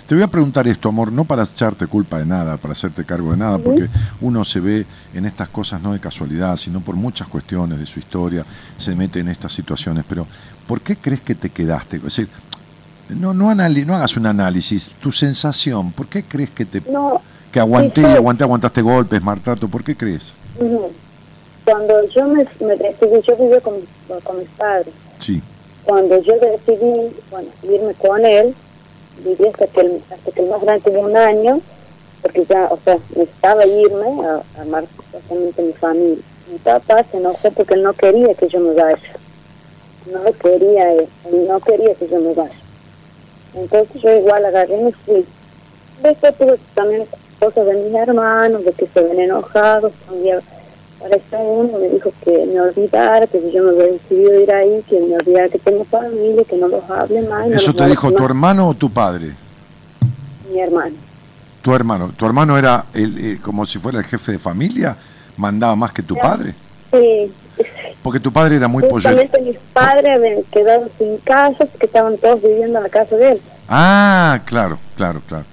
Te 0.07 0.15
voy 0.15 0.23
a 0.23 0.27
preguntar 0.27 0.67
esto, 0.67 0.89
amor, 0.89 1.11
no 1.13 1.23
para 1.23 1.43
echarte 1.43 1.87
culpa 1.87 2.19
de 2.19 2.25
nada, 2.25 2.57
para 2.57 2.73
hacerte 2.73 3.05
cargo 3.05 3.31
de 3.31 3.37
nada, 3.37 3.57
porque 3.57 3.87
uno 4.19 4.43
se 4.43 4.59
ve 4.59 4.85
en 5.13 5.25
estas 5.25 5.47
cosas 5.49 5.81
no 5.81 5.93
de 5.93 5.99
casualidad, 5.99 6.57
sino 6.57 6.81
por 6.81 6.95
muchas 6.95 7.27
cuestiones 7.29 7.79
de 7.79 7.85
su 7.85 7.99
historia, 7.99 8.45
se 8.77 8.95
mete 8.95 9.21
en 9.21 9.29
estas 9.29 9.53
situaciones. 9.53 10.03
Pero, 10.07 10.27
¿por 10.67 10.81
qué 10.81 10.97
crees 10.97 11.21
que 11.21 11.35
te 11.35 11.49
quedaste? 11.49 11.97
Es 11.97 12.03
decir, 12.03 12.27
no, 13.09 13.33
no, 13.33 13.49
anali- 13.49 13.85
no 13.85 13.95
hagas 13.95 14.17
un 14.17 14.25
análisis, 14.25 14.93
tu 14.99 15.11
sensación, 15.11 15.93
¿por 15.93 16.07
qué 16.07 16.23
crees 16.23 16.49
que 16.49 16.65
te 16.65 16.81
No, 16.91 17.21
que 17.51 17.61
aguanté 17.61 18.01
Sí, 18.01 18.07
aguanté, 18.07 18.43
aguantaste 18.43 18.81
golpes, 18.81 19.21
maltrato? 19.23 19.67
¿Por 19.69 19.83
qué 19.83 19.95
crees? 19.95 20.33
cuando 21.65 21.95
yo 22.13 22.27
me, 22.27 22.43
me 22.59 22.75
decidí, 22.75 23.21
yo 23.25 23.37
vivía 23.37 23.61
con, 23.61 23.75
mis- 23.75 24.23
con 24.23 24.37
mis 24.37 24.49
padres. 24.49 24.93
Sí, 25.17 25.41
Cuando 25.83 26.21
yo 26.21 26.33
decidí, 26.41 27.15
bueno, 27.31 27.49
irme 27.63 27.93
con 27.95 28.25
él, 28.25 28.53
viví 29.19 29.47
hasta 29.47 29.67
que 29.67 29.81
el, 29.81 30.01
hasta 30.09 30.31
que 30.31 30.41
el 30.41 30.49
más 30.49 30.61
grande 30.61 30.81
tenía 30.81 31.05
un 31.05 31.17
año, 31.17 31.61
porque 32.21 32.45
ya, 32.45 32.67
o 32.71 32.79
sea, 32.83 32.97
necesitaba 33.15 33.65
irme 33.65 34.25
a, 34.25 34.43
a 34.57 34.61
armar 34.61 34.85
supuestamente 34.95 35.61
mi 35.61 35.73
familia. 35.73 36.23
Mi 36.51 36.57
papá 36.59 37.03
se 37.09 37.17
enojó 37.17 37.51
porque 37.51 37.73
él 37.73 37.83
no 37.83 37.93
quería 37.93 38.33
que 38.33 38.47
yo 38.47 38.59
me 38.59 38.73
vaya. 38.73 38.97
No 40.11 40.23
quería 40.33 40.93
él, 40.93 41.07
no 41.47 41.59
quería 41.59 41.95
que 41.95 42.07
yo 42.07 42.19
me 42.19 42.33
vaya. 42.33 42.55
Entonces 43.55 44.01
yo 44.01 44.11
igual 44.11 44.45
agarré 44.45 44.77
y 44.77 44.83
me 44.83 44.91
fui. 44.91 45.25
Después 46.01 46.37
tuve 46.37 46.59
también 46.73 47.07
cosas 47.39 47.65
de 47.65 47.75
mis 47.75 47.93
hermanos, 47.93 48.65
de 48.65 48.73
que 48.73 48.87
se 48.87 49.01
ven 49.01 49.19
enojados. 49.19 49.93
Un 50.11 50.23
apareció 51.05 51.39
uno 51.39 51.77
me 51.79 51.87
dijo 51.89 52.11
que 52.23 52.45
me 52.45 52.61
olvidara, 52.61 53.27
que 53.27 53.39
si 53.39 53.51
yo 53.51 53.63
me 53.63 53.69
había 53.71 53.93
decidido 53.93 54.39
ir 54.41 54.51
ahí, 54.51 54.83
que 54.89 54.99
me 54.99 55.15
olvidara 55.15 55.49
que 55.49 55.59
tengo 55.59 55.83
familia, 55.85 56.43
que 56.43 56.57
no 56.57 56.67
los 56.67 56.89
hable 56.89 57.21
más. 57.23 57.47
no 57.47 57.55
¿eso 57.55 57.71
los 57.71 57.75
te 57.75 57.87
dijo 57.87 58.03
moleste 58.03 58.17
tu 58.17 58.23
más. 58.23 58.29
hermano 58.29 58.67
o 58.69 58.73
tu 58.73 58.89
padre? 58.89 59.31
Mi 60.51 60.59
hermano. 60.59 60.95
Tu 61.61 61.73
hermano. 61.73 62.11
¿Tu 62.15 62.25
hermano 62.25 62.57
era 62.57 62.85
el, 62.93 63.17
eh, 63.17 63.39
como 63.41 63.65
si 63.65 63.79
fuera 63.79 63.99
el 63.99 64.05
jefe 64.05 64.33
de 64.33 64.39
familia? 64.39 64.95
¿Mandaba 65.37 65.75
más 65.75 65.91
que 65.91 66.03
tu 66.03 66.15
padre? 66.15 66.53
Sí, 66.91 67.31
Porque 68.03 68.19
tu 68.19 68.31
padre 68.31 68.57
era 68.57 68.67
muy 68.67 68.83
pollo. 68.83 68.95
justamente 68.95 69.41
mis 69.41 69.57
padres 69.73 70.15
habían 70.17 70.43
quedado 70.43 70.89
sin 70.97 71.17
casa, 71.19 71.65
porque 71.65 71.85
estaban 71.85 72.17
todos 72.17 72.41
viviendo 72.41 72.77
en 72.77 72.83
la 72.83 72.89
casa 72.89 73.15
de 73.15 73.31
él. 73.31 73.41
Ah, 73.67 74.39
claro, 74.45 74.77
claro, 74.95 75.21
claro. 75.27 75.45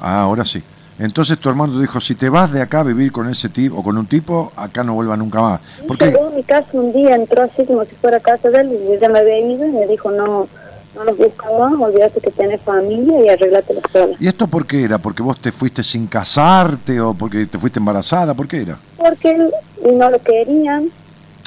Ah, 0.00 0.20
ahora 0.22 0.44
sí. 0.44 0.62
Entonces 0.98 1.38
tu 1.38 1.48
hermano 1.50 1.74
te 1.74 1.80
dijo, 1.80 2.00
si 2.00 2.14
te 2.14 2.28
vas 2.28 2.52
de 2.52 2.62
acá 2.62 2.80
a 2.80 2.84
vivir 2.84 3.12
con 3.12 3.28
ese 3.28 3.48
tipo 3.48 3.76
o 3.76 3.82
con 3.82 3.98
un 3.98 4.06
tipo, 4.06 4.52
acá 4.56 4.82
no 4.82 4.94
vuelva 4.94 5.16
nunca 5.16 5.40
más. 5.40 5.60
Porque 5.86 6.06
Llegó 6.06 6.28
a 6.28 6.30
mi 6.30 6.42
casa 6.42 6.68
un 6.72 6.92
día, 6.92 7.14
entró 7.14 7.42
así 7.42 7.64
como 7.66 7.84
si 7.84 7.94
fuera 7.96 8.18
casa 8.20 8.48
de 8.48 8.60
él, 8.60 8.72
y 8.72 8.98
ya 8.98 9.08
me 9.08 9.18
había 9.18 9.38
ido 9.38 9.66
y 9.66 9.72
me 9.72 9.86
dijo, 9.86 10.10
no, 10.10 10.48
no 10.94 11.04
los 11.04 11.18
busca 11.18 11.46
más, 11.58 11.74
olvídate 11.74 12.20
que 12.20 12.30
tenés 12.30 12.62
familia 12.62 13.24
y 13.24 13.28
arreglátela 13.28 13.82
sola. 13.92 14.16
¿Y 14.18 14.26
esto 14.26 14.46
por 14.46 14.66
qué 14.66 14.84
era? 14.84 14.96
¿Porque 14.96 15.22
vos 15.22 15.38
te 15.38 15.52
fuiste 15.52 15.82
sin 15.82 16.06
casarte 16.06 16.98
o 16.98 17.12
porque 17.12 17.44
te 17.46 17.58
fuiste 17.58 17.78
embarazada? 17.78 18.32
¿Por 18.32 18.48
qué 18.48 18.62
era? 18.62 18.78
Porque 18.96 19.32
él 19.32 19.98
no 19.98 20.10
lo 20.10 20.18
querían, 20.20 20.90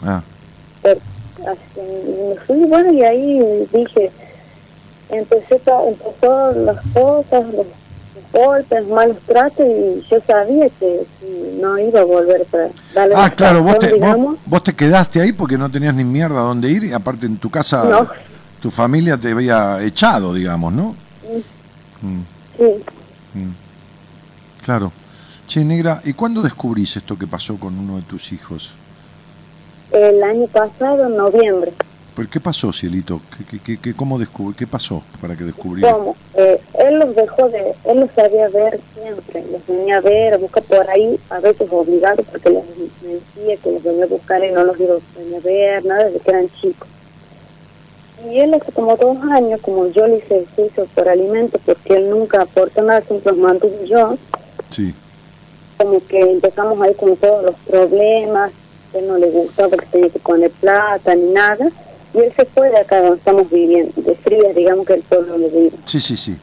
Ah, 0.04 0.22
pero 0.82 1.00
así, 1.46 1.82
me 2.30 2.36
fui, 2.46 2.66
bueno, 2.66 2.92
y 2.94 3.04
ahí 3.04 3.68
dije, 3.74 4.12
empecé 5.10 5.56
empezó 5.56 6.52
las 6.54 6.78
cosas, 6.94 7.54
los 7.54 7.68
golpes, 8.32 8.88
malos 8.88 9.18
tratos, 9.26 9.66
y 9.66 10.02
yo 10.10 10.18
sabía 10.28 10.70
que 10.70 11.06
si 11.20 11.60
no 11.62 11.78
iba 11.80 12.02
a 12.02 12.04
volver 12.04 12.46
para 12.46 12.70
darle 12.94 13.16
Ah, 13.16 13.22
la 13.24 13.36
claro, 13.36 13.64
vos 13.64 13.80
te, 13.80 13.94
vos, 14.46 14.64
te 14.64 14.74
quedaste 14.74 15.22
ahí 15.22 15.32
porque 15.34 15.58
no 15.58 15.70
tenías 15.70 15.94
ni 15.96 16.04
mierda 16.04 16.42
dónde 16.42 16.70
ir 16.70 16.84
y 16.84 16.94
aparte 16.94 17.26
en 17.26 17.38
tu 17.38 17.50
casa 17.50 17.84
No. 17.84 18.08
tu 18.62 18.70
familia 18.72 19.18
te 19.18 19.32
había 19.32 19.82
echado, 19.84 20.34
digamos, 20.34 20.74
¿no? 20.74 20.96
Mm, 22.02 22.22
Sí. 22.58 22.84
mm. 23.36 23.52
Claro. 24.64 24.92
Che, 25.48 25.64
negra, 25.66 26.02
¿y 26.06 26.14
cuándo 26.14 26.42
descubrís 26.44 26.96
esto 26.98 27.18
que 27.18 27.26
pasó 27.26 27.56
con 27.58 27.78
uno 27.80 27.96
de 27.96 28.04
tus 28.04 28.32
hijos? 28.32 28.72
El 29.92 30.22
año 30.22 30.46
pasado, 30.48 31.08
en 31.08 31.18
noviembre. 31.18 31.74
¿Por 32.16 32.28
qué 32.28 32.40
pasó, 32.40 32.74
Cielito? 32.74 33.22
¿Qué, 33.50 33.60
qué, 33.60 33.78
qué, 33.78 33.94
cómo 33.94 34.20
¿Qué 34.58 34.68
pasó 34.68 35.04
para 35.22 35.36
que 35.36 35.44
descubrieras? 35.44 35.94
¿Cómo? 35.94 36.16
Eh, 36.36 36.60
él 36.80 37.00
los 37.00 37.16
dejó 37.16 37.50
de, 37.50 37.74
él 37.86 38.00
los 38.02 38.12
sabía 38.12 38.50
ver 38.50 38.80
siempre, 38.94 39.46
los 39.52 39.66
venía 39.68 39.98
a 39.98 40.02
ver, 40.02 40.34
a 40.34 40.38
buscar 40.38 40.64
por 40.64 40.90
ahí, 40.90 41.20
a 41.30 41.40
veces 41.40 41.68
obligado 41.72 42.24
porque 42.24 42.50
les 42.50 42.64
me 43.04 43.14
decía 43.14 43.58
que 43.64 43.72
los 43.72 43.84
venía 43.84 44.06
a 44.06 44.08
buscar 44.08 44.44
y 44.44 44.52
no 44.52 44.64
los 44.64 44.80
iba 44.80 44.96
a 44.96 45.40
ver, 45.44 45.86
nada, 45.86 46.06
desde 46.06 46.20
que 46.20 46.30
eran 46.30 46.50
chicos. 46.62 46.88
Y 48.30 48.40
él 48.40 48.54
hace 48.54 48.72
como 48.74 48.96
dos 48.98 49.18
años, 49.32 49.62
como 49.62 49.88
yo 49.88 50.06
le 50.08 50.18
hice 50.18 50.40
ejercicio 50.40 50.86
por 50.94 51.08
alimento, 51.08 51.58
porque 51.66 51.96
él 51.96 52.10
nunca 52.10 52.42
aportó 52.42 52.82
nada, 52.82 53.02
siempre 53.02 53.32
los 53.32 53.42
mantuve 53.42 53.88
yo, 53.88 54.18
Sí, 54.70 54.94
como 55.78 56.06
que 56.06 56.20
empezamos 56.20 56.80
ahí 56.82 56.94
con 56.94 57.16
todos 57.16 57.46
los 57.46 57.56
problemas, 57.66 58.52
él 58.94 59.08
no 59.08 59.18
le 59.18 59.30
gustaba 59.30 59.78
que 59.78 59.86
tenía 59.86 60.10
que 60.10 60.20
poner 60.20 60.52
plata 60.52 61.16
ni 61.16 61.32
nada, 61.32 61.70
y 62.14 62.20
él 62.20 62.34
se 62.36 62.46
fue 62.46 62.70
de 62.70 62.78
acá 62.78 63.02
donde 63.02 63.18
estamos 63.18 63.50
viviendo, 63.50 63.94
de 64.02 64.16
Frías, 64.16 64.56
digamos 64.56 64.86
que 64.88 64.94
el 64.94 65.02
pueblo 65.02 65.34
donde 65.34 65.50
vive. 65.50 65.72
sí, 65.86 66.00
sí, 66.02 66.18
sí. 66.18 66.38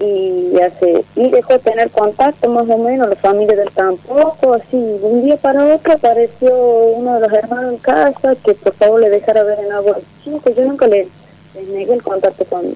y 0.00 0.60
hace 0.60 1.04
y 1.14 1.30
dejó 1.30 1.52
de 1.54 1.58
tener 1.60 1.90
contacto 1.90 2.48
más 2.48 2.68
o 2.68 2.78
menos 2.78 3.08
la 3.08 3.14
familia 3.16 3.54
del 3.56 3.70
tampoco 3.70 4.54
así 4.54 4.76
de 4.76 4.98
un 5.02 5.24
día 5.24 5.36
para 5.36 5.74
otro 5.74 5.92
apareció 5.92 6.52
uno 6.54 7.14
de 7.14 7.20
los 7.20 7.32
hermanos 7.32 7.72
en 7.74 7.78
casa 7.78 8.34
que 8.44 8.54
por 8.54 8.74
favor 8.74 9.00
le 9.00 9.08
dejara 9.08 9.44
ver 9.44 9.60
en 9.60 9.72
agua 9.72 9.96
chico 10.22 10.50
yo 10.50 10.64
nunca 10.64 10.86
le 10.88 11.06
les 11.54 11.68
negué 11.68 11.94
el 11.94 12.02
contacto 12.02 12.44
con, 12.44 12.74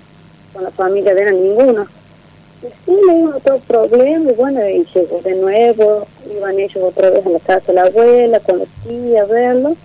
con 0.52 0.62
la 0.62 0.70
familia 0.70 1.12
de 1.12 1.22
él 1.24 1.42
ninguno 1.42 1.86
y 2.62 2.66
sí 2.66 2.96
le 3.06 3.14
digo 3.16 3.32
otro 3.36 3.58
problema 3.66 4.30
y 4.30 4.34
bueno 4.34 4.68
y 4.68 4.86
llegó 4.94 5.20
de 5.20 5.34
nuevo 5.34 6.06
iban 6.34 6.58
ellos 6.58 6.84
otra 6.84 7.10
vez 7.10 7.26
a 7.26 7.30
la 7.30 7.40
casa 7.40 7.66
de 7.66 7.72
la 7.74 7.82
abuela 7.82 8.40
con 8.40 8.60
la 8.60 8.64
tía 8.86 9.22
a 9.22 9.26
verlo 9.26 9.76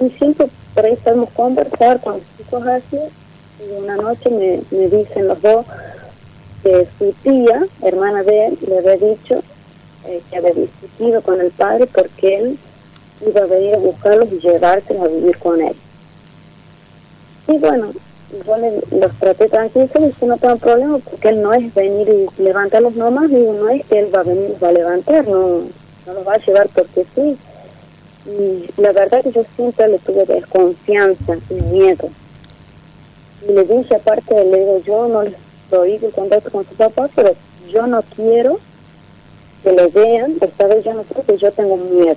y 0.00 0.08
siempre 0.10 0.48
por 0.74 0.84
ahí 0.84 0.96
podemos 0.96 1.30
conversar 1.30 2.00
con 2.00 2.14
los 2.14 2.22
chicos 2.36 2.66
así 2.66 2.98
y 3.60 3.82
una 3.82 3.96
noche 3.96 4.30
me, 4.30 4.60
me 4.70 4.88
dicen 4.88 5.28
los 5.28 5.40
dos 5.40 5.64
que 6.62 6.86
su 6.98 7.12
tía, 7.22 7.66
hermana 7.82 8.22
de 8.22 8.46
él, 8.46 8.58
le 8.66 8.78
había 8.78 8.96
dicho 8.96 9.42
eh, 10.06 10.22
que 10.30 10.36
había 10.36 10.52
discutido 10.52 11.22
con 11.22 11.40
el 11.40 11.50
padre 11.50 11.86
porque 11.86 12.38
él 12.38 12.58
iba 13.26 13.42
a 13.42 13.46
venir 13.46 13.74
a 13.74 13.78
buscarlos 13.78 14.32
y 14.32 14.38
llevárselos 14.40 15.02
a 15.02 15.08
vivir 15.08 15.38
con 15.38 15.60
él. 15.60 15.76
Y 17.48 17.58
bueno, 17.58 17.92
yo 18.46 18.56
le, 18.56 18.80
los 18.98 19.12
traté 19.18 19.48
tranquilos 19.48 19.90
y 19.94 20.06
dije, 20.06 20.26
no 20.26 20.36
tengo 20.38 20.56
problema 20.56 20.98
porque 20.98 21.28
él 21.28 21.42
no 21.42 21.52
es 21.52 21.72
venir 21.74 22.08
y 22.08 22.42
levantarlos 22.42 22.94
nomás, 22.94 23.30
digo, 23.30 23.52
no 23.52 23.68
es 23.68 23.84
que 23.86 23.98
él 23.98 24.14
va 24.14 24.20
a 24.20 24.24
venir 24.24 24.54
y 24.56 24.60
va 24.60 24.68
a 24.68 24.72
levantar, 24.72 25.28
no, 25.28 25.60
no 26.06 26.14
los 26.14 26.26
va 26.26 26.34
a 26.34 26.38
llevar 26.38 26.68
porque 26.74 27.06
sí. 27.14 27.36
Y 28.26 28.70
la 28.80 28.92
verdad 28.92 29.22
que 29.22 29.32
yo 29.32 29.44
siempre 29.54 29.88
le 29.88 29.98
tuve 29.98 30.24
desconfianza 30.24 31.36
y 31.50 31.54
miedo. 31.54 32.08
Y 33.46 33.52
le 33.52 33.64
dije, 33.64 33.96
aparte, 33.96 34.34
le 34.44 34.58
digo, 34.60 34.82
yo 34.84 35.08
no 35.08 35.22
les 35.22 35.34
doy 35.70 35.98
el 36.02 36.12
contacto 36.12 36.50
con 36.50 36.64
su 36.66 36.74
papá, 36.74 37.08
pero 37.14 37.34
yo 37.70 37.86
no 37.86 38.02
quiero 38.16 38.58
que 39.62 39.72
lo 39.72 39.90
vean, 39.90 40.36
esta 40.40 40.66
vez 40.66 40.84
yo 40.84 40.94
no 40.94 41.02
quiero 41.02 41.24
que 41.24 41.36
yo 41.36 41.52
tengo 41.52 41.76
miedo. 41.76 42.16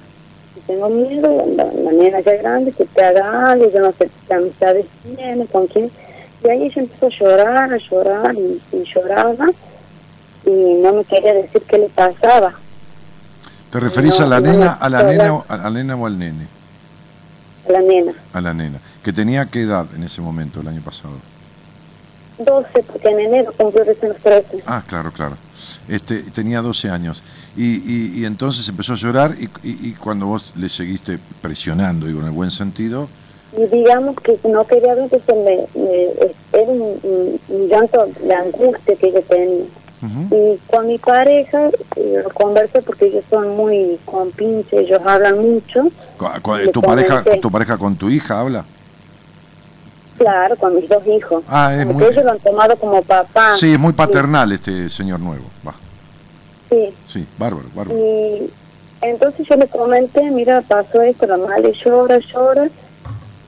Si 0.53 0.61
tengo 0.61 0.89
miedo, 0.89 1.45
la, 1.55 1.65
la 1.65 1.91
nena 1.91 2.21
ya 2.21 2.35
grande, 2.35 2.71
que 2.71 2.85
te 2.85 3.03
haga 3.03 3.51
algo, 3.51 3.69
yo 3.69 3.79
no 3.81 3.91
sé 3.91 4.09
qué 4.27 4.33
amistades 4.33 4.85
tiene, 5.03 5.45
con 5.47 5.67
quién. 5.67 5.91
Y 6.43 6.49
ahí 6.49 6.63
ella 6.63 6.81
empezó 6.81 7.07
a 7.07 7.09
llorar, 7.09 7.73
a 7.73 7.77
llorar, 7.77 8.35
y, 8.35 8.61
y 8.71 8.83
lloraba, 8.83 9.49
y 10.45 10.49
no 10.49 10.93
me 10.93 11.03
quería 11.03 11.33
decir 11.33 11.61
qué 11.63 11.77
le 11.77 11.89
pasaba. 11.89 12.53
¿Te 13.71 13.79
referís 13.79 14.19
No, 14.19 14.25
a 14.25 14.29
la 14.29 14.39
no, 14.39 14.51
nena, 14.51 14.73
a 14.73 14.89
la 14.89 15.03
nena, 15.03 15.43
a 15.47 15.57
la 15.57 15.69
nena 15.69 15.95
o 15.95 16.05
al 16.05 16.17
nene? 16.17 16.45
a 17.67 17.71
La 17.73 17.81
nena. 17.81 18.13
A 18.33 18.41
la 18.41 18.53
nena. 18.53 18.79
¿Que 19.03 19.11
tenía 19.11 19.45
qué 19.47 19.61
edad 19.61 19.85
en 19.95 20.03
ese 20.03 20.21
momento, 20.21 20.61
el 20.61 20.67
año 20.69 20.81
pasado? 20.81 21.13
12, 22.39 22.83
porque 22.83 23.09
en 23.09 23.19
enero 23.19 23.51
cumplió 23.57 23.83
recién 23.83 24.09
los 24.13 24.21
13. 24.21 24.63
Ah, 24.65 24.83
claro, 24.87 25.11
claro. 25.11 25.35
Este, 25.89 26.19
tenía 26.33 26.61
12 26.61 26.89
años. 26.89 27.21
Y, 27.57 27.77
y, 27.91 28.19
y 28.21 28.25
entonces 28.25 28.67
empezó 28.69 28.93
a 28.93 28.95
llorar 28.95 29.35
y, 29.39 29.45
y- 29.67 29.89
y 29.89 29.93
cuando 29.93 30.27
vos 30.27 30.53
le 30.55 30.69
seguiste 30.69 31.19
presionando, 31.41 32.05
digo, 32.05 32.19
en 32.21 32.27
el 32.27 32.31
buen 32.31 32.51
sentido, 32.51 33.09
y 33.57 33.65
digamos 33.75 34.15
que 34.17 34.37
no 34.47 34.67
quería 34.67 34.93
ver 34.93 35.09
que 35.09 35.19
se 35.19 35.33
me, 35.33 35.57
me- 35.73 36.09
era 36.53 36.71
un, 36.71 36.99
un- 37.01 37.39
un 37.47 37.67
llanto 37.69 38.05
de 38.21 38.33
angustia 38.35 38.95
que 38.95 39.11
yo 39.11 39.21
tenía 39.23 39.65
y 40.01 40.59
con 40.67 40.87
mi 40.87 40.99
pareja 40.99 41.69
eh, 41.95 42.21
lo 42.23 42.29
conversé 42.31 42.81
porque 42.83 43.07
ellos 43.07 43.23
son 43.31 43.55
muy 43.55 43.99
compinches 44.05 44.81
ellos 44.81 44.99
hablan 45.05 45.39
mucho 45.39 45.83
Le 45.83 46.71
¿tu, 46.71 46.81
pareja. 46.81 47.23
¿tu 47.41 47.49
pareja 47.51 47.77
con 47.77 47.97
tu 47.97 48.09
hija 48.09 48.39
habla? 48.41 48.67
claro 50.17 50.57
con 50.57 50.75
mis 50.75 50.89
dos 50.89 51.05
hijos 51.07 51.43
Ah, 51.47 51.73
es 51.75 51.85
muy- 51.85 52.03
ellos 52.03 52.23
lo 52.23 52.31
han 52.31 52.39
tomado 52.39 52.77
como 52.77 53.01
papá 53.03 53.53
Sí, 53.55 53.73
es 53.73 53.79
muy 53.79 53.93
paternal 53.93 54.51
este 54.51 54.89
señor 54.89 55.19
nuevo. 55.19 55.51
Va, 55.65 55.75
sí, 56.69 56.97
sí, 57.03 57.27
bárbaro, 57.37 57.69
bárbaro. 57.73 57.99
y 57.99 58.53
entonces 59.01 59.47
yo 59.49 59.55
le 59.55 59.67
comenté 59.69 60.29
mira 60.31 60.61
pasó 60.63 61.01
esto 61.01 61.25
la 61.27 61.37
madre 61.37 61.71
llora 61.85 62.19
llora 62.33 62.69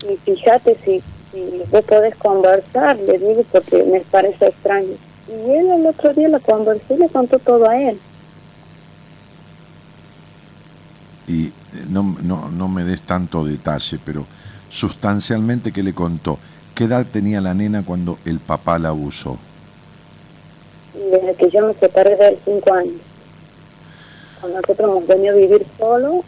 y 0.08 0.18
fíjate 0.26 0.80
si, 0.86 1.04
si 1.32 1.64
vos 1.70 1.82
podés 1.84 2.16
conversar 2.18 2.98
le 3.00 3.18
digo 3.20 3.44
porque 3.52 3.84
me 3.84 4.02
parece 4.02 4.48
extraño 4.48 4.98
y 5.30 5.52
él 5.52 5.72
el 5.72 5.86
otro 5.86 6.14
día 6.14 6.28
la 6.30 6.40
conversé 6.40 6.98
le 6.98 7.08
contó 7.10 7.38
todo 7.40 7.70
a 7.70 7.78
él 7.80 8.00
Y 11.28 11.46
eh, 11.46 11.52
no, 11.90 12.16
no, 12.24 12.50
no 12.50 12.68
me 12.68 12.84
des 12.84 13.02
tanto 13.02 13.46
detalle, 13.46 14.00
pero 14.04 14.26
sustancialmente, 14.70 15.72
¿qué 15.72 15.84
le 15.84 15.94
contó? 15.94 16.40
¿Qué 16.74 16.86
edad 16.86 17.06
tenía 17.06 17.40
la 17.40 17.54
nena 17.54 17.84
cuando 17.86 18.18
el 18.26 18.40
papá 18.40 18.80
la 18.80 18.90
abusó? 18.90 19.38
desde 21.12 21.36
que 21.36 21.50
yo 21.52 21.66
me 21.68 21.74
separé 21.76 22.16
de 22.16 22.30
él 22.30 22.40
cinco 22.44 22.74
años. 22.74 22.96
Cuando 24.42 24.60
nosotros 24.60 24.90
hemos 24.90 25.08
venido 25.08 25.34
a 25.34 25.38
vivir 25.38 25.66
solo, 25.78 26.24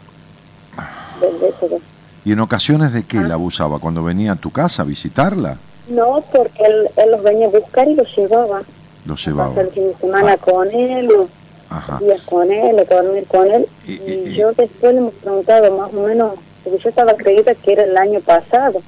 desde 1.20 1.48
eso. 1.48 1.80
¿Y 2.24 2.32
en 2.32 2.40
ocasiones 2.40 2.92
de 2.92 3.02
qué 3.02 3.18
Ah. 3.18 3.24
la 3.28 3.34
abusaba? 3.34 3.80
¿Cuando 3.80 4.04
venía 4.04 4.32
a 4.32 4.36
tu 4.36 4.50
casa 4.50 4.82
a 4.82 4.86
visitarla? 4.86 5.56
No, 5.88 6.22
porque 6.32 6.62
él, 6.64 6.88
él 6.96 7.10
los 7.10 7.22
venía 7.24 7.48
a 7.48 7.50
buscar 7.50 7.88
y 7.88 7.94
los 7.96 8.06
llevaba. 8.16 8.62
Lo 9.04 9.14
A 9.14 9.16
llevaba. 9.16 9.48
pasar 9.50 9.64
el 9.66 9.70
fin 9.72 9.88
de 9.88 9.94
semana 9.96 10.32
Ah. 10.32 10.36
con 10.38 10.70
él, 10.70 11.08
Ajá. 11.70 11.98
días 11.98 12.20
con 12.22 12.50
él, 12.52 12.76
o 12.78 12.84
dormir 12.94 13.26
con 13.26 13.46
él. 13.50 13.66
Y- 13.86 13.92
Y, 13.92 14.22
y- 14.28 14.36
yo 14.36 14.52
después 14.52 14.92
le 14.92 14.98
hemos 15.00 15.14
preguntado 15.14 15.76
más 15.76 15.92
o 15.92 16.06
menos, 16.06 16.34
porque 16.62 16.78
yo 16.78 16.88
estaba 16.90 17.14
creída 17.14 17.54
que 17.54 17.72
era 17.72 17.84
el 17.84 17.96
año 17.96 18.20
pasado. 18.20 18.80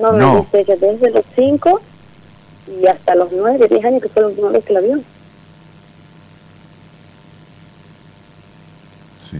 No, 0.00 0.12
me 0.12 0.18
No. 0.18 0.40
dice 0.40 0.60
ella, 0.60 0.76
desde 0.76 1.10
los 1.10 1.24
cinco 1.36 1.80
y 2.80 2.86
hasta 2.86 3.14
los 3.14 3.30
nueve, 3.32 3.68
diez 3.68 3.84
años 3.84 4.02
que 4.02 4.08
fue 4.08 4.22
la 4.22 4.28
última 4.28 4.48
vez 4.50 4.64
que 4.64 4.72
la 4.72 4.80
vio. 4.80 5.00
Sí. 9.20 9.36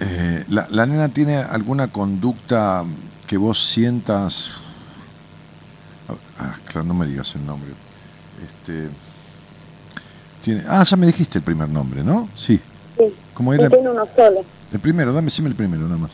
Eh, 0.00 0.44
la, 0.48 0.66
¿La 0.70 0.86
nena 0.86 1.08
tiene 1.08 1.36
alguna 1.38 1.88
conducta 1.88 2.84
que 3.26 3.36
vos 3.36 3.64
sientas... 3.64 4.54
Ah, 6.38 6.56
claro, 6.66 6.86
no 6.86 6.94
me 6.94 7.06
digas 7.06 7.34
el 7.34 7.46
nombre. 7.46 7.70
Este, 8.42 8.88
tiene, 10.42 10.64
ah, 10.68 10.82
ya 10.82 10.96
me 10.96 11.06
dijiste 11.06 11.38
el 11.38 11.44
primer 11.44 11.68
nombre, 11.68 12.02
¿no? 12.02 12.28
Sí. 12.34 12.60
Sí, 12.98 13.14
¿Cómo 13.34 13.52
era? 13.54 13.68
tiene 13.68 13.88
uno 13.88 14.06
solo. 14.14 14.44
El 14.72 14.80
primero, 14.80 15.12
dame, 15.12 15.26
decime 15.26 15.48
el 15.48 15.54
primero, 15.54 15.84
nada 15.84 15.96
más. 15.96 16.10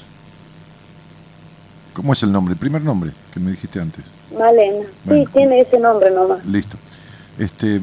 ¿Cómo 1.95 2.13
es 2.13 2.23
el 2.23 2.33
nombre? 2.33 2.53
El 2.53 2.59
primer 2.59 2.83
nombre 2.83 3.13
que 3.33 3.41
me 3.41 3.51
dijiste 3.51 3.81
antes. 3.81 4.05
Malena. 4.39 4.87
Bueno. 5.05 5.25
Sí, 5.25 5.31
tiene 5.33 5.61
ese 5.61 5.79
nombre 5.79 6.11
nomás. 6.11 6.45
Listo. 6.47 6.77
Este, 7.39 7.81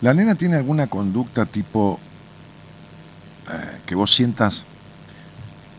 ¿La 0.00 0.14
nena 0.14 0.34
tiene 0.34 0.56
alguna 0.56 0.86
conducta 0.86 1.44
tipo 1.46 1.98
eh, 3.50 3.78
que 3.84 3.94
vos 3.94 4.14
sientas 4.14 4.64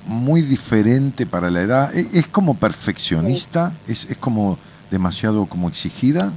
muy 0.06 0.42
diferente 0.42 1.26
para 1.26 1.50
la 1.50 1.62
edad? 1.62 1.96
¿Es, 1.96 2.14
es 2.14 2.28
como 2.28 2.56
perfeccionista? 2.56 3.72
¿Es, 3.88 4.06
¿Es 4.06 4.18
como 4.18 4.58
demasiado 4.92 5.46
como 5.46 5.68
exigida? 5.68 6.32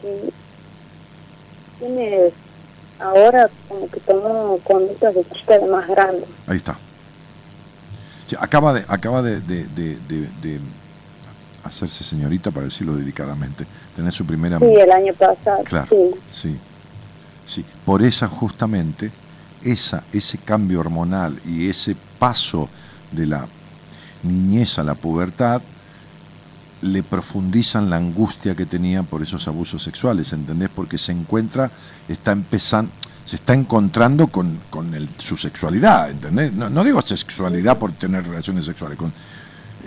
Sí. 0.00 0.08
Tiene 1.78 2.32
ahora 3.00 3.50
como 3.68 3.88
que 3.90 4.00
tomó 4.00 4.58
conductas 4.64 5.14
de 5.14 5.24
chica 5.34 5.58
de 5.58 5.66
más 5.66 5.88
grande. 5.88 6.24
Ahí 6.46 6.56
está. 6.56 6.76
Sí, 8.28 8.36
acaba 8.38 8.72
de, 8.72 8.84
acaba 8.88 9.22
de, 9.22 9.40
de- 9.40 9.66
de- 9.66 9.96
de- 10.08 10.28
de 10.42 10.60
hacerse 11.64 12.04
señorita, 12.04 12.50
para 12.50 12.64
decirlo 12.66 12.94
delicadamente. 12.96 13.64
Tener 13.94 14.12
su 14.12 14.24
primera... 14.24 14.58
Sí, 14.58 14.64
el 14.66 14.90
año 14.90 15.12
pasado. 15.14 15.62
Claro, 15.64 15.86
Sí. 15.88 16.10
sí, 16.30 16.56
sí. 17.46 17.64
Por 17.84 18.02
esa 18.02 18.28
justamente, 18.28 19.10
esa, 19.64 20.02
ese 20.12 20.38
cambio 20.38 20.80
hormonal 20.80 21.40
y 21.44 21.68
ese 21.68 21.96
paso 22.18 22.68
de 23.12 23.26
la 23.26 23.46
niñez 24.24 24.78
a 24.78 24.82
la 24.84 24.94
pubertad 24.94 25.60
le 26.82 27.02
profundizan 27.02 27.88
la 27.88 27.96
angustia 27.96 28.54
que 28.54 28.66
tenía 28.66 29.02
por 29.02 29.22
esos 29.22 29.46
abusos 29.48 29.82
sexuales, 29.82 30.32
¿entendés? 30.32 30.68
Porque 30.74 30.98
se 30.98 31.12
encuentra, 31.12 31.70
está 32.08 32.32
empezando, 32.32 32.90
se 33.24 33.36
está 33.36 33.54
encontrando 33.54 34.26
con, 34.26 34.58
con 34.68 34.92
el- 34.94 35.08
su 35.18 35.36
sexualidad, 35.36 36.10
¿entendés? 36.10 36.52
No, 36.52 36.82
digo 36.84 37.00
sexualidad 37.02 37.78
por 37.78 37.92
tener 37.92 38.26
relaciones 38.26 38.64
sexuales, 38.64 38.98
con, 38.98 39.12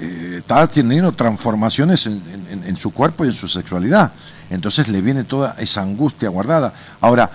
eh, 0.01 0.35
está 0.39 0.65
teniendo 0.67 1.11
transformaciones 1.11 2.05
en, 2.05 2.22
en- 2.49 2.63
en 2.63 2.77
su 2.77 2.91
cuerpo 2.91 3.26
y 3.26 3.27
en 3.27 3.34
su 3.34 3.47
sexualidad. 3.49 4.11
Entonces 4.49 4.88
le 4.88 5.01
viene 5.01 5.26
toda 5.26 5.55
esa 5.59 5.81
angustia 5.81 6.30
guardada. 6.30 6.73
Ahora, 7.01 7.30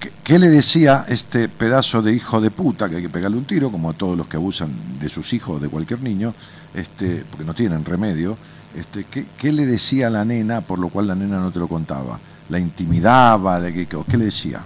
¿qué, 0.00 0.10
qué 0.24 0.38
le 0.40 0.48
decía 0.48 1.04
este 1.08 1.48
pedazo 1.48 2.02
de 2.02 2.12
hijo 2.14 2.40
de 2.40 2.50
puta 2.50 2.88
que 2.88 2.96
hay 2.96 3.02
que 3.02 3.08
pegarle 3.10 3.36
un 3.36 3.44
tiro, 3.44 3.70
como 3.70 3.90
a 3.90 3.92
todos 3.92 4.16
los 4.18 4.26
que 4.26 4.36
abusan 4.38 4.70
de 4.98 5.08
sus 5.08 5.32
hijos 5.34 5.58
o 5.58 5.60
de 5.60 5.68
cualquier 5.68 6.00
niño, 6.00 6.34
este, 6.74 7.24
porque 7.30 7.44
no 7.44 7.54
tienen 7.54 7.84
remedio? 7.84 8.36
Este, 8.76 9.04
¿qué, 9.04 9.24
qué 9.38 9.52
le 9.52 9.66
decía 9.66 10.08
a 10.08 10.10
la 10.10 10.24
nena 10.24 10.60
por 10.60 10.78
lo 10.78 10.88
cual 10.88 11.06
la 11.06 11.14
nena 11.14 11.38
no 11.38 11.50
te 11.50 11.58
lo 11.58 11.68
contaba? 11.68 12.18
¿La 12.48 12.58
intimidaba? 12.58 13.60
¿De 13.60 13.72
qué, 13.72 13.86
¿Qué 13.86 14.16
le 14.16 14.26
decía? 14.26 14.60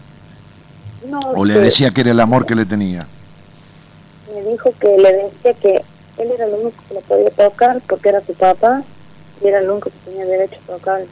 No, 1.09 1.21
¿O 1.21 1.45
le 1.45 1.55
que 1.55 1.61
decía 1.61 1.91
que 1.91 2.01
era 2.01 2.11
el 2.11 2.21
amor 2.21 2.47
que 2.47 2.55
le 2.55 2.65
tenía? 2.65 3.07
Me 4.35 4.43
dijo 4.51 4.73
que 4.81 4.97
le 4.99 5.13
decía 5.13 5.55
que 5.55 5.85
él 6.19 6.31
era 6.33 6.47
el 6.47 6.55
único 6.55 6.83
que 6.89 6.95
lo 6.95 7.01
podía 7.01 7.31
tocar 7.31 7.81
porque 7.87 8.09
era 8.09 8.21
su 8.25 8.35
papá 8.35 8.83
y 9.43 9.47
era 9.47 9.61
el 9.61 9.71
único 9.71 9.91
que 9.91 9.99
tenía 10.05 10.25
derecho 10.25 10.57
a 10.65 10.73
tocar. 10.73 11.05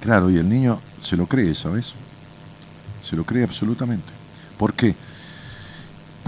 Claro, 0.00 0.30
y 0.30 0.38
el 0.38 0.48
niño 0.48 0.80
se 1.02 1.16
lo 1.16 1.26
cree, 1.26 1.54
¿sabes? 1.54 1.94
Se 3.02 3.16
lo 3.16 3.24
cree 3.24 3.44
absolutamente. 3.44 4.10
¿Por 4.58 4.74
qué? 4.74 4.94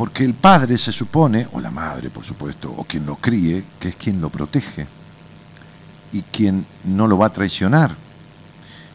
Porque 0.02 0.24
el 0.24 0.34
padre 0.34 0.78
se 0.78 0.90
supone, 0.90 1.46
o 1.52 1.60
la 1.60 1.70
madre 1.70 2.10
por 2.10 2.24
supuesto, 2.24 2.74
o 2.76 2.82
quien 2.82 3.06
lo 3.06 3.14
críe, 3.14 3.62
que 3.78 3.90
es 3.90 3.94
quien 3.94 4.20
lo 4.20 4.30
protege 4.30 4.88
y 6.12 6.22
quien 6.22 6.66
no 6.82 7.06
lo 7.06 7.16
va 7.16 7.26
a 7.26 7.32
traicionar. 7.32 7.94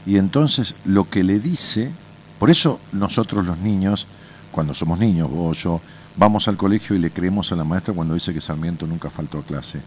Y 0.06 0.18
entonces 0.18 0.76
lo 0.84 1.10
que 1.10 1.24
le 1.24 1.40
dice, 1.40 1.90
por 2.38 2.50
eso 2.50 2.82
nosotros 2.92 3.46
los 3.46 3.58
niños, 3.60 4.06
cuando 4.52 4.74
somos 4.74 5.00
niños, 5.00 5.30
vos, 5.32 5.64
yo, 5.64 5.80
vamos 6.18 6.50
al 6.50 6.58
colegio 6.58 6.94
y 6.94 7.00
le 7.00 7.12
creemos 7.12 7.54
a 7.54 7.56
la 7.56 7.64
maestra 7.64 7.94
cuando 7.94 8.14
dice 8.14 8.34
que 8.34 8.42
Sarmiento 8.42 8.86
nunca 8.86 9.10
faltó 9.10 9.40
a 9.40 9.44
clase. 9.44 9.80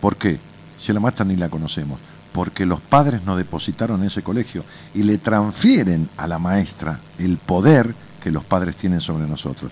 ¿Por 0.00 0.16
qué? 0.16 0.40
Si 0.80 0.90
a 0.90 0.94
la 0.94 1.00
maestra 1.00 1.26
ni 1.26 1.36
la 1.36 1.50
conocemos. 1.50 1.98
porque 2.32 2.64
los 2.64 2.80
padres 2.80 3.24
no 3.26 3.36
depositaron 3.36 4.00
en 4.00 4.06
ese 4.06 4.22
colegio 4.22 4.64
y 4.94 5.02
le 5.02 5.18
transfieren 5.18 6.08
a 6.16 6.26
la 6.26 6.38
maestra 6.38 6.98
el 7.18 7.36
poder 7.36 7.94
que 8.22 8.30
los 8.30 8.42
padres 8.42 8.76
tienen 8.76 9.02
sobre 9.02 9.26
nosotros. 9.26 9.70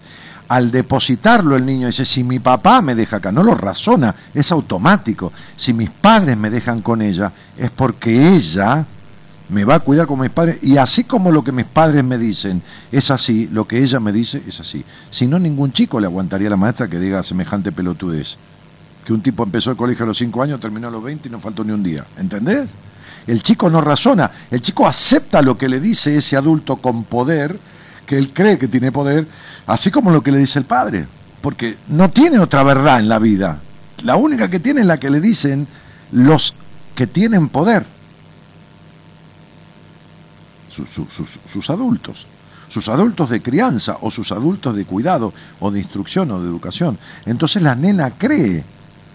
Al 0.50 0.72
depositarlo 0.72 1.54
el 1.54 1.64
niño 1.64 1.86
dice, 1.86 2.04
si 2.04 2.24
mi 2.24 2.40
papá 2.40 2.82
me 2.82 2.96
deja 2.96 3.18
acá, 3.18 3.30
no 3.30 3.44
lo 3.44 3.54
razona, 3.54 4.12
es 4.34 4.50
automático. 4.50 5.32
Si 5.54 5.72
mis 5.72 5.90
padres 5.90 6.36
me 6.36 6.50
dejan 6.50 6.82
con 6.82 7.02
ella, 7.02 7.30
es 7.56 7.70
porque 7.70 8.34
ella 8.34 8.84
me 9.48 9.64
va 9.64 9.76
a 9.76 9.78
cuidar 9.78 10.08
como 10.08 10.24
mis 10.24 10.32
padres, 10.32 10.58
y 10.60 10.76
así 10.76 11.04
como 11.04 11.30
lo 11.30 11.44
que 11.44 11.52
mis 11.52 11.66
padres 11.66 12.02
me 12.02 12.18
dicen 12.18 12.62
es 12.90 13.12
así, 13.12 13.48
lo 13.52 13.68
que 13.68 13.78
ella 13.80 14.00
me 14.00 14.10
dice 14.10 14.42
es 14.44 14.58
así. 14.58 14.84
Si 15.08 15.28
no, 15.28 15.38
ningún 15.38 15.70
chico 15.70 16.00
le 16.00 16.06
aguantaría 16.06 16.48
a 16.48 16.50
la 16.50 16.56
maestra 16.56 16.88
que 16.88 16.98
diga 16.98 17.22
semejante 17.22 17.70
pelotudez. 17.70 18.36
Que 19.04 19.12
un 19.12 19.20
tipo 19.20 19.44
empezó 19.44 19.70
el 19.70 19.76
colegio 19.76 20.02
a 20.02 20.08
los 20.08 20.18
5 20.18 20.42
años, 20.42 20.58
terminó 20.58 20.88
a 20.88 20.90
los 20.90 21.04
20 21.04 21.28
y 21.28 21.30
no 21.30 21.38
faltó 21.38 21.62
ni 21.62 21.70
un 21.70 21.84
día. 21.84 22.04
¿Entendés? 22.18 22.70
El 23.24 23.40
chico 23.40 23.70
no 23.70 23.80
razona, 23.80 24.28
el 24.50 24.60
chico 24.62 24.84
acepta 24.84 25.42
lo 25.42 25.56
que 25.56 25.68
le 25.68 25.78
dice 25.78 26.16
ese 26.16 26.36
adulto 26.36 26.78
con 26.78 27.04
poder, 27.04 27.56
que 28.10 28.18
él 28.18 28.32
cree 28.34 28.58
que 28.58 28.66
tiene 28.66 28.90
poder, 28.90 29.24
así 29.68 29.92
como 29.92 30.10
lo 30.10 30.20
que 30.20 30.32
le 30.32 30.38
dice 30.38 30.58
el 30.58 30.64
padre. 30.64 31.06
Porque 31.40 31.76
no 31.86 32.10
tiene 32.10 32.40
otra 32.40 32.64
verdad 32.64 32.98
en 32.98 33.08
la 33.08 33.20
vida. 33.20 33.60
La 34.02 34.16
única 34.16 34.50
que 34.50 34.58
tiene 34.58 34.80
es 34.80 34.88
la 34.88 34.98
que 34.98 35.10
le 35.10 35.20
dicen 35.20 35.68
los 36.10 36.52
que 36.96 37.06
tienen 37.06 37.48
poder 37.48 37.86
sus 41.46 41.70
adultos, 41.70 42.26
sus 42.66 42.88
adultos 42.88 43.30
de 43.30 43.40
crianza 43.40 43.98
o 44.00 44.10
sus 44.10 44.32
adultos 44.32 44.74
de 44.74 44.86
cuidado 44.86 45.32
o 45.60 45.70
de 45.70 45.78
instrucción 45.78 46.32
o 46.32 46.42
de 46.42 46.48
educación. 46.48 46.98
Entonces 47.26 47.62
la 47.62 47.76
nena 47.76 48.10
cree 48.10 48.64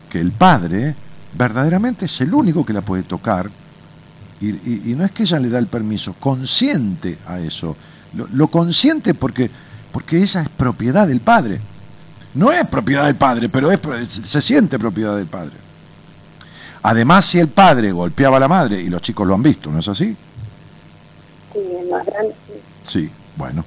que 0.09 0.21
el 0.21 0.31
padre 0.31 0.95
verdaderamente 1.37 2.05
es 2.05 2.21
el 2.21 2.33
único 2.33 2.65
que 2.65 2.71
la 2.71 2.81
puede 2.81 3.03
tocar 3.03 3.51
y, 4.39 4.93
no 4.95 5.03
es 5.03 5.11
que 5.11 5.23
ella 5.23 5.39
le 5.39 5.49
da 5.49 5.59
el 5.59 5.67
permiso, 5.67 6.13
consciente 6.17 7.17
a 7.27 7.39
eso. 7.39 7.75
Lo, 8.15 8.47
consciente 8.47 9.13
porque, 9.13 9.49
porque 9.91 10.21
esa 10.21 10.41
es 10.41 10.49
propiedad 10.49 11.07
del 11.07 11.21
padre. 11.21 11.59
No 12.33 12.51
es 12.51 12.65
propiedad 12.67 13.05
del 13.05 13.15
padre, 13.15 13.49
pero 13.49 13.71
es, 13.71 13.79
se 14.23 14.41
siente 14.41 14.77
propiedad 14.79 15.15
del 15.15 15.27
padre. 15.27 15.53
Además, 16.83 17.25
si 17.25 17.39
el 17.39 17.47
padre 17.47 17.91
golpeaba 17.91 18.37
a 18.37 18.39
la 18.39 18.47
madre, 18.47 18.81
y 18.81 18.89
los 18.89 19.01
chicos 19.01 19.27
lo 19.27 19.33
han 19.33 19.41
visto, 19.41 19.71
¿no 19.71 19.79
es 19.79 19.87
así? 19.87 20.15
sí. 22.85 23.09
bueno. 23.35 23.63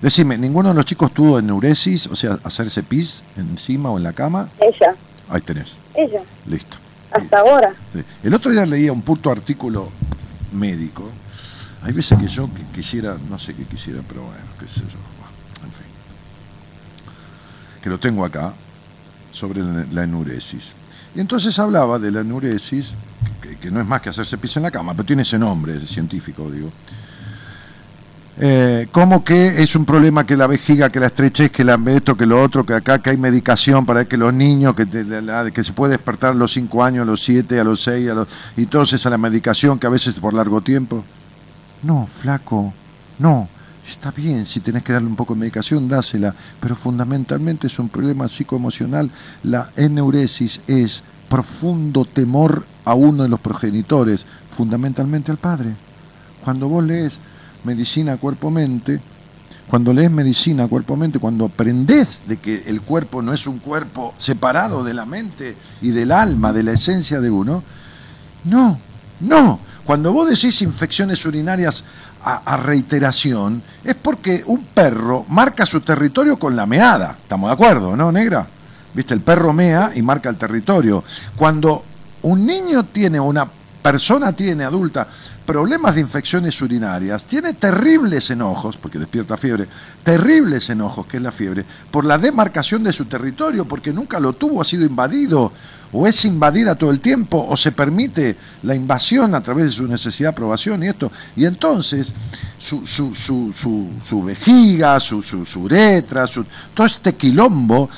Decime, 0.00 0.36
¿ninguno 0.36 0.70
de 0.70 0.74
los 0.74 0.84
chicos 0.84 1.12
tuvo 1.12 1.38
enuresis, 1.38 2.08
o 2.08 2.16
sea, 2.16 2.38
hacerse 2.42 2.82
pis 2.82 3.22
encima 3.36 3.88
o 3.90 3.98
en 3.98 4.02
la 4.02 4.12
cama? 4.12 4.48
Ella. 4.58 4.96
Ahí 5.28 5.40
tenés. 5.42 5.78
Ella. 5.94 6.22
Listo. 6.46 6.76
Hasta 7.12 7.38
ahora. 7.38 7.72
El 8.22 8.34
otro 8.34 8.50
día 8.50 8.66
leía 8.66 8.92
un 8.92 9.02
puto 9.02 9.30
artículo 9.30 9.90
médico. 10.52 11.08
Hay 11.84 11.92
veces 11.92 12.18
que 12.18 12.28
yo 12.28 12.48
quisiera, 12.74 13.16
no 13.28 13.38
sé 13.38 13.54
qué 13.54 13.64
quisiera, 13.64 14.00
pero 14.06 14.22
bueno, 14.22 14.44
qué 14.58 14.68
sé 14.68 14.80
yo. 14.80 14.98
En 15.64 15.72
fin. 15.72 15.86
Que 17.82 17.90
lo 17.90 17.98
tengo 17.98 18.24
acá, 18.24 18.52
sobre 19.32 19.62
la 19.92 20.04
enuresis. 20.04 20.74
Y 21.14 21.20
entonces 21.20 21.58
hablaba 21.58 21.98
de 21.98 22.10
la 22.10 22.20
enuresis, 22.20 22.94
que, 23.60 23.70
no 23.70 23.80
es 23.80 23.86
más 23.86 24.00
que 24.00 24.10
hacerse 24.10 24.38
pis 24.38 24.56
en 24.56 24.62
la 24.62 24.70
cama, 24.70 24.92
pero 24.92 25.04
tiene 25.04 25.22
ese 25.22 25.38
nombre 25.38 25.78
científico, 25.86 26.50
digo 26.50 26.70
eh, 28.40 28.88
como 28.90 29.22
que 29.22 29.62
es 29.62 29.76
un 29.76 29.84
problema 29.84 30.24
que 30.24 30.36
la 30.36 30.46
vejiga, 30.46 30.88
que 30.88 30.98
la 30.98 31.08
estrechez, 31.08 31.50
que 31.50 31.64
la 31.64 31.78
esto, 31.88 32.16
que 32.16 32.24
lo 32.24 32.42
otro, 32.42 32.64
que 32.64 32.72
acá 32.72 32.98
que 32.98 33.10
hay 33.10 33.18
medicación 33.18 33.84
para 33.84 34.06
que 34.06 34.16
los 34.16 34.32
niños, 34.32 34.74
que, 34.74 34.86
que 35.52 35.64
se 35.64 35.72
puede 35.74 35.92
despertar 35.92 36.30
a 36.30 36.34
los 36.34 36.52
5 36.52 36.82
años, 36.82 37.02
a 37.02 37.04
los 37.04 37.22
7, 37.22 37.60
a 37.60 37.64
los 37.64 37.82
6, 37.82 38.10
a 38.10 38.14
los, 38.14 38.28
y 38.56 38.62
entonces 38.62 39.04
a 39.04 39.10
la 39.10 39.18
medicación 39.18 39.78
que 39.78 39.86
a 39.86 39.90
veces 39.90 40.18
por 40.18 40.32
largo 40.32 40.62
tiempo. 40.62 41.04
No, 41.82 42.06
flaco, 42.06 42.72
no. 43.18 43.48
Está 43.88 44.12
bien, 44.12 44.46
si 44.46 44.60
tenés 44.60 44.84
que 44.84 44.92
darle 44.92 45.08
un 45.08 45.16
poco 45.16 45.34
de 45.34 45.40
medicación, 45.40 45.88
dásela, 45.88 46.34
pero 46.60 46.76
fundamentalmente 46.76 47.66
es 47.66 47.78
un 47.78 47.88
problema 47.88 48.28
psicoemocional. 48.28 49.10
La 49.42 49.70
eneuresis 49.76 50.60
es 50.68 51.02
profundo 51.28 52.04
temor 52.04 52.64
a 52.84 52.94
uno 52.94 53.24
de 53.24 53.28
los 53.28 53.40
progenitores, 53.40 54.24
fundamentalmente 54.56 55.32
al 55.32 55.38
padre. 55.38 55.74
Cuando 56.44 56.68
vos 56.68 56.84
lees 56.84 57.18
medicina 57.64 58.16
cuerpo-mente, 58.16 59.00
cuando 59.68 59.92
lees 59.92 60.10
medicina 60.10 60.68
cuerpo-mente, 60.68 61.18
cuando 61.18 61.46
aprendes 61.46 62.22
de 62.26 62.36
que 62.36 62.62
el 62.66 62.82
cuerpo 62.82 63.22
no 63.22 63.32
es 63.32 63.46
un 63.46 63.58
cuerpo 63.58 64.14
separado 64.18 64.84
de 64.84 64.94
la 64.94 65.06
mente 65.06 65.56
y 65.80 65.90
del 65.90 66.12
alma, 66.12 66.52
de 66.52 66.62
la 66.62 66.72
esencia 66.72 67.20
de 67.20 67.30
uno, 67.30 67.62
no, 68.44 68.78
no. 69.20 69.58
Cuando 69.92 70.10
vos 70.10 70.26
decís 70.26 70.62
infecciones 70.62 71.26
urinarias 71.26 71.84
a, 72.24 72.56
reiteración, 72.56 73.62
es 73.84 73.94
porque 73.94 74.42
un 74.46 74.64
perro 74.64 75.26
marca 75.28 75.66
su 75.66 75.82
territorio 75.82 76.38
con 76.38 76.56
la 76.56 76.64
meada. 76.64 77.18
¿Estamos 77.20 77.50
de 77.50 77.52
acuerdo, 77.52 77.94
no, 77.94 78.10
negra? 78.10 78.46
¿Viste? 78.94 79.12
El 79.12 79.20
perro 79.20 79.52
mea 79.52 79.92
y 79.94 80.00
marca 80.00 80.30
el 80.30 80.36
territorio. 80.36 81.04
Cuando 81.36 81.84
un 82.22 82.46
niño 82.46 82.84
tiene, 82.84 83.20
una 83.20 83.46
persona 83.82 84.32
tiene 84.32 84.64
adulta, 84.64 85.08
problemas 85.44 85.94
de 85.94 86.00
infecciones 86.00 86.60
urinarias, 86.62 87.24
tiene 87.24 87.54
terribles 87.54 88.30
enojos, 88.30 88.76
porque 88.76 88.98
despierta 88.98 89.36
fiebre, 89.36 89.66
terribles 90.02 90.70
enojos, 90.70 91.06
que 91.06 91.18
es 91.18 91.22
la 91.22 91.32
fiebre, 91.32 91.64
por 91.90 92.04
la 92.04 92.18
demarcación 92.18 92.82
de 92.84 92.92
su 92.92 93.04
territorio, 93.06 93.64
porque 93.64 93.92
nunca 93.92 94.20
lo 94.20 94.32
tuvo, 94.32 94.60
ha 94.60 94.64
sido 94.64 94.84
invadido, 94.84 95.52
o 95.92 96.06
es 96.06 96.24
invadida 96.24 96.74
todo 96.74 96.90
el 96.90 97.00
tiempo, 97.00 97.46
o 97.48 97.56
se 97.56 97.70
permite 97.70 98.36
la 98.62 98.74
invasión 98.74 99.34
a 99.34 99.42
través 99.42 99.66
de 99.66 99.70
su 99.72 99.86
necesidad 99.86 100.30
de 100.30 100.32
aprobación 100.32 100.82
y 100.82 100.88
esto. 100.88 101.12
Y 101.36 101.44
entonces 101.44 102.12
su, 102.58 102.86
su, 102.86 103.14
su, 103.14 103.52
su, 104.02 104.22
vejiga, 104.22 104.98
su, 105.00 105.22
su, 105.22 105.60
uretra, 105.60 106.26
su, 106.26 106.46
todo 106.72 106.86
este 106.86 107.14
quilombo 107.14 107.90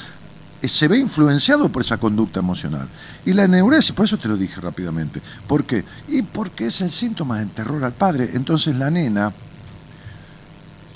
se 0.69 0.89
ve 0.89 0.99
influenciado 0.99 1.69
por 1.69 1.82
esa 1.82 1.99
conducta 1.99 2.41
emocional. 2.41 2.89
Y 3.24 3.32
la 3.32 3.47
neuresis, 3.47 3.93
por 3.93 4.05
eso 4.05 4.19
te 4.19 4.28
lo 4.28 4.36
dije 4.36 4.61
rápidamente. 4.61 5.20
¿Por 5.47 5.65
qué? 5.65 5.85
Y 6.09 6.23
porque 6.23 6.66
es 6.66 6.81
el 6.81 6.91
síntoma 6.91 7.39
de 7.39 7.47
terror 7.47 7.82
al 7.85 7.93
padre. 7.93 8.31
Entonces 8.35 8.77
la 8.77 8.91
nena, 8.91 9.32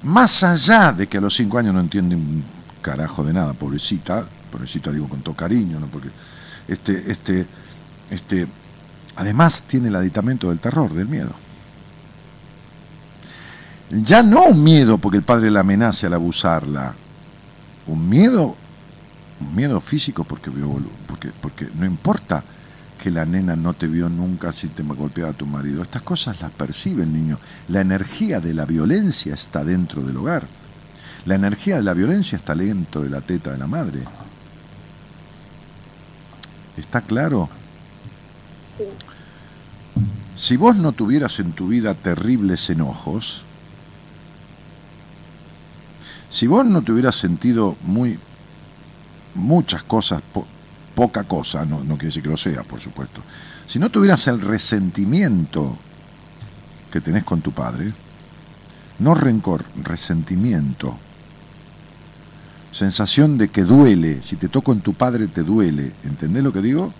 más 0.03 0.43
allá 0.45 0.93
de 0.93 1.07
que 1.07 1.19
a 1.19 1.20
los 1.20 1.35
cinco 1.35 1.59
años 1.59 1.74
no 1.74 1.81
entiende 1.81 2.16
un 2.16 2.43
carajo 2.82 3.24
de 3.24 3.32
nada, 3.32 3.53
pobrecita, 3.53 4.24
pobrecita 4.51 4.93
digo 4.93 5.09
con 5.09 5.20
todo 5.20 5.35
cariño, 5.35 5.81
¿no? 5.81 5.86
Porque 5.86 6.09
este, 6.69 7.11
este, 7.11 7.47
este, 8.11 8.47
además 9.16 9.62
tiene 9.66 9.89
el 9.89 9.97
aditamento 9.97 10.49
del 10.49 10.59
terror, 10.59 10.93
del 10.93 11.09
miedo. 11.09 11.32
Ya 13.90 14.23
no 14.23 14.45
un 14.45 14.62
miedo 14.62 14.99
porque 14.99 15.19
el 15.19 15.24
padre 15.24 15.51
la 15.51 15.61
amenace 15.61 16.07
al 16.07 16.15
abusarla, 16.15 16.95
un 17.86 18.09
miedo 18.09 18.55
miedo 19.55 19.81
físico 19.81 20.24
porque, 20.24 20.51
porque, 21.06 21.31
porque 21.40 21.69
no 21.78 21.86
importa 21.86 22.43
que 22.98 23.10
la 23.10 23.24
nena 23.24 23.55
no 23.55 23.74
te 23.74 23.86
vio 23.86 24.09
nunca 24.09 24.52
si 24.52 24.69
te 24.69 24.82
golpeaba 24.82 25.32
tu 25.32 25.47
marido. 25.47 25.82
Estas 25.82 26.02
cosas 26.02 26.40
las 26.40 26.51
percibe 26.51 27.05
el 27.05 27.12
niño. 27.12 27.39
La 27.69 27.81
energía 27.81 28.40
de 28.40 28.52
la 28.52 28.66
violencia 28.66 29.35
está 29.35 29.65
dentro 29.65 30.02
del 30.02 30.16
hogar. 30.16 30.47
La 31.24 31.36
energía 31.36 31.77
de 31.77 31.82
la 31.82 31.94
violencia 31.94 32.36
está 32.36 32.55
dentro 32.55 33.02
de 33.02 33.10
la 33.10 33.20
teta 33.20 33.52
de 33.52 33.59
la 33.59 33.66
madre. 33.66 34.01
¿Está 36.77 37.01
claro? 37.01 37.48
Si 40.36 40.56
vos 40.56 40.77
no 40.77 40.93
tuvieras 40.93 41.39
en 41.40 41.52
tu 41.52 41.69
vida 41.69 41.94
terribles 41.94 42.70
enojos, 42.70 43.43
si 46.31 46.47
vos 46.47 46.65
no 46.65 46.82
te 46.82 46.93
hubieras 46.93 47.16
sentido 47.16 47.77
muy 47.82 48.19
muchas 49.34 49.82
cosas, 49.82 50.22
poca 50.94 51.24
cosa, 51.24 51.64
no, 51.64 51.84
no 51.84 51.94
quiere 51.94 52.06
decir 52.06 52.22
que 52.22 52.28
lo 52.28 52.36
sea, 52.36 52.62
por 52.62 52.80
supuesto. 52.80 53.20
Si 53.66 53.78
no 53.78 53.90
tuvieras 53.90 54.26
el 54.28 54.40
resentimiento 54.40 55.76
que 56.90 57.00
tenés 57.00 57.24
con 57.24 57.40
tu 57.40 57.52
padre, 57.52 57.92
no 58.98 59.14
rencor, 59.14 59.64
resentimiento, 59.84 60.96
sensación 62.72 63.38
de 63.38 63.48
que 63.48 63.62
duele, 63.62 64.22
si 64.22 64.36
te 64.36 64.48
toco 64.48 64.72
en 64.72 64.80
tu 64.80 64.94
padre 64.94 65.28
te 65.28 65.42
duele, 65.42 65.92
¿entendés 66.05 66.42
lo 66.42 66.52
que 66.52 66.62
digo? 66.62 66.92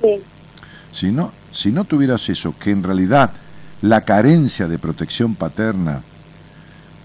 Sí. 0.00 0.22
Si 0.92 1.12
no, 1.12 1.32
si 1.52 1.72
no 1.72 1.84
tuvieras 1.84 2.28
eso, 2.28 2.54
que 2.58 2.70
en 2.70 2.82
realidad 2.82 3.30
la 3.82 4.00
carencia 4.02 4.66
de 4.66 4.78
protección 4.78 5.34
paterna, 5.34 6.02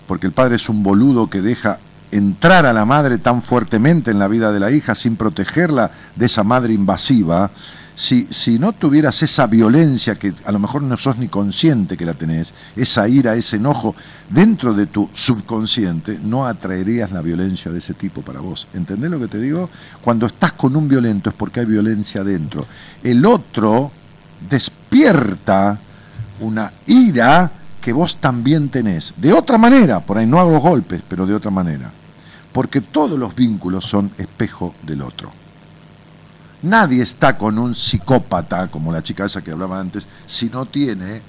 porque 0.07 0.27
el 0.27 0.33
padre 0.33 0.55
es 0.55 0.69
un 0.69 0.83
boludo 0.83 1.29
que 1.29 1.41
deja 1.41 1.79
entrar 2.11 2.65
a 2.65 2.73
la 2.73 2.85
madre 2.85 3.17
tan 3.17 3.41
fuertemente 3.41 4.11
en 4.11 4.19
la 4.19 4.27
vida 4.27 4.51
de 4.51 4.59
la 4.59 4.71
hija 4.71 4.95
sin 4.95 5.15
protegerla 5.15 5.91
de 6.15 6.25
esa 6.25 6.43
madre 6.43 6.73
invasiva, 6.73 7.51
si, 7.95 8.27
si 8.31 8.57
no 8.57 8.73
tuvieras 8.73 9.21
esa 9.21 9.47
violencia 9.47 10.15
que 10.15 10.33
a 10.45 10.51
lo 10.51 10.59
mejor 10.59 10.81
no 10.81 10.97
sos 10.97 11.17
ni 11.17 11.27
consciente 11.27 11.97
que 11.97 12.05
la 12.05 12.13
tenés, 12.13 12.53
esa 12.75 13.07
ira, 13.07 13.35
ese 13.35 13.57
enojo 13.57 13.95
dentro 14.29 14.73
de 14.73 14.87
tu 14.87 15.09
subconsciente, 15.13 16.19
no 16.23 16.45
atraerías 16.45 17.11
la 17.11 17.21
violencia 17.21 17.71
de 17.71 17.79
ese 17.79 17.93
tipo 17.93 18.21
para 18.21 18.39
vos. 18.39 18.67
¿Entendés 18.73 19.11
lo 19.11 19.19
que 19.19 19.27
te 19.27 19.37
digo? 19.37 19.69
Cuando 20.01 20.25
estás 20.25 20.53
con 20.53 20.75
un 20.75 20.87
violento 20.87 21.29
es 21.29 21.35
porque 21.35 21.59
hay 21.59 21.65
violencia 21.65 22.23
dentro. 22.23 22.65
El 23.03 23.25
otro 23.25 23.91
despierta 24.49 25.77
una 26.39 26.71
ira 26.87 27.51
que 27.81 27.93
vos 27.93 28.17
también 28.17 28.69
tenés. 28.69 29.13
De 29.17 29.33
otra 29.33 29.57
manera, 29.57 29.99
por 29.99 30.17
ahí 30.17 30.25
no 30.25 30.39
hago 30.39 30.59
golpes, 30.59 31.01
pero 31.07 31.25
de 31.25 31.33
otra 31.33 31.51
manera. 31.51 31.91
Porque 32.51 32.81
todos 32.81 33.17
los 33.17 33.35
vínculos 33.35 33.85
son 33.85 34.11
espejo 34.17 34.75
del 34.83 35.01
otro. 35.01 35.31
Nadie 36.63 37.01
está 37.01 37.37
con 37.37 37.57
un 37.57 37.73
psicópata, 37.73 38.67
como 38.67 38.91
la 38.91 39.01
chica 39.01 39.25
esa 39.25 39.41
que 39.41 39.51
hablaba 39.51 39.79
antes, 39.79 40.05
si 40.27 40.49
no 40.49 40.65
tiene 40.65 41.21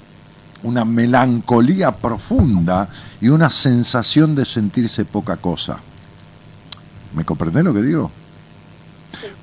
una 0.62 0.85
melancolía 0.85 1.93
profunda 1.93 2.89
y 3.20 3.28
una 3.28 3.51
sensación 3.51 4.35
de 4.35 4.44
sentirse 4.44 5.05
poca 5.05 5.36
cosa. 5.36 5.78
¿Me 7.15 7.24
comprendés 7.24 7.65
lo 7.65 7.74
que 7.74 7.82
digo? 7.82 8.11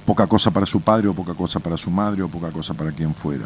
Poca 0.05 0.27
cosa 0.27 0.51
para 0.51 0.65
su 0.65 0.81
padre 0.81 1.07
o 1.07 1.13
poca 1.13 1.33
cosa 1.33 1.59
para 1.59 1.77
su 1.77 1.89
madre 1.89 2.21
o 2.21 2.27
poca 2.27 2.49
cosa 2.49 2.73
para 2.73 2.91
quien 2.91 3.13
fuera. 3.13 3.45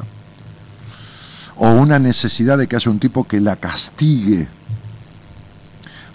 O 1.55 1.69
una 1.71 1.99
necesidad 1.99 2.57
de 2.57 2.67
que 2.67 2.75
haya 2.75 2.91
un 2.91 2.99
tipo 2.99 3.25
que 3.25 3.39
la 3.39 3.55
castigue. 3.55 4.47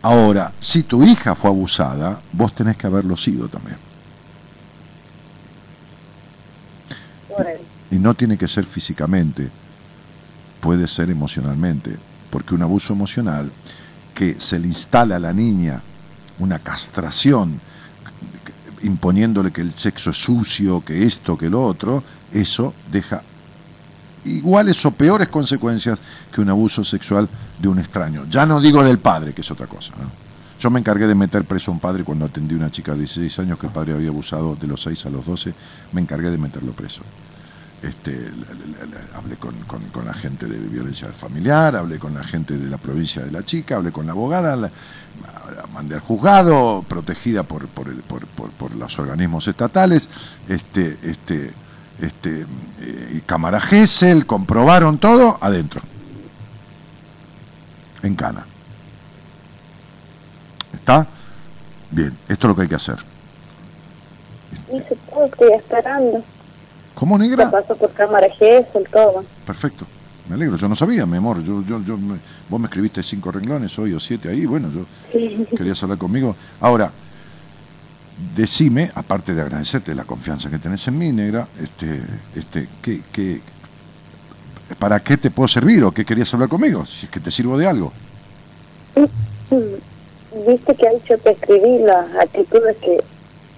Ahora, 0.02 0.52
si 0.60 0.84
tu 0.84 1.02
hija 1.04 1.34
fue 1.34 1.50
abusada, 1.50 2.20
vos 2.32 2.54
tenés 2.54 2.76
que 2.76 2.86
haberlo 2.86 3.16
sido 3.16 3.48
también. 3.48 3.76
Y 7.90 7.96
no 7.98 8.14
tiene 8.14 8.36
que 8.36 8.48
ser 8.48 8.64
físicamente, 8.64 9.48
puede 10.60 10.86
ser 10.88 11.10
emocionalmente, 11.10 11.96
porque 12.30 12.54
un 12.54 12.62
abuso 12.62 12.92
emocional 12.92 13.50
que 14.14 14.40
se 14.40 14.58
le 14.58 14.66
instala 14.66 15.16
a 15.16 15.20
la 15.20 15.32
niña 15.32 15.80
una 16.38 16.58
castración 16.58 17.60
imponiéndole 18.82 19.50
que 19.50 19.60
el 19.60 19.72
sexo 19.72 20.10
es 20.10 20.16
sucio, 20.16 20.84
que 20.84 21.04
esto, 21.04 21.36
que 21.36 21.50
lo 21.50 21.64
otro, 21.64 22.02
eso 22.32 22.74
deja 22.90 23.22
iguales 24.36 24.84
o 24.84 24.90
peores 24.90 25.28
consecuencias 25.28 25.98
que 26.32 26.40
un 26.40 26.50
abuso 26.50 26.84
sexual 26.84 27.28
de 27.59 27.68
un 27.68 27.78
extraño. 27.78 28.24
Ya 28.30 28.46
no 28.46 28.60
digo 28.60 28.82
del 28.84 28.98
padre, 28.98 29.32
que 29.32 29.40
es 29.40 29.50
otra 29.50 29.66
cosa. 29.66 29.92
Yo 30.59 30.70
me 30.70 30.80
encargué 30.80 31.06
de 31.06 31.14
meter 31.14 31.44
preso 31.44 31.70
a 31.70 31.74
un 31.74 31.80
padre 31.80 32.02
cuando 32.05 32.24
atendí 32.24 32.55
a 32.55 32.59
una 32.59 32.70
chica 32.70 32.92
de 32.92 32.98
16 32.98 33.38
años 33.40 33.59
que 33.59 33.66
el 33.66 33.72
padre 33.72 33.94
había 33.94 34.09
abusado 34.09 34.56
de 34.56 34.66
los 34.66 34.82
6 34.82 35.06
a 35.06 35.10
los 35.10 35.24
12, 35.24 35.55
me 35.92 36.00
encargué 36.00 36.30
de 36.30 36.38
meterlo 36.38 36.72
preso. 36.72 37.02
Este, 37.80 38.28
hablé 39.14 39.36
con, 39.36 39.55
la 40.05 40.12
gente 40.12 40.46
de 40.46 40.59
violencia 40.59 41.09
familiar, 41.12 41.76
hablé 41.76 42.00
con 42.00 42.12
la 42.12 42.24
gente 42.24 42.59
de 42.59 42.68
la 42.68 42.76
provincia 42.76 43.22
de 43.22 43.30
la 43.30 43.44
chica, 43.44 43.76
hablé 43.76 43.92
con 43.92 44.05
la 44.05 44.12
abogada, 44.12 44.56
mandé 45.72 45.94
al 45.94 46.00
juzgado, 46.00 46.84
protegida 46.88 47.44
por, 47.44 47.68
por, 47.68 47.86
por, 47.86 48.74
los 48.74 48.98
organismos 48.98 49.46
estatales, 49.46 50.09
este, 50.48 50.98
este, 51.05 51.52
este, 52.00 52.46
eh, 52.80 53.20
Cámara 53.26 53.60
Gesell, 53.60 54.26
comprobaron 54.26 54.98
todo 54.98 55.38
adentro, 55.40 55.80
en 58.02 58.14
Cana. 58.14 58.44
¿Está? 60.72 61.06
Bien, 61.90 62.16
esto 62.28 62.46
es 62.46 62.48
lo 62.48 62.56
que 62.56 62.62
hay 62.62 62.68
que 62.68 62.74
hacer. 62.74 62.96
estoy 64.70 65.52
esperando. 65.52 66.22
¿Cómo, 66.94 67.16
negra? 67.18 67.50
pasó 67.50 67.76
por 67.76 67.92
cámara 67.92 68.28
Gesell, 68.30 68.86
todo. 68.90 69.24
Perfecto. 69.46 69.86
Me 70.28 70.34
alegro, 70.34 70.56
yo 70.56 70.68
no 70.68 70.74
sabía, 70.74 71.06
mi 71.06 71.16
amor. 71.16 71.42
Yo, 71.42 71.64
yo, 71.64 71.82
yo, 71.82 71.98
vos 72.48 72.60
me 72.60 72.66
escribiste 72.66 73.02
cinco 73.02 73.30
renglones 73.32 73.78
hoy 73.78 73.94
o 73.94 74.00
siete 74.00 74.28
ahí, 74.28 74.44
bueno, 74.44 74.68
yo 74.70 74.84
querías 75.56 75.82
hablar 75.82 75.96
conmigo. 75.96 76.36
Ahora, 76.60 76.90
decime, 78.36 78.90
aparte 78.95 79.35
de 79.35 79.43
agradecerte 79.43 79.95
la 79.95 80.05
confianza 80.05 80.51
que 80.51 80.59
tenés 80.59 80.86
en 80.89 80.99
mí, 80.99 81.12
negra, 81.12 81.47
este, 81.62 82.01
este, 82.35 82.69
¿qué, 82.82 83.01
qué, 83.12 83.40
para 84.78 85.01
qué 85.01 85.16
te 85.16 85.31
puedo 85.31 85.49
servir 85.49 85.85
o 85.85 85.93
qué 85.93 86.05
querías 86.05 86.32
hablar 86.35 86.49
conmigo? 86.49 86.85
Si 86.86 87.07
es 87.07 87.11
que 87.11 87.20
te 87.20 87.31
sirvo 87.31 87.57
de 87.57 87.66
algo. 87.66 87.93
Viste 90.47 90.74
que 90.74 90.89
ahí 90.89 91.01
yo 91.09 91.19
te 91.19 91.31
escribí 91.31 91.78
las 91.78 92.07
actitudes 92.16 92.77
que 92.78 93.03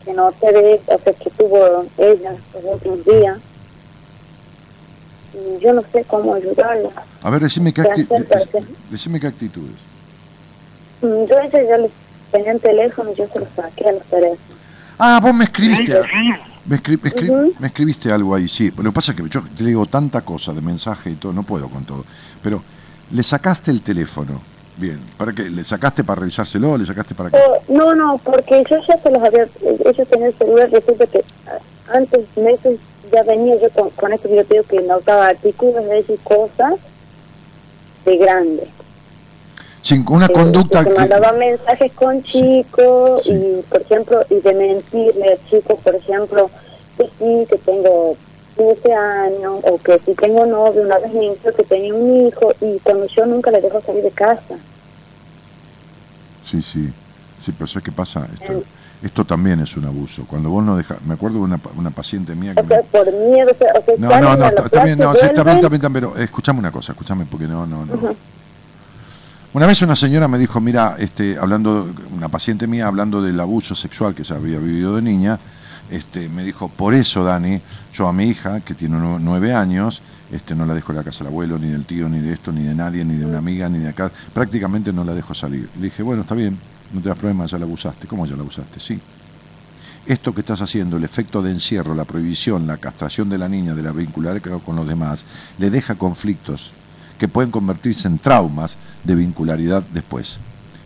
que 0.05 0.12
no 0.12 0.32
se 0.41 0.53
ve, 0.53 0.81
o 0.87 0.99
sea, 0.99 1.12
que 1.12 1.31
tuvo 1.31 1.85
ella 1.99 2.32
los 2.55 2.65
últimos 2.65 3.05
días. 3.05 3.39
Y 5.32 5.62
yo 5.62 5.73
no 5.73 5.82
sé 5.93 6.05
cómo 6.05 6.35
ayudarla. 6.35 6.91
A 7.23 7.31
ver, 7.31 7.43
decime 7.43 7.73
qué, 7.73 7.82
decime 8.91 9.20
qué 9.20 9.27
actitudes. 9.28 9.77
Mm, 11.03 11.24
yo 11.24 11.39
a 11.39 11.45
ella 11.45 11.62
ya 11.62 11.77
le 11.78 11.91
tenía 12.31 12.52
el 12.52 12.61
teléfono 12.61 13.11
y 13.12 13.15
yo 13.15 13.27
se 13.32 13.40
lo 13.40 13.47
saqué 13.57 13.89
a 13.89 13.93
los 13.93 14.05
teléfonos. 14.05 14.39
Ah, 14.98 15.20
vos 15.23 15.35
me 15.35 15.44
escribiste. 15.44 15.94
Me, 16.66 16.81
me, 17.59 17.66
escribiste 17.66 18.12
algo 18.12 18.35
ahí, 18.35 18.47
sí. 18.47 18.70
Lo 18.77 18.85
que 18.85 18.93
pasa 18.93 19.12
es 19.12 19.19
que 19.19 19.28
yo 19.28 19.43
te 19.43 19.65
digo 19.65 19.86
tanta 19.86 20.20
cosa 20.20 20.52
de 20.52 20.61
mensaje 20.61 21.11
y 21.11 21.15
todo, 21.15 21.32
no 21.32 21.43
puedo 21.43 21.69
con 21.69 21.85
todo. 21.85 22.05
Pero 22.43 22.62
le 23.11 23.23
sacaste 23.23 23.70
el 23.70 23.81
teléfono 23.81 24.40
Bien, 24.81 24.98
¿para 25.19 25.35
qué? 25.35 25.43
¿Le 25.43 25.62
sacaste 25.62 26.05
para 26.05 26.20
revisárselo? 26.20 26.78
¿Le 26.78 26.86
sacaste 26.86 27.15
para 27.15 27.28
qué? 27.28 27.36
Eh, 27.36 27.61
no, 27.69 27.94
no, 27.94 28.16
porque 28.24 28.65
yo 28.69 28.78
ya 28.89 28.98
se 28.98 29.11
los 29.11 29.23
había, 29.23 29.47
ellos 29.85 30.09
tenían 30.09 30.31
el 30.31 30.35
celular, 30.39 30.70
resulta 30.70 31.07
que 31.07 31.23
antes 31.93 32.24
meses 32.39 32.78
ya 33.12 33.23
venía 33.24 33.61
yo 33.61 33.69
con, 33.70 33.90
con 33.90 34.11
esto 34.15 34.27
que 34.27 34.36
yo 34.36 34.44
te 34.44 34.62
que 34.65 34.81
notaba 34.81 35.27
artículos 35.27 35.85
de 35.85 35.97
decir 35.97 36.19
cosas 36.24 36.77
de 38.07 38.16
grande. 38.16 38.69
Sin 39.82 40.05
una 40.09 40.27
eh, 40.27 40.32
conducta 40.32 40.85
que... 40.85 40.94
mandaba 40.94 41.32
mensajes 41.32 41.93
con 41.93 42.23
chicos 42.23 43.27
y, 43.27 43.62
por 43.69 43.81
ejemplo, 43.81 44.23
y 44.28 44.40
de 44.40 44.55
mentirle 44.55 45.32
a 45.32 45.48
chicos, 45.48 45.78
por 45.82 45.94
ejemplo, 45.94 46.51
que 46.97 47.05
sí, 47.19 47.47
que 47.48 47.57
tengo 47.59 48.16
15 48.57 48.93
años, 48.93 49.61
o 49.62 49.78
que 49.78 49.98
si 50.05 50.15
tengo 50.15 50.44
novio, 50.44 50.82
una 50.82 50.98
vez 50.98 51.12
me 51.15 51.20
dijo 51.20 51.52
que 51.57 51.65
tenía 51.65 51.94
un 51.94 52.27
hijo, 52.27 52.52
y 52.61 52.78
cuando 52.81 53.07
yo 53.07 53.24
nunca 53.24 53.51
le 53.51 53.61
dejo 53.61 53.81
salir 53.81 54.02
de 54.02 54.11
casa. 54.11 54.57
Sí, 56.44 56.61
sí, 56.61 56.90
sí, 57.40 57.52
pero 57.52 57.66
¿sabes 57.66 57.85
qué 57.85 57.93
pasa? 57.93 58.27
Esto, 58.35 58.62
esto 59.02 59.24
también 59.24 59.61
es 59.61 59.77
un 59.77 59.86
abuso. 59.86 60.24
Cuando 60.27 60.51
vos 60.51 60.62
no 60.62 60.77
dejas, 60.77 61.01
me 61.02 61.15
acuerdo 61.15 61.39
de 61.39 61.44
una, 61.44 61.61
una 61.77 61.90
paciente 61.90 62.35
mía 62.35 62.55
que... 62.55 62.61
O 62.61 62.66
sea, 62.66 62.82
por 62.82 63.11
miedo, 63.12 63.51
o 63.51 63.55
sea, 63.55 63.97
no, 63.97 64.20
no, 64.20 64.36
no, 64.36 64.47
está 64.47 64.85
bien, 64.85 64.98
no, 64.98 65.15
sí, 65.15 65.20
también, 65.35 65.61
también, 65.61 65.81
también, 65.81 65.93
pero 65.93 66.16
escúchame 66.16 66.59
una 66.59 66.70
cosa, 66.70 66.93
escúchame, 66.93 67.24
porque 67.24 67.47
no, 67.47 67.66
no, 67.66 67.86
no. 67.86 68.15
Una 69.52 69.66
vez 69.66 69.82
una 69.82 69.97
señora 69.97 70.28
me 70.28 70.39
dijo, 70.39 70.60
mira, 70.60 70.94
este, 71.01 71.36
hablando, 71.36 71.93
una 72.14 72.28
paciente 72.28 72.68
mía 72.68 72.86
hablando 72.86 73.20
del 73.20 73.40
abuso 73.40 73.74
sexual 73.74 74.14
que 74.14 74.24
se 74.24 74.32
había 74.32 74.60
vivido 74.60 74.94
de 74.94 75.02
niña, 75.02 75.40
este, 75.90 76.28
me 76.28 76.44
dijo, 76.44 76.68
por 76.68 76.94
eso, 76.94 77.24
Dani, 77.24 77.60
yo 77.93 78.06
a 78.06 78.12
mi 78.12 78.28
hija, 78.28 78.60
que 78.60 78.74
tiene 78.74 78.97
nueve 79.18 79.52
años, 79.52 80.02
este, 80.31 80.55
no 80.55 80.66
la 80.66 80.74
dejo 80.74 80.93
en 80.93 80.98
la 80.98 81.02
casa 81.02 81.24
del 81.24 81.32
abuelo, 81.32 81.59
ni 81.59 81.66
del 81.66 81.85
tío, 81.85 82.09
ni 82.09 82.20
de 82.20 82.32
esto, 82.32 82.52
ni 82.52 82.62
de 82.62 82.77
nadie, 82.77 83.05
ni 83.05 83.16
de 83.16 83.27
una 83.27 83.39
amiga, 83.39 83.68
ni 83.68 83.81
de 83.81 83.89
acá. 83.89 84.09
Prácticamente 84.32 84.93
no 84.93 85.02
la 85.02 85.14
dejo 85.14 85.35
salir. 85.35 85.68
Le 85.78 85.86
dije, 85.86 86.05
bueno, 86.05 86.22
está 86.22 86.36
bien, 86.36 86.56
no 86.93 87.01
te 87.01 87.09
das 87.09 87.18
problema, 87.18 87.44
ya 87.47 87.59
la 87.59 87.64
abusaste. 87.64 88.06
¿Cómo 88.06 88.27
ya 88.27 88.36
la 88.36 88.43
abusaste? 88.43 88.78
Sí. 88.78 89.01
Esto 90.06 90.32
que 90.32 90.43
estás 90.43 90.62
haciendo, 90.62 90.97
el 90.97 91.02
efecto 91.02 91.43
de 91.43 91.51
encierro, 91.51 91.97
la 91.97 92.05
prohibición, 92.05 92.68
la 92.68 92.77
castración 92.77 93.28
de 93.28 93.39
la 93.39 93.48
niña 93.48 93.74
de 93.74 93.82
la 93.82 93.90
vincular 93.90 94.40
con 94.40 94.77
los 94.77 94.86
demás, 94.86 95.24
le 95.59 95.70
deja 95.70 95.97
conflictos 95.97 96.70
que 97.20 97.28
pueden 97.28 97.51
convertirse 97.51 98.09
en 98.09 98.18
traumas 98.18 98.76
de 99.05 99.14
vincularidad 99.14 99.82
después. 99.92 100.38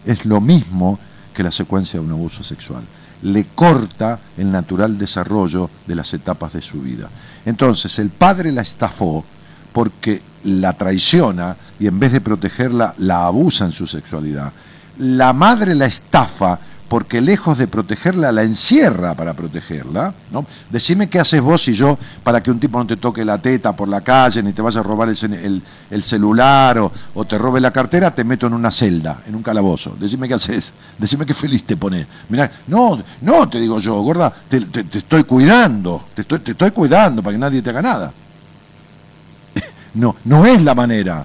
Es 0.05 0.27
lo 0.27 0.41
mismo 0.41 0.99
que 1.33 1.45
la 1.45 1.53
secuencia 1.53 2.01
de 2.01 2.07
un 2.07 2.11
abuso 2.11 2.43
sexual 2.43 2.83
le 3.23 3.47
corta 3.55 4.19
el 4.37 4.51
natural 4.51 4.99
desarrollo 4.99 5.71
de 5.87 5.95
las 5.95 6.13
etapas 6.13 6.53
de 6.53 6.61
su 6.61 6.81
vida. 6.81 7.09
Entonces, 7.47 8.01
el 8.01 8.11
padre 8.11 8.51
la 8.51 8.63
estafó 8.63 9.25
porque 9.73 10.21
la 10.43 10.73
traiciona 10.73 11.57
y 11.79 11.87
en 11.87 12.01
vez 12.01 12.11
de 12.11 12.21
protegerla, 12.21 12.95
la 12.99 13.27
abusa 13.27 13.65
en 13.65 13.73
su 13.73 13.87
sexualidad. 13.87 14.53
La 14.99 15.33
madre 15.33 15.77
la 15.77 15.87
estafa 15.87 16.59
porque 16.89 17.21
lejos 17.21 17.59
de 17.59 17.67
protegerla, 17.67 18.31
la 18.31 18.43
encierra 18.43 19.15
para 19.15 19.35
protegerla. 19.35 20.13
¿no? 20.31 20.47
Decime 20.71 21.09
qué 21.09 21.19
haces 21.19 21.41
vos 21.41 21.67
y 21.69 21.73
yo 21.73 21.99
para 22.23 22.43
que 22.43 22.51
un 22.51 22.61
tipo 22.61 22.79
no 22.79 22.87
te 22.87 22.97
toque 22.97 23.25
la 23.25 23.39
teta 23.39 23.75
por 23.75 23.89
la 23.89 24.03
calle, 24.03 24.43
ni 24.43 24.53
te 24.53 24.63
vaya 24.63 24.81
a 24.81 24.83
robar 24.83 25.09
el, 25.09 25.63
el, 25.91 26.03
celular 26.03 26.79
o, 26.79 27.25
te 27.25 27.39
robe 27.39 27.61
la 27.61 27.71
cartera, 27.71 28.15
te 28.15 28.25
meto 28.25 28.47
en 28.47 28.55
una 28.55 28.71
celda, 28.71 29.23
en 29.27 29.35
un 29.35 29.43
calabozo. 29.43 29.97
Decime 29.99 30.29
qué 30.29 30.35
haces, 30.35 30.73
decime 30.99 31.25
qué 31.25 31.35
feliz 31.35 31.65
te 31.65 31.77
pones. 31.77 32.07
Mirá, 32.29 32.51
no, 32.67 33.03
no, 33.23 33.49
te 33.49 33.59
digo 33.59 33.79
yo, 33.79 34.01
gorda, 34.03 34.33
te, 34.49 34.59
estoy 34.93 35.25
cuidando, 35.25 36.05
te 36.15 36.23
estoy, 36.23 36.41
te 36.41 36.53
estoy 36.53 36.71
cuidando 36.71 37.23
para 37.23 37.35
que 37.35 37.39
nadie 37.39 37.63
te 37.63 37.71
haga 37.71 37.83
nada. 37.83 38.13
No, 39.95 40.17
no 40.25 40.45
es 40.45 40.61
la 40.61 40.75
manera. 40.75 41.25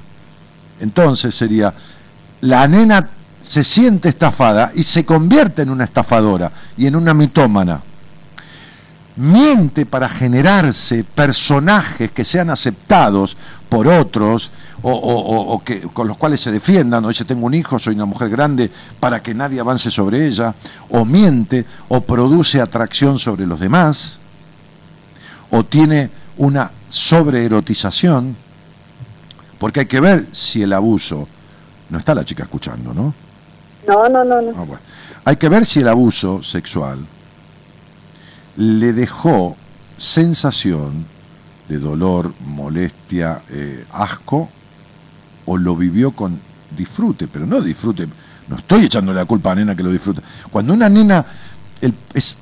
Entonces 0.80 1.34
sería, 1.34 1.74
la 2.42 2.68
nena 2.68 3.10
se 3.50 3.64
siente 3.64 4.10
estafada 4.10 4.72
y 4.76 4.84
se 4.84 5.04
convierte 5.04 5.64
en 5.64 5.72
una 5.72 5.86
estafadora 5.86 6.52
y 6.78 6.86
en 6.86 6.96
una 6.96 7.16
mitómana. 7.16 7.82
Miente 9.16 9.88
para 9.88 10.08
generarse 10.08 11.04
personajes 11.04 12.12
que 12.12 12.24
sean 12.24 12.52
aceptados 12.52 13.36
por 13.68 13.88
otros 13.88 14.52
o, 14.84 15.60
que, 15.66 15.82
con 15.82 16.08
los 16.08 16.16
cuales 16.18 16.42
se 16.42 16.52
defiendan, 16.52 17.04
o 17.04 17.08
dice 17.08 17.26
tengo 17.26 17.48
un 17.48 17.56
hijo, 17.56 17.80
soy 17.80 17.96
una 17.96 18.06
mujer 18.06 18.30
grande, 18.30 18.70
para 19.00 19.24
que 19.24 19.34
nadie 19.34 19.60
avance 19.60 19.90
sobre 19.90 20.28
ella, 20.28 20.54
o 20.90 21.04
miente 21.04 21.66
o 21.88 22.02
produce 22.02 22.62
atracción 22.62 23.18
sobre 23.18 23.48
los 23.48 23.60
demás, 23.60 24.20
o 25.50 25.66
tiene 25.66 26.12
una 26.38 26.70
sobreerotización 26.92 28.36
Porque 29.58 29.80
hay 29.82 29.86
que 29.88 30.00
ver 30.00 30.28
si 30.34 30.62
el 30.62 30.72
abuso, 30.72 31.28
no 31.90 31.98
está 31.98 32.14
la 32.14 32.24
chica 32.24 32.44
escuchando, 32.44 32.94
¿no? 32.94 33.29
No, 33.90 34.08
no, 34.10 34.24
no, 34.24 34.42
no. 34.42 34.52
Ah. 34.58 34.80
Hay 35.26 35.36
que 35.38 35.50
ver 35.50 35.66
si 35.66 35.80
el 35.80 35.88
abuso 35.88 36.42
sexual 36.44 37.00
le 38.58 38.94
dejó 38.94 39.56
sensación 39.98 41.06
de 41.68 41.78
dolor, 41.78 42.34
molestia, 42.46 43.42
eh, 43.50 43.86
asco, 43.94 44.50
o 45.46 45.58
lo 45.58 45.76
vivió 45.76 46.12
con 46.12 46.40
disfrute, 46.76 47.28
pero 47.28 47.46
no 47.46 47.62
disfrute, 47.62 48.08
no 48.48 48.56
estoy 48.58 48.86
echándole 48.86 49.20
la 49.20 49.26
culpa 49.26 49.52
a 49.52 49.56
la 49.56 49.62
nena 49.62 49.76
que 49.76 49.84
lo 49.84 49.92
disfruta. 49.92 50.22
Cuando 50.52 50.74
una 50.74 50.90
nena 50.90 51.26
el- 51.82 51.94
es 52.14 52.38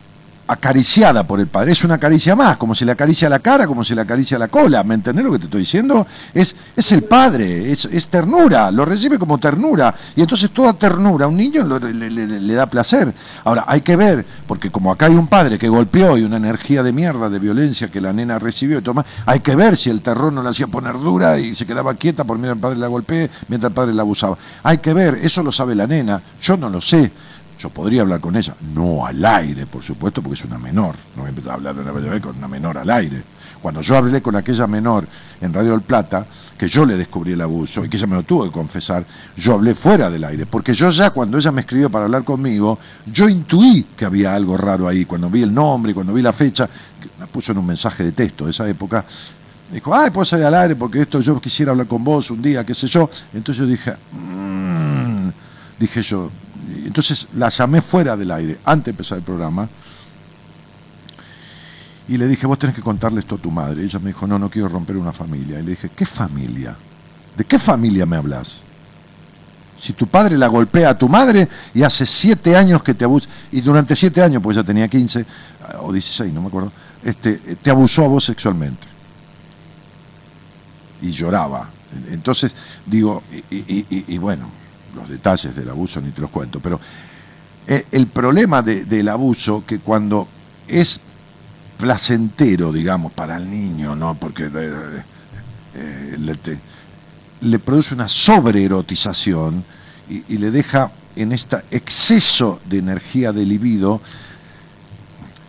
acariciada 0.47 1.25
por 1.25 1.39
el 1.39 1.47
padre, 1.47 1.73
es 1.73 1.83
una 1.83 1.97
caricia 1.97 2.35
más, 2.35 2.57
como 2.57 2.73
se 2.73 2.85
le 2.85 2.93
acaricia 2.93 3.29
la 3.29 3.39
cara, 3.39 3.67
como 3.67 3.83
se 3.83 3.93
le 3.93 4.01
acaricia 4.01 4.39
la 4.39 4.47
cola, 4.47 4.83
¿me 4.83 4.95
entendés 4.95 5.25
lo 5.25 5.31
que 5.31 5.39
te 5.39 5.45
estoy 5.45 5.61
diciendo? 5.61 6.07
Es, 6.33 6.55
es 6.75 6.91
el 6.93 7.03
padre, 7.03 7.71
es, 7.71 8.07
ternura, 8.07 8.71
lo 8.71 8.85
recibe 8.85 9.19
como 9.19 9.37
ternura, 9.37 9.93
y 10.15 10.21
entonces 10.21 10.51
toda 10.51 10.73
ternura 10.73 11.25
a 11.25 11.27
un 11.27 11.35
niño 11.35 11.65
le, 11.65 12.53
da 12.53 12.65
placer. 12.65 13.13
Ahora, 13.43 13.65
hay 13.67 13.81
que 13.81 13.95
ver, 13.95 14.25
porque 14.47 14.71
como 14.71 14.91
acá 14.91 15.07
hay 15.07 15.15
un 15.15 15.27
padre 15.27 15.59
que 15.59 15.67
golpeó 15.67 16.17
y 16.17 16.23
una 16.23 16.37
energía 16.37 16.81
de 16.81 16.93
mierda, 16.93 17.29
de 17.29 17.39
violencia 17.39 17.89
que 17.89 17.99
la 17.99 18.13
nena 18.13 18.39
recibió 18.39 18.79
y 18.79 18.81
toma, 18.81 19.05
hay 19.25 19.41
que 19.41 19.55
ver 19.55 19.75
si 19.75 19.89
el 19.89 20.01
terror 20.01 20.31
no 20.31 20.41
la 20.41 20.51
hacía 20.51 20.67
poner 20.67 20.93
dura 20.93 21.37
y 21.37 21.55
se 21.55 21.65
quedaba 21.65 21.93
quieta 21.95 22.23
por 22.23 22.37
miedo 22.37 22.53
al 22.53 22.59
padre 22.59 22.77
la 22.77 22.87
golpee, 22.87 23.29
mientras 23.49 23.71
el 23.71 23.75
padre 23.75 23.93
la 23.93 24.03
abusaba. 24.03 24.37
Hay 24.63 24.77
que 24.77 24.93
ver, 24.93 25.15
eso 25.21 25.43
lo 25.43 25.51
sabe 25.51 25.75
la 25.75 25.87
nena, 25.87 26.21
yo 26.41 26.55
no 26.55 26.69
lo 26.69 26.79
sé. 26.79 27.11
Yo 27.59 27.69
podría 27.69 28.01
hablar 28.01 28.19
con 28.19 28.35
ella, 28.35 28.53
no 28.73 29.05
al 29.05 29.23
aire, 29.25 29.65
por 29.65 29.81
supuesto, 29.81 30.21
porque 30.21 30.35
es 30.35 30.45
una 30.45 30.59
menor. 30.59 30.95
No 31.15 31.23
voy 31.23 31.27
a 31.27 31.29
empezar 31.29 31.51
a 31.51 31.55
hablar 31.55 31.75
de 31.75 31.81
una 31.81 31.91
vez 31.91 32.21
con 32.21 32.37
una 32.37 32.47
menor 32.47 32.77
al 32.77 32.89
aire. 32.89 33.23
Cuando 33.61 33.81
yo 33.81 33.97
hablé 33.97 34.21
con 34.21 34.35
aquella 34.35 34.67
menor 34.67 35.07
en 35.41 35.51
Radio 35.51 35.71
del 35.71 35.81
Plata, 35.81 36.25
que 36.55 36.67
yo 36.67 36.85
le 36.85 36.95
descubrí 36.95 37.31
el 37.31 37.41
abuso 37.41 37.83
y 37.83 37.89
que 37.89 37.97
ella 37.97 38.05
me 38.05 38.15
lo 38.15 38.23
tuvo 38.23 38.43
que 38.45 38.51
confesar, 38.51 39.03
yo 39.35 39.53
hablé 39.53 39.73
fuera 39.73 40.09
del 40.11 40.23
aire. 40.23 40.45
Porque 40.45 40.73
yo 40.75 40.91
ya, 40.91 41.09
cuando 41.09 41.39
ella 41.39 41.51
me 41.51 41.61
escribió 41.61 41.89
para 41.89 42.05
hablar 42.05 42.23
conmigo, 42.23 42.77
yo 43.11 43.27
intuí 43.27 43.87
que 43.97 44.05
había 44.05 44.35
algo 44.35 44.55
raro 44.57 44.87
ahí. 44.87 45.05
Cuando 45.05 45.27
vi 45.29 45.41
el 45.41 45.53
nombre 45.53 45.93
cuando 45.95 46.13
vi 46.13 46.21
la 46.21 46.33
fecha, 46.33 46.69
la 47.19 47.25
puso 47.25 47.51
en 47.51 47.57
un 47.57 47.65
mensaje 47.65 48.03
de 48.03 48.11
texto 48.11 48.45
de 48.45 48.51
esa 48.51 48.67
época, 48.69 49.03
dijo, 49.71 49.95
ay, 49.95 50.11
puedo 50.11 50.25
salir 50.25 50.45
al 50.45 50.53
aire 50.53 50.75
porque 50.75 51.01
esto 51.01 51.19
yo 51.21 51.41
quisiera 51.41 51.71
hablar 51.71 51.87
con 51.87 52.03
vos 52.03 52.29
un 52.29 52.41
día, 52.41 52.63
qué 52.63 52.75
sé 52.75 52.85
yo. 52.87 53.09
Entonces 53.33 53.59
yo 53.63 53.65
dije, 53.67 53.93
"Mm", 54.13 55.29
dije 55.79 56.01
yo, 56.03 56.29
entonces 56.85 57.27
la 57.35 57.49
llamé 57.49 57.81
fuera 57.81 58.17
del 58.17 58.31
aire, 58.31 58.59
antes 58.65 58.85
de 58.85 58.91
empezar 58.91 59.17
el 59.17 59.23
programa, 59.23 59.67
y 62.09 62.17
le 62.17 62.27
dije, 62.27 62.47
vos 62.47 62.57
tenés 62.57 62.75
que 62.75 62.81
contarle 62.81 63.19
esto 63.19 63.35
a 63.35 63.37
tu 63.37 63.51
madre. 63.51 63.81
Y 63.81 63.85
ella 63.85 63.99
me 63.99 64.07
dijo, 64.07 64.25
no, 64.27 64.39
no 64.39 64.49
quiero 64.49 64.69
romper 64.69 64.95
una 64.95 65.11
familia. 65.11 65.59
Y 65.59 65.63
le 65.63 65.71
dije, 65.71 65.89
¿qué 65.93 66.05
familia? 66.05 66.75
¿De 67.35 67.43
qué 67.43 67.59
familia 67.59 68.05
me 68.05 68.15
hablas? 68.15 68.61
Si 69.77 69.93
tu 69.93 70.07
padre 70.07 70.37
la 70.37 70.47
golpea 70.47 70.91
a 70.91 70.97
tu 70.97 71.09
madre 71.09 71.47
y 71.73 71.83
hace 71.83 72.05
siete 72.05 72.55
años 72.55 72.81
que 72.81 72.93
te 72.93 73.03
abusa, 73.03 73.27
y 73.51 73.61
durante 73.61 73.95
siete 73.95 74.23
años, 74.23 74.41
pues 74.41 74.55
ya 74.55 74.63
tenía 74.63 74.87
15 74.87 75.25
o 75.81 75.91
16, 75.91 76.33
no 76.33 76.41
me 76.41 76.47
acuerdo, 76.47 76.71
este, 77.03 77.33
te 77.33 77.69
abusó 77.69 78.05
a 78.05 78.07
vos 78.07 78.23
sexualmente. 78.23 78.87
Y 81.01 81.11
lloraba. 81.11 81.69
Entonces, 82.09 82.53
digo, 82.85 83.21
y 83.51 84.17
bueno, 84.17 84.49
los 84.97 85.07
detalles 85.09 85.55
del 85.55 85.69
abuso 85.69 86.01
ni 86.01 86.11
te 86.11 86.21
los 86.21 86.29
cuento, 86.29 86.59
pero 86.59 86.79
eh, 87.67 87.85
el 87.91 88.07
problema 88.07 88.61
de- 88.61 88.85
del 88.85 89.07
abuso, 89.09 89.63
que 89.65 89.79
cuando 89.79 90.27
es 90.67 90.99
placentero, 91.77 92.71
digamos, 92.73 93.11
para 93.13 93.37
el 93.37 93.49
niño, 93.49 93.95
¿no? 93.95 94.15
Porque 94.15 94.49
eh, 94.53 95.03
eh, 95.75 96.17
le, 97.41 97.59
produce 97.59 97.93
una 97.93 98.07
sobreerotización 98.07 99.63
y, 100.09 100.23
y 100.33 100.37
le 100.37 100.49
deja 100.51 100.91
en 101.15 101.31
este 101.31 101.57
exceso 101.71 102.59
de 102.65 102.77
energía 102.79 103.31
de 103.31 103.45
libido 103.45 104.01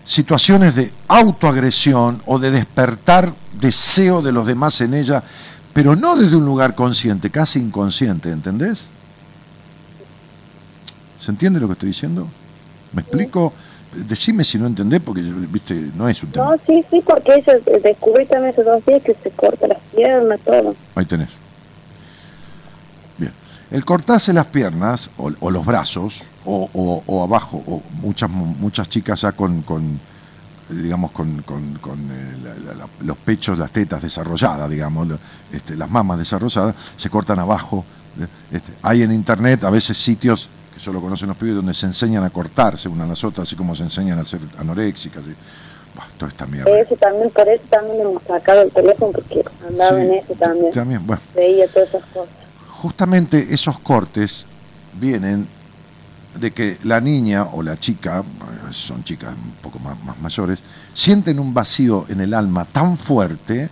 situaciones 0.05 0.75
de 0.75 0.93
autoagresión 1.09 2.23
o 2.27 2.39
de 2.39 2.51
despertar 2.51 3.33
deseo 3.61 4.23
de 4.23 4.33
los 4.33 4.47
demás 4.47 4.81
en 4.81 4.95
ella, 4.95 5.23
pero 5.75 5.95
no 5.97 6.17
desde 6.17 6.37
un 6.37 6.45
lugar 6.47 6.75
consciente, 6.75 7.31
casi 7.31 7.59
inconsciente, 7.61 8.31
¿entendés? 8.31 8.89
¿Se 11.19 11.31
entiende 11.31 11.61
lo 11.61 11.67
que 11.67 11.73
estoy 11.75 11.89
diciendo? 11.89 12.27
¿Me 12.93 13.03
explico? 13.03 13.53
Decime 14.09 14.45
si 14.45 14.59
no 14.59 14.67
entendés, 14.67 15.01
porque 15.01 15.23
viste, 15.23 15.75
no 15.97 16.09
es 16.09 16.23
un 16.23 16.31
tema. 16.31 16.51
No, 16.51 16.57
sí, 16.67 16.85
sí, 16.91 17.03
porque 17.05 17.35
ella 17.37 17.55
eh, 17.67 17.81
descubrí 17.83 18.27
también 18.27 18.53
esos 18.53 18.65
dos 18.65 18.85
días 18.85 19.03
que 19.03 19.15
se 19.15 19.31
corta 19.31 19.67
las 19.67 19.79
piernas, 19.95 20.39
todo. 20.45 20.75
Ahí 20.95 21.05
tenés. 21.07 21.31
Bien. 23.17 23.33
El 23.71 23.85
cortarse 23.85 24.33
las 24.33 24.47
piernas 24.47 25.11
o, 25.17 25.31
o 25.41 25.51
los 25.51 25.65
brazos 25.65 26.23
o, 26.45 26.69
o- 26.73 27.03
o 27.07 27.25
abajo, 27.25 27.63
o 27.67 27.83
muchas 28.01 28.31
muchas 28.31 28.89
chicas 28.89 29.23
ya 29.23 29.33
con, 29.33 29.63
con, 29.63 29.99
digamos, 30.69 31.11
con, 31.11 31.43
con- 31.43 31.75
con, 31.81 31.99
eh, 31.99 32.37
la- 32.45 32.55
la- 32.73 32.79
la- 32.81 32.89
los 33.05 33.17
pechos, 33.17 33.59
las 33.59 33.71
tetas 33.71 34.03
desarrolladas, 34.03 34.69
digamos, 34.71 35.09
este, 35.53 35.77
las 35.77 35.91
mamas 35.91 36.19
desarrolladas, 36.19 36.75
se 36.97 37.11
cortan 37.11 37.39
abajo. 37.39 37.85
eh, 38.21 38.27
este, 38.57 38.73
hay 38.83 39.03
en 39.03 39.13
internet 39.13 39.65
a 39.65 39.71
veces 39.71 39.97
sitios 39.97 40.49
que 40.79 40.85
solo 40.85 41.01
conocen 41.01 41.29
los 41.29 41.37
pibes 41.37 41.57
donde 41.57 41.75
se 41.75 41.87
enseñan 41.87 42.23
a 42.25 42.31
cortarse 42.31 42.89
una 42.89 43.05
a 43.05 43.07
las 43.09 43.25
otras, 43.25 43.49
así 43.49 43.57
como 43.57 43.75
se 43.75 43.83
enseñan 43.83 44.19
a 44.19 44.25
ser 44.25 44.41
anoréxicas. 44.59 45.25
y- 45.25 45.35
Buah, 45.97 46.07
toda 46.17 46.31
esta 46.31 46.47
mierda. 46.47 46.71
Eso 46.79 46.95
también, 46.97 47.31
por 47.31 47.49
eso 47.49 47.65
también 47.69 48.01
hemos 48.01 48.23
sacado 48.23 48.63
el 48.63 48.71
teléfono 48.71 49.11
porque 49.13 49.45
andaba 49.67 49.99
Sí, 49.99 50.07
en 50.07 50.15
eso 50.15 50.35
también. 50.35 50.73
También, 50.73 51.07
bueno. 51.07 51.21
Veía 51.35 51.67
todas 51.69 51.89
esas 51.89 52.05
cosas. 52.15 52.29
justamente 52.71 53.49
esos 53.53 53.79
cortes 53.81 54.47
vienen 54.95 55.49
de 56.39 56.53
que 56.53 56.79
la 56.85 57.01
niña 57.01 57.45
o 57.53 57.63
la 57.63 57.77
chica, 57.77 58.23
son 58.71 59.03
chicas 59.03 59.31
un 59.35 59.51
poco 59.61 59.81
más, 59.81 59.99
más 60.05 60.17
mayores, 60.21 60.61
sienten 60.95 61.41
un 61.41 61.53
vacío 61.53 62.05
en 62.09 62.21
el 62.21 62.33
alma 62.35 62.65
tan 62.67 62.97
fuerte, 62.97 63.69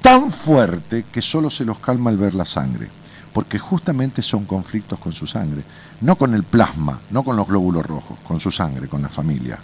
tan 0.00 0.30
fuerte, 0.30 1.04
que 1.12 1.20
solo 1.20 1.50
se 1.50 1.66
los 1.66 1.78
calma 1.80 2.08
al 2.08 2.16
ver 2.16 2.34
la 2.34 2.46
sangre. 2.46 2.88
Porque 3.34 3.58
justamente 3.58 4.22
son 4.22 4.44
conflictos 4.46 4.98
con 4.98 5.12
su 5.12 5.26
sangre, 5.26 5.62
no 6.02 6.16
con 6.16 6.34
el 6.34 6.42
plasma, 6.42 7.00
no 7.10 7.22
con 7.22 7.36
los 7.36 7.46
glóbulos 7.46 7.86
rojos, 7.86 8.18
con 8.26 8.38
su 8.40 8.50
sangre, 8.50 8.88
con 8.88 9.02
la 9.02 9.08
familia. 9.08 9.58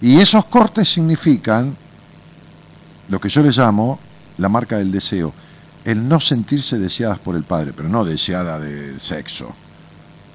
Y 0.00 0.18
esos 0.18 0.44
cortes 0.46 0.90
significan 0.90 1.76
lo 3.08 3.20
que 3.20 3.28
yo 3.28 3.42
le 3.42 3.50
llamo 3.50 3.98
la 4.38 4.48
marca 4.48 4.78
del 4.78 4.90
deseo, 4.90 5.32
el 5.84 6.08
no 6.08 6.20
sentirse 6.20 6.78
deseadas 6.78 7.18
por 7.18 7.36
el 7.36 7.42
padre, 7.42 7.72
pero 7.76 7.88
no 7.88 8.04
deseada 8.04 8.58
de 8.58 8.98
sexo, 8.98 9.54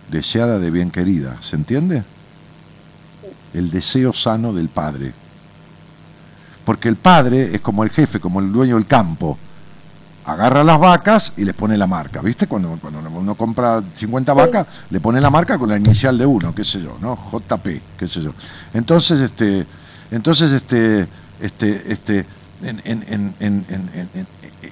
deseada 0.09 0.59
de 0.59 0.71
bien 0.71 0.91
querida, 0.91 1.37
¿se 1.41 1.55
entiende? 1.55 2.03
El 3.53 3.71
deseo 3.71 4.13
sano 4.13 4.53
del 4.53 4.69
padre. 4.69 5.13
Porque 6.65 6.89
el 6.89 6.95
padre 6.95 7.55
es 7.55 7.61
como 7.61 7.83
el 7.83 7.91
jefe, 7.91 8.19
como 8.19 8.39
el 8.39 8.51
dueño 8.51 8.75
del 8.75 8.87
campo. 8.87 9.37
Agarra 10.27 10.63
las 10.63 10.79
vacas 10.79 11.33
y 11.37 11.45
les 11.45 11.53
pone 11.53 11.77
la 11.77 11.85
marca, 11.87 12.19
¿viste? 12.21 12.47
Cuando, 12.47 12.69
cuando 12.81 12.99
uno 13.15 13.35
compra 13.35 13.81
50 13.93 14.33
vacas, 14.33 14.65
le 14.89 14.99
pone 14.99 15.21
la 15.21 15.29
marca 15.29 15.57
con 15.59 15.69
la 15.69 15.77
inicial 15.77 16.17
de 16.17 16.25
uno, 16.25 16.53
qué 16.55 16.63
sé 16.63 16.81
yo, 16.81 16.97
¿no? 16.99 17.15
JP, 17.31 17.67
qué 17.97 18.07
sé 18.07 18.21
yo. 18.23 18.33
Entonces, 18.73 19.19
este, 19.19 19.65
entonces, 20.09 20.51
este, 20.51 21.07
este, 21.39 21.91
este, 21.93 22.25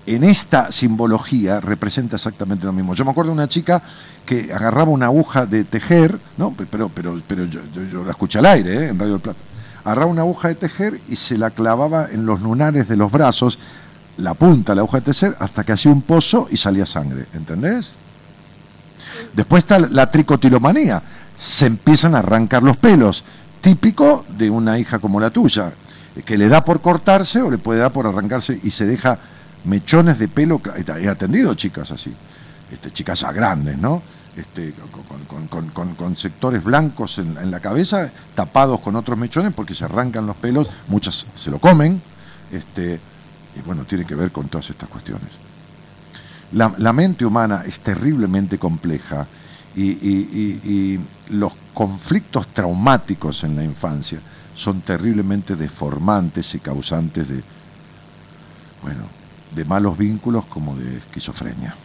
en, 0.06 0.24
esta 0.24 0.72
simbología 0.72 1.60
representa 1.60 2.16
exactamente 2.16 2.66
lo 2.66 2.74
mismo. 2.74 2.94
Yo 2.96 3.06
me 3.06 3.12
acuerdo 3.12 3.32
de 3.32 3.36
una 3.38 3.48
chica 3.48 3.82
que 4.26 4.52
agarraba 4.54 4.90
una 4.92 5.06
aguja 5.08 5.46
de 5.46 5.64
tejer, 5.64 6.18
¿no? 6.38 6.54
Pero, 6.72 6.90
pero, 6.90 7.22
pero 7.28 7.46
yo, 7.46 7.62
yo- 7.74 7.84
yo 7.84 8.04
la 8.04 8.12
escuché 8.12 8.40
al 8.40 8.46
aire, 8.48 8.86
¿eh? 8.86 8.88
en 8.90 9.00
Radio 9.00 9.14
del 9.14 9.22
Plata. 9.22 9.40
Agarraba 9.84 10.10
una 10.12 10.22
aguja 10.22 10.48
de 10.48 10.56
tejer 10.56 11.00
y 11.10 11.16
se 11.18 11.38
la 11.38 11.50
clavaba 11.52 12.08
en 12.12 12.26
los 12.26 12.42
lunares 12.42 12.88
de 12.88 12.96
los 12.96 13.12
brazos, 13.12 13.60
la 14.18 14.34
punta 14.34 14.76
la 14.76 14.82
aguja 14.82 15.00
de 15.00 15.06
tejer, 15.12 15.36
hasta 15.40 15.64
que 15.64 15.72
hacía 15.72 15.92
un 15.92 16.02
pozo 16.02 16.48
y 16.52 16.58
salía 16.58 16.86
sangre, 16.86 17.26
¿entendés? 17.34 17.96
Después 19.34 19.64
está 19.64 19.80
la 19.80 20.10
tricotilomanía. 20.12 21.02
Se 21.38 21.66
empiezan 21.66 22.16
a 22.16 22.20
arrancar 22.20 22.62
los 22.64 22.78
pelos, 22.78 23.24
típico 23.62 24.26
de 24.38 24.50
una 24.50 24.78
hija 24.78 25.00
como 25.00 25.20
la 25.20 25.30
tuya, 25.32 25.72
que 26.26 26.38
le 26.38 26.48
da 26.48 26.64
por 26.64 26.82
cortarse 26.82 27.42
o 27.42 27.50
le 27.50 27.58
puede 27.58 27.80
dar 27.80 27.92
por 27.92 28.06
arrancarse 28.06 28.60
y 28.64 28.70
se 28.70 28.86
deja 28.86 29.18
mechones 29.66 30.20
de 30.20 30.28
pelo. 30.28 30.62
He 31.00 31.10
atendido 31.10 31.54
chicas 31.56 31.92
así, 31.92 32.14
este, 32.72 32.92
chicas 32.92 33.22
ya 33.22 33.32
grandes, 33.32 33.78
¿no? 33.78 34.02
Este, 34.38 34.74
con- 35.48 35.70
con- 35.70 35.96
con 35.96 36.16
sectores 36.18 36.64
blancos 36.64 37.18
en, 37.20 37.38
en 37.38 37.52
la 37.52 37.60
cabeza, 37.60 38.10
tapados 38.36 38.80
con 38.80 38.96
otros 38.96 39.18
mechones 39.18 39.54
porque 39.54 39.76
se 39.76 39.86
arrancan 39.86 40.26
los 40.28 40.36
pelos, 40.36 40.68
muchas 40.88 41.26
se 41.36 41.50
lo 41.52 41.60
comen, 41.60 42.02
este, 42.52 43.00
y 43.56 43.62
bueno, 43.62 43.84
tiene 43.86 44.06
que 44.06 44.16
ver 44.16 44.32
con 44.32 44.48
todas 44.48 44.70
estas 44.70 44.90
cuestiones. 44.90 45.30
La, 46.52 46.94
mente 46.94 47.26
humana 47.26 47.64
es 47.66 47.80
terriblemente 47.80 48.58
compleja 48.60 49.26
y- 49.76 49.92
y 49.92 51.00
los 51.32 51.54
conflictos 51.74 52.48
traumáticos 52.48 53.44
en 53.44 53.56
la 53.56 53.64
infancia 53.64 54.20
son 54.56 54.82
terriblemente 54.82 55.56
deformantes 55.56 56.54
y 56.54 56.60
causantes 56.60 57.28
de, 57.28 57.42
bueno, 58.84 59.02
de 59.56 59.66
malos 59.66 59.98
vínculos 59.98 60.46
como 60.46 60.76
de 60.76 60.98
esquizofrenia. 60.98 61.76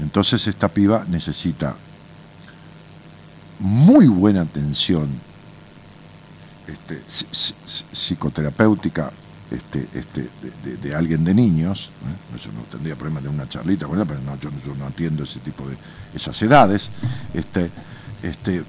Entonces 0.00 0.46
esta 0.48 0.68
piba 0.68 1.04
necesita 1.08 1.74
muy 3.60 4.08
buena 4.08 4.42
atención 4.42 5.08
este, 6.66 7.02
psicoterapéutica 7.92 9.10
este, 9.50 9.86
este, 9.94 10.28
de, 10.82 10.94
alguien 10.94 11.24
de 11.24 11.34
niños, 11.34 11.90
¿eh? 12.34 12.38
yo 12.42 12.50
no 12.52 12.62
tendría 12.62 12.96
problema 12.96 13.20
de 13.20 13.28
una 13.28 13.48
charlita 13.48 13.86
con 13.86 14.04
pero 14.06 14.20
no, 14.20 14.38
yo, 14.40 14.50
no 14.74 14.86
entiendo 14.86 15.24
ese 15.24 15.38
tipo 15.40 15.68
de 15.68 15.76
esas 16.14 16.40
edades, 16.42 16.90
este, 17.34 17.70
este, 18.22 18.58
eh, 18.58 18.64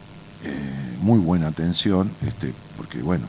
muy 1.02 1.20
buena 1.20 1.48
atención, 1.48 2.12
este, 2.28 2.54
porque 2.78 3.02
bueno, 3.02 3.26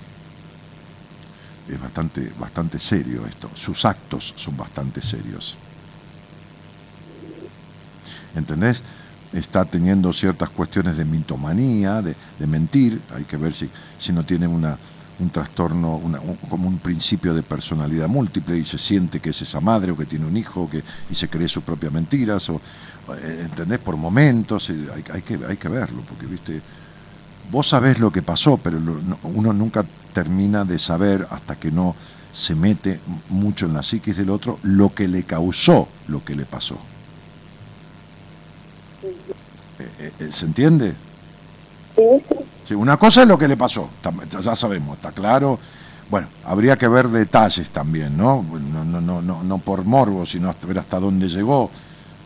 es 1.72 1.80
bastante, 1.80 2.30
bastante 2.38 2.78
serio 2.78 3.26
esto, 3.26 3.50
sus 3.54 3.84
actos 3.84 4.34
son 4.36 4.56
bastante 4.56 5.00
serios. 5.00 5.56
¿Entendés? 8.34 8.82
Está 9.32 9.64
teniendo 9.64 10.12
ciertas 10.12 10.50
cuestiones 10.50 10.96
de 10.96 11.04
mitomanía, 11.04 12.02
de, 12.02 12.14
mentir, 12.46 13.00
hay 13.14 13.24
que 13.24 13.36
ver 13.36 13.52
si, 13.52 13.68
si 13.98 14.12
no 14.12 14.24
tiene 14.24 14.46
una, 14.46 14.76
un 15.18 15.30
trastorno, 15.30 16.00
como 16.48 16.68
un 16.68 16.78
principio 16.78 17.32
de 17.32 17.42
personalidad 17.42 18.08
múltiple 18.08 18.56
y 18.58 18.64
se 18.64 18.78
siente 18.78 19.20
que 19.20 19.30
es 19.30 19.42
esa 19.42 19.60
madre 19.60 19.92
o 19.92 19.96
que 19.96 20.04
tiene 20.04 20.26
un 20.26 20.36
hijo 20.36 20.68
que, 20.68 20.82
y 21.10 21.14
se 21.14 21.28
cree 21.28 21.48
sus 21.48 21.64
propias 21.64 21.92
mentiras, 21.92 22.48
o, 22.50 22.60
eh, 23.16 23.42
¿entendés? 23.44 23.78
Por 23.78 23.96
momentos, 23.96 24.68
eh, 24.70 24.76
hay, 24.94 25.04
hay, 25.12 25.22
que, 25.22 25.38
hay 25.48 25.56
que 25.56 25.68
verlo, 25.68 26.02
porque, 26.06 26.26
viste, 26.26 26.60
vos 27.50 27.68
sabés 27.68 27.98
lo 27.98 28.10
que 28.10 28.22
pasó, 28.22 28.58
pero 28.58 28.78
uno 29.22 29.52
nunca 29.52 29.84
termina 30.12 30.64
de 30.64 30.78
saber 30.78 31.26
hasta 31.30 31.56
que 31.56 31.70
no 31.70 31.94
se 32.32 32.54
mete 32.54 33.00
mucho 33.30 33.64
en 33.64 33.72
la 33.72 33.82
psiquis 33.82 34.16
del 34.16 34.28
otro 34.28 34.58
lo 34.62 34.94
que 34.94 35.08
le 35.08 35.22
causó 35.22 35.88
lo 36.08 36.22
que 36.22 36.34
le 36.34 36.44
pasó. 36.44 36.76
Eh, 39.78 40.30
¿Se 40.30 40.44
entiende? 40.44 40.94
Sí, 41.94 42.02
una 42.74 42.96
cosa 42.96 43.22
es 43.22 43.28
lo 43.28 43.38
que 43.38 43.48
le 43.48 43.56
pasó, 43.56 43.88
ya 44.40 44.56
sabemos, 44.56 44.96
está 44.96 45.12
claro. 45.12 45.58
Bueno, 46.10 46.28
habría 46.44 46.76
que 46.76 46.86
ver 46.86 47.08
detalles 47.08 47.70
también, 47.70 48.16
¿no? 48.16 48.44
No, 48.72 48.84
no, 48.84 49.00
no, 49.00 49.22
no, 49.22 49.42
no 49.42 49.58
por 49.58 49.84
morbo, 49.84 50.24
sino 50.24 50.48
hasta 50.50 50.66
ver 50.66 50.78
hasta 50.78 51.00
dónde 51.00 51.28
llegó 51.28 51.70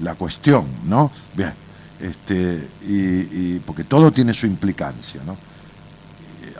la 0.00 0.14
cuestión, 0.14 0.66
¿no? 0.86 1.10
Bien, 1.34 1.52
este, 2.00 2.68
y, 2.82 3.58
porque 3.60 3.84
todo 3.84 4.12
tiene 4.12 4.34
su 4.34 4.46
implicancia, 4.46 5.22
¿no? 5.24 5.36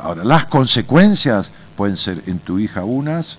Ahora, 0.01 0.25
las 0.25 0.47
consecuencias 0.47 1.51
pueden 1.77 1.97
ser 1.97 2.23
en 2.27 2.39
tu 2.39 2.59
hija 2.59 2.85
unas, 2.85 3.39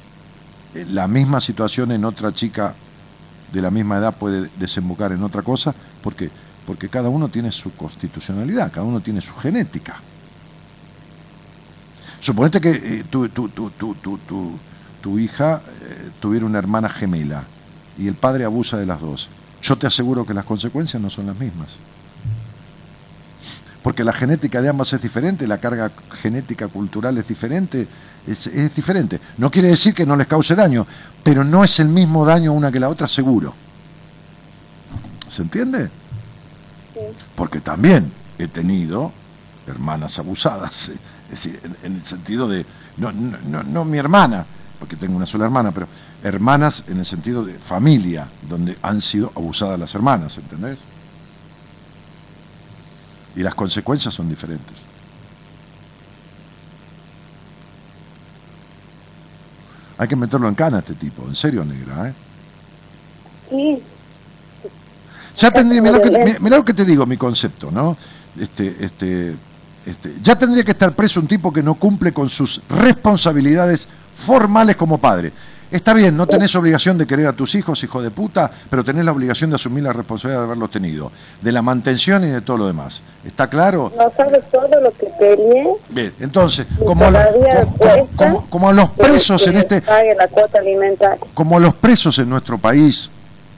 eh, 0.75 0.85
la 0.89 1.07
misma 1.07 1.41
situación 1.41 1.91
en 1.91 2.05
otra 2.05 2.33
chica 2.33 2.75
de 3.51 3.61
la 3.61 3.71
misma 3.71 3.97
edad 3.97 4.15
puede 4.15 4.49
desembocar 4.59 5.11
en 5.11 5.23
otra 5.23 5.41
cosa, 5.41 5.73
porque 6.03 6.29
porque 6.65 6.89
cada 6.89 7.09
uno 7.09 7.29
tiene 7.29 7.51
su 7.51 7.73
constitucionalidad, 7.73 8.71
cada 8.71 8.85
uno 8.85 8.99
tiene 8.99 9.21
su 9.21 9.33
genética. 9.33 9.95
Suponete 12.21 12.61
que 12.61 12.69
eh, 12.69 13.03
tu, 13.09 13.27
tu, 13.29 13.49
tu, 13.49 13.69
tu, 15.01 15.19
hija 15.19 15.59
eh, 15.81 16.09
tuviera 16.19 16.45
una 16.45 16.59
hermana 16.59 16.87
gemela 16.87 17.43
y 17.97 18.07
el 18.07 18.13
padre 18.13 18.45
abusa 18.45 18.77
de 18.77 18.85
las 18.85 19.01
dos. 19.01 19.27
Yo 19.63 19.75
te 19.75 19.87
aseguro 19.87 20.23
que 20.25 20.35
las 20.35 20.45
consecuencias 20.45 21.01
no 21.01 21.09
son 21.09 21.25
las 21.25 21.37
mismas. 21.37 21.77
Porque 23.81 24.03
la 24.03 24.13
genética 24.13 24.61
de 24.61 24.69
ambas 24.69 24.93
es 24.93 25.01
diferente, 25.01 25.47
la 25.47 25.57
carga 25.57 25.91
genética 26.21 26.67
cultural 26.67 27.17
es 27.17 27.27
diferente, 27.27 27.87
es, 28.27 28.45
es 28.45 28.75
diferente. 28.75 29.19
No 29.39 29.49
quiere 29.49 29.69
decir 29.69 29.95
que 29.95 30.05
no 30.05 30.15
les 30.15 30.27
cause 30.27 30.53
daño, 30.53 30.85
pero 31.23 31.43
no 31.43 31.63
es 31.63 31.79
el 31.79 31.89
mismo 31.89 32.23
daño 32.23 32.53
una 32.53 32.71
que 32.71 32.79
la 32.79 32.89
otra, 32.89 33.07
seguro. 33.07 33.55
¿Se 35.27 35.41
entiende? 35.41 35.89
Porque 37.35 37.61
también 37.61 38.11
he 38.37 38.47
tenido 38.47 39.11
hermanas 39.65 40.19
abusadas. 40.19 40.91
Es 41.31 41.43
decir, 41.43 41.59
en, 41.83 41.95
el 41.95 42.01
sentido 42.03 42.47
de, 42.47 42.65
no, 42.97 43.11
no, 43.11 43.63
no, 43.63 43.85
mi 43.85 43.97
hermana, 43.97 44.45
porque 44.79 44.97
tengo 44.97 45.15
una 45.15 45.25
sola 45.25 45.45
hermana, 45.45 45.71
pero 45.71 45.87
hermanas 46.23 46.83
en 46.87 46.99
el 46.99 47.05
sentido 47.05 47.45
de 47.45 47.53
familia, 47.53 48.27
donde 48.49 48.77
han 48.81 48.99
sido 48.99 49.31
abusadas 49.35 49.79
las 49.79 49.95
hermanas, 49.95 50.37
¿entendés? 50.37 50.81
Y 53.35 53.43
las 53.43 53.55
consecuencias 53.55 54.13
son 54.13 54.27
diferentes. 54.27 54.75
Hay 59.97 60.07
que 60.07 60.15
meterlo 60.15 60.49
en 60.49 60.55
cana 60.55 60.77
a 60.77 60.79
este 60.81 60.95
tipo, 60.95 61.25
en 61.27 61.35
serio, 61.35 61.63
negra, 61.63 62.09
¿eh? 62.09 62.13
Sí. 63.49 63.83
Ya 65.37 65.51
tendría, 65.51 65.81
mirá, 65.81 66.57
lo 66.57 66.65
que 66.65 66.73
te 66.73 66.83
digo, 66.83 67.05
mi 67.05 67.15
concepto, 67.15 67.71
¿no? 67.71 67.95
Este, 68.37 68.75
este, 68.83 69.35
este, 69.85 70.13
ya 70.21 70.37
tendría 70.37 70.63
que 70.63 70.71
estar 70.71 70.91
preso 70.93 71.19
un 71.19 71.27
tipo 71.27 71.51
que 71.51 71.63
no 71.63 71.75
cumple 71.75 72.11
con 72.11 72.29
sus 72.29 72.61
responsabilidades 72.69 73.87
formales 74.15 74.75
como 74.75 74.97
padre. 74.97 75.31
Está 75.71 75.93
bien, 75.93 76.17
no 76.17 76.27
tenés 76.27 76.53
obligación 76.55 76.97
de 76.97 77.07
querer 77.07 77.27
a 77.27 77.33
tus 77.33 77.55
hijos, 77.55 77.81
hijo 77.81 78.01
de 78.01 78.11
puta, 78.11 78.51
pero 78.69 78.83
tenés 78.83 79.05
la 79.05 79.13
obligación 79.13 79.51
de 79.51 79.55
asumir 79.55 79.85
la 79.85 79.93
responsabilidad 79.93 80.41
de 80.41 80.45
haberlos 80.47 80.69
tenido, 80.69 81.13
de 81.41 81.51
la 81.53 81.61
mantención 81.61 82.25
y 82.25 82.27
de 82.27 82.41
todo 82.41 82.57
lo 82.57 82.67
demás. 82.67 83.01
¿Está 83.23 83.47
claro? 83.47 83.89
No 83.97 84.11
sabes 84.17 84.43
todo 84.51 84.67
lo 84.81 84.91
que 84.91 85.07
peleé. 85.17 85.65
Bien, 85.87 86.13
entonces, 86.19 86.67
como, 86.85 87.05
como, 88.49 88.73
los 88.73 88.89
presos 88.91 89.47
en 89.47 89.55
este... 89.55 89.81
Como 91.33 91.57
los 91.57 91.73
presos 91.75 92.19
en 92.19 92.29
nuestro 92.29 92.57
país 92.57 93.09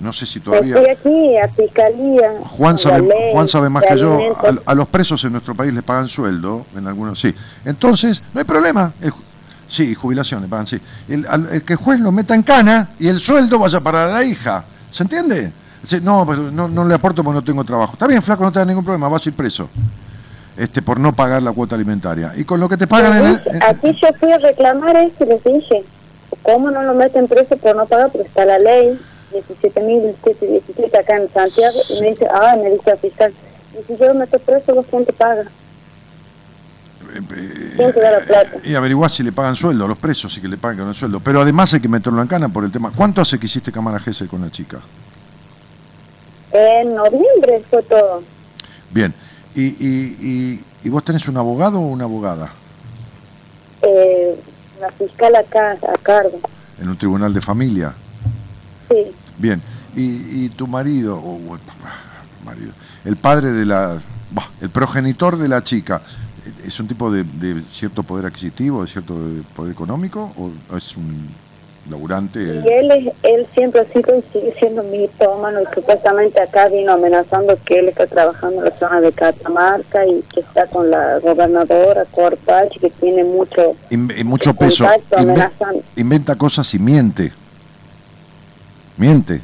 no 0.03 0.13
sé 0.13 0.25
si 0.25 0.39
todavía... 0.39 0.75
Estoy 0.77 0.91
aquí, 0.91 1.38
a 1.38 1.47
Fiscalía. 1.47 2.34
Juan 2.43 2.77
sabe, 2.77 3.09
Juan 3.31 3.47
sabe 3.47 3.69
más 3.69 3.84
que 3.84 3.97
yo. 3.97 4.19
A, 4.65 4.73
los 4.75 4.88
presos 4.88 5.23
en 5.23 5.31
nuestro 5.31 5.55
país 5.55 5.73
les 5.73 5.84
pagan 5.84 6.07
sueldo, 6.07 6.65
en 6.75 6.88
algunos 6.88 7.19
sí. 7.19 7.34
Entonces, 7.65 8.21
no 8.34 8.39
hay 8.39 8.45
problema. 8.45 8.93
sí, 9.67 9.95
jubilación 9.95 10.41
le 10.41 10.47
pagan, 10.47 10.67
sí. 10.67 10.80
El, 11.07 11.25
el, 11.51 11.63
que 11.63 11.73
el 11.73 11.80
juez 11.80 11.99
lo 11.99 12.11
meta 12.11 12.35
en 12.35 12.43
cana 12.43 12.89
y 12.99 13.07
el 13.07 13.19
sueldo 13.19 13.57
vaya 13.57 13.80
para 13.80 14.07
la 14.07 14.23
hija. 14.23 14.63
¿Se 14.91 15.03
entiende? 15.03 15.51
No, 16.01 16.25
pues, 16.25 16.38
no, 16.38 16.67
no 16.67 16.85
le 16.85 16.93
aporto 16.93 17.23
porque 17.23 17.39
no 17.39 17.43
tengo 17.43 17.63
trabajo. 17.63 17.93
Está 17.93 18.07
bien, 18.07 18.21
flaco, 18.21 18.43
no 18.43 18.51
te 18.51 18.59
da 18.59 18.65
ningún 18.65 18.84
problema, 18.84 19.07
vas 19.09 19.25
a 19.25 19.30
ir 19.30 19.35
preso. 19.35 19.67
Este, 20.55 20.81
por 20.81 20.99
no 20.99 21.13
pagar 21.15 21.41
la 21.41 21.51
cuota 21.51 21.75
alimentaria. 21.75 22.34
Y 22.35 22.43
con 22.43 22.59
lo 22.59 22.69
que 22.69 22.77
te 22.77 22.88
pagan 22.88 23.25
en, 23.25 23.63
Aquí 23.63 23.97
yo 23.99 24.07
fui 24.19 24.31
a 24.31 24.38
reclamar 24.38 24.95
esto 24.97 25.23
y 25.23 25.27
les 25.27 25.43
dije, 25.43 25.84
¿cómo 26.43 26.69
no 26.69 26.84
lo 26.84 26.93
meten 26.93 27.27
preso 27.27 27.57
por 27.57 27.75
no 27.75 27.85
pagar? 27.85 28.11
Porque 28.11 28.27
está 28.27 28.45
la 28.45 28.59
ley. 28.59 28.99
17.717 29.34 30.99
acá 30.99 31.18
en 31.18 31.30
Santiago 31.31 31.80
y 31.89 32.01
me 32.01 32.10
dice, 32.11 32.27
ah, 32.34 32.55
me 32.61 32.72
dice 32.72 32.91
el 32.91 32.97
fiscal, 32.97 33.34
y 33.73 33.84
si 33.85 33.97
yo 33.97 34.14
meto 34.14 34.39
preso, 34.39 34.76
¿vos 34.76 34.85
quién 34.89 35.05
te 35.05 35.14
paga? 35.14 35.45
¿Quién 37.76 37.93
te 37.93 37.99
da 37.99 38.11
la 38.11 38.26
plata? 38.26 38.57
Y 38.64 38.73
averiguar 38.73 39.11
si 39.11 39.22
le 39.23 39.31
pagan 39.31 39.55
sueldo 39.55 39.85
a 39.85 39.88
los 39.88 39.97
presos 39.97 40.35
y 40.38 40.41
que 40.41 40.47
le 40.47 40.57
pagan 40.57 40.88
el 40.88 40.95
sueldo. 40.95 41.19
Pero 41.19 41.41
además 41.41 41.73
hay 41.73 41.80
que 41.80 41.88
meterlo 41.88 42.22
en 42.22 42.27
cana 42.27 42.49
por 42.49 42.64
el 42.64 42.72
tema. 42.72 42.91
¿Cuánto 42.95 43.22
hace 43.22 43.38
que 43.38 43.45
hiciste 43.45 43.72
cámara 43.72 43.99
GESE 43.99 44.27
con 44.27 44.41
la 44.41 44.49
chica? 44.49 44.80
En 46.51 46.95
noviembre 46.95 47.64
fue 47.69 47.84
todo. 47.84 48.23
Bien. 48.91 49.14
¿Y, 49.55 49.61
y, 49.64 50.18
y, 50.22 50.64
y 50.84 50.89
vos 50.89 51.03
tenés 51.03 51.27
un 51.27 51.38
abogado 51.38 51.80
o 51.80 51.88
una 51.88 52.05
abogada? 52.05 52.49
Eh, 53.84 54.35
la 54.80 54.89
fiscal 54.91 55.35
acá, 55.35 55.77
a 55.88 55.97
cargo. 56.01 56.39
¿En 56.80 56.89
un 56.89 56.97
tribunal 56.97 57.34
de 57.34 57.41
familia? 57.41 57.93
Sí. 58.89 59.11
Bien, 59.43 59.61
y, 59.93 60.47
tu 60.51 60.67
marido, 60.67 61.17
o 61.17 61.37
marido, 62.45 62.71
el 63.03 63.17
padre 63.17 63.51
de 63.51 63.65
la, 63.65 63.97
el 64.61 64.69
progenitor 64.69 65.37
de 65.37 65.49
la 65.49 65.61
chica, 65.61 66.01
¿es 66.65 66.79
un 66.79 66.87
tipo 66.87 67.11
de, 67.11 67.25
cierto 67.69 68.03
poder 68.03 68.27
adquisitivo, 68.27 68.83
de 68.83 68.87
cierto 68.87 69.17
poder 69.53 69.73
económico, 69.73 70.31
o 70.37 70.77
es 70.77 70.95
un 70.95 71.27
laburante? 71.89 72.39
Y 72.39 72.69
él, 72.69 73.11
él 73.21 73.45
siempre 73.53 73.81
ha 73.81 73.85
sido 73.91 74.17
y 74.17 74.23
sigue 74.31 74.55
siendo 74.57 74.81
mi 74.83 75.09
tómano 75.09 75.59
y 75.61 75.75
supuestamente 75.75 76.41
acá 76.41 76.69
vino 76.69 76.93
amenazando 76.93 77.59
que 77.65 77.79
él 77.79 77.89
está 77.89 78.07
trabajando 78.07 78.59
en 78.59 78.69
la 78.69 78.79
zona 78.79 79.01
de 79.01 79.11
Catamarca 79.11 80.07
y 80.07 80.23
que 80.33 80.39
está 80.39 80.67
con 80.67 80.89
la 80.89 81.19
gobernadora 81.19 82.05
Corpach, 82.11 82.71
que 82.79 82.89
tiene 82.91 83.25
mucho, 83.25 83.75
mucho 84.23 84.53
peso. 84.53 84.87
inventa 85.97 86.37
cosas 86.37 86.73
y 86.73 86.79
miente 86.79 87.42
miente. 88.97 89.41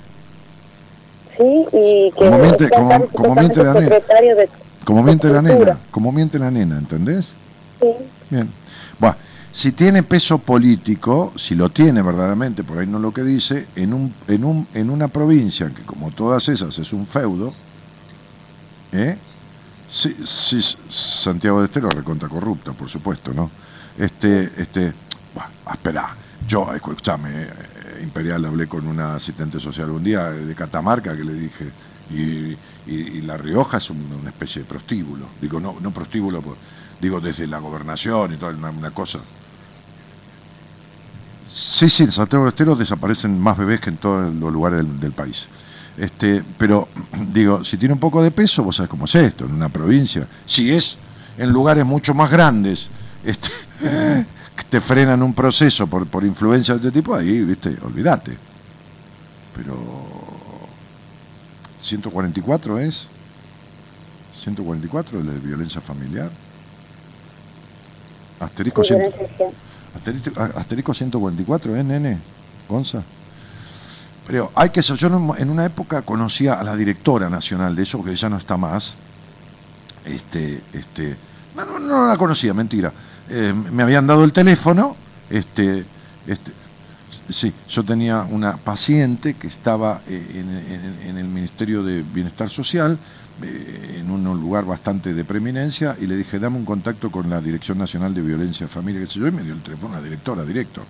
Sí, 1.38 1.66
y 1.72 2.12
que 2.12 2.16
como 2.18 2.38
miente, 2.38 2.70
como, 3.14 3.36
miente 3.36 3.64
la 3.64 3.74
nena. 3.74 3.96
como 4.84 5.04
miente 5.04 5.30
la 5.30 5.42
nena, 5.42 5.78
como 5.92 6.12
miente 6.12 6.40
la 6.40 6.52
nena, 6.52 6.78
¿entendés? 6.78 7.34
Sí. 7.80 7.88
Bien. 8.30 8.50
Bueno, 9.00 9.16
si 9.52 9.72
tiene 9.72 10.04
peso 10.04 10.38
político, 10.38 11.34
si 11.36 11.56
lo 11.56 11.70
tiene 11.70 12.02
verdaderamente, 12.02 12.64
por 12.64 12.78
ahí 12.78 12.88
no 12.88 13.00
lo 13.00 13.14
que 13.14 13.24
dice, 13.24 13.68
en 13.76 13.94
un, 13.94 14.14
en 14.28 14.44
un, 14.44 14.68
en 14.74 14.90
una 14.90 15.08
provincia 15.08 15.70
que 15.70 15.82
como 15.84 16.12
todas 16.12 16.48
esas 16.50 16.78
es 16.78 16.94
un 16.94 17.08
feudo, 17.08 17.54
¿eh? 18.92 19.18
Sí, 19.90 20.16
sí, 20.24 20.62
Santiago 20.90 21.62
de 21.62 21.66
Estero 21.66 21.90
recontra 21.90 22.30
corrupta, 22.30 22.74
por 22.74 22.90
supuesto, 22.90 23.34
¿no? 23.34 23.50
Este, 23.98 24.52
este, 24.58 24.94
bueno, 25.34 25.50
espera, 25.72 26.16
yo, 26.48 26.72
escúchame, 26.76 27.48
Imperial, 28.02 28.46
hablé 28.46 28.68
con 28.68 28.88
una 28.88 29.16
asistente 29.16 29.60
social 29.60 29.90
un 29.90 30.04
día 30.04 30.30
de 30.30 30.56
Catamarca 30.56 31.16
que 31.16 31.24
le 31.24 31.34
dije, 31.34 31.72
y, 32.12 33.22
La 33.22 33.38
Rioja 33.38 33.78
es 33.78 33.90
una 33.90 34.30
especie 34.30 34.64
de 34.64 34.68
prostíbulo. 34.68 35.26
Digo, 35.40 35.60
no, 35.60 35.76
no 35.80 35.92
prostíbulo, 35.92 36.42
pues, 36.42 36.58
digo, 37.00 37.20
desde 37.20 37.46
la 37.48 37.60
gobernación 37.60 38.34
y 38.34 38.38
toda 38.38 38.54
una, 38.54 38.92
cosa. 38.92 39.20
Sí, 41.52 41.90
sí, 41.90 42.04
en 42.04 42.12
Santiago 42.12 42.46
del 42.46 42.54
Estero 42.54 42.76
desaparecen 42.76 43.40
más 43.40 43.58
bebés 43.58 43.80
que 43.80 43.90
en 43.90 43.98
todos 43.98 44.34
los 44.34 44.52
lugares 44.52 44.84
del, 45.00 45.12
país. 45.12 45.48
Este, 45.98 46.44
pero, 46.58 46.88
digo, 47.32 47.64
si 47.64 47.78
tiene 47.78 47.94
un 47.94 48.00
poco 48.00 48.24
de 48.24 48.32
peso, 48.32 48.64
vos 48.64 48.76
sabés 48.76 48.90
cómo 48.90 49.06
es 49.06 49.16
esto, 49.16 49.46
en 49.46 49.54
una 49.54 49.70
provincia. 49.70 50.28
Si 50.46 50.72
es 50.72 50.98
en 51.38 51.52
lugares 51.52 51.86
mucho 51.86 52.14
más 52.14 52.32
grandes, 52.32 52.90
este, 53.24 53.50
te 54.70 54.82
frenan 54.82 55.24
un 55.24 55.34
proceso 55.34 55.88
por, 55.88 56.06
por 56.08 56.24
influencia 56.24 56.76
de 56.76 56.88
este 56.88 57.00
tipo, 57.00 57.16
ahí, 57.16 57.42
viste, 57.42 57.76
olvídate. 57.84 58.38
Pero 59.56 59.76
144 61.82 62.80
es 62.80 63.08
144 64.40 65.24
de 65.24 65.40
violencia 65.40 65.82
familiar. 65.82 66.30
Asterisco, 68.40 68.84
asterisco 70.56 70.94
144, 70.94 71.76
¿eh, 71.76 71.84
nene? 71.84 72.18
Gonza. 72.70 73.02
Pero 74.28 74.52
hay 74.56 74.70
que 74.70 74.82
yo 74.82 75.36
en 75.38 75.50
una 75.50 75.66
época 75.66 76.04
conocía 76.04 76.54
a 76.54 76.64
la 76.64 76.76
directora 76.76 77.30
nacional 77.30 77.76
de 77.76 77.84
eso, 77.84 78.04
que 78.04 78.16
ya 78.16 78.30
no 78.30 78.38
está 78.38 78.56
más. 78.56 78.96
Este, 80.06 80.62
este, 80.72 81.18
no, 81.56 81.80
no 81.80 82.08
la 82.08 82.16
conocía, 82.16 82.54
mentira. 82.54 82.94
Eh, 83.30 83.54
me 83.54 83.84
habían 83.84 84.08
dado 84.08 84.24
el 84.24 84.34
teléfono, 84.34 84.96
este, 85.30 85.86
este, 86.26 86.52
sí, 87.30 87.54
yo 87.70 87.84
tenía 87.84 88.24
una 88.24 88.58
paciente 88.58 89.36
que 89.36 89.48
estaba 89.48 90.02
eh, 90.08 90.44
en, 91.06 91.18
el 91.18 91.28
Ministerio 91.28 91.84
de 91.84 92.02
Bienestar 92.02 92.50
Social, 92.50 92.98
eh, 93.44 93.98
en 94.00 94.10
un 94.10 94.24
lugar 94.24 94.66
bastante 94.66 95.14
de 95.14 95.24
preeminencia, 95.24 95.96
y 96.02 96.08
le 96.08 96.18
dije, 96.18 96.40
dame 96.40 96.58
un 96.58 96.66
contacto 96.66 97.12
con 97.12 97.30
la 97.30 97.40
Dirección 97.40 97.78
Nacional 97.78 98.16
de 98.16 98.22
Violencia 98.22 98.68
Familia, 98.68 99.02
que 99.02 99.08
sé 99.08 99.20
yo, 99.20 99.28
y 99.28 99.32
me 99.32 99.44
dio 99.44 99.54
el 99.54 99.62
teléfono 99.62 99.96
la 99.96 100.02
directora 100.02 100.44
directo. 100.44 100.84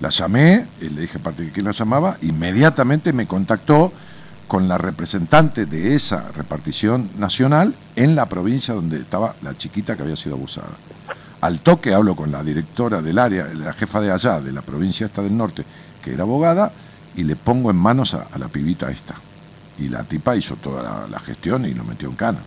La 0.00 0.10
llamé, 0.10 0.66
le 0.80 1.00
dije 1.00 1.18
aparte 1.18 1.44
de 1.44 1.50
quién 1.52 1.64
la 1.64 1.72
llamaba, 1.72 2.18
inmediatamente 2.20 3.12
me 3.14 3.26
contactó 3.26 3.92
con 4.46 4.68
la 4.68 4.76
representante 4.76 5.64
de 5.64 5.94
esa 5.94 6.30
repartición 6.32 7.08
nacional 7.16 7.74
en 7.96 8.14
la 8.14 8.26
provincia 8.26 8.74
donde 8.74 8.98
estaba 8.98 9.34
la 9.42 9.56
chiquita 9.56 9.96
que 9.96 10.02
había 10.02 10.16
sido 10.16 10.34
abusada. 10.34 10.68
Al 11.42 11.58
toque 11.58 11.92
hablo 11.92 12.14
con 12.14 12.30
la 12.30 12.44
directora 12.44 13.02
del 13.02 13.18
área, 13.18 13.48
la 13.52 13.72
jefa 13.72 14.00
de 14.00 14.12
allá, 14.12 14.40
de 14.40 14.52
la 14.52 14.62
provincia 14.62 15.06
esta 15.06 15.22
del 15.22 15.36
norte, 15.36 15.64
que 16.00 16.14
era 16.14 16.22
abogada, 16.22 16.70
y 17.16 17.24
le 17.24 17.34
pongo 17.34 17.68
en 17.72 17.76
manos 17.76 18.14
a, 18.14 18.26
la 18.38 18.46
pibita 18.46 18.88
esta. 18.92 19.16
Y 19.76 19.88
la 19.88 20.04
tipa 20.04 20.36
hizo 20.36 20.54
toda 20.54 21.08
la, 21.10 21.18
gestión 21.18 21.64
y 21.64 21.74
lo 21.74 21.82
metió 21.82 22.08
en 22.08 22.14
cana. 22.14 22.38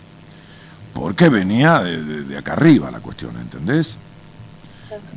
Porque 0.94 1.28
venía 1.28 1.82
de, 1.82 2.38
acá 2.38 2.54
arriba 2.54 2.90
la 2.90 3.02
cuestión, 3.02 3.36
¿entendés? 3.36 3.98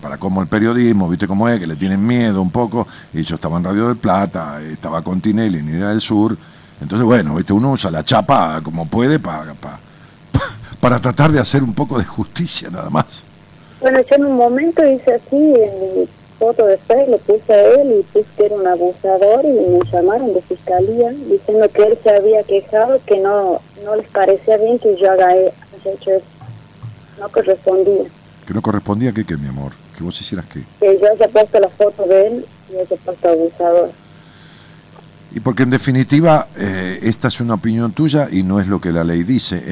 Para 0.02 0.18
como 0.18 0.42
el 0.42 0.48
periodismo, 0.48 1.09
viste 1.09 1.28
cómo 1.28 1.48
es, 1.48 1.60
que 1.60 1.68
le 1.68 1.76
tienen 1.76 2.05
miedo 2.05 2.42
un 2.42 2.50
poco. 2.50 2.88
Y 3.14 3.22
yo 3.22 3.36
estaba 3.36 3.59
en 3.59 3.64
Radio 3.64 3.86
del 3.86 3.96
Plata, 3.96 4.60
estaba 4.60 5.02
con 5.02 5.20
Tinelli 5.20 5.59
en 5.59 5.68
Idea 5.68 5.90
del 5.90 6.00
Sur. 6.00 6.36
Entonces, 6.80 7.05
bueno, 7.05 7.36
viste, 7.36 7.52
uno 7.52 7.70
usa 7.70 7.92
la 7.92 8.05
chapa 8.05 8.60
como 8.60 8.88
puede 8.88 9.20
para, 9.20 9.55
para, 9.55 9.78
para 10.80 10.98
tratar 10.98 11.30
de 11.30 11.38
hacer 11.38 11.62
un 11.62 11.74
poco 11.74 11.96
de 11.96 12.05
justicia 12.05 12.70
nada 12.70 12.90
más. 12.90 13.22
Bueno, 13.80 14.00
yo 14.00 14.16
en 14.16 14.24
un 14.24 14.36
momento 14.36 14.84
hice 14.84 15.14
así, 15.14 15.36
en 15.36 16.00
mi 16.00 16.09
foto 16.38 16.66
de 16.66 16.78
Facebook 16.78 17.10
le 17.10 17.18
puse 17.18 17.52
a 17.52 17.74
él 17.74 18.00
y 18.00 18.02
puse 18.12 18.26
que 18.36 18.46
era 18.46 18.56
un 18.56 18.66
abusador 18.66 19.44
y 19.44 19.48
me 19.48 19.80
llamaron 19.90 20.34
de 20.34 20.42
fiscalía 20.42 21.10
diciendo 21.10 21.68
que 21.72 21.82
él 21.82 21.98
se 22.02 22.10
había 22.10 22.42
quejado, 22.42 23.00
que 23.06 23.18
no, 23.18 23.60
no 23.84 23.96
les 23.96 24.09
parecía 24.09 24.56
bien 24.56 24.78
que 24.78 24.96
yo 24.96 25.12
haya 25.12 25.36
hecho 25.36 26.10
eso. 26.10 26.26
No 27.20 27.28
correspondía. 27.28 28.05
¿Que 28.46 28.55
no 28.55 28.62
correspondía 28.62 29.12
qué, 29.12 29.24
qué, 29.24 29.36
mi 29.36 29.48
amor? 29.48 29.72
¿Que 29.96 30.02
vos 30.02 30.20
hicieras 30.20 30.46
qué? 30.52 30.62
Que 30.80 30.98
yo 31.00 31.10
haya 31.10 31.28
puesto 31.28 31.60
la 31.60 31.68
foto 31.68 32.06
de 32.06 32.26
él 32.26 32.46
y 32.72 32.76
haya 32.78 32.96
puesto 33.05 33.28
abusador. 33.28 33.90
Y 35.32 35.40
porque 35.40 35.64
en 35.64 35.70
definitiva 35.70 36.48
eh, 36.56 36.98
esta 37.02 37.28
es 37.28 37.40
una 37.40 37.55
opinión 37.55 37.92
tuya 37.92 38.28
y 38.30 38.42
no 38.42 38.60
es 38.60 38.66
lo 38.66 38.80
que 38.80 38.92
la 38.92 39.05
ley 39.05 39.24
dice. 39.24 39.62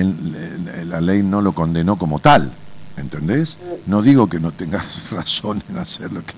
la 0.85 1.01
ley 1.01 1.23
no 1.23 1.41
lo 1.41 1.53
condenó 1.53 1.97
como 1.97 2.19
tal. 2.19 2.53
¿Entendés? 2.97 3.57
No 3.87 4.03
digo 4.03 4.29
que 4.29 4.41
no 4.41 4.53
tengas 4.53 5.11
razón 5.11 5.63
en 5.69 5.79
hacer 5.79 6.13
lo 6.13 6.23
que... 6.25 6.35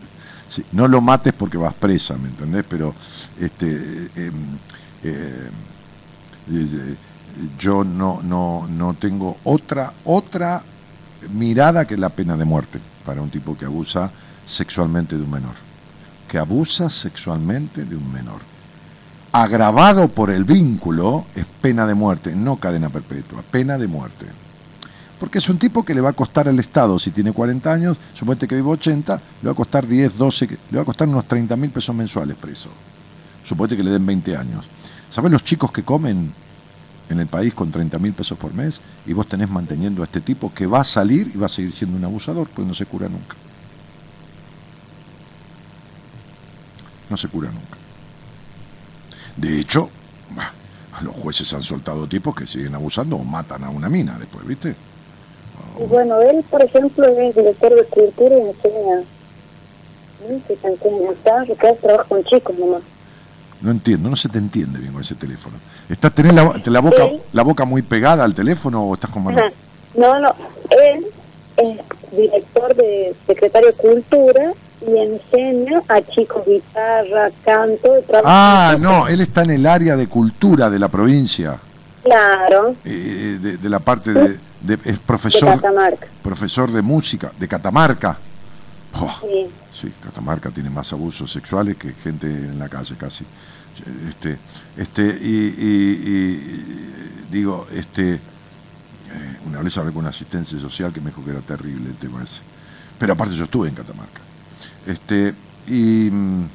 no 0.73 0.89
lo 0.89 1.01
mates 1.01 1.33
porque 1.33 1.57
vas 1.57 1.75
presa, 1.75 2.17
¿me 2.17 2.29
entendés? 2.29 2.65
Pero 2.69 2.95
este, 3.41 4.11
em, 4.17 4.35
eh, 5.03 5.51
eh, 6.51 6.95
yo 7.59 7.85
no, 7.85 8.21
no, 8.23 8.67
no 8.69 8.95
tengo 8.95 9.39
otra, 9.45 9.93
otra 10.05 10.63
mirada 11.33 11.87
que 11.87 11.97
la 11.97 12.09
pena 12.09 12.37
de 12.37 12.45
muerte 12.45 12.81
para 13.05 13.23
un 13.23 13.31
tipo 13.31 13.57
que 13.57 13.65
abusa 13.65 14.11
sexualmente 14.47 15.17
de 15.17 15.23
un 15.23 15.31
menor. 15.31 15.55
Que 16.29 16.39
abusa 16.39 16.91
sexualmente 16.91 17.85
de 17.85 17.97
un 17.97 18.13
menor. 18.13 18.41
Agravado 19.33 20.09
por 20.09 20.31
el 20.31 20.45
vínculo 20.45 21.27
es 21.35 21.45
pena 21.61 21.87
de 21.87 21.95
muerte, 21.95 22.35
no 22.35 22.57
cadena 22.57 22.89
perpetua, 22.89 23.43
pena 23.51 23.77
de 23.77 23.87
muerte 23.87 24.27
porque 25.19 25.39
es 25.39 25.49
un 25.49 25.59
tipo 25.59 25.85
que 25.85 25.95
le 25.95 26.01
va 26.01 26.11
a 26.11 26.13
costar 26.13 26.49
al 26.49 26.59
Estado, 26.59 26.99
si 26.99 27.11
tiene 27.11 27.33
40 27.33 27.73
años, 27.73 27.97
suponete 28.15 28.47
que 28.47 28.55
vive 28.55 28.69
80, 28.69 29.21
le 29.43 29.47
va 29.47 29.53
a 29.53 29.57
costar 29.57 29.87
10, 29.87 30.17
12, 30.17 30.47
le 30.71 30.77
va 30.77 30.83
a 30.83 30.85
costar 30.85 31.09
unos 31.09 31.27
30 31.27 31.57
mil 31.57 31.71
pesos 31.71 31.95
mensuales 31.95 32.37
preso. 32.37 32.71
Suponete 33.45 33.77
que 33.77 33.83
le 33.83 33.91
den 33.91 34.07
20 34.07 34.37
años. 34.37 34.65
¿Sabes 35.11 35.33
los 35.33 35.43
chicos 35.43 35.73
que 35.73 35.83
comen 35.83 36.33
en 37.09 37.19
el 37.21 37.27
país 37.27 37.55
con 37.55 37.71
30 37.71 37.99
mil 37.99 38.13
pesos 38.13 38.39
por 38.39 38.55
mes 38.55 38.81
y 39.07 39.13
vos 39.13 39.27
tenés 39.27 39.49
manteniendo 39.49 40.03
a 40.03 40.05
este 40.05 40.21
tipo 40.21 40.53
que 40.53 40.67
va 40.67 40.81
a 40.81 40.85
salir 40.85 41.33
y 41.35 41.39
va 41.39 41.47
a 41.47 41.49
seguir 41.49 41.73
siendo 41.73 41.97
un 41.97 42.05
abusador, 42.05 42.49
pues 42.49 42.67
no 42.67 42.75
se 42.75 42.87
cura 42.87 43.09
nunca? 43.09 43.35
No 47.11 47.17
se 47.17 47.29
cura 47.29 47.49
nunca. 47.49 47.79
De 49.37 49.59
hecho, 49.59 49.89
los 51.01 51.15
jueces 51.15 51.53
han 51.55 51.63
soltado 51.63 52.07
tipos 52.07 52.35
que 52.35 52.47
siguen 52.47 52.75
abusando 52.75 53.17
o 53.17 53.25
matan 53.25 53.65
a 53.65 53.71
una 53.71 53.89
mina 53.89 54.19
después, 54.19 54.47
¿viste? 54.47 54.77
Y 55.81 55.85
bueno, 55.85 56.21
él, 56.21 56.45
por 56.51 56.63
ejemplo, 56.63 57.07
es 57.07 57.35
director 57.35 57.75
de 57.75 57.85
cultura 57.85 58.37
y 58.37 58.41
enseña 58.41 59.03
música, 60.29 60.69
enseña 60.69 61.47
que 61.47 61.73
trabaja 61.75 62.05
con 62.05 62.25
chicos 62.25 62.59
nomás. 62.59 62.83
No 63.61 63.71
entiendo, 63.71 64.09
no 64.09 64.17
se 64.17 64.29
te 64.29 64.39
entiende 64.39 64.79
bien 64.79 64.93
con 64.93 65.03
ese 65.03 65.15
teléfono. 65.15 65.57
¿Estás 65.89 66.15
tenés 66.15 66.33
la, 66.35 66.61
la 66.65 66.81
boca 66.81 67.09
la 67.33 67.43
boca 67.43 67.65
muy 67.65 67.83
pegada 67.83 68.25
al 68.25 68.35
teléfono 68.35 68.85
o 68.85 68.95
estás 68.95 69.11
como 69.11 69.33
No, 69.33 70.21
no, 70.21 70.35
él 70.71 71.07
es 71.57 71.79
director 72.17 72.75
de 72.77 73.15
secretario 73.27 73.69
de 73.69 73.75
Cultura 73.75 74.53
y 74.81 74.97
enseña 74.97 75.83
a 75.89 76.01
chicos 76.03 76.45
guitarra, 76.47 77.31
canto. 77.45 77.95
Ah, 78.25 78.77
no, 78.79 79.09
él 79.09 79.21
está 79.21 79.43
en 79.43 79.51
el 79.51 79.67
área 79.67 79.97
de 79.97 80.07
cultura 80.07 80.71
de 80.71 80.79
la 80.79 80.89
provincia. 80.89 81.59
Claro. 82.05 82.77
Eh, 82.85 83.39
de, 83.41 83.57
de, 83.57 83.69
la 83.69 83.81
parte 83.81 84.13
de, 84.13 84.39
es 84.85 84.99
profesor, 84.99 85.61
profesor 86.23 86.73
de 86.73 86.83
música 86.83 87.33
de 87.39 87.49
Catamarca. 87.49 88.17
Oh, 88.95 89.21
sí. 89.73 89.93
Catamarca 90.03 90.51
tiene 90.51 90.71
más 90.71 90.93
abusos 90.93 91.31
sexuales 91.31 91.77
que 91.77 91.93
gente 91.93 92.27
en 92.27 92.59
la 92.59 92.69
calle 92.69 92.97
casi. 92.97 93.25
Este, 94.09 94.37
este, 94.77 95.03
y, 95.07 96.65
digo, 97.31 97.69
este, 97.73 98.15
eh, 98.15 98.21
una 99.47 99.61
vez 99.61 99.77
hablé 99.79 99.93
con 99.93 100.01
una 100.01 100.11
asistencia 100.11 100.59
social 100.59 100.93
que 100.93 101.01
me 101.01 101.11
dijo 101.11 101.25
que 101.25 101.31
era 101.31 101.41
terrible 101.41 101.91
el 101.91 101.97
tema 101.97 102.23
ese. 102.25 102.41
Pero 102.99 103.13
aparte 103.13 103.35
yo 103.35 103.45
estuve 103.45 103.69
en 103.69 103.75
Catamarca. 103.75 104.21
Este, 104.87 105.35
y 105.69 106.11
mm, 106.11 106.49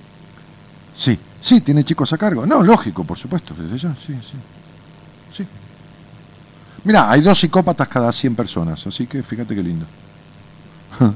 sí, 0.98 1.18
sí, 1.40 1.62
tiene 1.62 1.86
chicos 1.86 2.12
a 2.12 2.18
cargo. 2.18 2.46
No, 2.46 2.62
lógico, 2.62 3.06
por 3.06 3.18
supuesto, 3.18 3.54
desde 3.58 3.78
ya, 3.78 3.96
sí. 3.96 4.14
Sí. 4.14 4.38
Mira, 6.84 7.10
hay 7.10 7.22
dos 7.22 7.40
psicópatas 7.40 7.88
cada 7.88 8.12
100 8.12 8.36
personas, 8.36 8.86
así 8.86 9.08
que 9.08 9.24
fíjate 9.24 9.56
qué 9.56 9.64
lindo. 9.64 9.86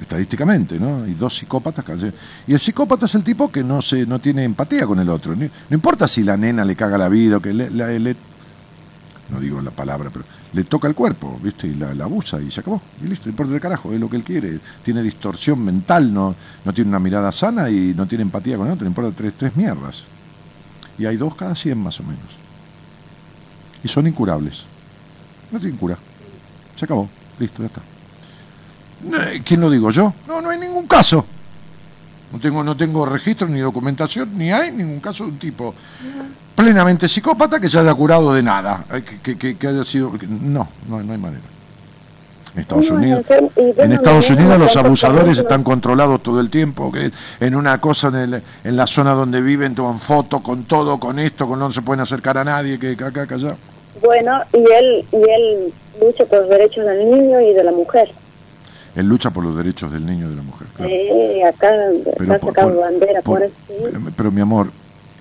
Estadísticamente, 0.00 0.78
¿no? 0.78 1.04
Hay 1.04 1.14
dos 1.14 1.36
psicópatas 1.36 1.84
cada 1.84 1.98
100. 1.98 2.14
Y 2.48 2.52
el 2.52 2.60
psicópata 2.60 3.06
es 3.06 3.14
el 3.14 3.22
tipo 3.22 3.50
que 3.50 3.64
no 3.64 3.80
se 3.80 4.06
no 4.06 4.18
tiene 4.18 4.44
empatía 4.44 4.86
con 4.86 4.98
el 4.98 5.08
otro. 5.08 5.34
No, 5.34 5.48
importa 5.70 6.06
si 6.06 6.22
la 6.22 6.36
nena 6.36 6.64
le 6.64 6.76
caga 6.76 6.98
la 6.98 7.08
vida 7.08 7.40
que 7.40 7.52
le, 7.54 8.16
no 9.30 9.40
digo 9.40 9.62
la 9.62 9.70
palabra, 9.70 10.10
pero 10.12 10.24
le 10.52 10.64
toca 10.64 10.88
el 10.88 10.94
cuerpo, 10.94 11.38
¿viste? 11.42 11.66
Y 11.66 11.74
la, 11.74 11.92
abusa 12.04 12.40
y 12.40 12.50
se 12.50 12.60
acabó. 12.60 12.82
Y 13.02 13.08
listo, 13.08 13.26
no 13.26 13.30
importa 13.30 13.54
el 13.54 13.60
carajo, 13.60 13.92
es 13.92 14.00
lo 14.00 14.10
que 14.10 14.16
él 14.16 14.24
quiere. 14.24 14.58
Tiene 14.84 15.02
distorsión 15.02 15.64
mental, 15.64 16.12
no, 16.12 16.34
no 16.64 16.74
tiene 16.74 16.90
una 16.90 16.98
mirada 16.98 17.32
sana 17.32 17.70
y 17.70 17.94
no 17.96 18.06
tiene 18.06 18.22
empatía 18.22 18.58
con 18.58 18.66
el 18.66 18.74
otro, 18.74 18.84
le 18.84 18.90
importa 18.90 19.16
tres, 19.16 19.32
tres 19.38 19.56
mierdas. 19.56 20.04
Y 20.98 21.06
hay 21.06 21.16
dos 21.16 21.34
cada 21.34 21.54
100 21.54 21.78
más 21.78 21.98
o 22.00 22.02
menos. 22.02 22.36
Y 23.82 23.88
son 23.88 24.06
incurables. 24.06 24.64
No 25.50 25.58
tiene 25.60 25.76
cura. 25.76 25.96
Se 26.76 26.84
acabó. 26.84 27.08
Listo, 27.38 27.62
ya 27.62 27.66
está. 27.66 27.80
¿Quién 29.44 29.60
lo 29.60 29.70
digo 29.70 29.90
yo? 29.90 30.12
No, 30.28 30.40
no 30.40 30.50
hay 30.50 30.58
ningún 30.58 30.86
caso. 30.86 31.24
No 32.32 32.38
tengo, 32.38 32.62
no 32.62 32.76
tengo 32.76 33.04
registro 33.06 33.48
ni 33.48 33.58
documentación, 33.60 34.36
ni 34.36 34.52
hay 34.52 34.70
ningún 34.70 35.00
caso 35.00 35.24
de 35.24 35.30
un 35.30 35.38
tipo 35.38 35.74
plenamente 36.54 37.08
psicópata 37.08 37.58
que 37.58 37.68
se 37.68 37.78
haya 37.78 37.92
curado 37.94 38.32
de 38.34 38.42
nada, 38.42 38.84
eh, 38.92 39.02
que, 39.22 39.36
que- 39.36 39.56
que 39.56 39.66
haya 39.66 39.82
sido... 39.82 40.12
no, 40.28 40.68
no, 40.88 41.02
no 41.02 41.12
hay 41.12 41.18
manera. 41.18 41.42
En 42.54 42.60
Estados 42.60 42.90
Unidos, 42.90 43.24
en 43.78 43.92
Estados 43.92 44.28
Unidos 44.30 44.58
los 44.58 44.76
abusadores 44.76 45.38
están 45.38 45.62
controlados 45.64 46.22
todo 46.22 46.40
el 46.40 46.50
tiempo, 46.50 46.92
que 46.92 47.10
en 47.40 47.54
una 47.54 47.80
cosa 47.80 48.08
en, 48.08 48.14
el- 48.16 48.42
en 48.64 48.76
la 48.76 48.86
zona 48.86 49.12
donde 49.12 49.40
viven, 49.40 49.74
toman 49.74 49.98
fotos 49.98 50.40
con 50.42 50.64
todo, 50.64 50.98
con 51.00 51.18
esto, 51.18 51.48
con 51.48 51.58
no 51.58 51.72
se 51.72 51.80
pueden 51.82 52.00
acercar 52.00 52.38
a 52.38 52.44
nadie, 52.44 52.78
que 52.78 52.92
acá, 52.92 53.06
acá, 53.22 53.34
allá. 53.34 53.56
Bueno, 54.02 54.40
y 54.52 54.58
él, 54.72 55.04
y 55.12 55.16
él 55.30 55.72
lucha 56.00 56.24
por 56.24 56.40
los 56.40 56.48
derechos 56.48 56.86
del 56.86 57.10
niño 57.10 57.40
y 57.40 57.52
de 57.52 57.64
la 57.64 57.72
mujer. 57.72 58.10
Él 58.96 59.06
lucha 59.06 59.30
por 59.30 59.44
los 59.44 59.56
derechos 59.56 59.92
del 59.92 60.04
niño 60.06 60.26
y 60.26 60.30
de 60.30 60.36
la 60.36 60.42
mujer. 60.42 60.66
claro. 60.76 60.90
Eh, 60.92 61.44
acá 61.44 61.70
Pero 62.18 62.38
por- 62.40 62.54
por- 62.54 62.80
bandera 62.80 63.22
por- 63.22 63.38
por 63.38 63.42
eso. 63.44 63.54
sí. 63.68 63.74
pero, 63.84 64.00
pero, 64.16 64.32
mi 64.32 64.40
amor, 64.40 64.70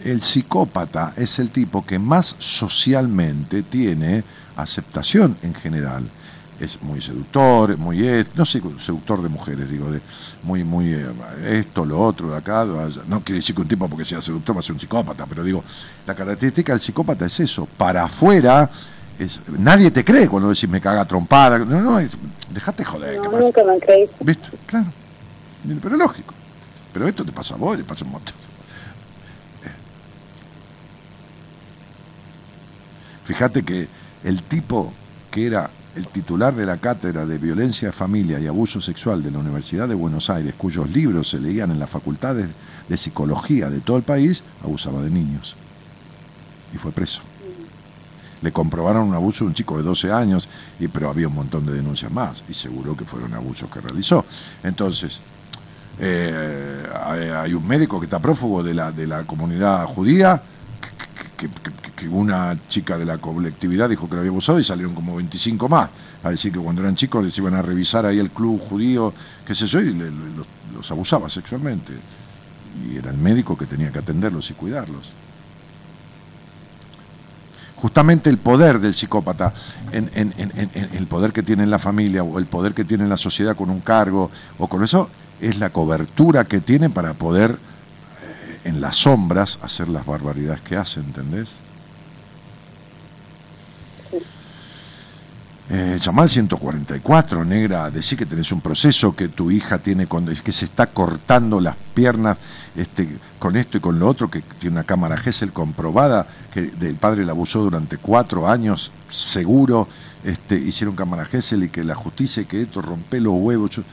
el 0.04 0.22
psicópata 0.22 1.14
es 1.18 1.38
el 1.40 1.52
tipo 1.52 1.86
que 1.86 2.00
más 2.00 2.36
socialmente 2.40 3.62
tiene 3.64 4.24
aceptación 4.56 5.36
en 5.44 5.54
general. 5.54 6.04
Es 6.60 6.82
muy 6.82 7.02
seductor, 7.02 7.78
muy 7.78 8.26
no 8.36 8.46
sé, 8.46 8.62
seductor 8.84 9.22
de 9.24 9.30
mujeres, 9.30 9.70
digo, 9.70 9.90
de 9.90 10.02
muy, 10.44 10.64
muy 10.66 10.94
eh, 10.94 11.08
esto, 11.66 11.86
lo 11.86 12.00
otro, 12.02 12.32
de 12.32 12.38
acá, 12.38 12.66
de 12.66 12.78
allá. 12.78 13.02
no 13.08 13.22
quiere 13.22 13.40
decir 13.40 13.56
que 13.56 13.62
un 13.62 13.68
tipo 13.68 13.88
porque 13.88 14.04
sea 14.04 14.22
seductor 14.22 14.56
va 14.56 14.60
a 14.60 14.64
ser 14.64 14.74
un 14.74 14.80
psicópata, 14.80 15.26
pero 15.26 15.42
digo, 15.44 15.64
la 16.06 16.14
característica 16.16 16.74
del 16.74 16.82
psicópata 16.82 17.26
es 17.26 17.40
eso, 17.40 17.66
para 17.78 18.04
afuera, 18.04 18.70
es, 19.18 19.40
nadie 19.58 19.90
te 19.90 20.04
cree 20.04 20.28
cuando 20.28 20.50
decís 20.50 20.68
me 20.70 20.82
caga 20.82 21.06
trompada, 21.06 21.60
no, 21.60 21.80
no, 21.82 21.98
es- 22.00 22.12
dejate 22.54 22.84
joder, 22.84 23.16
No, 23.16 23.22
¿qué 23.24 23.30
pasa? 23.30 23.42
nunca 23.42 23.64
me 23.64 23.72
han 23.72 23.80
creído. 23.80 24.12
¿Viste? 24.20 24.50
Claro. 24.66 24.88
Pero 25.82 25.96
es 25.96 26.00
lógico. 26.00 26.34
Pero 26.92 27.08
esto 27.08 27.24
te 27.24 27.32
pasa 27.32 27.54
a 27.54 27.58
vos, 27.58 27.78
le 27.78 27.84
pasa 27.86 28.04
a 28.04 28.08
un 28.08 28.12
montón. 28.14 28.34
Eh. 29.64 29.70
Fíjate 33.26 33.64
que 33.64 33.88
el 34.24 34.42
tipo 34.44 34.92
que 35.32 35.48
era 35.48 35.70
el 35.96 36.08
titular 36.08 36.56
de 36.56 36.66
la 36.66 36.78
cátedra 36.78 37.26
de 37.26 37.38
violencia 37.38 37.92
familia 37.92 38.40
y 38.40 38.48
abuso 38.48 38.80
sexual 38.80 39.24
de 39.24 39.32
la 39.32 39.40
Universidad 39.40 39.88
de 39.88 39.96
Buenos 39.96 40.30
Aires, 40.30 40.54
cuyos 40.58 40.90
libros 40.90 41.30
se 41.30 41.40
leían 41.40 41.72
en 41.72 41.80
las 41.80 41.90
facultades 41.90 42.48
de 42.88 42.98
psicología 42.98 43.70
de 43.70 43.80
todo 43.80 43.98
el 43.98 44.04
país, 44.04 44.44
abusaba 44.64 45.02
de 45.02 45.10
niños. 45.10 45.56
Y 46.74 46.78
fue 46.78 46.92
preso. 46.92 47.22
Le 48.42 48.52
comprobaron 48.52 49.08
un 49.08 49.16
abuso 49.16 49.44
de 49.44 49.50
un 49.50 49.54
chico 49.54 49.78
de 49.78 49.84
12 49.84 50.12
años, 50.12 50.48
y, 50.80 50.88
pero 50.88 51.10
había 51.10 51.28
un 51.28 51.36
montón 51.36 51.66
de 51.66 51.74
denuncias 51.74 52.12
más, 52.12 52.44
y 52.48 52.54
seguro 52.54 52.96
que 52.96 53.04
fueron 53.04 53.34
abusos 53.34 53.70
que 53.70 53.82
realizó. 53.82 54.26
Entonces, 54.64 55.20
eh, 56.00 56.84
hay 57.36 57.54
un 57.54 57.68
médico 57.68 58.00
que 58.00 58.06
está 58.06 58.20
prófugo 58.20 58.64
de 58.64 58.74
la, 58.74 58.92
de 58.92 59.08
la 59.08 59.24
comunidad 59.24 59.86
judía, 59.88 60.42
que, 61.96 62.08
una 62.10 62.58
chica 62.68 62.98
de 62.98 63.06
la 63.06 63.18
colectividad 63.18 63.90
dijo 63.90 64.08
que 64.08 64.16
lo 64.16 64.20
había 64.22 64.32
abusado 64.32 64.60
y 64.60 64.64
salieron 64.64 64.94
como 64.94 65.16
25 65.16 65.70
más. 65.70 65.90
A 66.24 66.30
decir 66.32 66.52
que 66.52 66.60
cuando 66.60 66.82
eran 66.82 66.96
chicos 66.96 67.24
les 67.24 67.38
iban 67.38 67.54
a 67.56 67.62
revisar 67.62 68.06
ahí 68.06 68.20
el 68.20 68.30
club 68.30 68.60
judío, 68.70 69.14
qué 69.46 69.56
sé 69.56 69.66
yo, 69.68 69.80
y 69.82 69.94
los, 69.94 70.92
abusaba 70.92 71.30
sexualmente. 71.30 71.94
Y 72.92 72.98
era 72.98 73.12
el 73.12 73.18
médico 73.18 73.58
que 73.58 73.66
tenía 73.66 73.92
que 73.92 74.00
atenderlos 74.00 74.50
y 74.52 74.54
cuidarlos 74.54 75.14
justamente 77.76 78.30
el 78.30 78.38
poder 78.38 78.80
del 78.82 78.94
psicópata, 78.94 79.54
en, 79.94 80.10
en- 80.14 80.34
en- 80.38 80.90
el 80.98 81.08
poder 81.08 81.32
que 81.32 81.44
tiene 81.44 81.64
en 81.64 81.72
la 81.72 81.80
familia 81.80 82.24
o 82.24 82.38
el 82.38 82.46
poder 82.46 82.74
que 82.74 82.84
tiene 82.84 83.06
en 83.06 83.10
la 83.10 83.16
sociedad 83.16 83.56
con 83.56 83.70
un 83.70 83.80
cargo 83.80 84.30
o 84.58 84.68
con 84.68 84.84
eso, 84.84 85.10
es 85.40 85.60
la 85.60 85.70
cobertura 85.70 86.44
que 86.44 86.60
tiene 86.60 86.90
para 86.90 87.14
poder 87.14 87.58
en 88.64 88.82
las 88.82 88.98
sombras 88.98 89.60
hacer 89.62 89.88
las 89.90 90.06
barbaridades 90.06 90.62
que 90.62 90.76
hace, 90.76 91.00
¿entendés? 91.00 91.58
Eh, 95.72 96.00
llamá 96.02 96.24
al 96.24 96.30
144, 96.32 97.46
negra, 97.46 97.92
decir 97.92 98.18
que 98.18 98.26
tenés 98.26 98.52
un 98.52 98.60
proceso, 98.60 99.16
que 99.16 99.28
tu 99.28 99.52
hija 99.52 99.78
tiene, 99.78 100.08
con- 100.08 100.26
que 100.26 100.52
se 100.52 100.66
está 100.66 100.88
cortando 100.88 101.62
las 101.62 101.76
piernas 101.94 102.40
este, 102.76 103.08
con 103.38 103.56
esto 103.56 103.78
y 103.78 103.80
con 103.80 104.00
lo 104.00 104.08
otro, 104.08 104.32
que 104.32 104.42
tiene 104.42 104.78
una 104.78 104.84
cámara 104.84 105.16
Gesell 105.18 105.52
comprobada, 105.54 106.26
que 106.52 106.62
del 106.64 106.96
padre 106.96 107.24
la 107.24 107.34
abusó 107.34 107.60
durante 107.62 107.98
cuatro 107.98 108.48
años, 108.50 108.92
seguro, 109.12 109.88
este, 110.24 110.56
hicieron 110.56 110.96
cámara 110.96 111.26
Gesell 111.26 111.64
y 111.64 111.70
que 111.70 111.84
la 111.84 111.94
justicia 111.94 112.42
y 112.42 112.46
que 112.46 112.64
esto 112.64 112.82
rompe 112.82 113.20
los 113.22 113.34
huevos. 113.36 113.70
Yo 113.70 113.84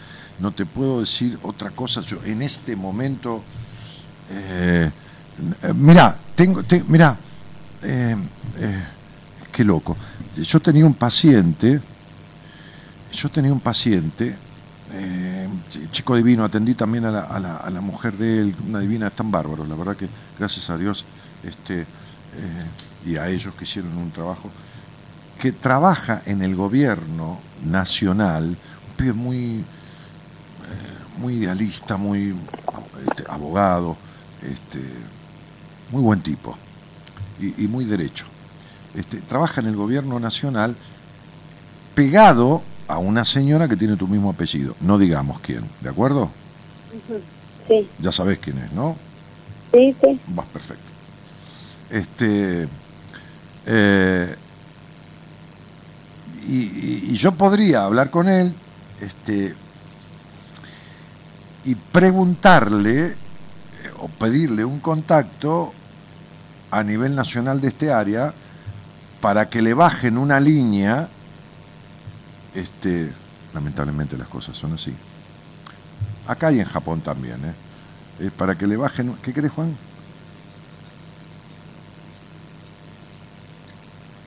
no 0.41 0.53
te 0.53 0.65
puedo 0.65 1.01
decir 1.01 1.39
otra 1.43 1.69
cosa, 1.73 2.01
yo 2.01 2.17
en 2.25 2.41
este 2.41 2.75
momento, 2.75 3.43
eh, 4.31 4.91
mirá, 5.75 6.17
tengo, 6.35 6.63
te- 6.63 6.83
eh, 7.83 8.17
eh, 8.59 8.85
qué 9.53 9.65
loco. 9.65 9.97
Yo 10.37 10.61
tenía 10.61 10.85
un 10.87 10.95
paciente, 10.95 11.81
yo 13.13 13.29
tenía 13.31 13.53
un 13.53 13.61
paciente, 13.61 14.35
eh, 14.93 15.49
ch- 15.73 15.91
chico 15.91 16.17
divino, 16.17 16.45
atendí 16.45 16.75
también 16.75 17.05
a 17.07 17.11
la, 17.11 17.21
a 17.21 17.39
la- 17.41 17.57
mujer 17.81 18.17
de 18.17 18.41
él, 18.41 18.55
una 18.69 18.81
divina, 18.81 19.07
están 19.09 19.31
bárbaros, 19.31 19.69
la 19.69 19.75
verdad 19.75 19.97
que 19.97 20.09
gracias 20.39 20.69
a 20.71 20.77
Dios 20.77 21.05
este, 21.43 21.87
y 23.07 23.17
a 23.17 23.29
ellos 23.29 23.55
que 23.55 23.65
hicieron 23.65 23.97
un 23.97 24.11
trabajo, 24.11 24.51
que 25.41 25.53
trabaja 25.53 26.23
en 26.27 26.43
el 26.43 26.55
gobierno 26.57 27.39
nacional, 27.65 28.45
un 28.49 28.95
pibe 28.97 29.13
muy, 29.13 29.65
muy 31.19 31.35
idealista, 31.37 31.97
muy 31.97 32.35
este, 33.09 33.25
abogado, 33.31 33.97
este, 34.53 34.81
muy 35.91 36.03
buen 36.03 36.21
tipo 36.21 36.57
y, 37.41 37.65
y 37.65 37.69
muy 37.69 37.85
derecho. 37.85 38.25
Este, 38.95 39.19
trabaja 39.19 39.61
en 39.61 39.67
el 39.69 39.77
gobierno 39.77 40.19
nacional 40.21 40.75
pegado 41.95 42.63
a 42.89 42.99
una 42.99 43.25
señora 43.25 43.69
que 43.69 43.77
tiene 43.77 43.97
tu 43.97 44.07
mismo 44.07 44.31
apellido. 44.31 44.75
No 44.81 44.99
digamos 44.99 45.41
quién, 45.41 45.65
¿de 45.81 45.91
acuerdo? 45.91 46.31
Sí, 47.69 47.89
Ya 47.99 48.13
sabés 48.13 48.39
quién 48.39 48.59
es, 48.59 48.73
¿no? 48.73 48.97
sí, 49.73 49.95
sí. 50.03 50.21
Va, 50.39 50.43
perfecto. 50.45 50.85
Este. 51.91 52.69
eh, 53.67 54.37
y, 56.49 56.57
y- 56.59 57.03
y 57.11 57.17
yo 57.17 57.33
podría 57.33 57.85
hablar 57.85 58.11
con 58.11 58.29
él 58.29 58.53
este, 59.01 59.55
y 61.65 61.75
preguntarle 61.75 63.17
o 63.99 64.09
pedirle 64.09 64.65
un 64.65 64.81
contacto 64.81 65.73
a 66.71 66.83
nivel 66.83 67.15
nacional 67.15 67.61
de 67.61 67.69
este 67.69 67.93
área 67.93 68.33
para 69.21 69.49
que 69.49 69.63
le 69.63 69.75
bajen 69.75 70.19
una 70.19 70.41
línea. 70.41 71.09
Este, 72.55 73.13
lamentablemente 73.55 74.17
las 74.17 74.29
cosas 74.29 74.57
son 74.57 74.75
así. 74.75 74.95
Acá 76.27 76.53
y 76.53 76.61
en 76.61 76.67
Japón 76.67 77.01
también, 77.01 77.45
¿eh? 77.45 77.55
Eh, 78.19 78.31
para 78.37 78.57
que 78.57 78.67
le 78.67 78.77
bajen. 78.77 79.15
¿Qué 79.23 79.33
querés, 79.33 79.53
Juan? 79.53 79.77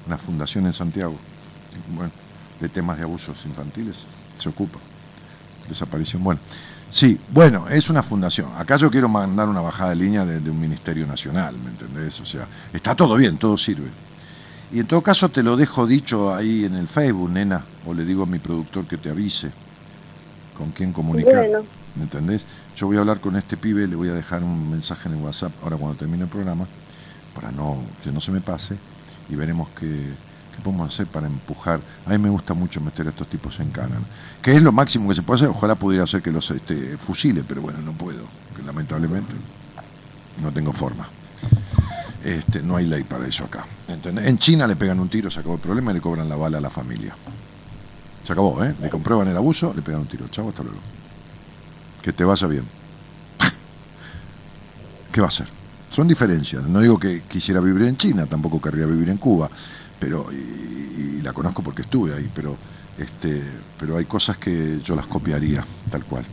Una 0.05 0.17
fundación 0.17 0.65
en 0.65 0.73
Santiago, 0.73 1.15
bueno, 1.89 2.11
de 2.59 2.69
temas 2.69 2.97
de 2.97 3.03
abusos 3.03 3.37
infantiles, 3.45 4.05
se 4.39 4.49
ocupa. 4.49 4.79
Desaparición, 5.67 6.23
bueno. 6.23 6.39
Sí, 6.91 7.19
bueno, 7.29 7.67
es 7.69 7.89
una 7.89 8.01
fundación. 8.01 8.49
Acá 8.57 8.77
yo 8.77 8.89
quiero 8.89 9.07
mandar 9.07 9.47
una 9.47 9.61
bajada 9.61 9.91
de 9.91 9.97
línea 9.97 10.25
de, 10.25 10.39
de 10.39 10.49
un 10.49 10.59
ministerio 10.59 11.05
nacional, 11.05 11.55
¿me 11.63 11.69
entendés? 11.69 12.19
O 12.19 12.25
sea, 12.25 12.47
está 12.73 12.95
todo 12.95 13.15
bien, 13.15 13.37
todo 13.37 13.57
sirve. 13.57 13.89
Y 14.71 14.79
en 14.79 14.87
todo 14.87 15.01
caso 15.01 15.29
te 15.29 15.43
lo 15.43 15.55
dejo 15.55 15.87
dicho 15.87 16.33
ahí 16.33 16.65
en 16.65 16.75
el 16.75 16.87
Facebook, 16.87 17.29
nena, 17.31 17.63
o 17.85 17.93
le 17.93 18.05
digo 18.05 18.23
a 18.23 18.25
mi 18.25 18.39
productor 18.39 18.85
que 18.85 18.97
te 18.97 19.09
avise 19.09 19.51
con 20.57 20.71
quién 20.71 20.93
comunicar. 20.93 21.35
Bueno. 21.35 21.63
¿Me 21.95 22.03
entendés? 22.03 22.43
Yo 22.75 22.87
voy 22.87 22.97
a 22.97 22.99
hablar 22.99 23.19
con 23.19 23.35
este 23.35 23.57
pibe, 23.57 23.87
le 23.87 23.95
voy 23.95 24.09
a 24.09 24.13
dejar 24.13 24.43
un 24.43 24.69
mensaje 24.69 25.09
en 25.09 25.15
el 25.15 25.23
WhatsApp 25.23 25.51
ahora 25.63 25.77
cuando 25.77 25.97
termine 25.97 26.23
el 26.23 26.29
programa, 26.29 26.65
para 27.33 27.51
no 27.51 27.77
que 28.03 28.11
no 28.11 28.21
se 28.21 28.31
me 28.31 28.41
pase, 28.41 28.75
y 29.29 29.35
veremos 29.35 29.69
qué, 29.79 30.13
qué 30.59 30.63
podemos 30.63 30.93
hacer 30.93 31.07
para 31.07 31.27
empujar. 31.27 31.79
A 32.05 32.09
mí 32.09 32.17
me 32.17 32.29
gusta 32.29 32.53
mucho 32.53 32.81
meter 32.81 33.07
a 33.07 33.09
estos 33.09 33.27
tipos 33.27 33.59
en 33.59 33.69
cana, 33.69 33.95
que 34.41 34.55
es 34.55 34.61
lo 34.61 34.71
máximo 34.71 35.09
que 35.09 35.15
se 35.15 35.21
puede 35.21 35.37
hacer. 35.39 35.49
Ojalá 35.49 35.75
pudiera 35.75 36.03
hacer 36.03 36.21
que 36.21 36.31
los 36.31 36.49
este, 36.51 36.97
fusile, 36.97 37.43
pero 37.47 37.61
bueno, 37.61 37.79
no 37.79 37.93
puedo, 37.93 38.23
que 38.55 38.63
lamentablemente 38.63 39.33
no 40.41 40.51
tengo 40.51 40.71
forma. 40.71 41.07
Este, 42.23 42.61
no 42.61 42.75
hay 42.75 42.85
ley 42.85 43.03
para 43.03 43.25
eso 43.27 43.45
acá. 43.45 43.65
¿entendés? 43.87 44.27
En 44.27 44.37
China 44.37 44.67
le 44.67 44.75
pegan 44.75 44.99
un 44.99 45.09
tiro, 45.09 45.31
se 45.31 45.39
acabó 45.39 45.55
el 45.55 45.61
problema 45.61 45.91
y 45.91 45.95
le 45.95 46.01
cobran 46.01 46.27
la 46.27 46.35
bala 46.35 46.57
a 46.57 46.61
la 46.61 46.69
familia. 46.69 47.15
Se 48.25 48.33
acabó, 48.33 48.63
¿eh? 48.63 48.75
Le 48.81 48.89
comprueban 48.89 49.27
el 49.27 49.37
abuso, 49.37 49.73
le 49.73 49.81
pegan 49.81 50.01
un 50.01 50.07
tiro. 50.07 50.27
Chavo, 50.27 50.49
hasta 50.49 50.63
luego. 50.63 50.79
Que 52.01 52.13
te 52.13 52.23
vaya 52.23 52.47
bien. 52.47 52.63
¿Qué 55.11 55.21
va 55.21 55.27
a 55.27 55.29
hacer? 55.29 55.47
Son 55.89 56.07
diferencias. 56.07 56.63
No 56.63 56.81
digo 56.81 56.99
que 56.99 57.21
quisiera 57.21 57.59
vivir 57.59 57.87
en 57.87 57.97
China, 57.97 58.25
tampoco 58.27 58.61
querría 58.61 58.85
vivir 58.85 59.09
en 59.09 59.17
Cuba, 59.17 59.49
pero 59.99 60.31
y, 60.31 60.35
y, 60.35 61.21
la 61.21 61.33
conozco 61.33 61.61
porque 61.61 61.81
estuve 61.81 62.13
ahí, 62.13 62.29
pero 62.33 62.55
este, 62.97 63.41
pero 63.79 63.97
hay 63.97 64.05
cosas 64.05 64.37
que 64.37 64.79
yo 64.83 64.95
las 64.95 65.05
copiaría 65.05 65.63
tal 65.89 66.03
cual. 66.05 66.25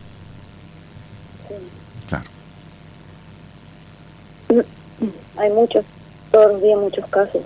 Claro. 2.09 2.24
Hay 5.38 5.52
muchos, 5.52 5.84
todos 6.30 6.52
los 6.52 6.62
días 6.62 6.80
muchos 6.80 7.06
casos. 7.06 7.43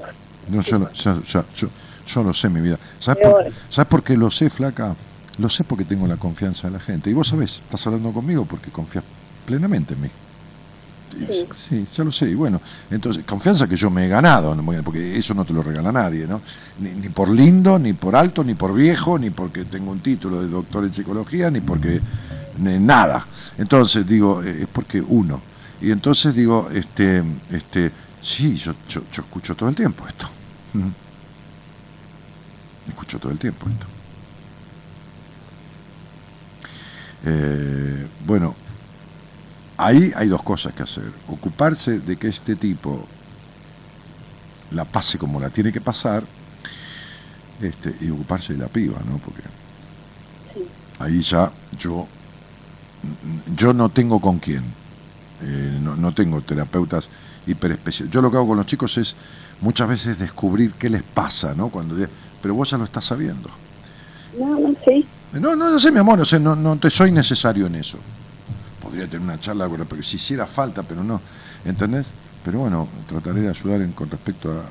No, 0.49 0.63
yo, 0.63 0.93
yo, 0.93 1.23
yo, 1.23 1.45
yo, 1.55 1.69
yo 2.07 2.23
lo 2.23 2.35
sé, 2.35 2.49
mi 2.49 2.61
vida. 2.61 2.79
¿Sabes 2.99 3.27
por, 3.27 3.45
¿Sabes 3.69 3.89
por 3.89 4.03
qué 4.03 4.17
lo 4.17 4.31
sé, 4.31 4.51
flaca? 4.51 4.95
Lo 5.39 5.49
sé 5.49 5.65
porque 5.65 5.85
tengo 5.85 6.07
la 6.07 6.17
confianza 6.17 6.69
de 6.69 6.75
la 6.75 6.81
gente. 6.81 7.11
Y 7.11 7.15
vos 7.15 7.29
sabés, 7.29 7.61
estás 7.61 7.87
hablando 7.87 8.13
conmigo 8.13 8.45
porque 8.45 8.71
confías 8.71 9.05
plenamente 9.47 9.95
en 9.95 10.03
mí. 10.03 10.11
Sí. 11.11 11.47
sí, 11.55 11.87
ya 11.93 12.05
lo 12.05 12.13
sé. 12.13 12.35
Bueno, 12.35 12.61
entonces, 12.91 13.25
confianza 13.25 13.67
que 13.67 13.77
yo 13.77 13.91
me 13.91 14.07
he 14.07 14.09
ganado, 14.09 14.57
porque 14.85 15.19
eso 15.19 15.35
no 15.35 15.45
te 15.45 15.53
lo 15.53 15.63
regala 15.63 15.91
nadie, 15.91 16.27
¿no? 16.27 16.41
Ni, 16.79 17.09
por 17.09 17.29
lindo, 17.29 17.79
ni 17.79 17.93
por 17.93 18.15
alto, 18.17 18.45
ni 18.45 18.55
por 18.55 18.73
viejo, 18.73 19.19
ni 19.19 19.31
porque 19.31 19.65
tengo 19.65 19.91
un 19.91 20.01
título 20.01 20.43
de 20.43 20.49
doctor 20.49 20.85
en 20.85 20.93
psicología, 20.93 21.51
ni 21.51 21.61
porque 21.61 22.01
ni 22.59 22.79
nada. 22.79 23.27
Entonces, 23.59 24.07
digo, 24.07 24.43
eh, 24.43 24.63
es 24.63 24.69
porque 24.69 25.01
uno. 25.01 25.41
Y 25.81 25.91
entonces 25.91 26.35
digo, 26.35 26.69
este, 26.73 27.23
este, 27.51 27.91
sí, 28.23 28.57
yo, 28.57 28.75
yo, 28.89 29.03
yo 29.13 29.23
escucho 29.23 29.55
todo 29.55 29.69
el 29.69 29.75
tiempo 29.75 30.07
esto. 30.07 30.29
Escucho 32.89 33.19
todo 33.19 33.33
el 33.33 33.39
tiempo 33.39 33.69
esto. 33.69 33.87
Eh, 37.25 38.07
bueno, 38.27 38.55
ahí 39.85 40.13
hay 40.15 40.29
dos 40.29 40.43
cosas 40.43 40.73
que 40.75 40.83
hacer. 40.83 41.05
Ocuparse 41.29 42.01
de 42.01 42.17
que 42.17 42.29
este 42.29 42.57
tipo 42.57 43.05
la 44.73 44.85
pase 44.85 45.19
como 45.19 45.41
la 45.41 45.51
tiene 45.51 45.73
que 45.73 45.81
pasar 45.81 46.23
este, 47.61 47.95
y 48.01 48.11
ocuparse 48.11 48.53
de 48.53 48.59
la 48.61 48.69
piba, 48.69 48.99
¿no? 49.09 49.19
Porque 49.19 49.43
Sí. 50.55 50.67
ahí 50.99 51.23
ya 51.23 51.51
yo, 51.79 52.07
yo 53.57 53.73
no 53.73 53.89
tengo 53.89 54.21
con 54.21 54.39
quién. 54.39 54.63
Eh, 55.43 55.79
no, 55.83 55.97
no 55.97 56.13
tengo 56.13 56.41
terapeutas 56.43 57.09
hiperespeciales. 57.47 58.13
Yo 58.13 58.21
lo 58.21 58.31
que 58.31 58.37
hago 58.37 58.49
con 58.49 58.59
los 58.59 58.67
chicos 58.67 58.99
es 58.99 59.15
muchas 59.61 59.89
veces 59.89 60.19
descubrir 60.19 60.73
qué 60.73 60.91
les 60.91 61.03
pasa, 61.03 61.55
¿no? 61.55 61.69
Cuando, 61.69 61.97
pero 62.43 62.55
vos 62.55 62.71
ya 62.71 62.79
lo 62.79 62.85
estás 62.85 63.07
sabiendo. 63.07 63.49
No, 64.39 64.59
no, 64.59 64.75
sí. 64.85 65.07
No, 65.33 65.57
no, 65.57 65.71
no 65.71 65.79
sé, 65.79 65.91
mi 65.93 65.99
amor, 65.99 66.19
no, 66.19 66.25
sé, 66.25 66.39
no, 66.41 66.55
no 66.57 66.77
te 66.77 66.91
soy 66.91 67.11
necesario 67.13 67.67
en 67.67 67.77
eso. 67.77 67.99
Podría 68.91 69.07
tener 69.07 69.23
una 69.23 69.39
charla, 69.39 69.69
pero 69.69 70.03
si 70.03 70.17
hiciera 70.17 70.49
falta, 70.49 70.83
pero 70.83 71.05
no, 71.05 71.21
¿entendés? 71.65 72.07
Pero 72.45 72.59
bueno, 72.59 72.89
trataré 73.07 73.43
de 73.43 73.49
ayudar 73.49 73.83
en, 73.83 73.93
con 73.93 74.11
respecto 74.11 74.51
a, 74.51 74.65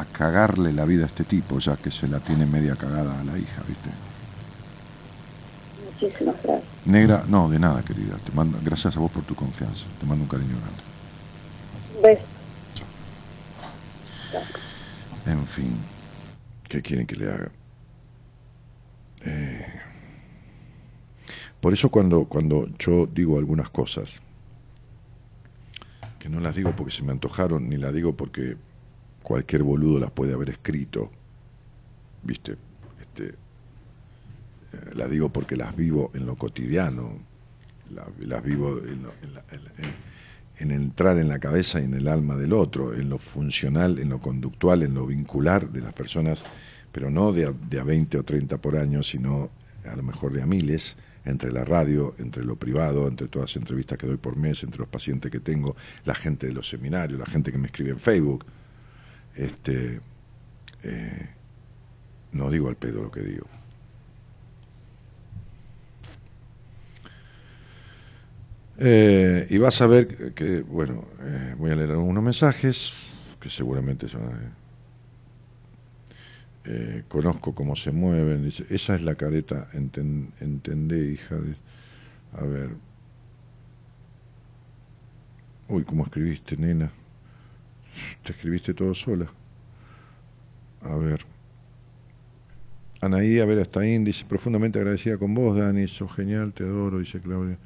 a 0.00 0.06
cagarle 0.06 0.72
la 0.72 0.86
vida 0.86 1.04
a 1.04 1.06
este 1.06 1.24
tipo, 1.24 1.58
ya 1.58 1.76
que 1.76 1.90
se 1.90 2.08
la 2.08 2.18
tiene 2.20 2.46
media 2.46 2.76
cagada 2.76 3.20
a 3.20 3.24
la 3.24 3.36
hija, 3.36 3.62
¿viste? 3.68 3.90
Muchísimas 5.84 6.34
gracias. 6.42 6.64
Negra, 6.86 7.24
no, 7.28 7.50
de 7.50 7.58
nada, 7.58 7.82
querida. 7.82 8.16
Te 8.24 8.32
mando, 8.32 8.58
gracias 8.62 8.96
a 8.96 9.00
vos 9.00 9.10
por 9.12 9.22
tu 9.24 9.34
confianza. 9.34 9.84
Te 10.00 10.06
mando 10.06 10.22
un 10.22 10.28
cariño 10.30 10.56
grande. 10.56 10.82
Beso. 12.02 12.24
En 15.26 15.46
fin, 15.46 15.76
¿qué 16.66 16.80
quieren 16.80 17.06
que 17.06 17.16
le 17.16 17.30
haga? 17.30 17.50
Eh, 19.26 19.79
por 21.60 21.72
eso 21.72 21.90
cuando, 21.90 22.24
cuando 22.24 22.68
yo 22.78 23.06
digo 23.06 23.38
algunas 23.38 23.70
cosas, 23.70 24.22
que 26.18 26.28
no 26.28 26.40
las 26.40 26.54
digo 26.56 26.74
porque 26.76 26.92
se 26.92 27.02
me 27.02 27.12
antojaron, 27.12 27.68
ni 27.68 27.76
las 27.76 27.92
digo 27.94 28.14
porque 28.16 28.56
cualquier 29.22 29.62
boludo 29.62 29.98
las 30.00 30.10
puede 30.10 30.32
haber 30.34 30.50
escrito, 30.50 31.10
¿viste? 32.22 32.56
Este, 33.00 33.28
eh, 34.72 34.90
las 34.94 35.10
digo 35.10 35.30
porque 35.30 35.56
las 35.56 35.74
vivo 35.76 36.10
en 36.14 36.26
lo 36.26 36.36
cotidiano, 36.36 37.12
la- 37.94 38.06
las, 38.20 38.42
vivo 38.44 38.78
en, 38.78 39.02
lo- 39.02 39.12
en 39.22 39.34
la- 39.34 39.44
en 40.58 40.70
entrar 40.72 41.16
en 41.16 41.28
la 41.28 41.38
cabeza 41.38 41.80
y 41.80 41.84
en 41.84 41.94
el 41.94 42.06
alma 42.06 42.36
del 42.36 42.52
otro, 42.52 42.92
en 42.94 43.08
lo 43.08 43.16
funcional, 43.18 43.98
en 43.98 44.10
lo 44.10 44.20
conductual, 44.20 44.82
en 44.82 44.92
lo 44.92 45.06
vincular 45.06 45.70
de 45.70 45.80
las 45.80 45.94
personas, 45.94 46.38
pero 46.92 47.10
no 47.10 47.32
de 47.32 47.46
a, 47.46 47.52
de 47.52 47.80
a 47.80 47.84
20 47.84 48.18
o 48.18 48.22
30 48.24 48.58
por 48.58 48.76
año, 48.76 49.02
sino 49.02 49.48
a 49.90 49.96
lo 49.96 50.02
mejor 50.02 50.32
de 50.34 50.42
a 50.42 50.46
miles, 50.46 50.96
entre 51.24 51.52
la 51.52 51.64
radio, 51.64 52.14
entre 52.18 52.44
lo 52.44 52.56
privado, 52.56 53.06
entre 53.08 53.28
todas 53.28 53.50
las 53.50 53.56
entrevistas 53.56 53.98
que 53.98 54.06
doy 54.06 54.16
por 54.16 54.36
mes, 54.36 54.62
entre 54.62 54.80
los 54.80 54.88
pacientes 54.88 55.30
que 55.30 55.40
tengo, 55.40 55.76
la 56.04 56.14
gente 56.14 56.46
de 56.46 56.52
los 56.52 56.68
seminarios, 56.68 57.18
la 57.18 57.26
gente 57.26 57.52
que 57.52 57.58
me 57.58 57.66
escribe 57.66 57.90
en 57.90 57.98
Facebook. 57.98 58.44
Este, 59.34 60.00
eh, 60.82 61.28
no 62.32 62.50
digo 62.50 62.68
al 62.68 62.76
pedo 62.76 63.02
lo 63.02 63.10
que 63.10 63.20
digo. 63.20 63.46
Eh, 68.82 69.46
y 69.50 69.58
vas 69.58 69.80
a 69.82 69.86
ver 69.86 70.32
que, 70.32 70.62
bueno, 70.62 71.04
eh, 71.20 71.54
voy 71.58 71.70
a 71.70 71.76
leer 71.76 71.90
algunos 71.90 72.22
mensajes 72.22 72.94
que 73.38 73.50
seguramente 73.50 74.08
son... 74.08 74.59
eh, 76.64 77.04
conozco 77.08 77.54
cómo 77.54 77.76
se 77.76 77.90
mueven. 77.92 78.44
Dice, 78.44 78.64
esa 78.70 78.94
es 78.94 79.02
la 79.02 79.14
careta, 79.14 79.68
enten- 79.72 80.30
entendé, 80.40 81.12
hija. 81.12 81.36
de- 81.36 81.56
A 82.38 82.44
ver. 82.44 82.70
Uy, 85.68 85.84
¿cómo 85.84 86.04
escribiste, 86.04 86.56
nena? 86.56 86.90
Te 88.22 88.32
escribiste 88.32 88.74
todo 88.74 88.94
sola. 88.94 89.26
A 90.82 90.94
ver. 90.96 91.20
Anaí, 93.00 93.38
a 93.40 93.46
ver, 93.46 93.60
hasta 93.60 93.80
ahí, 93.80 93.96
dice, 93.98 94.24
profundamente 94.26 94.78
agradecida 94.78 95.16
con 95.16 95.34
vos, 95.34 95.56
Dani, 95.56 95.88
sos 95.88 96.12
genial, 96.14 96.52
te 96.52 96.64
adoro, 96.64 96.98
dice 96.98 97.18
Claudia. 97.20 97.56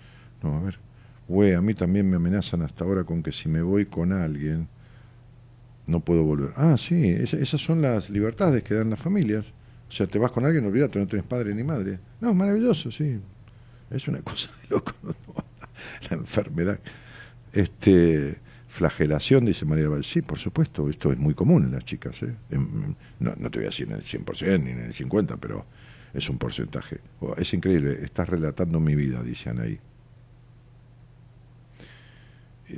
No, 0.42 0.56
a 0.58 0.60
ver. 0.60 0.78
Güey, 1.26 1.54
a 1.54 1.60
mí 1.60 1.74
también 1.74 2.08
me 2.08 2.16
amenazan 2.16 2.62
hasta 2.62 2.84
ahora 2.84 3.02
con 3.04 3.22
que 3.22 3.32
si 3.32 3.48
me 3.48 3.62
voy 3.62 3.86
con 3.86 4.12
alguien, 4.12 4.68
no 5.86 6.00
puedo 6.00 6.22
volver. 6.22 6.52
Ah, 6.56 6.76
sí, 6.78 7.08
esa- 7.10 7.36
esas 7.38 7.60
son 7.60 7.82
las 7.82 8.10
libertades 8.10 8.62
que 8.62 8.74
dan 8.74 8.90
las 8.90 8.98
familias. 9.00 9.46
O 9.88 9.92
sea, 9.92 10.06
te 10.06 10.18
vas 10.18 10.30
con 10.32 10.44
alguien, 10.44 10.64
olvídate, 10.66 10.98
no 10.98 11.06
tienes 11.06 11.26
padre 11.26 11.54
ni 11.54 11.62
madre. 11.62 11.98
No, 12.20 12.30
es 12.30 12.36
maravilloso, 12.36 12.90
sí. 12.90 13.18
Es 13.90 14.08
una 14.08 14.20
cosa 14.22 14.50
de 14.62 14.68
loco, 14.74 14.92
la 16.10 16.16
enfermedad. 16.16 16.78
Este, 17.52 18.36
flagelación, 18.68 19.44
dice 19.44 19.64
María 19.64 19.88
Val. 19.88 20.02
Sí, 20.04 20.22
por 20.22 20.38
supuesto, 20.38 20.88
esto 20.88 21.12
es 21.12 21.18
muy 21.18 21.34
común 21.34 21.64
en 21.64 21.72
las 21.72 21.84
chicas. 21.84 22.22
¿eh? 22.22 22.34
En- 22.50 22.96
no, 23.20 23.34
no 23.36 23.50
te 23.50 23.58
voy 23.58 23.66
a 23.66 23.68
decir 23.68 23.86
en 23.88 23.94
el 23.94 24.02
100% 24.02 24.62
ni 24.64 24.70
en 24.70 24.80
el 24.80 24.92
50%, 24.92 25.36
pero 25.40 25.64
es 26.12 26.28
un 26.28 26.38
porcentaje. 26.38 26.98
Oh, 27.20 27.34
es 27.36 27.52
increíble, 27.54 28.00
estás 28.02 28.28
relatando 28.28 28.80
mi 28.80 28.94
vida, 28.96 29.22
dice 29.22 29.50
Anaí. 29.50 29.78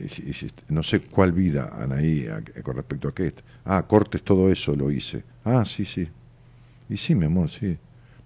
Si- 0.09 0.51
no 0.69 0.83
sé 0.83 1.01
cuál 1.01 1.33
vida, 1.33 1.71
Anaí, 1.79 2.27
a- 2.29 2.43
con 2.63 2.77
respecto 2.77 3.09
a 3.09 3.15
qué. 3.15 3.33
Ah, 3.65 3.85
cortes 3.87 4.23
todo 4.23 4.51
eso, 4.51 4.75
lo 4.77 4.91
hice. 4.91 5.25
Ah, 5.45 5.65
sí, 5.65 5.85
sí. 5.85 6.09
Y 6.89 6.97
sí, 6.97 7.15
mi 7.15 7.27
amor, 7.27 7.51
sí. 7.51 7.77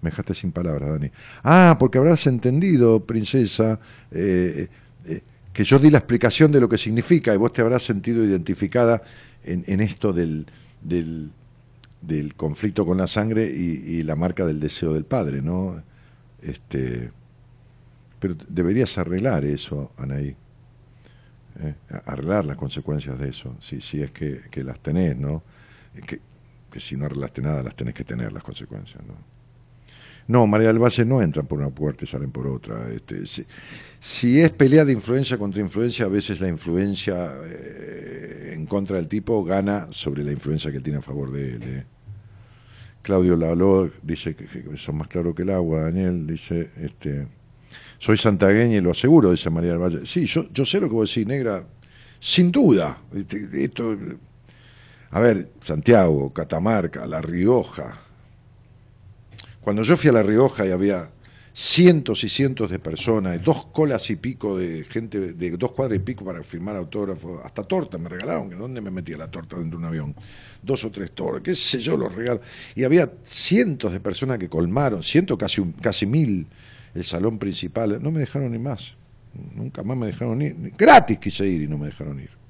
Me 0.01 0.09
dejaste 0.09 0.33
sin 0.33 0.51
palabras, 0.51 0.89
Dani. 0.89 1.11
Ah, 1.43 1.77
porque 1.79 1.97
habrás 1.99 2.25
entendido, 2.27 3.05
princesa, 3.05 3.79
eh, 4.11 4.67
eh, 5.05 5.21
que 5.53 5.63
yo 5.63 5.79
di 5.79 5.89
la 5.91 5.99
explicación 5.99 6.51
de 6.51 6.59
lo 6.61 6.69
que 6.69 6.77
significa 6.77 7.33
y 7.33 7.37
vos 7.37 7.53
te 7.53 7.61
habrás 7.61 7.83
sentido 7.83 8.23
identificada 8.25 9.01
en, 9.43 9.63
en 9.67 9.81
esto 9.81 10.13
del, 10.13 10.47
del, 10.81 11.31
del 12.01 12.35
conflicto 12.35 12.85
con 12.85 12.97
la 12.97 13.07
sangre 13.07 13.45
y, 13.55 13.97
y 13.99 14.03
la 14.03 14.15
marca 14.15 14.45
del 14.45 14.59
deseo 14.59 14.93
del 14.93 15.05
padre, 15.05 15.41
¿no? 15.41 15.81
Este, 16.41 17.11
pero 18.19 18.35
deberías 18.47 18.97
arreglar 18.97 19.45
eso, 19.45 19.91
Anaí. 19.97 20.35
¿Eh? 21.59 21.75
arreglar 22.05 22.45
las 22.45 22.57
consecuencias 22.57 23.17
de 23.19 23.29
eso, 23.29 23.55
si, 23.59 24.01
es 24.01 24.11
que, 24.11 24.63
las 24.63 24.79
tenés, 24.79 25.17
¿no? 25.17 25.43
Que, 26.05 26.19
si 26.79 26.95
no 26.95 27.05
arreglaste 27.05 27.41
nada, 27.41 27.63
las 27.63 27.75
tenés 27.75 27.93
que 27.93 28.03
tener 28.03 28.31
las 28.31 28.43
consecuencias, 28.43 29.03
¿no? 29.05 29.15
No, 30.27 30.47
María 30.47 30.67
del 30.67 30.79
Valle 30.79 31.03
no 31.03 31.21
entran 31.21 31.45
por 31.45 31.59
una 31.59 31.71
puerta 31.71 32.05
y 32.05 32.07
salen 32.07 32.31
por 32.31 32.47
otra. 32.47 32.89
Este, 32.93 33.23
si, 33.99 34.39
es 34.39 34.51
pelea 34.51 34.85
de 34.85 34.93
influencia 34.93 35.37
contra 35.37 35.59
influencia, 35.59 36.05
a 36.05 36.09
veces 36.09 36.39
la 36.39 36.47
influencia 36.47 37.31
eh, 37.43 38.53
en 38.53 38.65
contra 38.65 38.97
del 38.97 39.07
tipo 39.07 39.43
gana 39.43 39.87
sobre 39.89 40.23
la 40.23 40.31
influencia 40.31 40.71
que 40.71 40.79
tiene 40.79 40.99
a 40.99 41.01
favor 41.01 41.31
de 41.31 41.55
él. 41.55 41.63
¿eh? 41.63 41.85
Claudio 43.01 43.35
Laló 43.35 43.89
dice 44.03 44.35
que, 44.35 44.45
que 44.45 44.77
son 44.77 44.97
más 44.97 45.07
claros 45.07 45.35
que 45.35 45.41
el 45.41 45.49
agua. 45.49 45.81
Daniel 45.81 46.25
dice, 46.27 46.69
este, 46.77 47.27
soy 48.01 48.17
santagueña 48.17 48.77
y 48.77 48.81
lo 48.81 48.89
aseguro, 48.89 49.29
dice 49.29 49.51
María 49.51 49.73
del 49.73 49.79
Valle. 49.79 50.05
Sí, 50.07 50.25
yo, 50.25 50.47
yo 50.51 50.65
sé 50.65 50.79
lo 50.79 50.87
que 50.87 50.95
vos 50.95 51.07
decís, 51.07 51.27
negra, 51.27 51.63
sin 52.19 52.51
duda. 52.51 52.97
Este, 53.13 53.63
Esto, 53.63 53.95
a 55.11 55.19
ver, 55.19 55.51
Santiago, 55.61 56.33
Catamarca, 56.33 57.05
La 57.05 57.21
Rioja. 57.21 58.01
Cuando 59.61 59.83
yo 59.83 59.95
fui 59.97 60.09
a 60.09 60.13
La 60.13 60.23
Rioja 60.23 60.65
y 60.65 60.71
había 60.71 61.11
cientos 61.53 62.23
y 62.23 62.29
cientos 62.29 62.71
de 62.71 62.79
personas, 62.79 63.39
dos 63.43 63.65
colas 63.65 64.09
y 64.09 64.15
pico 64.15 64.57
de 64.57 64.83
gente, 64.85 65.33
de 65.33 65.51
dos 65.51 65.73
cuadras 65.73 65.97
y 65.97 65.99
pico 65.99 66.25
para 66.25 66.41
firmar 66.41 66.77
autógrafos, 66.77 67.39
hasta 67.45 67.61
torta 67.65 67.99
me 67.99 68.09
regalaron, 68.09 68.49
que 68.49 68.55
¿dónde 68.55 68.81
me 68.81 68.89
metía 68.89 69.15
la 69.15 69.29
torta 69.29 69.57
dentro 69.57 69.77
de 69.77 69.85
un 69.85 69.87
avión? 69.87 70.15
Dos 70.63 70.83
o 70.85 70.89
tres 70.89 71.11
tortas, 71.11 71.43
qué 71.43 71.53
sé 71.53 71.77
yo, 71.77 71.95
los 71.97 72.15
regalos. 72.15 72.41
Y 72.73 72.83
había 72.83 73.11
cientos 73.23 73.93
de 73.93 73.99
personas 73.99 74.39
que 74.39 74.49
colmaron, 74.49 75.03
cientos, 75.03 75.37
casi, 75.37 75.61
casi 75.79 76.07
mil, 76.07 76.47
el 76.93 77.03
salón 77.03 77.37
principal, 77.37 78.01
no 78.01 78.11
me 78.11 78.19
dejaron 78.19 78.51
ni 78.51 78.59
más, 78.59 78.97
nunca 79.55 79.83
más 79.83 79.97
me 79.97 80.07
dejaron 80.07 80.41
ir, 80.41 80.73
gratis 80.77 81.17
quise 81.19 81.47
ir 81.47 81.63
y 81.63 81.67
no 81.67 81.77
me 81.77 81.87
dejaron 81.87 82.19
ir. 82.19 82.40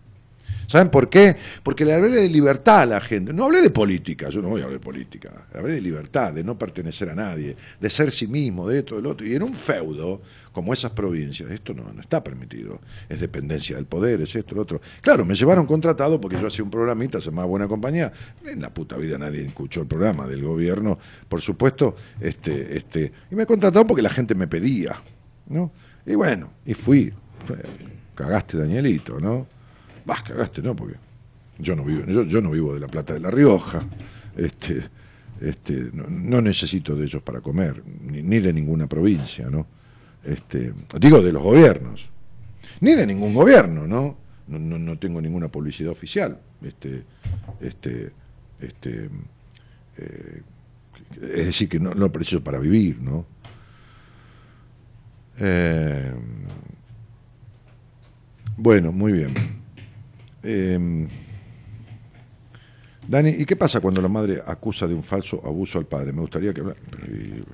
¿Saben 0.71 0.89
por 0.89 1.09
qué? 1.09 1.35
Porque 1.63 1.83
le 1.83 1.93
hablé 1.93 2.09
de 2.09 2.29
libertad 2.29 2.81
a 2.81 2.85
la 2.85 3.01
gente. 3.01 3.33
No 3.33 3.45
hablé 3.45 3.61
de 3.61 3.69
política, 3.69 4.29
yo 4.29 4.41
no 4.41 4.49
voy 4.49 4.61
a 4.61 4.63
hablar 4.63 4.79
de 4.79 4.83
política. 4.83 5.47
Hablé 5.53 5.73
de 5.73 5.81
libertad, 5.81 6.31
de 6.31 6.43
no 6.43 6.57
pertenecer 6.57 7.09
a 7.09 7.15
nadie, 7.15 7.57
de 7.79 7.89
ser 7.89 8.11
sí 8.11 8.27
mismo, 8.27 8.67
de 8.67 8.79
esto, 8.79 8.95
del 8.95 9.05
otro. 9.05 9.27
Y 9.27 9.35
en 9.35 9.43
un 9.43 9.53
feudo, 9.53 10.21
como 10.53 10.71
esas 10.71 10.91
provincias, 10.91 11.51
esto 11.51 11.73
no, 11.73 11.91
no 11.93 11.99
está 11.99 12.23
permitido. 12.23 12.79
Es 13.09 13.19
dependencia 13.19 13.75
del 13.75 13.85
poder, 13.85 14.21
es 14.21 14.33
esto, 14.33 14.55
lo 14.55 14.61
otro. 14.61 14.81
Claro, 15.01 15.25
me 15.25 15.35
llevaron 15.35 15.65
contratado 15.65 16.21
porque 16.21 16.39
yo 16.39 16.47
hacía 16.47 16.63
un 16.63 16.71
programita, 16.71 17.19
se 17.19 17.29
llamaba 17.29 17.47
Buena 17.47 17.67
Compañía. 17.67 18.13
En 18.45 18.61
la 18.61 18.73
puta 18.73 18.95
vida 18.95 19.17
nadie 19.17 19.45
escuchó 19.45 19.81
el 19.81 19.87
programa 19.87 20.25
del 20.25 20.41
gobierno, 20.43 20.97
por 21.27 21.41
supuesto. 21.41 21.95
Este, 22.19 22.77
este, 22.77 23.11
y 23.29 23.35
me 23.35 23.45
contrataron 23.45 23.87
porque 23.87 24.01
la 24.01 24.09
gente 24.09 24.35
me 24.35 24.47
pedía. 24.47 24.95
¿no? 25.47 25.71
Y 26.05 26.15
bueno, 26.15 26.51
y 26.65 26.73
fui. 26.73 27.13
Cagaste, 28.15 28.57
Danielito, 28.57 29.19
¿no? 29.19 29.47
Vas, 30.05 30.23
cagaste, 30.23 30.61
¿no? 30.61 30.75
Porque 30.75 30.95
yo 31.59 31.75
no 31.75 31.83
vivo, 31.83 32.05
yo, 32.07 32.23
yo 32.23 32.41
no 32.41 32.51
vivo 32.51 32.73
de 32.73 32.79
la 32.79 32.87
plata 32.87 33.13
de 33.13 33.19
La 33.19 33.31
Rioja. 33.31 33.85
Este, 34.35 34.83
este, 35.41 35.89
no, 35.93 36.41
necesito 36.41 36.95
de 36.95 37.05
ellos 37.05 37.21
para 37.23 37.41
comer, 37.41 37.83
ni, 37.85 38.21
ni 38.21 38.39
de 38.39 38.53
ninguna 38.53 38.87
provincia, 38.87 39.49
¿no? 39.49 39.65
Este, 40.23 40.73
digo 40.99 41.21
de 41.21 41.31
los 41.31 41.41
gobiernos, 41.41 42.09
ni 42.79 42.93
de 42.93 43.07
ningún 43.07 43.33
gobierno, 43.33 43.87
¿no? 43.87 44.17
No, 44.47 44.59
no, 44.59 44.77
no 44.77 44.97
tengo 44.99 45.21
ninguna 45.21 45.47
publicidad 45.47 45.91
oficial. 45.91 46.37
Este, 46.61 47.03
este, 47.59 48.11
este, 48.59 49.09
eh, 49.97 50.41
es 51.21 51.45
decir, 51.47 51.69
que 51.69 51.79
no, 51.79 51.93
no 51.93 52.11
preciso 52.11 52.43
para 52.43 52.59
vivir, 52.59 53.01
¿no? 53.01 53.25
Eh, 55.39 56.13
bueno, 58.57 58.91
muy 58.91 59.11
bien. 59.11 59.60
Eh, 60.43 61.07
Dani, 63.07 63.29
¿y 63.31 63.45
qué 63.45 63.55
pasa 63.55 63.79
cuando 63.79 63.99
la 63.99 64.07
madre 64.07 64.41
acusa 64.45 64.87
de 64.87 64.93
un 64.93 65.01
falso 65.01 65.41
abuso 65.43 65.79
al 65.79 65.85
padre? 65.85 66.13
Me 66.13 66.21
gustaría 66.21 66.53
que... 66.53 66.61
Pero, 66.61 66.73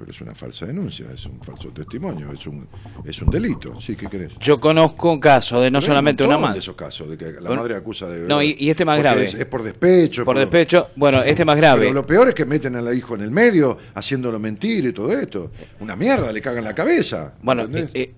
es 0.08 0.20
una 0.22 0.36
falsa 0.36 0.66
denuncia, 0.66 1.08
es 1.12 1.26
un 1.26 1.40
falso 1.40 1.70
testimonio, 1.70 2.32
es 2.34 2.46
un, 2.48 2.68
es 3.06 3.20
un 3.22 3.30
delito. 3.32 3.80
Sí, 3.80 3.96
¿qué 3.96 4.08
querés? 4.08 4.38
Yo 4.40 4.60
conozco 4.60 5.10
un 5.14 5.20
caso 5.22 5.62
de 5.62 5.72
no 5.72 5.80
Pero 5.80 5.88
solamente 5.88 6.24
un 6.24 6.30
una 6.30 6.38
madre. 6.38 6.54
de 6.56 6.60
esos 6.60 6.76
casos, 6.76 7.10
de 7.10 7.18
que 7.18 7.32
la 7.40 7.50
madre 7.50 7.76
acusa 7.78 8.08
de... 8.10 8.28
no, 8.28 8.44
y- 8.44 8.56
y 8.60 8.70
este 8.70 8.84
más 8.84 9.00
grave. 9.00 9.24
Es, 9.24 9.34
es 9.36 9.46
por 9.46 9.64
despecho. 9.64 10.26
Por 10.26 10.38
despecho, 10.38 10.90
bueno, 10.98 11.24
este 11.24 11.46
más 11.46 11.56
grave. 11.56 11.84
Pero 11.84 11.94
lo 11.94 12.06
peor 12.06 12.28
es 12.28 12.36
que 12.36 12.46
meten 12.46 12.76
al 12.76 12.94
hijo 12.96 13.16
en 13.16 13.22
el 13.22 13.32
medio, 13.32 13.78
haciéndolo 13.96 14.40
mentir 14.40 14.84
y 14.86 14.92
todo 14.92 15.12
esto. 15.18 15.52
Una 15.80 15.96
mierda, 15.96 16.30
le 16.34 16.42
cagan 16.42 16.66
la 16.66 16.76
cabeza. 16.76 17.34
Bueno, 17.42 17.64
eh, 17.74 17.90
eh, 17.94 18.14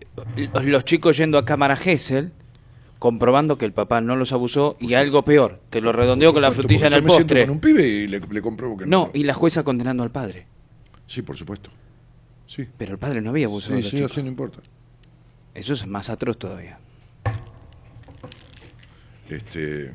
los- 0.52 0.66
los 0.66 0.84
chicos 0.84 1.16
yendo 1.16 1.38
a 1.38 1.46
cámara 1.46 1.76
Gesell, 1.78 2.32
comprobando 3.00 3.58
que 3.58 3.66
el 3.66 3.72
papá 3.74 4.02
no 4.02 4.16
los 4.16 4.32
abusó 4.34 4.76
y 4.80 4.94
algo 4.94 5.24
peor, 5.24 5.60
te 5.70 5.82
lo 5.82 5.92
redondeó 5.94 6.34
con 6.34 6.42
la 6.42 6.52
frutilla 6.52 6.88
en 6.88 6.94
supuesto, 6.94 7.18
el 7.20 7.24
postre. 7.26 7.40
Me 7.40 7.46
siento 7.46 7.64
con 7.64 7.72
un 7.72 7.78
pibe 7.78 7.88
y 7.88 8.08
le, 8.08 8.20
le 8.20 8.42
compruebo 8.42 8.78
que 8.78 8.86
no. 8.86 9.06
No, 9.06 9.12
y 9.14 9.24
la 9.24 9.34
jueza 9.34 9.64
condenando 9.64 10.04
al 10.04 10.12
padre. 10.12 10.46
Sí, 11.08 11.22
por 11.22 11.38
supuesto. 11.38 11.70
Sí. 12.46 12.66
Pero 12.78 12.92
el 12.94 12.98
padre 13.00 13.22
no 13.22 13.30
había 13.30 13.46
abusado 13.48 13.76
Sí, 13.76 13.78
de 13.78 13.82
los 13.84 13.92
sí, 13.92 13.98
chicos. 13.98 14.18
no 14.24 14.30
importa. 14.30 14.60
Eso 15.56 15.74
es 15.74 15.88
más 15.88 16.10
atroz 16.10 16.38
todavía. 16.38 16.78
Este. 19.30 19.92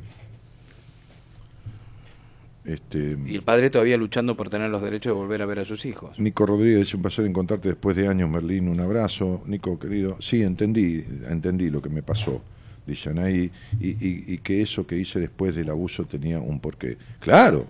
Este. 2.65 3.19
Y 3.27 3.35
el 3.35 3.43
padre 3.43 3.69
todavía 3.71 3.97
luchando 3.97 4.37
por 4.37 4.49
tener 4.49 4.71
los 4.71 4.81
derechos 4.81 5.11
de 5.11 5.15
volver 5.15 5.43
a 5.43 5.47
ver 5.47 5.59
a 5.61 5.65
sus 5.65 5.85
hijos. 5.85 6.19
Nico 6.19 6.47
Rodríguez, 6.47 6.95
un 6.95 7.03
placer 7.03 7.27
encontrarte 7.27 7.69
después 7.69 7.97
de 7.97 8.09
años, 8.09 8.31
Merlín, 8.31 8.69
un 8.69 8.81
abrazo. 8.81 9.43
Nico, 9.47 9.79
querido, 9.79 10.17
sí, 10.21 10.43
entendí, 10.43 11.05
entendí 11.29 11.69
lo 11.69 11.83
que 11.83 11.91
me 11.91 12.03
pasó, 12.03 12.43
dice 12.87 13.11
Anaí, 13.11 13.51
y, 13.81 13.89
y, 13.91 14.35
y 14.35 14.39
que 14.39 14.63
eso 14.63 14.87
que 14.87 14.97
hice 14.97 15.21
después 15.21 15.55
del 15.55 15.71
abuso 15.71 16.05
tenía 16.05 16.39
un 16.39 16.61
porqué. 16.61 16.99
Claro, 17.21 17.67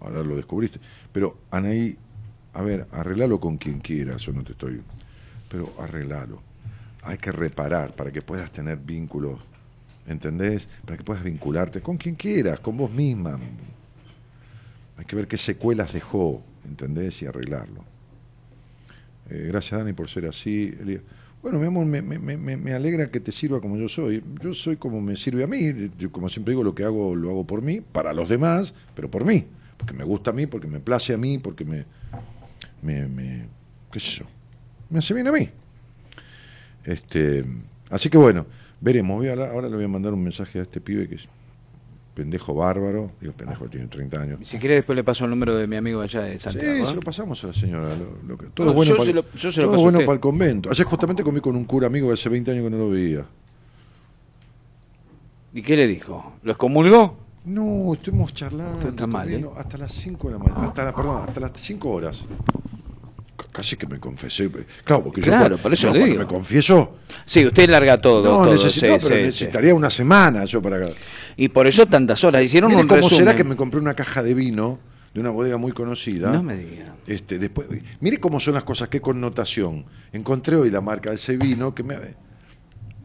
ahora 0.00 0.22
lo 0.22 0.36
descubriste. 0.36 0.80
Pero 1.12 1.38
Anaí, 1.50 1.96
a 2.52 2.62
ver, 2.62 2.86
arreglalo 2.92 3.40
con 3.40 3.56
quien 3.56 3.80
quieras, 3.80 4.22
yo 4.22 4.32
no 4.32 4.42
te 4.42 4.52
estoy... 4.52 4.80
Pero 5.48 5.72
arreglalo. 5.78 6.42
Hay 7.02 7.18
que 7.18 7.30
reparar 7.30 7.94
para 7.94 8.10
que 8.10 8.22
puedas 8.22 8.50
tener 8.50 8.78
vínculos, 8.78 9.38
¿entendés? 10.06 10.68
Para 10.84 10.96
que 10.96 11.04
puedas 11.04 11.22
vincularte 11.22 11.80
con 11.80 11.96
quien 11.96 12.16
quieras, 12.16 12.58
con 12.60 12.76
vos 12.76 12.90
misma. 12.90 13.38
Hay 14.96 15.04
que 15.04 15.14
ver 15.14 15.28
qué 15.28 15.36
secuelas 15.36 15.92
dejó, 15.92 16.42
¿entendés? 16.64 17.22
Y 17.22 17.26
arreglarlo. 17.26 17.84
Eh, 19.30 19.46
gracias, 19.48 19.78
Dani, 19.78 19.92
por 19.92 20.08
ser 20.08 20.26
así. 20.26 20.74
Bueno, 21.44 21.58
mi 21.58 21.66
amor, 21.66 21.84
me, 21.84 22.00
me, 22.00 22.18
me, 22.18 22.56
me 22.56 22.72
alegra 22.72 23.10
que 23.10 23.20
te 23.20 23.30
sirva 23.30 23.60
como 23.60 23.76
yo 23.76 23.86
soy. 23.86 24.24
Yo 24.42 24.54
soy 24.54 24.78
como 24.78 25.02
me 25.02 25.14
sirve 25.14 25.44
a 25.44 25.46
mí. 25.46 25.90
Yo, 25.98 26.10
como 26.10 26.30
siempre 26.30 26.52
digo, 26.52 26.64
lo 26.64 26.74
que 26.74 26.84
hago 26.84 27.14
lo 27.14 27.28
hago 27.28 27.46
por 27.46 27.60
mí, 27.60 27.82
para 27.82 28.14
los 28.14 28.30
demás, 28.30 28.72
pero 28.96 29.10
por 29.10 29.26
mí. 29.26 29.44
Porque 29.76 29.92
me 29.92 30.04
gusta 30.04 30.30
a 30.30 30.32
mí, 30.32 30.46
porque 30.46 30.68
me 30.68 30.80
place 30.80 31.12
a 31.12 31.18
mí, 31.18 31.36
porque 31.36 31.66
me. 31.66 31.84
me, 32.80 33.06
me 33.08 33.44
qué 33.92 34.00
sé 34.00 34.20
yo. 34.20 34.24
Me 34.88 35.00
hace 35.00 35.12
bien 35.12 35.28
a 35.28 35.32
mí. 35.32 35.50
Este, 36.82 37.44
así 37.90 38.08
que 38.08 38.16
bueno, 38.16 38.46
veremos. 38.80 39.18
Voy 39.18 39.28
a 39.28 39.32
ahora 39.32 39.68
le 39.68 39.76
voy 39.76 39.84
a 39.84 39.88
mandar 39.88 40.14
un 40.14 40.22
mensaje 40.22 40.60
a 40.60 40.62
este 40.62 40.80
pibe 40.80 41.06
que 41.10 41.18
pendejo 42.14 42.54
bárbaro. 42.54 43.10
Digo, 43.20 43.32
pendejo, 43.32 43.66
tiene 43.66 43.88
30 43.88 44.20
años. 44.20 44.38
Y 44.40 44.44
si 44.44 44.58
quiere 44.58 44.76
después 44.76 44.94
le 44.96 45.02
paso 45.04 45.24
el 45.24 45.30
número 45.30 45.56
de 45.56 45.66
mi 45.66 45.76
amigo 45.76 46.00
allá 46.00 46.20
de 46.22 46.34
Sí, 46.34 46.44
Santiago. 46.44 46.86
se 46.86 46.92
¿eh? 46.92 46.94
lo 46.94 47.00
pasamos 47.00 47.42
a 47.44 47.46
la 47.48 47.52
señora. 47.52 47.88
lo- 47.96 48.28
lo 48.28 48.38
que- 48.38 48.46
todo 48.46 48.66
No, 48.68 48.72
bueno, 48.72 48.90
yo 48.90 48.96
para, 48.96 49.04
se 49.04 49.10
el- 49.10 49.16
lo- 49.16 49.32
yo 49.32 49.52
se 49.52 49.60
lo 49.60 49.66
todo 49.66 49.72
paso 49.72 49.80
a 49.80 49.82
bueno 49.82 49.98
usted. 49.98 50.06
para 50.06 50.14
el 50.14 50.20
convento. 50.20 50.70
Ayer 50.70 50.86
justamente 50.86 51.22
comí 51.24 51.40
con 51.40 51.56
un 51.56 51.64
cura 51.64 51.86
amigo 51.88 52.06
que 52.08 52.14
hace 52.14 52.28
20 52.28 52.50
años 52.52 52.64
que 52.64 52.70
no 52.70 52.78
lo 52.78 52.90
veía. 52.90 53.24
¿Y 55.52 55.62
qué 55.62 55.76
le 55.76 55.86
dijo? 55.86 56.34
¿Lo 56.42 56.52
excomulgó? 56.52 57.18
No, 57.44 57.92
estuvimos 57.94 58.32
charlando. 58.32 58.78
Esto 58.78 58.88
está 58.88 59.06
mal, 59.06 59.24
comiendo 59.24 59.54
Hasta 59.56 59.76
las 59.78 59.92
5 59.92 60.28
de 60.28 60.32
la 60.34 60.38
mañana. 60.38 60.66
Hasta 60.68 60.84
la, 60.84 60.94
perdón, 60.94 61.22
hasta 61.28 61.40
las 61.40 61.52
5 61.56 61.90
horas. 61.90 62.26
Casi 63.52 63.76
que 63.76 63.86
me 63.86 63.98
confesé. 63.98 64.48
Claro, 64.84 65.02
porque 65.04 65.20
Claro, 65.20 65.56
yo 65.56 65.62
por 65.62 65.72
eso 65.72 65.92
le 65.92 65.98
cuando 66.00 66.18
me 66.18 66.26
confieso, 66.26 66.96
Sí, 67.24 67.44
usted 67.46 67.68
larga 67.68 68.00
todo. 68.00 68.22
no, 68.22 68.44
todo, 68.44 68.52
necesito, 68.52 68.86
sí, 68.86 68.92
no, 68.92 68.96
pero 68.98 69.08
sí, 69.08 69.14
sí. 69.20 69.22
necesitaría 69.26 69.74
una 69.74 69.90
semana 69.90 70.44
yo 70.44 70.60
para... 70.62 70.80
Y 71.36 71.48
por 71.48 71.66
eso 71.66 71.86
tantas 71.86 72.22
horas. 72.24 72.42
Hicieron 72.44 72.70
un 72.74 72.82
cómo 72.86 72.94
resumen. 72.96 73.16
será 73.18 73.36
que 73.36 73.44
me 73.44 73.56
compré 73.56 73.80
una 73.80 73.94
caja 73.94 74.22
de 74.22 74.34
vino 74.34 74.78
de 75.12 75.20
una 75.20 75.30
bodega 75.30 75.56
muy 75.56 75.72
conocida. 75.72 76.30
No 76.30 76.42
me 76.42 76.56
diga. 76.56 76.94
Este, 77.06 77.38
después, 77.38 77.68
mire 78.00 78.18
cómo 78.18 78.40
son 78.40 78.54
las 78.54 78.64
cosas, 78.64 78.88
qué 78.88 79.00
connotación. 79.00 79.84
Encontré 80.12 80.56
hoy 80.56 80.70
la 80.70 80.80
marca 80.80 81.10
de 81.10 81.16
ese 81.16 81.36
vino 81.36 81.74
que 81.74 81.82
me... 81.84 81.96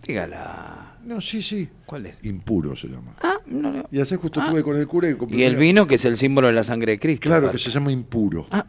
Dígala. 0.06 0.98
No, 1.06 1.22
sí, 1.22 1.42
sí. 1.42 1.68
¿Cuál 1.86 2.06
es? 2.08 2.20
Impuro 2.24 2.76
se 2.76 2.88
llama. 2.88 3.16
Ah, 3.22 3.38
no, 3.48 3.72
no. 3.72 3.86
Y 3.92 4.00
ayer 4.00 4.18
justo 4.20 4.40
Ah. 4.42 4.46
estuve 4.46 4.64
con 4.64 4.78
el 4.78 4.86
cura 4.88 5.10
y 5.10 5.16
compré 5.16 5.38
Y 5.38 5.44
el 5.44 5.56
vino 5.56 5.88
que 5.88 5.96
es 5.96 6.06
el 6.06 6.18
símbolo 6.18 6.48
de 6.48 6.54
la 6.54 6.64
sangre 6.64 6.94
de 6.94 7.00
Cristo. 7.00 7.30
Claro, 7.30 7.48
aparte. 7.48 7.58
que 7.58 7.64
se 7.64 7.72
llama 7.72 7.92
impuro. 7.92 8.48
Ah, 8.52 8.66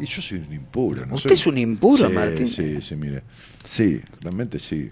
Y 0.00 0.06
yo 0.06 0.22
soy 0.22 0.38
un 0.38 0.52
impuro. 0.52 1.06
¿no? 1.06 1.14
¿Usted 1.14 1.30
soy- 1.30 1.38
es 1.38 1.46
un 1.46 1.58
impuro, 1.58 2.08
Sí, 2.08 2.12
Martín? 2.14 2.48
Sí, 2.48 2.80
sí, 2.80 2.96
mire. 2.96 3.22
Sí, 3.64 4.00
realmente 4.20 4.58
sí. 4.58 4.90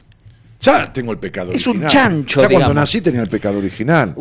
Ya 0.61 0.93
tengo 0.93 1.13
el 1.13 1.19
pecado 1.19 1.53
Es 1.53 1.67
un 1.67 1.79
original. 1.83 1.91
chancho, 1.91 2.43
Ya 2.43 2.49
cuando 2.49 2.75
nací 2.75 3.01
tenía 3.01 3.23
el 3.23 3.29
pecado 3.29 3.59
original. 3.59 4.15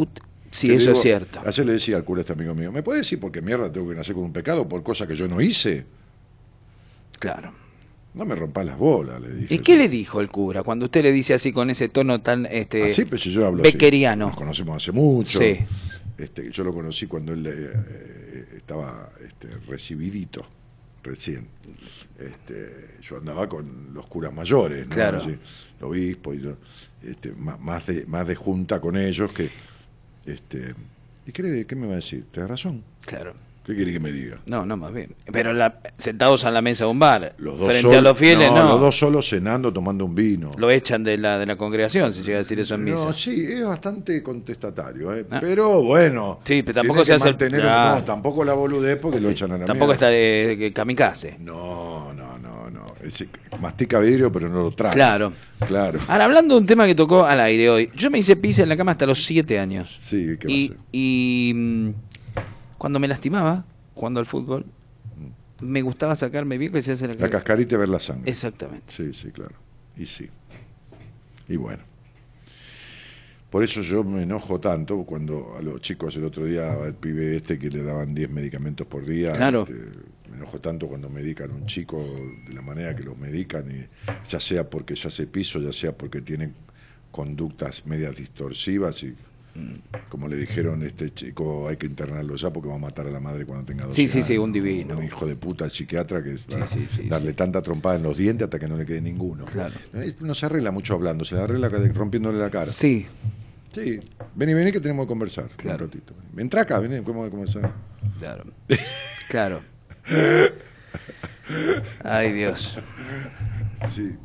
sí, 0.52 0.69
eso 0.72 0.80
digo- 0.80 0.91
es 0.94 1.02
cierto. 1.02 1.41
Ayer 1.45 1.65
le 1.65 1.73
decía 1.73 1.98
al 1.98 2.03
cura 2.03 2.22
este 2.22 2.34
amigo 2.34 2.53
mío, 2.53 2.72
¿me 2.72 2.84
puede 2.84 2.99
decir 2.99 3.19
por 3.19 3.31
qué 3.31 3.41
mierda 3.41 3.72
tengo 3.72 3.89
que 3.89 3.95
nacer 3.95 4.14
con 4.15 4.23
un 4.26 4.34
pecado 4.34 4.68
por 4.69 4.84
cosa 4.84 5.07
que 5.07 5.15
yo 5.15 5.27
no 5.27 5.41
hice? 5.41 5.85
Claro. 7.19 7.52
No 8.14 8.26
me 8.26 8.35
rompas 8.35 8.65
las 8.65 8.77
bolas, 8.77 9.22
le 9.22 9.34
dije. 9.34 9.56
¿Y 9.56 9.60
qué 9.60 9.76
le 9.77 9.89
dijo 9.89 10.19
el 10.22 10.30
cura 10.30 10.64
cuando 10.64 10.85
usted 10.85 11.03
le 11.03 11.11
dice 11.11 11.34
así 11.35 11.52
con 11.52 11.69
ese 11.69 11.89
tono 11.89 12.22
tan 12.22 12.48
este 12.48 12.84
Así, 12.85 13.06
pues 13.06 13.22
si 13.22 13.31
yo 13.31 13.45
hablo 13.45 13.61
así. 13.61 13.72
beckeriano? 13.72 14.27
Nos 14.27 14.35
conocemos 14.35 14.77
hace 14.77 14.91
mucho. 14.91 15.38
Sí. 15.39 15.57
Este, 16.18 16.52
yo 16.52 16.64
lo 16.64 16.73
conocí 16.73 17.06
cuando 17.06 17.34
él 17.34 17.45
eh, 17.45 17.52
eh, 17.53 18.45
estaba 18.57 19.11
este, 19.23 19.49
recibidito, 19.68 20.44
recién. 21.07 21.47
Este, 22.19 22.97
yo 23.01 23.17
andaba 23.17 23.47
con 23.49 23.93
los 23.93 24.05
curas 24.07 24.34
mayores, 24.34 24.88
¿no? 24.88 24.93
Claro. 24.95 25.17
Así, 25.17 25.29
el 25.79 25.84
obispo 25.85 26.34
y 26.34 26.41
yo, 26.41 26.57
este, 27.03 27.34
má- 27.34 27.57
más, 27.57 27.85
de, 27.88 28.05
más 28.05 28.27
de 28.27 28.35
junta 28.35 28.79
con 28.79 28.97
ellos 28.97 29.31
que... 29.34 29.49
Este, 30.25 30.73
¿Y 31.25 31.31
qué, 31.31 31.65
qué 31.67 31.75
me 31.75 31.88
va 31.88 31.93
a 31.93 31.95
decir? 31.97 32.25
¿Tienes 32.31 32.49
razón? 32.49 32.84
Claro. 33.05 33.34
¿Qué 33.68 33.76
quiere 33.76 33.91
que 33.91 33.99
me 33.99 34.14
diga? 34.14 34.38
No, 34.45 34.65
no, 34.65 34.77
más 34.77 34.94
bien. 34.94 35.14
Pero 35.30 35.52
la- 35.53 35.80
sentados 35.98 36.45
a 36.45 36.52
la 36.52 36.61
mesa 36.61 36.85
de 36.85 36.91
un 36.91 36.99
bar, 36.99 37.34
Los 37.38 37.60
dos 37.60 37.68
frente 37.69 37.98
a 37.98 38.02
los 38.02 38.18
fieles, 38.18 38.49
no. 38.49 38.64
Los 38.69 38.80
dos 38.80 38.98
solos 38.98 39.27
cenando, 39.30 39.73
tomando 39.73 40.06
un 40.06 40.15
vino. 40.15 40.52
Lo 40.57 40.72
echan 40.72 41.03
de 41.03 41.18
la, 41.18 41.38
de 41.38 41.45
la 41.45 41.57
congregación, 41.57 42.14
si 42.14 42.23
llega 42.23 42.38
a 42.38 42.39
decir 42.39 42.57
eso 42.61 42.76
en 42.76 42.85
misa. 42.85 43.03
No, 43.06 43.11
sí, 43.11 43.45
es 43.52 43.65
bastante 43.65 44.23
contestatario, 44.23 45.14
¿eh? 45.14 45.26
Ah. 45.30 45.39
pero 45.41 45.81
bueno. 45.84 46.39
Sí, 46.45 46.64
pero 46.64 46.76
tampoco 46.76 47.03
se 47.03 47.14
hace 47.15 47.27
el- 47.30 47.35
Claro. 47.35 47.95
No, 47.98 48.03
tampoco 48.06 48.45
la 48.45 48.53
boludez 48.53 48.98
porque 49.02 49.19
lo 49.19 49.30
echan 49.30 49.52
a 49.52 49.57
la 49.57 49.65
Tampoco 49.65 49.91
mierda. 49.91 50.07
está 50.07 50.07
eh, 50.14 50.72
kamikaze. 50.73 51.35
No, 51.41 52.14
no, 52.14 52.38
no, 52.39 52.69
no. 52.69 52.85
Ese- 53.03 53.27
mastica 53.60 53.99
vidrio, 53.99 54.31
pero 54.31 54.48
no 54.48 54.61
lo 54.64 54.72
traga. 54.72 54.94
Claro. 54.94 55.34
Claro. 55.68 55.99
Ahora, 56.07 56.26
hablando 56.26 56.53
de 56.53 56.61
un 56.61 56.68
tema 56.68 56.85
que 56.85 56.94
tocó 56.94 57.26
al 57.26 57.39
aire 57.41 57.69
hoy, 57.69 57.89
yo 57.95 58.11
me 58.11 58.19
hice 58.19 58.35
pis 58.35 58.60
en 58.60 58.69
la 58.69 58.77
cama 58.77 58.91
hasta 58.91 59.07
los 59.07 59.23
siete 59.26 59.57
años. 59.60 59.98
Sí, 59.99 60.35
¿qué 60.39 60.48
Y, 60.48 60.73
y 60.91 61.53
mm, 61.53 61.89
cuando 62.78 62.99
me 62.99 63.08
lastimaba, 63.08 63.66
jugando 63.95 64.20
al 64.20 64.26
fútbol, 64.26 64.66
me 65.60 65.82
gustaba 65.82 66.16
sacarme 66.16 66.58
bien 66.58 66.72
que 66.72 66.82
se 66.82 66.91
hace 66.94 67.08
la, 67.08 67.16
La 67.16 67.30
cascarita 67.30 67.76
y 67.76 67.78
ver 67.78 67.90
la 67.90 67.99
sangre. 67.99 68.30
Exactamente. 68.30 68.94
Sí, 68.94 69.14
sí, 69.14 69.32
claro. 69.32 69.56
Y 69.98 70.06
sí. 70.06 70.30
Y 71.49 71.56
bueno. 71.56 71.84
Por 73.49 73.64
eso 73.64 73.82
yo 73.82 74.04
me 74.04 74.24
enojo 74.24 74.60
tanto 74.60 75.04
cuando 75.04 75.56
a 75.58 75.62
los 75.62 75.82
chicos 75.82 76.16
el 76.18 76.26
otro 76.26 76.44
día, 76.45 76.74
al 76.74 76.94
pibe 76.94 77.38
este 77.38 77.58
que 77.58 77.70
le 77.70 77.82
daban 77.82 78.14
10 78.14 78.30
medicamentos 78.30 78.86
por 78.86 79.06
día, 79.06 79.32
Claro. 79.32 79.62
este, 79.62 79.74
me 80.30 80.36
enojo 80.38 80.60
tanto 80.60 80.88
cuando 80.88 81.10
medican 81.10 81.49
a 81.52 81.54
un 81.54 81.66
chico 81.66 82.04
de 82.48 82.54
la 82.54 82.62
manera 82.62 82.94
que 82.94 83.04
los 83.04 83.18
medican, 83.18 83.72
y 83.72 83.86
ya 84.30 84.40
sea 84.41 84.70
porque 84.70 84.95
ya 84.95 85.08
hace 85.08 85.28
piso, 85.28 85.60
ya 85.62 85.72
sea 85.72 85.94
porque 85.98 86.22
tiene 86.22 86.52
conductas 87.12 87.86
medias 87.86 88.16
distorsivas 88.18 89.02
y 89.04 89.16
como 90.09 90.27
le 90.27 90.35
dijeron 90.38 90.84
este 90.84 91.13
chico 91.13 91.67
hay 91.67 91.77
que 91.77 91.85
internarlo 91.88 92.35
ya 92.35 92.51
porque 92.51 92.69
va 92.69 92.75
a 92.75 92.79
matar 92.79 93.07
a 93.07 93.09
la 93.11 93.19
madre 93.19 93.45
cuando 93.45 93.65
tenga 93.65 93.85
12 93.85 93.95
Sí, 93.95 94.07
sí, 94.07 94.21
sí, 94.23 94.34
años". 94.34 94.45
un 94.45 94.53
divino. 94.53 94.97
un 94.97 95.03
hijo 95.03 95.25
de 95.25 95.35
puta 95.35 95.69
psiquiatra 95.69 96.21
que 96.23 96.34
es 96.34 96.43
para 96.43 96.67
sí, 96.67 96.88
sí, 96.95 97.07
darle 97.09 97.34
tanta 97.34 97.61
trompada 97.61 97.95
en 97.95 98.03
los 98.03 98.17
dientes 98.17 98.45
hasta 98.45 98.59
que 98.59 98.67
no 98.67 98.77
le 98.77 98.85
quede 98.85 99.01
ninguno 99.01 99.45
Claro. 99.45 99.73
No 100.21 100.34
se 100.34 100.45
arregla 100.45 100.71
mucho 100.71 100.93
hablando 100.93 101.25
se 101.25 101.38
arregla 101.39 101.69
rompiéndole 101.69 102.38
la 102.39 102.49
cara 102.49 102.65
Sí, 102.67 103.05
Sí, 103.73 103.99
vení, 104.34 104.53
vení 104.55 104.71
que 104.71 104.79
tenemos 104.79 105.05
que 105.05 105.09
conversar. 105.09 105.49
Claro. 105.55 105.85
Un 105.85 105.91
ratito. 105.91 106.13
Entra 106.35 106.61
acá, 106.61 106.79
vení, 106.79 107.03
¿cómo 107.03 107.19
vamos 107.21 107.27
a 107.27 107.31
conversar? 107.31 107.73
claro. 108.17 108.45
Claro. 109.29 109.61
Ay, 112.03 112.31
Dios. 112.34 112.79
Sí, 113.89 114.15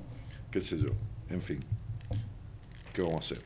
qué 0.50 0.60
sé 0.60 0.78
yo. 0.78 0.90
En 1.28 1.42
fin, 1.42 1.59
¿qué 2.94 3.02
vamos 3.02 3.16
a 3.16 3.34
hacer? 3.34 3.42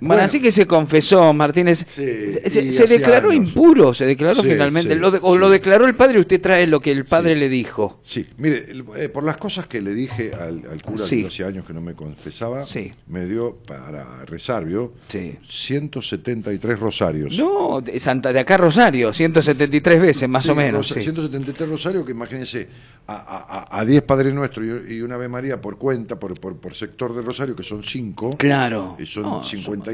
Bueno, 0.00 0.14
bueno, 0.14 0.24
así 0.24 0.40
que 0.40 0.52
se 0.52 0.66
confesó 0.66 1.32
Martínez. 1.32 1.84
Sí, 1.86 2.04
se, 2.50 2.72
se 2.72 2.86
declaró 2.86 3.30
años. 3.30 3.48
impuro, 3.48 3.94
se 3.94 4.04
declaró 4.04 4.42
sí, 4.42 4.50
finalmente. 4.50 4.94
Sí, 4.94 5.00
lo 5.00 5.10
de, 5.10 5.18
o 5.22 5.36
lo 5.36 5.48
declaró 5.48 5.86
el 5.86 5.94
padre, 5.94 6.20
usted 6.20 6.40
trae 6.40 6.66
lo 6.66 6.80
que 6.80 6.90
el 6.90 7.04
padre 7.04 7.34
le 7.34 7.48
dijo. 7.48 8.00
Sí, 8.02 8.26
mire, 8.36 8.66
eh, 8.96 9.08
por 9.08 9.24
las 9.24 9.36
cosas 9.38 9.66
que 9.66 9.80
le 9.80 9.94
dije 9.94 10.32
al, 10.34 10.62
al 10.70 10.82
cura 10.82 11.04
que 11.08 11.26
hace 11.26 11.44
años 11.44 11.64
que 11.64 11.72
no 11.72 11.80
me 11.80 11.94
confesaba, 11.94 12.64
me 13.08 13.26
dio 13.26 13.56
para 13.56 14.24
rezar, 14.26 14.64
¿vio? 14.64 14.92
173 15.08 16.78
rosarios. 16.78 17.38
No, 17.38 17.80
de, 17.80 17.98
Santa, 17.98 18.32
de 18.32 18.40
acá 18.40 18.56
Rosario, 18.58 19.12
173 19.12 20.00
veces 20.00 20.28
más 20.28 20.48
o 20.48 20.54
menos. 20.54 20.88
Rosa, 20.88 21.00
173 21.00 21.68
rosarios, 21.68 22.04
que 22.04 22.12
imagínense, 22.12 22.68
a, 23.06 23.66
a, 23.70 23.80
a, 23.80 23.84
10 23.84 24.02
Padre 24.02 24.32
Nuestro 24.32 24.64
y, 24.64 24.96
y, 24.96 25.00
una 25.00 25.14
Ave 25.14 25.28
María 25.28 25.60
por 25.60 25.78
cuenta, 25.78 26.18
por, 26.18 26.38
por, 26.38 26.56
por 26.56 26.74
sector 26.74 27.14
de 27.14 27.22
Rosario, 27.22 27.54
que 27.54 27.62
son 27.62 27.82
5. 27.82 28.36
Claro. 28.36 28.96
Y 28.98 29.06
son 29.06 29.26
oh, 29.26 29.44
50 29.44 29.85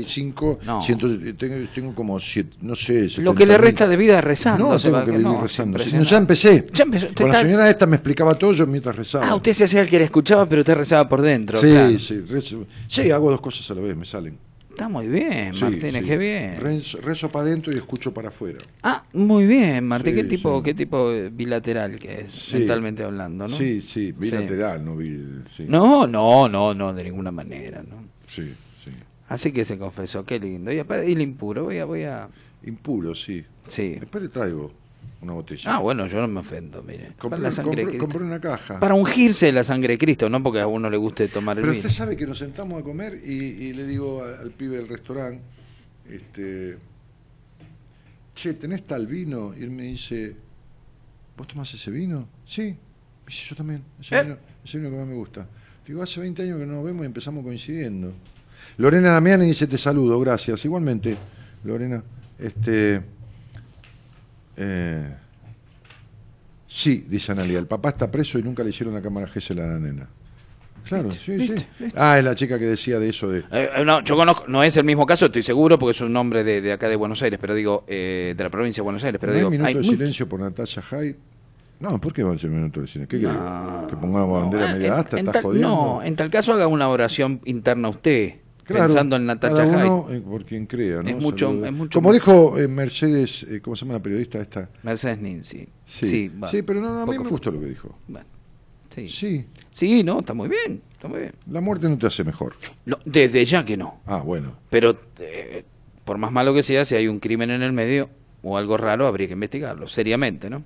no. 0.64 0.82
100, 0.82 1.36
tengo, 1.36 1.68
tengo, 1.74 1.94
como, 1.94 2.18
siete, 2.20 2.56
no 2.60 2.74
sé... 2.74 3.08
Lo 3.18 3.34
que 3.34 3.46
le 3.46 3.58
resta 3.58 3.86
de 3.86 3.96
vida 3.96 4.18
es 4.18 4.24
rezando. 4.24 4.72
No, 4.72 4.78
tengo 4.78 5.04
que 5.04 5.10
vivir 5.12 5.36
rezando. 5.40 5.78
No, 5.78 6.02
ya 6.02 6.16
empecé. 6.16 6.66
Ya 6.72 6.84
Con 7.14 7.28
la 7.30 7.40
señora 7.40 7.70
esta 7.70 7.86
me 7.86 7.96
explicaba 7.96 8.34
todo 8.34 8.52
yo 8.52 8.66
mientras 8.66 8.96
rezaba. 8.96 9.28
Ah, 9.28 9.34
usted 9.34 9.52
se 9.52 9.64
hacía 9.64 9.80
el 9.82 9.88
que 9.88 9.98
la 9.98 10.04
escuchaba, 10.04 10.46
pero 10.46 10.60
usted 10.60 10.74
rezaba 10.74 11.08
por 11.08 11.22
dentro. 11.22 11.58
Sí, 11.58 11.98
sí, 11.98 12.20
rezo, 12.20 12.66
sí, 12.86 13.10
hago 13.10 13.30
dos 13.30 13.40
cosas 13.40 13.70
a 13.70 13.74
la 13.74 13.80
vez, 13.80 13.96
me 13.96 14.04
salen. 14.04 14.38
Está 14.72 14.88
muy 14.88 15.06
bien, 15.06 15.52
Martínez, 15.60 16.02
sí. 16.02 16.08
qué 16.08 16.16
bien. 16.16 16.58
Rezo, 16.58 17.28
para 17.28 17.44
adentro 17.44 17.74
y 17.74 17.76
escucho 17.76 18.14
para 18.14 18.28
afuera. 18.28 18.58
Ah, 18.82 19.04
muy 19.12 19.46
bien, 19.46 19.86
Martín, 19.86 20.14
qué 20.14 20.24
tipo, 20.24 20.62
qué 20.62 20.72
tipo 20.72 21.12
bilateral 21.30 21.98
que 21.98 22.22
es, 22.22 22.54
mentalmente 22.54 23.04
hablando, 23.04 23.48
¿no? 23.48 23.54
Sí, 23.54 23.82
sí, 23.82 24.12
bilateral, 24.12 24.82
no 24.82 24.96
bil, 24.96 25.44
No, 25.68 26.06
no, 26.06 26.48
no, 26.48 26.72
no, 26.72 26.94
de 26.94 27.04
ninguna 27.04 27.30
manera, 27.30 27.82
¿no? 27.82 28.02
Sí. 28.26 28.50
Así 29.32 29.52
que 29.52 29.64
se 29.64 29.78
confesó, 29.78 30.24
qué 30.24 30.38
lindo. 30.38 30.70
Y, 30.72 30.76
y 30.76 31.12
el 31.12 31.20
impuro, 31.20 31.64
voy 31.64 31.78
a, 31.78 31.84
voy 31.84 32.02
a... 32.04 32.28
Impuro, 32.64 33.14
sí. 33.14 33.44
Sí. 33.66 33.96
Después 33.98 34.22
le 34.24 34.28
traigo 34.28 34.72
una 35.22 35.32
botella. 35.32 35.74
Ah, 35.74 35.78
bueno, 35.78 36.06
yo 36.06 36.20
no 36.20 36.28
me 36.28 36.40
ofendo, 36.40 36.82
mire. 36.82 37.12
compré, 37.18 37.30
para 37.30 37.42
la 37.42 37.50
sangre 37.50 37.76
de 37.76 37.82
compré- 37.82 37.88
Cristo. 37.90 38.04
compré 38.06 38.22
una 38.24 38.40
caja. 38.40 38.78
Para 38.80 38.94
ungirse 38.94 39.46
de 39.46 39.52
la 39.52 39.64
sangre 39.64 39.94
de 39.94 39.98
Cristo, 39.98 40.28
no 40.28 40.42
porque 40.42 40.60
a 40.60 40.66
uno 40.66 40.90
le 40.90 40.96
guste 40.96 41.28
tomar 41.28 41.56
el 41.56 41.62
Pero 41.62 41.72
vino. 41.72 41.80
usted 41.86 41.94
sabe 41.96 42.16
que 42.16 42.26
nos 42.26 42.38
sentamos 42.38 42.80
a 42.80 42.84
comer 42.84 43.14
y, 43.24 43.32
y 43.32 43.72
le 43.72 43.86
digo 43.86 44.22
al 44.24 44.50
pibe 44.50 44.76
del 44.76 44.88
restaurante, 44.88 45.40
este, 46.10 46.76
che, 48.34 48.54
¿tenés 48.54 48.82
tal 48.86 49.06
vino? 49.06 49.54
Y 49.58 49.62
él 49.62 49.70
me 49.70 49.84
dice, 49.84 50.34
¿vos 51.36 51.46
tomás 51.46 51.72
ese 51.74 51.90
vino? 51.90 52.28
Sí. 52.46 52.62
Me 52.62 52.76
dice, 53.28 53.48
yo 53.50 53.56
también, 53.56 53.82
ese, 54.00 54.18
¿Eh? 54.18 54.22
vino, 54.24 54.36
ese 54.64 54.78
vino 54.78 54.90
que 54.90 54.96
más 54.96 55.06
me 55.06 55.14
gusta. 55.14 55.46
Digo, 55.86 56.02
hace 56.02 56.20
20 56.20 56.42
años 56.42 56.58
que 56.60 56.66
no 56.66 56.74
nos 56.74 56.84
vemos 56.84 57.02
y 57.02 57.06
empezamos 57.06 57.44
coincidiendo. 57.44 58.12
Lorena 58.78 59.10
Damiani 59.12 59.46
dice, 59.46 59.66
te 59.66 59.78
saludo, 59.78 60.18
gracias. 60.20 60.64
Igualmente, 60.64 61.16
Lorena, 61.64 62.02
este... 62.38 63.00
eh, 64.56 65.14
sí, 66.66 67.04
dice 67.08 67.32
Analia, 67.32 67.58
el 67.58 67.66
papá 67.66 67.90
está 67.90 68.10
preso 68.10 68.38
y 68.38 68.42
nunca 68.42 68.62
le 68.62 68.70
hicieron 68.70 68.94
la 68.94 69.02
cámara 69.02 69.26
Gesell 69.28 69.60
a 69.60 69.66
la 69.66 69.78
nena. 69.78 70.08
Claro, 70.84 71.12
sí, 71.12 71.32
viste, 71.36 71.58
sí. 71.58 71.66
viste. 71.78 72.00
Ah, 72.00 72.18
es 72.18 72.24
la 72.24 72.34
chica 72.34 72.58
que 72.58 72.64
decía 72.64 72.98
de 72.98 73.08
eso 73.08 73.28
de... 73.30 73.38
Eh, 73.52 73.70
eh, 73.76 73.84
no, 73.84 74.02
yo 74.02 74.16
conozco, 74.16 74.46
no 74.48 74.64
es 74.64 74.76
el 74.76 74.82
mismo 74.84 75.06
caso, 75.06 75.26
estoy 75.26 75.42
seguro, 75.44 75.78
porque 75.78 75.92
es 75.92 76.00
un 76.00 76.12
nombre 76.12 76.42
de, 76.42 76.60
de 76.60 76.72
acá 76.72 76.88
de 76.88 76.96
Buenos 76.96 77.22
Aires, 77.22 77.38
pero 77.40 77.54
digo, 77.54 77.84
eh, 77.86 78.34
de 78.36 78.42
la 78.44 78.50
provincia 78.50 78.80
de 78.80 78.84
Buenos 78.84 79.04
Aires, 79.04 79.20
pero 79.20 79.32
¿No 79.32 79.36
hay 79.36 79.40
digo, 79.42 79.50
minuto 79.50 79.68
hay 79.68 79.74
de 79.74 79.80
muy- 79.80 79.88
silencio 79.90 80.28
por 80.28 80.40
Natasha 80.40 80.82
Hay? 80.90 81.14
No, 81.78 82.00
¿por 82.00 82.12
qué 82.12 82.22
va 82.24 82.32
a 82.34 82.38
ser 82.38 82.50
minuto 82.50 82.80
de 82.80 82.86
silencio? 82.88 83.18
¿Qué 83.20 83.24
No? 83.26 83.86
¿Que 83.88 83.96
pongamos 83.96 84.42
bandera 84.42 84.66
no, 84.68 84.72
media 84.74 84.86
en- 84.88 84.92
asta? 84.94 85.16
en 85.18 85.20
¿Estás 85.20 85.32
tal- 85.34 85.42
jodiendo? 85.42 85.68
No, 85.68 86.02
en 86.02 86.16
tal 86.16 86.30
caso 86.30 86.52
haga 86.52 86.66
una 86.66 86.88
oración 86.88 87.40
interna 87.44 87.88
usted, 87.88 88.34
Claro, 88.64 88.84
pensando 88.86 89.16
en 89.16 89.26
Natacha 89.26 89.64
uno, 89.66 90.06
eh, 90.10 90.20
por 90.20 90.44
quien 90.44 90.66
crea, 90.66 91.02
¿no? 91.02 91.08
Es 91.10 91.16
mucho- 91.16 91.64
es 91.64 91.72
mucho 91.72 91.98
Como 91.98 92.12
dijo 92.12 92.58
eh, 92.58 92.68
Mercedes, 92.68 93.44
eh, 93.48 93.60
¿cómo 93.60 93.74
se 93.74 93.84
llama 93.84 93.94
la 93.94 94.02
periodista 94.02 94.40
esta? 94.40 94.68
Mercedes 94.82 95.18
Ninzi. 95.20 95.68
Sí, 95.84 96.06
sí, 96.06 96.32
sí, 96.50 96.62
pero 96.62 96.80
no, 96.80 96.94
no, 96.94 97.00
a 97.02 97.06
mí 97.06 97.18
me 97.18 97.28
gustó 97.28 97.50
lo 97.50 97.60
que 97.60 97.66
dijo. 97.66 97.98
Bueno, 98.06 98.26
sí. 98.90 99.08
Sí, 99.08 99.46
Sí, 99.70 100.02
no, 100.04 100.20
está 100.20 100.32
muy 100.34 100.48
bien, 100.48 100.80
está 100.92 101.08
muy 101.08 101.20
bien. 101.20 101.32
la 101.50 101.60
muerte 101.60 101.88
no 101.88 101.98
te 101.98 102.06
hace 102.06 102.22
mejor. 102.24 102.54
No, 102.86 102.98
desde 103.04 103.44
ya 103.44 103.64
que 103.64 103.76
no. 103.76 104.00
Ah, 104.06 104.18
bueno. 104.18 104.54
Pero 104.70 104.96
eh, 105.18 105.64
por 106.04 106.18
más 106.18 106.30
malo 106.30 106.54
que 106.54 106.62
sea, 106.62 106.84
si 106.84 106.94
hay 106.94 107.08
un 107.08 107.18
crimen 107.18 107.50
en 107.50 107.62
el 107.62 107.72
medio 107.72 108.10
o 108.42 108.56
algo 108.58 108.76
raro, 108.76 109.06
habría 109.06 109.26
que 109.26 109.32
investigarlo, 109.34 109.86
seriamente, 109.88 110.48
¿no? 110.50 110.62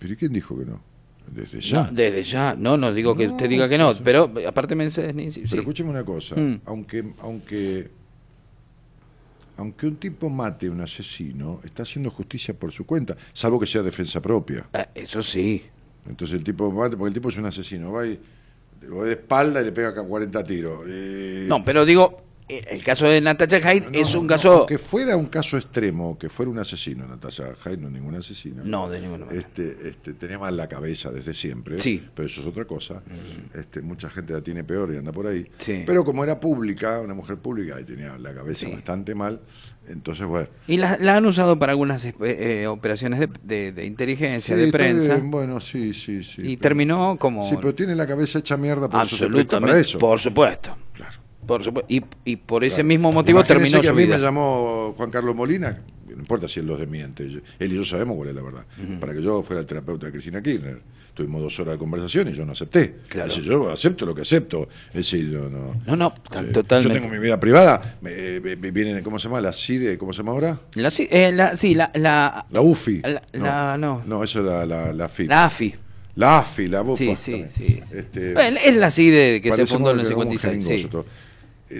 ¿Pero 0.00 0.12
¿y 0.12 0.16
quién 0.16 0.32
dijo 0.32 0.58
que 0.58 0.64
no? 0.64 0.80
Desde 1.30 1.60
ya. 1.60 1.84
No, 1.84 1.88
desde 1.92 2.22
ya, 2.22 2.54
no, 2.58 2.76
no 2.76 2.92
digo 2.92 3.14
que 3.16 3.26
No, 3.26 3.32
usted 3.34 3.48
diga 3.48 3.68
que 3.68 3.78
no, 3.78 3.94
pero 4.04 4.30
aparte 4.46 4.74
Mercedes 4.74 5.14
Ninzi, 5.14 5.42
sí. 5.42 5.46
Pero 5.50 5.62
escúcheme 5.62 5.90
una 5.90 6.04
cosa, 6.04 6.34
Mm. 6.36 6.60
aunque, 6.66 7.04
aunque, 7.20 7.88
aunque 9.56 9.86
un 9.86 9.96
tipo 9.96 10.28
mate 10.30 10.66
a 10.66 10.70
un 10.70 10.80
asesino, 10.80 11.60
está 11.64 11.82
haciendo 11.84 12.10
justicia 12.10 12.54
por 12.54 12.72
su 12.72 12.84
cuenta, 12.86 13.16
salvo 13.32 13.60
que 13.60 13.66
sea 13.66 13.82
defensa 13.82 14.20
propia. 14.20 14.66
Ah, 14.72 14.88
eso 14.94 15.22
sí. 15.22 15.62
Entonces 16.08 16.36
el 16.38 16.44
tipo 16.44 16.70
mate, 16.72 16.96
porque 16.96 17.08
el 17.08 17.14
tipo 17.14 17.28
es 17.28 17.36
un 17.36 17.46
asesino, 17.46 17.92
va 17.92 18.06
y 18.06 18.18
de 18.80 19.12
espalda 19.12 19.62
y 19.62 19.66
le 19.66 19.72
pega 19.72 19.90
acá 19.90 20.02
40 20.02 20.42
tiros. 20.42 20.80
Eh, 20.88 21.44
No, 21.48 21.64
pero 21.64 21.84
digo, 21.84 22.20
el 22.58 22.82
caso 22.82 23.06
de 23.06 23.20
Natasha 23.20 23.60
Hyde 23.60 23.90
no, 23.90 23.98
es 23.98 24.14
un 24.14 24.24
no, 24.26 24.28
caso... 24.28 24.66
Que 24.66 24.78
fuera 24.78 25.16
un 25.16 25.26
caso 25.26 25.56
extremo, 25.56 26.18
que 26.18 26.28
fuera 26.28 26.50
un 26.50 26.58
asesino, 26.58 27.06
Natasha 27.06 27.54
Hyde 27.64 27.76
no 27.78 27.88
es 27.88 27.92
ningún 27.94 28.14
asesino. 28.14 28.62
No, 28.64 28.88
de 28.88 29.00
ninguna 29.00 29.26
manera. 29.26 29.40
Este, 29.46 29.88
este, 29.88 30.14
tenía 30.14 30.38
mal 30.38 30.56
la 30.56 30.68
cabeza 30.68 31.10
desde 31.10 31.34
siempre, 31.34 31.78
Sí. 31.78 32.02
pero 32.14 32.26
eso 32.26 32.40
es 32.42 32.46
otra 32.46 32.64
cosa. 32.64 33.02
Este, 33.54 33.80
mucha 33.82 34.08
gente 34.10 34.32
la 34.32 34.40
tiene 34.40 34.64
peor 34.64 34.92
y 34.94 34.96
anda 34.98 35.12
por 35.12 35.26
ahí. 35.26 35.46
Sí. 35.58 35.82
Pero 35.86 36.04
como 36.04 36.24
era 36.24 36.38
pública, 36.40 37.00
una 37.00 37.14
mujer 37.14 37.36
pública 37.38 37.80
y 37.80 37.84
tenía 37.84 38.16
la 38.18 38.34
cabeza 38.34 38.66
Sí. 38.66 38.72
bastante 38.72 39.14
mal, 39.14 39.40
entonces 39.88 40.26
bueno. 40.26 40.48
Y 40.66 40.76
la, 40.76 40.96
la 41.00 41.16
han 41.16 41.26
usado 41.26 41.58
para 41.58 41.72
algunas 41.72 42.04
eh, 42.04 42.14
eh, 42.20 42.66
operaciones 42.66 43.20
de, 43.20 43.28
de- 43.42 43.72
de 43.72 43.84
inteligencia, 43.86 44.54
Sí, 44.56 44.60
de 44.62 44.70
prensa, 44.72 45.14
bien, 45.16 45.30
bueno, 45.30 45.60
sí, 45.60 45.92
sí, 45.92 46.22
sí. 46.22 46.42
y 46.42 46.56
pero- 46.56 46.60
terminó 46.60 47.16
como... 47.18 47.48
Sí, 47.48 47.56
pero 47.60 47.74
tiene 47.74 47.94
la 47.94 48.06
cabeza 48.06 48.38
hecha 48.38 48.56
mierda, 48.56 48.88
por 48.88 49.02
eso 49.02 49.16
para 49.16 49.26
Absolutamente, 49.26 49.80
eso. 49.80 49.98
por 49.98 50.18
supuesto. 50.20 50.76
Por 51.46 51.62
supuesto. 51.64 51.92
Y, 51.92 52.02
y 52.24 52.36
por 52.36 52.64
ese 52.64 52.76
Claro. 52.76 52.88
mismo 52.88 53.12
motivo 53.12 53.40
Imagínense 53.40 53.70
terminó 53.72 53.80
que 53.80 53.86
su 53.86 53.92
a 53.92 53.96
mí 53.96 54.04
vida. 54.06 54.16
me 54.16 54.22
llamó 54.22 54.94
Juan 54.96 55.10
Carlos 55.10 55.34
Molina, 55.34 55.80
no 56.06 56.12
importa 56.12 56.46
si 56.48 56.60
él 56.60 56.66
los 56.66 56.78
desmiente, 56.78 57.28
yo- 57.30 57.40
él 57.58 57.72
y 57.72 57.76
yo 57.76 57.84
sabemos 57.84 58.16
cuál 58.16 58.28
es 58.28 58.34
la 58.34 58.42
verdad, 58.42 58.64
para 59.00 59.12
que 59.12 59.22
yo 59.22 59.42
fuera 59.42 59.60
el 59.60 59.66
terapeuta 59.66 60.06
de 60.06 60.12
Cristina 60.12 60.42
Kirchner. 60.42 60.80
Tuvimos 61.14 61.42
dos 61.42 61.60
horas 61.60 61.74
de 61.74 61.78
conversación 61.78 62.28
y 62.28 62.32
yo 62.32 62.46
no 62.46 62.52
acepté. 62.52 62.94
Claro. 63.08 63.30
Yo 63.30 63.70
acepto 63.70 64.06
lo 64.06 64.14
que 64.14 64.22
acepto. 64.22 64.66
Es 64.88 64.94
decir, 64.94 65.24
no, 65.26 65.50
no. 65.50 65.74
No, 65.86 65.94
no, 65.94 66.06
Eh, 66.16 66.52
totalmente. 66.54 66.94
Yo 66.94 67.00
tengo 67.02 67.08
mi 67.14 67.18
vida 67.18 67.38
privada, 67.38 67.96
me, 68.00 68.40
me- 68.40 68.56
me 68.56 68.70
vienen, 68.70 69.04
¿cómo 69.04 69.18
se 69.18 69.28
llama? 69.28 69.38
La 69.42 69.52
CIDE, 69.52 69.98
¿cómo 69.98 70.14
se 70.14 70.18
llama 70.18 70.32
ahora? 70.32 70.58
La, 70.74 70.90
sí, 70.90 71.06
eh, 71.10 71.30
la, 71.30 71.54
sí, 71.54 71.74
la, 71.74 71.90
la, 71.94 72.46
La 72.50 72.60
UFI. 72.62 73.02
La- 73.02 73.22
la- 73.32 73.76
no. 73.76 74.02
No, 74.06 74.24
eso 74.24 74.38
es 74.38 74.46
la, 74.46 74.64
la, 74.64 74.92
la 74.94 75.08
FIP. 75.10 75.28
la 75.28 75.44
AFI. 75.44 75.74
La 76.14 76.38
AFI, 76.38 76.68
la 76.68 76.80
UFI. 76.82 77.14
Sí, 77.16 77.16
sí, 77.16 77.44
sí. 77.50 77.80
sí. 77.86 77.96
Este, 77.98 78.32
Bueno, 78.32 78.58
es 78.64 78.74
la 78.76 78.90
CIDE 78.90 79.42
que 79.42 79.52
se 79.52 79.66
fundó 79.66 79.90
en 79.92 80.00
el 80.00 80.06
que 80.06 80.12
éramos 80.14 80.28
56. 80.40 80.80
jeringosos 80.82 81.04
Sí. 81.04 81.10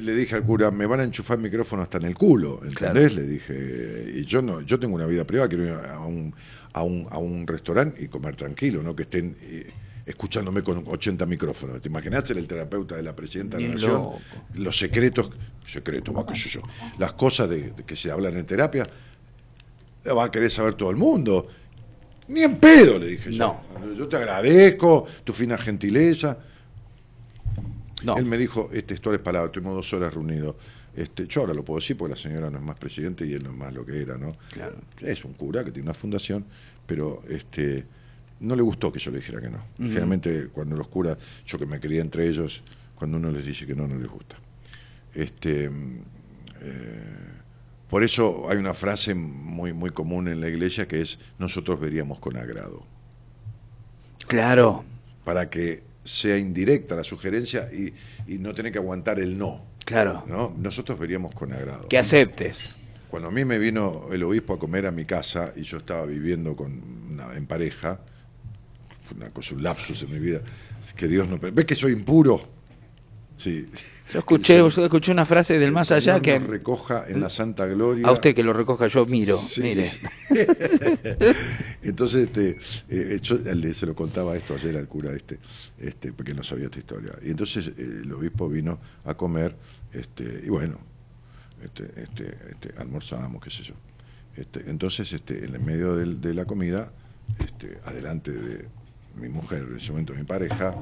Le 0.01 0.14
dije 0.14 0.36
al 0.36 0.44
cura, 0.44 0.70
me 0.70 0.86
van 0.86 1.01
a 1.01 1.05
enchufar 1.05 1.36
el 1.36 1.43
micrófono 1.43 1.82
hasta 1.82 1.98
en 1.98 2.05
el 2.05 2.14
culo, 2.14 2.60
¿entendés? 2.64 3.14
Le 3.14 3.23
dije, 3.23 4.12
y 4.16 4.24
yo 4.24 4.40
no, 4.40 4.60
yo 4.62 4.78
tengo 4.78 4.94
una 4.94 5.06
vida 5.06 5.24
privada, 5.24 5.48
quiero 5.48 5.64
ir 5.64 5.73
a 5.73 5.98
un, 6.01 6.35
a 6.73 6.82
un, 6.82 7.06
a 7.10 7.19
un 7.19 7.47
restaurante 7.47 8.02
y 8.02 8.09
comer 8.09 8.36
tranquilo, 8.36 8.82
no 8.82 8.97
que 8.97 9.02
estén 9.02 9.36
eh, 9.43 9.70
escuchándome 10.06 10.62
con 10.62 10.82
80 10.86 11.27
micrófonos. 11.27 11.82
¿Te 11.82 11.89
imaginás 11.89 12.27
ser 12.27 12.39
el 12.39 12.47
terapeuta 12.47 12.97
de 12.97 13.02
la 13.02 13.14
presidenta 13.14 13.59
de 13.59 13.64
la 13.64 13.69
nación? 13.74 13.93
loco. 13.93 14.20
Los 14.55 14.78
secretos, 14.78 15.31
secretos, 15.66 16.16
va, 16.16 16.24
qué 16.24 16.36
sé 16.36 16.48
yo, 16.48 16.62
las 16.98 17.12
cosas 17.12 17.51
de, 17.51 17.73
de 17.73 17.85
que 17.85 17.97
se 17.97 18.10
hablan 18.10 18.36
en 18.36 18.47
terapia, 18.47 18.86
la 20.05 20.14
va 20.14 20.24
a 20.24 20.31
querer 20.31 20.51
saber 20.51 20.74
todo 20.74 20.90
el 20.90 20.97
mundo. 20.97 21.48
Ni 22.28 22.43
en 22.43 22.56
pedo, 22.56 22.98
le 22.98 23.06
dije 23.09 23.32
yo. 23.32 23.62
No. 23.78 23.94
Yo 23.94 24.09
te 24.09 24.16
agradezco 24.16 25.06
tu 25.24 25.32
fina 25.32 25.59
gentileza. 25.59 26.39
No. 28.05 28.16
Él 28.16 28.24
me 28.24 28.37
dijo, 28.39 28.69
este, 28.73 28.83
textuales 28.83 29.20
palabras, 29.20 29.51
estuvimos 29.51 29.74
dos 29.74 29.93
horas 29.93 30.12
reunidos. 30.12 30.57
Este, 30.95 31.27
yo 31.27 31.41
ahora 31.43 31.55
lo 31.55 31.65
puedo 31.65 31.81
decir 31.81 31.97
porque 31.97 32.15
la 32.15 32.20
señora 32.20 32.51
no 32.51 32.59
es 32.59 32.65
más 32.65 32.79
presidente 32.79 33.27
y 33.27 33.33
él 33.33 33.43
no 33.43 33.51
es 33.51 33.57
más 33.57 33.73
lo 33.73 33.85
que 33.87 34.01
era, 34.01 34.19
¿no? 34.19 34.33
Claro. 34.53 34.77
Es 35.01 35.24
un 35.24 35.33
cura 35.35 35.65
que 35.65 35.70
tiene 35.70 35.87
una 35.87 35.95
fundación, 35.95 36.45
pero 36.87 37.23
este 37.29 37.85
no 38.41 38.57
le 38.57 38.62
gustó 38.62 38.93
que 38.93 38.99
yo 38.99 39.11
le 39.11 39.19
dijera 39.19 39.41
que 39.41 39.49
no. 39.49 39.65
Generalmente 39.79 40.49
cuando 40.49 40.77
los 40.77 40.89
curas, 40.89 41.16
yo 41.47 41.59
que 41.59 41.66
me 41.66 41.81
quería 41.81 42.01
entre 42.03 42.29
ellos, 42.29 42.62
cuando 42.95 43.16
uno 43.16 43.31
les 43.31 43.47
dice 43.47 43.66
que 43.66 43.74
no, 43.74 43.87
no 43.87 43.97
les 43.97 44.09
gusta. 44.09 44.37
Este, 45.15 45.70
eh, 46.61 47.31
por 47.89 48.03
eso 48.03 48.49
hay 48.49 48.57
una 48.57 48.74
frase 48.74 49.15
muy, 49.15 49.73
muy 49.73 49.91
común 49.91 50.29
en 50.29 50.41
la 50.41 50.49
iglesia 50.49 50.89
que 50.89 51.01
es 51.01 51.19
nosotros 51.39 51.79
veríamos 51.79 52.19
con 52.19 52.37
agrado. 52.37 52.85
Claro, 54.27 54.85
Para 55.24 55.51
que 55.51 55.83
sea 56.05 56.37
indirecta 56.39 56.95
la 56.97 57.05
sugerencia 57.05 57.69
y, 57.73 57.93
y 58.33 58.39
no 58.39 58.55
tener 58.55 58.73
que 58.73 58.79
aguantar 58.79 59.20
el 59.20 59.37
no. 59.39 59.65
claro. 59.85 60.24
¿no? 60.27 60.55
Nosotros 60.59 60.99
veríamos 60.99 61.35
con 61.35 61.53
agrado. 61.53 61.89
Que 61.89 61.99
aceptes. 61.99 62.74
Cuando 63.11 63.29
a 63.29 63.31
mí 63.31 63.45
me 63.45 63.59
vino 63.59 64.09
el 64.12 64.23
obispo 64.23 64.55
a 64.55 64.59
comer 64.59 64.87
a 64.87 64.91
mi 64.91 65.05
casa 65.05 65.53
y 65.55 65.62
yo 65.62 65.77
estaba 65.79 66.07
viviendo 66.07 66.57
con 66.57 66.73
una- 67.12 67.37
en 67.37 67.47
pareja, 67.47 68.01
fue 69.05 69.16
una 69.19 69.31
cosa, 69.31 69.55
un 69.55 69.62
lapsus 69.62 70.03
en 70.03 70.12
mi 70.12 70.19
vida, 70.19 70.41
que 70.97 71.07
Dios 71.09 71.29
no... 71.29 71.39
¿Ves 71.39 71.65
que 71.66 71.74
soy 71.74 71.93
impuro? 71.93 72.41
Sí. 73.37 73.66
Yo 74.12 74.18
escuché, 74.20 74.56
yo 74.59 74.66
escuché 74.68 75.10
una 75.12 75.24
frase 75.24 75.55
del 75.55 75.62
el 75.64 75.72
más 75.72 75.90
allá 75.90 76.20
que 76.20 76.39
nos 76.39 76.48
recoja 76.48 77.05
en 77.09 77.20
la 77.20 77.28
santa 77.28 77.66
gloria. 77.66 78.06
a 78.06 78.12
usted 78.12 78.34
que 78.34 78.43
lo 78.43 78.52
recoja 78.52 78.86
yo 78.86 79.06
miro, 79.06 79.36
Sí. 79.36 79.62
mire. 79.62 79.89
Entonces, 81.82 82.24
este, 82.28 82.59
eh, 82.89 83.18
yo 83.22 83.36
le- 83.55 83.74
se 83.74 83.86
lo 83.86 83.94
contaba 83.94 84.36
esto 84.36 84.55
ayer 84.55 84.76
al 84.76 84.86
cura 84.89 85.12
este, 85.14 85.39
este, 85.78 86.12
porque 86.12 86.34
no 86.34 86.43
sabía 86.43 86.66
esta 86.66 86.78
historia. 86.78 87.12
Y 87.22 87.30
entonces 87.30 87.68
eh, 87.68 88.01
el 88.02 88.12
obispo 88.12 88.48
vino 88.48 88.78
a 89.05 89.14
comer, 89.14 89.56
este, 89.93 90.43
y 90.44 90.48
bueno, 90.48 90.78
este, 91.62 91.84
este, 92.02 92.36
este, 92.51 92.74
almorzamos, 92.78 93.43
qué 93.43 93.51
sé 93.51 93.62
yo. 93.62 93.74
Este, 94.36 94.68
entonces, 94.70 95.12
este, 95.12 95.44
en 95.44 95.55
el 95.55 95.60
medio 95.60 95.97
del- 95.97 96.20
de 96.20 96.34
la 96.34 96.44
comida, 96.44 96.90
este, 97.39 97.78
adelante 97.84 98.30
de 98.32 98.66
mi 99.16 99.28
mujer, 99.28 99.66
en 99.70 99.76
ese 99.76 99.90
momento 99.90 100.14
mi 100.14 100.24
pareja, 100.24 100.74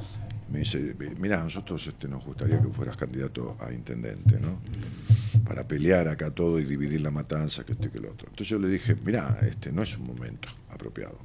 me 0.50 0.60
dice, 0.60 0.94
mira, 1.18 1.42
nosotros 1.42 1.86
este, 1.86 2.08
nos 2.08 2.24
gustaría 2.24 2.60
que 2.60 2.68
fueras 2.68 2.96
candidato 2.96 3.56
a 3.60 3.72
intendente, 3.72 4.38
¿no? 4.40 4.58
Para 5.44 5.66
pelear 5.66 6.08
acá 6.08 6.30
todo 6.30 6.58
y 6.58 6.64
dividir 6.64 7.00
la 7.00 7.10
matanza, 7.10 7.64
que 7.64 7.72
esto 7.72 7.86
y 7.86 7.90
que 7.90 8.00
lo 8.00 8.10
otro. 8.10 8.28
Entonces 8.28 8.48
yo 8.48 8.58
le 8.58 8.68
dije, 8.68 8.96
mira, 9.04 9.38
este 9.42 9.70
no 9.70 9.82
es 9.82 9.96
un 9.96 10.06
momento 10.06 10.48
apropiado, 10.70 11.18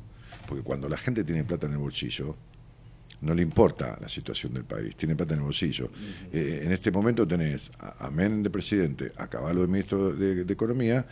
porque 0.48 0.64
cuando 0.64 0.88
la 0.88 0.98
gente 0.98 1.24
tiene 1.24 1.44
plata 1.44 1.66
en 1.66 1.74
el 1.74 1.80
bolsillo, 1.80 2.36
no 3.22 3.34
le 3.34 3.42
importa 3.42 3.98
la 4.00 4.10
situación 4.10 4.54
del 4.54 4.66
país, 4.66 4.96
tiene 4.96 5.16
plata 5.16 5.34
en 5.34 5.40
el 5.40 5.46
bolsillo. 5.46 5.90
Eh, 6.32 6.62
en 6.64 6.72
este 6.72 6.92
momento 6.92 7.28
tenés 7.28 7.72
a, 7.80 8.06
a 8.06 8.12
Menem 8.12 8.44
de 8.44 8.50
presidente, 8.50 9.12
a 9.18 9.28
Caballo 9.28 9.62
de 9.62 9.68
ministro 9.68 10.14
de, 10.14 10.46
de 10.46 10.54
Economía, 10.54 11.06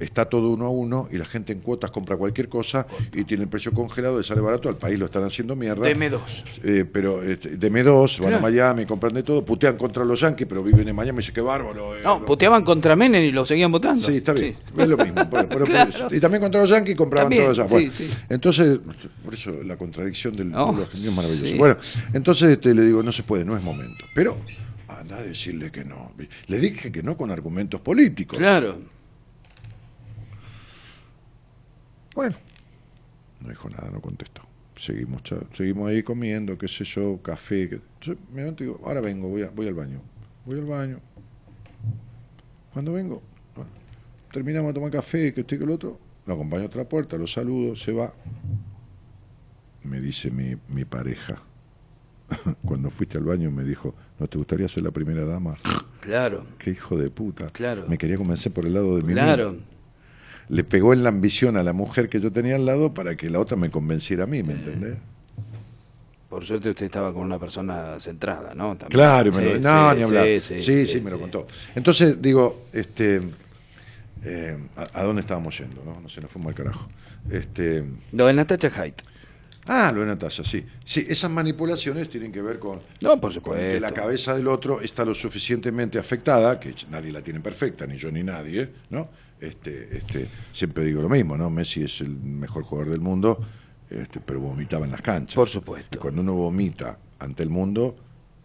está 0.00 0.24
todo 0.26 0.50
uno 0.50 0.66
a 0.66 0.70
uno 0.70 1.08
y 1.10 1.16
la 1.18 1.24
gente 1.24 1.52
en 1.52 1.60
cuotas 1.60 1.90
compra 1.90 2.16
cualquier 2.16 2.48
cosa 2.48 2.86
y 3.14 3.24
tiene 3.24 3.44
el 3.44 3.48
precio 3.48 3.72
congelado, 3.72 4.18
le 4.18 4.24
sale 4.24 4.40
barato, 4.40 4.68
al 4.68 4.76
país 4.76 4.98
lo 4.98 5.06
están 5.06 5.24
haciendo 5.24 5.54
mierda. 5.56 5.86
Deme 5.86 6.10
dos. 6.10 6.44
Eh, 6.64 6.84
pero 6.90 7.22
este, 7.22 7.56
de 7.56 7.70
M2, 7.72 8.20
van 8.22 8.34
a. 8.34 8.38
Miami, 8.40 8.86
compran 8.86 9.14
de 9.14 9.22
todo, 9.22 9.44
putean 9.44 9.76
contra 9.76 10.04
los 10.04 10.20
yanquis, 10.20 10.46
pero 10.46 10.62
viven 10.62 10.88
en 10.88 10.94
Miami 10.96 11.18
y 11.18 11.20
dicen 11.20 11.34
que 11.34 11.40
bárbaro. 11.40 11.96
eh, 11.96 12.00
No, 12.04 12.18
lo- 12.20 12.24
puteaban 12.26 12.62
contra 12.64 12.96
Menem 12.96 13.22
y 13.22 13.32
lo 13.32 13.44
seguían 13.44 13.70
votando. 13.72 14.00
Sí, 14.00 14.16
está 14.18 14.32
bien, 14.32 14.54
Sí. 14.54 14.72
es 14.82 14.88
lo 14.88 14.96
mismo. 14.96 15.28
pero- 15.30 15.48
pero- 15.48 15.64
Claro. 15.66 16.08
Y 16.10 16.20
también 16.20 16.42
contra 16.42 16.60
los 16.60 16.70
yanquis 16.70 16.96
compraban 16.96 17.32
todo 17.32 17.50
allá. 17.50 17.66
sí, 17.68 17.74
Bueno, 17.74 17.92
sí. 17.92 18.10
Entonces, 18.28 18.78
por 19.24 19.34
eso 19.34 19.52
la 19.64 19.76
contradicción 19.76 20.34
del 20.36 20.50
pueblo 20.50 20.82
argentino 20.82 21.10
es 21.10 21.16
maravillosa. 21.16 21.56
Bueno, 21.56 21.76
entonces 22.12 22.50
este, 22.50 22.74
le 22.74 22.82
digo, 22.82 23.02
no 23.02 23.12
se 23.12 23.22
puede, 23.22 23.44
no 23.44 23.56
es 23.56 23.62
momento. 23.62 24.04
Pero 24.14 24.36
anda 24.88 25.16
a 25.16 25.22
decirle 25.22 25.70
que 25.70 25.84
no. 25.84 26.12
Le 26.46 26.58
dije 26.58 26.90
que 26.92 27.02
no 27.02 27.16
con 27.16 27.30
argumentos 27.30 27.80
políticos. 27.80 28.38
Claro. 28.38 28.78
Bueno, 32.16 32.34
no 33.42 33.48
dijo 33.50 33.68
nada, 33.70 33.90
no 33.92 34.00
contestó. 34.00 34.42
Seguimos, 34.74 35.22
seguimos 35.54 35.88
ahí 35.88 36.02
comiendo, 36.02 36.58
qué 36.58 36.66
sé 36.66 36.82
yo, 36.84 37.20
café. 37.22 37.68
que- 37.68 37.80
yo 38.00 38.14
me 38.32 38.40
levanto 38.40 38.64
y 38.64 38.66
digo, 38.66 38.80
ahora 38.84 39.00
vengo, 39.00 39.28
voy, 39.28 39.42
a- 39.42 39.50
voy 39.50 39.68
al 39.68 39.74
baño. 39.74 40.00
Voy 40.44 40.58
al 40.58 40.64
baño. 40.64 40.98
Cuando 42.72 42.92
vengo, 42.92 43.22
bueno, 43.54 43.70
terminamos 44.32 44.68
de 44.70 44.74
tomar 44.74 44.90
café, 44.90 45.32
que 45.32 45.42
estoy 45.42 45.58
que 45.58 45.64
el 45.64 45.70
otro, 45.70 45.98
lo 46.26 46.34
acompaño 46.34 46.64
a 46.64 46.66
otra 46.66 46.84
puerta, 46.88 47.16
lo 47.16 47.26
saludo, 47.26 47.76
se 47.76 47.92
va. 47.92 48.12
Me 49.82 50.00
dice 50.00 50.30
mi, 50.30 50.56
mi 50.68 50.84
pareja, 50.84 51.42
cuando 52.64 52.90
fuiste 52.90 53.18
al 53.18 53.24
baño 53.24 53.50
me 53.50 53.62
dijo, 53.64 53.94
¿no 54.18 54.26
te 54.26 54.36
gustaría 54.36 54.68
ser 54.68 54.82
la 54.82 54.90
primera 54.90 55.24
dama? 55.24 55.54
Claro. 56.00 56.46
Qué 56.58 56.70
hijo 56.70 56.96
de 56.98 57.08
puta. 57.10 57.46
Claro. 57.48 57.86
Me 57.88 57.96
quería 57.98 58.16
convencer 58.16 58.52
por 58.52 58.66
el 58.66 58.74
lado 58.74 58.96
de 58.96 59.02
mi 59.02 59.12
Claro. 59.12 59.56
Le 60.48 60.64
pegó 60.64 60.92
en 60.92 61.02
la 61.02 61.08
ambición 61.08 61.56
a 61.56 61.62
la 61.62 61.72
mujer 61.72 62.08
que 62.08 62.20
yo 62.20 62.30
tenía 62.32 62.56
al 62.56 62.64
lado 62.66 62.94
para 62.94 63.16
que 63.16 63.28
la 63.30 63.40
otra 63.40 63.56
me 63.56 63.70
convenciera 63.70 64.24
a 64.24 64.26
mí, 64.26 64.42
¿me 64.42 64.52
entendés? 64.54 64.94
Por 66.28 66.44
suerte 66.44 66.70
usted 66.70 66.86
estaba 66.86 67.12
con 67.12 67.22
una 67.22 67.38
persona 67.38 67.98
centrada, 68.00 68.54
¿no? 68.54 68.76
También. 68.76 68.90
Claro, 68.90 69.32
me 69.32 69.42
lo- 69.42 69.54
Sí, 69.54 69.60
no, 69.60 69.90
sí, 69.92 69.96
ni 69.96 70.02
hablar. 70.02 70.24
Sí 70.26 70.40
sí, 70.40 70.58
sí, 70.58 70.86
sí, 70.86 71.00
me 71.00 71.10
lo 71.10 71.16
sí. 71.16 71.22
contó. 71.22 71.46
Entonces, 71.74 72.20
digo, 72.20 72.64
este, 72.72 73.22
eh, 74.24 74.56
¿a, 74.76 75.00
a 75.00 75.02
dónde 75.04 75.20
estábamos 75.20 75.56
yendo? 75.58 75.82
No, 75.84 76.00
no 76.00 76.08
sé, 76.08 76.20
nos 76.20 76.30
fuimos 76.30 76.50
al 76.50 76.54
carajo. 76.56 76.88
Este, 77.30 77.84
Lo 78.12 78.26
de 78.26 78.32
Natacha 78.34 78.70
Haidt. 78.76 79.02
ah, 79.66 79.90
lo 79.94 80.00
de 80.00 80.06
Natasha, 80.08 80.44
sí. 80.44 80.64
Sí, 80.84 81.06
esas 81.08 81.30
manipulaciones 81.30 82.08
tienen 82.08 82.32
que 82.32 82.42
ver 82.42 82.58
con, 82.58 82.80
No, 83.02 83.20
por 83.20 83.20
con 83.20 83.28
que 83.30 83.34
supuesto. 83.34 83.80
la 83.80 83.92
cabeza 83.92 84.34
del 84.34 84.48
otro 84.48 84.80
está 84.80 85.04
lo 85.04 85.14
suficientemente 85.14 85.98
afectada, 85.98 86.58
que 86.60 86.74
nadie 86.90 87.12
la 87.12 87.20
tiene 87.22 87.40
perfecta, 87.40 87.86
ni 87.86 87.96
yo 87.96 88.10
ni 88.10 88.22
nadie, 88.24 88.68
¿no? 88.90 89.08
Este, 89.40 89.98
este, 89.98 90.28
siempre 90.52 90.84
digo 90.84 91.02
lo 91.02 91.08
mismo, 91.08 91.36
¿no? 91.36 91.50
Messi 91.50 91.82
es 91.82 92.00
el 92.00 92.16
mejor 92.16 92.64
jugador 92.64 92.92
del 92.92 93.00
mundo, 93.00 93.38
este, 93.90 94.20
pero 94.20 94.40
vomitaba 94.40 94.84
en 94.86 94.92
las 94.92 95.02
canchas. 95.02 95.36
Por 95.36 95.48
supuesto. 95.48 95.98
Y 95.98 96.00
cuando 96.00 96.22
uno 96.22 96.34
vomita 96.34 96.98
ante 97.18 97.42
el 97.42 97.50
mundo, 97.50 97.96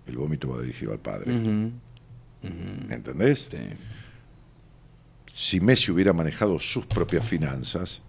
el 0.06 0.18
vómito 0.18 0.50
va 0.50 0.62
dirigido 0.62 0.92
al 0.92 1.00
padre. 1.00 1.34
Ujú. 1.34 1.72
¿Entendés? 2.90 3.50
Sí. 3.52 3.58
Si 5.34 5.60
Messi 5.60 5.92
hubiera 5.92 6.12
manejado 6.12 6.60
sus 6.60 6.86
propias 6.86 7.26
finanzas, 7.26 8.02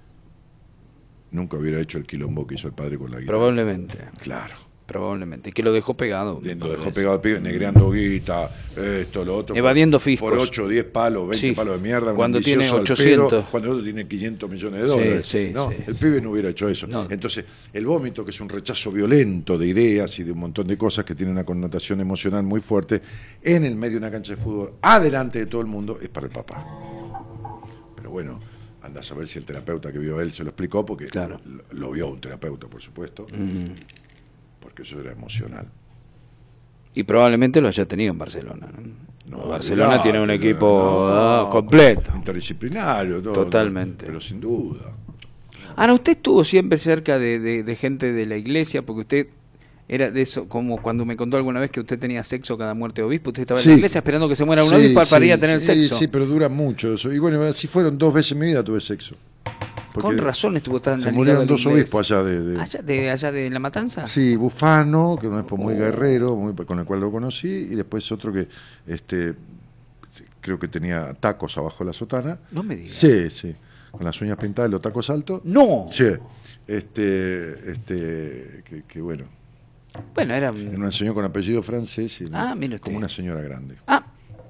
nunca 1.31 1.57
hubiera 1.57 1.81
hecho 1.81 1.99
el 1.99 2.07
quilombo 2.07 2.47
que 2.47 2.57
hizo 2.57 2.67
el 2.67 2.75
padre 2.75 2.99
con 2.99 3.11
la 3.11 3.21
guitarra. 3.21 3.39
Probablemente. 3.39 3.99
Claro. 4.21 4.72
Probablemente. 4.93 5.52
Que 5.52 5.62
lo 5.62 5.73
dejó 5.73 5.94
pegado. 5.97 6.35
Lo 6.35 6.40
dejó 6.40 6.52
Entonces, 6.52 6.93
pegado 6.93 7.14
al 7.14 7.20
pibe, 7.20 7.40
negreando 7.40 7.90
guita, 7.90 8.51
esto, 8.77 9.24
lo 9.24 9.36
otro. 9.39 9.56
Evadiendo 9.56 9.97
por, 9.98 10.05
fiscos. 10.05 10.31
Por 10.31 10.39
8, 10.39 10.69
10 10.69 10.85
palos, 10.85 11.28
20 11.28 11.39
Sí. 11.48 11.52
palos 11.55 11.77
de 11.77 11.82
mierda. 11.82 12.12
Cuando 12.14 12.40
tiene 12.40 12.64
ambicioso 12.64 12.77
al 12.77 12.82
800. 12.82 13.28
pedo, 13.31 13.47
cuando 13.51 13.69
el 13.69 13.73
otro 13.74 13.85
tiene 13.85 14.06
500 14.06 14.51
millones 14.51 14.82
de 14.82 14.86
dólares. 14.86 15.27
sí, 15.27 15.51
no, 15.52 15.70
sí. 15.70 15.77
El 15.86 15.97
pibe 15.97 16.20
no 16.20 16.31
hubiera 16.31 16.51
hecho 16.51 16.69
eso. 16.69 16.86
No. 16.86 17.06
Entonces, 17.10 17.44
el 17.73 17.86
vómito, 17.86 18.24
que 18.24 18.31
es 18.31 18.40
un 18.40 18.48
rechazo 18.48 18.93
violento 18.93 19.56
de 19.59 19.66
ideas 19.66 20.19
y 20.19 20.24
de 20.24 20.32
un 20.32 20.39
montón 20.39 20.66
de 20.66 20.77
cosas 20.77 21.05
que 21.05 21.14
tiene 21.14 21.32
una 21.32 21.44
connotación 21.44 22.01
emocional 22.01 22.43
muy 22.43 22.60
fuerte, 22.60 23.01
en 23.43 23.64
el 23.64 23.77
medio 23.77 23.93
de 23.93 23.98
una 23.98 24.10
cancha 24.10 24.35
de 24.35 24.40
fútbol, 24.40 24.73
adelante 24.82 25.39
de 25.39 25.47
todo 25.47 25.60
el 25.62 25.66
mundo, 25.66 25.98
es 26.02 26.09
para 26.10 26.27
el 26.27 26.32
papá. 26.32 26.64
Pero 27.97 28.10
bueno, 28.10 28.40
anda 28.82 29.01
a 29.01 29.02
saber 29.02 29.27
si 29.28 29.39
el 29.39 29.44
terapeuta 29.44 29.93
que 29.93 29.98
vio 29.98 30.19
a 30.19 30.23
él 30.23 30.32
se 30.32 30.43
lo 30.43 30.51
explicó, 30.51 30.85
porque 30.85 31.06
Claro. 31.06 31.39
lo, 31.44 31.62
lo 31.78 31.90
vio 31.93 32.09
un 32.09 32.20
terapeuta, 32.20 32.66
por 32.66 32.82
supuesto, 32.82 33.24
Ujú. 33.24 33.74
Porque 34.63 34.83
eso 34.83 35.01
era 35.01 35.13
emocional. 35.13 35.67
Y 36.95 37.03
probablemente 37.05 37.61
lo 37.61 37.69
haya 37.69 37.85
tenido 37.87 38.13
en 38.13 38.19
Barcelona. 38.19 38.69
¿no? 39.27 39.37
No, 39.39 39.49
Barcelona 39.49 40.03
tiene 40.03 40.21
un 40.21 40.31
equipo 40.31 41.09
ah, 41.11 41.49
completo. 41.51 42.13
Interdisciplinario, 42.15 43.23
todo, 43.23 43.33
Totalmente. 43.45 44.05
Pero 44.07 44.21
sin 44.21 44.41
duda. 44.41 44.93
Ahora, 45.77 45.95
usted 45.95 46.13
estuvo 46.13 46.45
siempre 46.45 46.77
cerca 46.77 47.19
de, 47.19 47.39
de- 47.39 47.63
de 47.63 47.77
gente 47.77 48.13
de 48.13 48.27
la 48.27 48.37
iglesia, 48.37 48.83
porque 48.83 49.01
usted 49.01 49.27
era 49.89 50.11
de 50.11 50.21
eso, 50.23 50.49
como 50.49 50.81
cuando 50.83 51.05
me 51.07 51.17
contó 51.17 51.37
alguna 51.39 51.61
vez 51.61 51.71
que 51.71 51.81
usted 51.81 51.99
tenía 51.99 52.23
sexo 52.23 52.59
cada 52.59 52.75
muerte 52.75 53.01
de 53.01 53.07
obispo, 53.07 53.31
usted 53.31 53.43
estaba 53.43 53.61
en 53.61 53.69
la 53.69 53.75
iglesia 53.75 53.99
esperando 53.99 54.29
que 54.29 54.37
se 54.37 54.45
muera 54.45 54.63
un 54.65 54.71
Sí, 54.71 54.77
obispo 54.77 54.95
para 55.09 55.19
sí, 55.21 55.25
ir 55.27 55.33
a 55.33 55.39
tener 55.39 55.61
sexo. 55.61 55.97
Sí, 55.99 56.09
pero 56.09 56.27
dura 56.27 56.49
mucho 56.51 56.95
eso. 56.95 57.11
Y 57.13 57.19
bueno, 57.19 57.51
si 57.55 57.69
fueron 57.69 57.97
dos 57.97 58.13
veces 58.13 58.33
en 58.33 58.39
mi 58.41 58.47
vida 58.49 58.63
tuve 58.63 58.81
sexo. 58.81 59.17
Con 60.01 60.16
razón 60.19 60.56
estuvo 60.56 60.81
tan 60.81 61.01
Se 61.01 61.12
murieron 61.12 61.47
dos 61.47 61.64
obispos 61.66 62.10
allá 62.10 62.23
de... 62.23 62.43
de- 62.43 62.60
¿Allá 62.60 62.82
de, 62.82 63.10
allá 63.10 63.32
de 63.32 63.51
la 63.51 63.59
matanza? 63.59 64.09
Sí, 64.09 64.36
Bufano, 64.36 65.16
que 65.20 65.27
un 65.28 65.35
obispo 65.35 65.56
muy 65.56 65.74
guerrero, 65.74 66.35
muy, 66.36 66.55
con 66.55 66.78
el 66.78 66.85
cual 66.85 67.01
lo 67.01 67.10
conocí, 67.10 67.48
y 67.48 67.74
después 67.74 68.10
otro 68.12 68.32
que 68.32 68.48
este 68.86 69.35
creo 70.40 70.59
que 70.59 70.66
tenía 70.69 71.14
tacos 71.14 71.56
abajo 71.59 71.85
de 71.85 71.89
la 71.89 71.93
sotana. 71.93 72.39
No 72.51 72.62
me 72.62 72.74
diga. 72.77 72.90
Sí, 72.93 73.31
sí. 73.31 73.55
Con 73.93 74.05
las 74.05 74.20
uñas 74.23 74.36
pintadas 74.39 74.69
y 74.69 74.73
los 74.73 74.81
tacos 74.81 75.09
altos. 75.10 75.43
No. 75.44 75.86
Sí. 75.93 76.06
Este, 76.66 77.70
este, 77.73 78.62
que, 78.64 78.82
que 78.89 79.01
bueno, 79.01 79.24
Bueno, 80.14 80.35
era... 80.35 80.51
me 80.52 80.78
lo 80.78 80.86
enseñó 80.86 81.12
con 81.14 81.24
apellido 81.24 81.62
francés 81.62 82.20
y 82.23 82.24
Ah, 82.32 82.55
usted. 82.59 82.81
como 82.81 82.97
una 82.97 83.09
señora 83.09 83.40
grande. 83.43 83.77
Ah, 83.86 84.05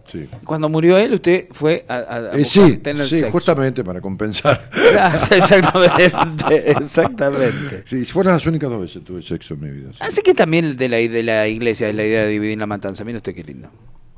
Sí. 0.06 0.28
Cuando 0.44 0.68
murió 0.68 0.98
él, 0.98 1.14
usted 1.14 1.46
fue 1.52 1.84
a, 1.88 1.94
a- 1.94 2.16
a 2.16 2.32
Eh, 2.32 2.44
sí, 2.44 2.78
tener 2.78 3.04
sí, 3.06 3.20
sexo. 3.20 3.30
justamente 3.30 3.84
para 3.84 4.00
compensar. 4.00 4.68
Claro, 4.70 5.18
exactamente, 5.30 6.70
exactamente. 6.70 7.82
Sí, 7.84 8.04
fueron 8.04 8.32
las 8.34 8.44
únicas 8.46 8.68
dos 8.70 8.80
veces 8.80 8.98
que 8.98 9.06
tuve 9.06 9.22
sexo 9.22 9.54
en 9.54 9.60
mi 9.60 9.70
vida. 9.70 9.92
sí. 9.92 9.98
Así 10.00 10.22
que 10.22 10.34
también 10.34 10.76
de 10.76 10.88
la, 10.88 10.96
de 10.96 11.22
la 11.22 11.48
iglesia 11.48 11.88
es 11.88 11.94
la 11.94 12.04
idea 12.04 12.22
de 12.24 12.28
dividir 12.28 12.58
la 12.58 12.66
matanza. 12.66 13.04
Mire 13.04 13.18
usted 13.18 13.34
qué 13.34 13.44
lindo. 13.44 13.68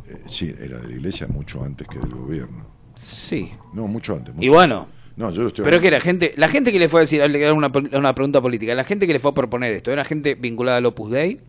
Eh, 0.08 0.22
sí, 0.26 0.52
era 0.58 0.78
de 0.78 0.88
la 0.88 0.94
iglesia 0.94 1.26
mucho 1.28 1.62
antes 1.64 1.86
que 1.86 1.98
del 1.98 2.10
gobierno. 2.10 2.66
Sí. 2.94 3.52
No, 3.72 3.86
mucho 3.86 4.14
antes. 4.14 4.34
Y 4.40 4.48
bueno, 4.48 4.88
No, 5.16 5.30
yo 5.30 5.42
lo 5.42 5.48
estoy 5.48 5.64
pero 5.64 5.80
que 5.80 5.90
la 5.90 6.00
gente, 6.00 6.32
la 6.36 6.48
gente 6.48 6.72
que 6.72 6.78
le 6.78 6.88
fue 6.88 7.00
a 7.00 7.02
decir, 7.02 7.20
le 7.28 7.52
una, 7.52 7.70
una 7.92 8.14
pregunta 8.14 8.40
política, 8.40 8.74
la 8.74 8.84
gente 8.84 9.06
que 9.06 9.12
le 9.12 9.20
fue 9.20 9.30
a 9.30 9.34
proponer 9.34 9.72
esto, 9.72 9.92
¿era 9.92 10.04
gente 10.04 10.34
vinculada 10.34 10.78
al 10.78 10.86
Opus 10.86 11.10
Dei? 11.10 11.40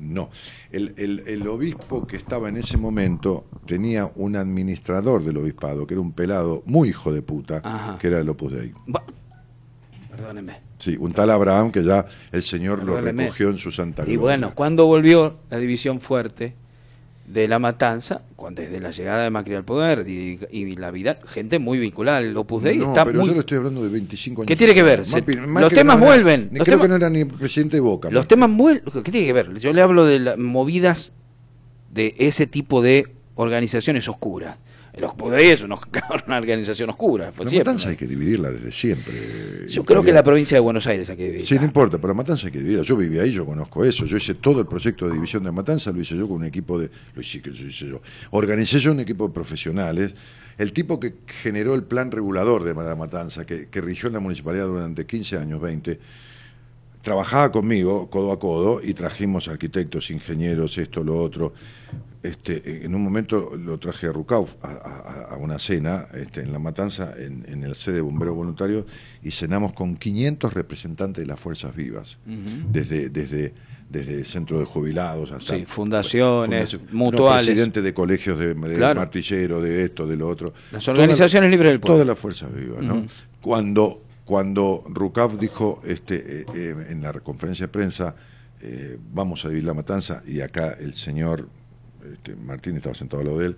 No. 0.00 0.30
El, 0.72 0.94
el- 0.96 1.22
el 1.26 1.46
obispo 1.46 2.06
que 2.06 2.16
estaba 2.16 2.48
en 2.48 2.56
ese 2.56 2.76
momento 2.76 3.44
tenía 3.66 4.10
un 4.16 4.34
administrador 4.34 5.22
del 5.24 5.36
obispado, 5.36 5.86
que 5.86 5.94
era 5.94 6.00
un 6.00 6.12
pelado 6.12 6.62
muy 6.66 6.88
hijo 6.88 7.12
de 7.12 7.22
puta, 7.22 7.60
Ajá. 7.62 7.98
que 7.98 8.08
era 8.08 8.18
el 8.20 8.28
Opus 8.28 8.52
Dei. 8.52 8.72
Perdónenme. 10.10 10.60
Sí, 10.78 10.96
un 10.98 11.12
tal 11.12 11.30
Abraham 11.30 11.70
que 11.70 11.82
ya 11.82 12.06
el 12.32 12.42
Señor 12.42 12.78
lo 12.80 12.94
Perdóneme. 12.94 13.24
recogió 13.24 13.50
en 13.50 13.58
su 13.58 13.70
santa 13.70 14.02
Y 14.02 14.16
gloria. 14.16 14.20
bueno, 14.20 14.54
cuando 14.54 14.86
volvió 14.86 15.36
la 15.50 15.58
división 15.58 16.00
fuerte 16.00 16.54
de 17.32 17.46
la 17.46 17.58
matanza, 17.60 18.22
cuando 18.34 18.60
desde 18.62 18.80
la 18.80 18.90
llegada 18.90 19.22
de 19.22 19.30
Macri 19.30 19.54
al 19.54 19.64
poder 19.64 20.08
y, 20.08 20.40
y 20.50 20.74
la 20.76 20.90
vida, 20.90 21.18
gente 21.26 21.58
muy 21.60 21.78
vinculada 21.78 22.18
al 22.18 22.36
Opus 22.36 22.62
Dei, 22.64 22.78
No, 22.78 22.88
está 22.88 23.04
pero 23.04 23.20
muy... 23.20 23.28
yo 23.28 23.34
le 23.34 23.40
estoy 23.40 23.58
hablando 23.58 23.82
de 23.84 23.88
25 23.88 24.42
años. 24.42 24.48
¿Qué 24.48 24.56
tiene 24.56 24.74
que 24.74 24.82
ver? 24.82 25.06
Se- 25.06 25.24
Macri- 25.24 25.60
los 25.60 25.72
temas 25.72 25.96
no 25.98 26.04
era- 26.06 26.14
vuelven, 26.14 26.50
los 26.52 26.64
creo 26.64 26.76
temas- 26.78 26.82
que 26.82 26.88
no 26.88 26.96
era 26.96 27.08
ni 27.10 27.24
presidente 27.24 27.76
de 27.76 27.80
Boca. 27.80 28.10
Los 28.10 28.26
temas 28.26 28.50
vuelven... 28.50 28.82
¿Qué 29.04 29.12
tiene 29.12 29.26
que 29.28 29.32
ver? 29.32 29.54
Yo 29.60 29.72
le 29.72 29.80
hablo 29.80 30.04
de 30.06 30.18
las 30.18 30.38
movidas 30.38 31.12
de 31.92 32.14
ese 32.18 32.46
tipo 32.48 32.82
de 32.82 33.06
organizaciones 33.36 34.08
oscuras. 34.08 34.56
El 35.00 35.30
Dei 35.30 35.48
es 35.48 35.62
una, 35.62 35.76
una 36.26 36.38
organización 36.38 36.90
oscura, 36.90 37.32
fue 37.32 37.44
La 37.44 37.50
siempre, 37.50 37.72
matanza 37.72 37.86
¿no? 37.86 37.90
hay 37.90 37.96
que 37.96 38.06
dividirla 38.06 38.50
desde 38.50 38.72
siempre. 38.72 39.14
Yo 39.68 39.84
creo 39.84 40.02
que 40.02 40.12
la 40.12 40.22
provincia 40.22 40.56
de 40.56 40.60
Buenos 40.60 40.86
Aires 40.86 41.08
hay 41.10 41.16
que 41.16 41.24
dividir. 41.24 41.46
Sí, 41.46 41.54
no 41.56 41.64
importa, 41.64 41.98
pero 41.98 42.08
la 42.08 42.14
matanza 42.14 42.46
hay 42.46 42.52
que 42.52 42.58
dividirla. 42.58 42.84
Yo 42.84 42.96
viví 42.96 43.18
ahí, 43.18 43.32
yo 43.32 43.46
conozco 43.46 43.84
eso. 43.84 44.04
Yo 44.04 44.16
hice 44.16 44.34
todo 44.34 44.60
el 44.60 44.66
proyecto 44.66 45.08
de 45.08 45.14
división 45.14 45.44
de 45.44 45.52
matanza, 45.52 45.92
lo 45.92 46.00
hice 46.00 46.16
yo 46.16 46.28
con 46.28 46.38
un 46.38 46.44
equipo 46.44 46.78
de. 46.78 46.90
Lo 47.14 47.20
hice, 47.20 47.40
lo 47.44 47.52
hice 47.52 47.86
yo. 47.86 48.00
Organicé 48.30 48.78
yo 48.78 48.92
un 48.92 49.00
equipo 49.00 49.28
de 49.28 49.34
profesionales. 49.34 50.12
El 50.58 50.72
tipo 50.72 51.00
que 51.00 51.14
generó 51.42 51.74
el 51.74 51.84
plan 51.84 52.10
regulador 52.10 52.64
de 52.64 52.74
la 52.74 52.94
matanza, 52.94 53.46
que, 53.46 53.68
que 53.68 53.80
rigió 53.80 54.08
en 54.08 54.14
la 54.14 54.20
municipalidad 54.20 54.66
durante 54.66 55.06
15 55.06 55.38
años, 55.38 55.60
20, 55.60 55.98
trabajaba 57.02 57.50
conmigo 57.50 58.10
codo 58.10 58.32
a 58.32 58.38
codo 58.38 58.80
y 58.82 58.94
trajimos 58.94 59.48
arquitectos, 59.48 60.10
ingenieros, 60.10 60.76
esto, 60.78 61.02
lo 61.02 61.16
otro. 61.22 61.54
Este, 62.22 62.84
en 62.84 62.94
un 62.94 63.02
momento 63.02 63.56
lo 63.56 63.78
traje 63.78 64.06
a 64.06 64.12
Rucauf 64.12 64.54
a, 64.62 64.68
a- 64.68 65.34
a 65.34 65.36
una 65.38 65.58
cena 65.58 66.04
este, 66.12 66.42
en 66.42 66.52
La 66.52 66.58
Matanza, 66.58 67.14
en, 67.18 67.46
en 67.48 67.62
el 67.64 67.74
sede 67.76 67.94
de 67.96 68.00
Bomberos 68.02 68.34
Voluntarios, 68.36 68.84
y 69.22 69.30
cenamos 69.30 69.72
con 69.72 69.96
500 69.96 70.52
representantes 70.52 71.24
de 71.24 71.26
las 71.26 71.40
Fuerzas 71.40 71.74
Vivas, 71.74 72.18
desde, 72.26 73.08
desde, 73.08 73.54
desde 73.88 74.14
el 74.18 74.26
centro 74.26 74.58
de 74.58 74.66
jubilados 74.66 75.32
hasta 75.32 75.56
Sí, 75.56 75.64
fundaciones, 75.66 76.78
mutuales. 76.92 77.46
presidentes 77.46 77.82
de 77.82 77.94
colegios 77.94 78.38
de, 78.38 78.52
de 78.52 78.74
Claro. 78.76 79.00
martillero, 79.00 79.62
de 79.62 79.84
esto, 79.84 80.06
de 80.06 80.16
lo 80.16 80.28
otro. 80.28 80.52
Las 80.72 80.86
organizaciones 80.88 81.50
libres 81.50 81.70
del 81.70 81.80
pueblo. 81.80 81.94
Todas 81.94 82.06
las 82.06 82.18
fuerzas 82.18 82.54
vivas, 82.54 82.82
¿no? 82.82 83.06
Cuando, 83.40 84.02
cuando 84.26 84.84
Rucaf 84.90 85.38
dijo 85.38 85.80
este, 85.86 86.42
eh, 86.42 86.46
eh, 86.54 86.86
en 86.90 87.00
la 87.00 87.14
conferencia 87.14 87.64
de 87.66 87.72
prensa, 87.72 88.14
eh, 88.60 88.98
vamos 89.14 89.42
a 89.46 89.48
vivir 89.48 89.64
la 89.64 89.72
matanza, 89.72 90.22
y 90.26 90.42
acá 90.42 90.74
el 90.78 90.92
señor 90.92 91.48
este, 92.12 92.34
Martín 92.36 92.76
estaba 92.76 92.94
sentado 92.94 93.20
al 93.20 93.26
lado 93.28 93.38
de 93.40 93.46
él, 93.46 93.56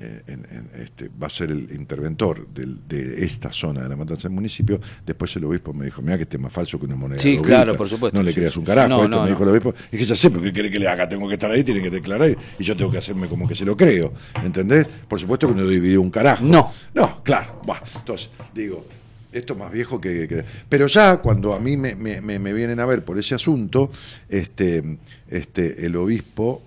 eh, 0.00 0.22
en- 0.26 0.46
en, 0.50 0.82
este, 0.82 1.08
va 1.22 1.28
a 1.28 1.30
ser 1.30 1.52
el 1.52 1.70
interventor 1.72 2.48
del- 2.48 2.78
de 2.88 3.24
esta 3.24 3.52
zona 3.52 3.84
de 3.84 3.88
la 3.88 3.94
matanza 3.94 4.22
del 4.28 4.32
municipio. 4.32 4.80
Después 5.06 5.36
el 5.36 5.44
obispo 5.44 5.72
me 5.72 5.84
dijo, 5.84 6.02
mira 6.02 6.16
que 6.16 6.24
este 6.24 6.36
es 6.36 6.42
más 6.42 6.52
falso 6.52 6.80
que 6.80 6.86
una 6.86 6.96
moneda. 6.96 7.18
Sí, 7.20 7.38
claro, 7.40 7.76
por 7.76 7.88
supuesto, 7.88 8.18
No 8.18 8.24
le 8.24 8.34
creas 8.34 8.56
un 8.56 8.64
carajo, 8.64 8.88
No, 8.88 8.96
esto 9.04 9.08
no, 9.08 9.16
me 9.18 9.22
no. 9.22 9.28
dijo 9.28 9.44
el 9.44 9.50
obispo. 9.50 9.72
Y 9.92 9.98
que 9.98 10.04
ya 10.04 10.16
sé, 10.16 10.30
porque 10.30 10.52
quiere 10.52 10.68
que 10.70 10.80
le 10.80 10.88
haga, 10.88 11.08
tengo 11.08 11.28
que 11.28 11.34
estar 11.34 11.48
ahí, 11.50 11.62
tiene 11.62 11.80
que 11.80 11.90
declarar 11.90 12.26
ahí, 12.28 12.36
y 12.58 12.64
yo 12.64 12.76
tengo 12.76 12.90
que 12.90 12.98
hacerme 12.98 13.28
como 13.28 13.46
que 13.46 13.54
se 13.54 13.64
lo 13.64 13.76
creo. 13.76 14.12
¿Entendés? 14.42 14.86
Por 15.06 15.20
supuesto 15.20 15.46
que 15.48 15.54
no 15.54 15.66
dividió 15.66 16.00
un 16.00 16.10
carajo. 16.10 16.44
No. 16.44 16.72
No, 16.92 17.22
claro. 17.22 17.60
Entonces, 17.94 18.30
digo, 18.52 18.84
esto 19.32 19.52
es 19.52 19.58
más 19.60 19.70
viejo 19.70 20.00
que, 20.00 20.26
que- 20.26 20.44
Pero 20.68 20.88
ya 20.88 21.18
cuando 21.18 21.54
a 21.54 21.60
mí 21.60 21.76
me- 21.76 21.94
me 21.94 22.52
vienen 22.52 22.80
a 22.80 22.86
ver 22.86 23.04
por 23.04 23.16
ese 23.16 23.36
asunto, 23.36 23.92
este, 24.28 24.98
este, 25.30 25.86
el 25.86 25.94
obispo, 25.96 26.62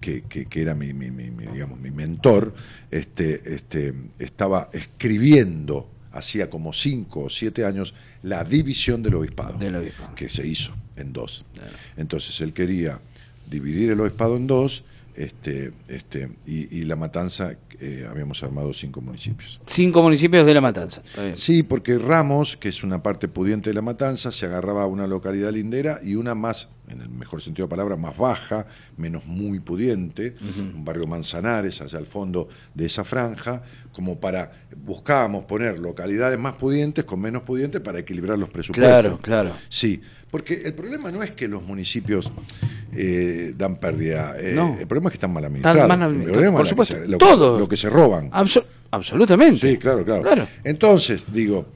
que, 0.00 0.22
que- 0.22 0.46
que 0.46 0.62
era 0.62 0.74
mi, 0.74 0.92
mi- 0.92 1.10
mi- 1.10 1.30
mi, 1.30 1.46
digamos, 1.46 1.78
mi 1.78 1.90
mentor, 1.90 2.54
este, 2.90 3.54
este, 3.54 3.92
estaba 4.18 4.70
escribiendo, 4.72 5.88
hacía 6.12 6.48
como 6.50 6.72
cinco 6.72 7.24
o 7.24 7.30
siete 7.30 7.64
años, 7.64 7.94
la 8.22 8.44
división 8.44 9.02
del 9.02 9.14
obispado, 9.14 9.58
Del 9.58 9.76
obispado. 9.76 10.14
que 10.14 10.28
se 10.28 10.46
hizo 10.46 10.72
en 10.96 11.12
dos. 11.12 11.44
Entonces 11.96 12.40
él 12.40 12.52
quería 12.52 13.00
dividir 13.50 13.90
el 13.90 14.00
obispado 14.00 14.36
en 14.36 14.46
dos, 14.46 14.84
este, 15.16 15.72
este, 15.88 16.30
y, 16.46 16.78
y 16.78 16.84
la 16.84 16.96
matanza, 16.96 17.56
eh, 17.80 18.06
habíamos 18.10 18.42
armado 18.42 18.72
cinco 18.72 19.00
municipios. 19.00 19.60
Cinco 19.66 20.02
municipios 20.02 20.44
de 20.46 20.54
la 20.54 20.60
matanza. 20.60 21.00
Está 21.04 21.22
bien. 21.24 21.36
Sí, 21.36 21.62
porque 21.62 21.98
Ramos, 21.98 22.56
que 22.56 22.68
es 22.68 22.82
una 22.82 23.02
parte 23.02 23.26
pudiente 23.28 23.70
de 23.70 23.74
la 23.74 23.82
matanza, 23.82 24.30
se 24.32 24.46
agarraba 24.46 24.82
a 24.82 24.86
una 24.86 25.06
localidad 25.06 25.50
lindera 25.52 25.98
y 26.02 26.14
una 26.14 26.34
más, 26.34 26.68
en 26.88 27.00
el 27.00 27.08
mejor 27.08 27.40
sentido 27.40 27.66
de 27.66 27.70
la 27.70 27.76
palabra, 27.76 27.96
más 27.96 28.16
baja, 28.16 28.66
menos 28.96 29.24
muy 29.26 29.60
pudiente, 29.60 30.34
un 30.58 30.84
barrio 30.84 31.06
Manzanares, 31.06 31.80
allá 31.80 31.98
al 31.98 32.06
fondo 32.06 32.48
de 32.74 32.86
esa 32.86 33.04
franja, 33.04 33.62
como 33.92 34.20
para, 34.20 34.52
buscábamos 34.76 35.44
poner 35.46 35.78
localidades 35.78 36.38
más 36.38 36.54
pudientes 36.54 37.04
con 37.04 37.20
menos 37.20 37.42
pudientes 37.42 37.80
para 37.80 37.98
equilibrar 37.98 38.38
los 38.38 38.48
presupuestos. 38.50 38.88
Claro, 38.88 39.18
claro. 39.20 39.52
Sí, 39.68 40.00
porque 40.30 40.62
el 40.64 40.74
problema 40.74 41.10
no 41.10 41.22
es 41.24 41.32
que 41.32 41.48
los 41.48 41.62
municipios 41.62 42.30
eh, 42.92 43.52
dan 43.56 43.76
pérdida, 43.76 44.34
eh, 44.38 44.52
No. 44.54 44.76
el 44.78 44.86
problema 44.86 45.08
es 45.08 45.12
que 45.12 45.16
están 45.16 45.32
mal 45.32 45.44
administrados. 45.44 45.88
mal 45.88 46.00
El 46.02 46.06
administrados, 46.06 46.54
por 46.54 46.66
supuesto. 46.68 46.96
lo, 47.06 47.18
Todo. 47.18 47.58
lo 47.58 47.68
que 47.70 47.76
se 47.78 47.88
roban. 47.88 48.30
Abso- 48.32 48.64
absolutamente. 48.90 49.70
Sí, 49.70 49.78
claro, 49.78 50.04
claro, 50.04 50.22
Claro. 50.22 50.48
Entonces, 50.64 51.24
digo, 51.32 51.66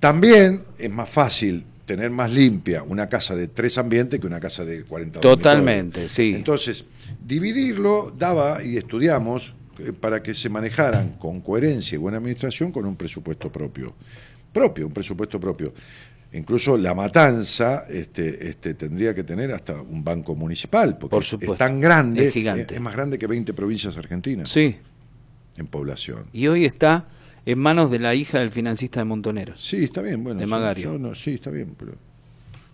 también 0.00 0.62
es 0.78 0.90
más 0.90 1.08
fácil 1.08 1.64
tener 1.84 2.10
más 2.10 2.30
limpia 2.32 2.82
una 2.82 3.08
casa 3.08 3.36
de 3.36 3.48
tres 3.48 3.76
ambientes 3.78 4.18
que 4.18 4.26
una 4.26 4.40
casa 4.40 4.64
de 4.64 4.82
40 4.84 5.20
Totalmente, 5.20 6.08
sí. 6.08 6.32
Entonces, 6.34 6.84
dividirlo 7.24 8.12
daba, 8.16 8.62
y 8.64 8.76
estudiamos, 8.76 9.54
eh, 9.78 9.92
para 9.92 10.22
que 10.22 10.34
se 10.34 10.48
manejaran 10.48 11.16
con 11.18 11.40
coherencia 11.40 11.96
y 11.96 11.98
buena 11.98 12.18
administración 12.18 12.72
con 12.72 12.86
un 12.86 12.96
presupuesto 12.96 13.50
propio. 13.50 13.94
Propio, 14.52 14.86
un 14.86 14.92
presupuesto 14.92 15.40
propio. 15.40 15.72
Incluso 16.34 16.78
la 16.78 16.94
matanza 16.94 17.84
este, 17.90 18.48
este, 18.48 18.74
tendría 18.74 19.14
que 19.14 19.22
tener 19.24 19.52
hasta 19.52 19.74
un 19.80 20.02
banco 20.02 20.34
municipal, 20.34 20.96
porque 20.96 21.10
Por 21.10 21.22
es- 21.22 21.28
supuesto. 21.28 21.52
es 21.54 21.58
tan 21.58 21.80
grande, 21.80 22.28
Es 22.28 22.32
gigante. 22.32 22.74
es 22.74 22.80
más 22.80 22.94
grande 22.94 23.18
que 23.18 23.26
20 23.26 23.52
provincias 23.52 23.96
argentinas 23.98 24.48
Sí. 24.48 24.76
En 25.56 25.66
población. 25.66 26.26
Y 26.32 26.46
hoy 26.46 26.64
está 26.64 27.06
en 27.44 27.58
manos 27.58 27.90
de 27.90 27.98
la 27.98 28.14
hija 28.14 28.38
del 28.38 28.50
financista 28.50 29.00
de 29.00 29.04
Montoneros, 29.04 29.62
Sí, 29.64 29.84
está 29.84 30.00
bien, 30.02 30.22
bueno. 30.22 30.40
De 30.40 30.46
Magario. 30.46 30.92
yo 30.92 30.98
no- 30.98 31.14
sí, 31.14 31.34
está 31.34 31.50
bien, 31.50 31.74
pero. 31.78 31.92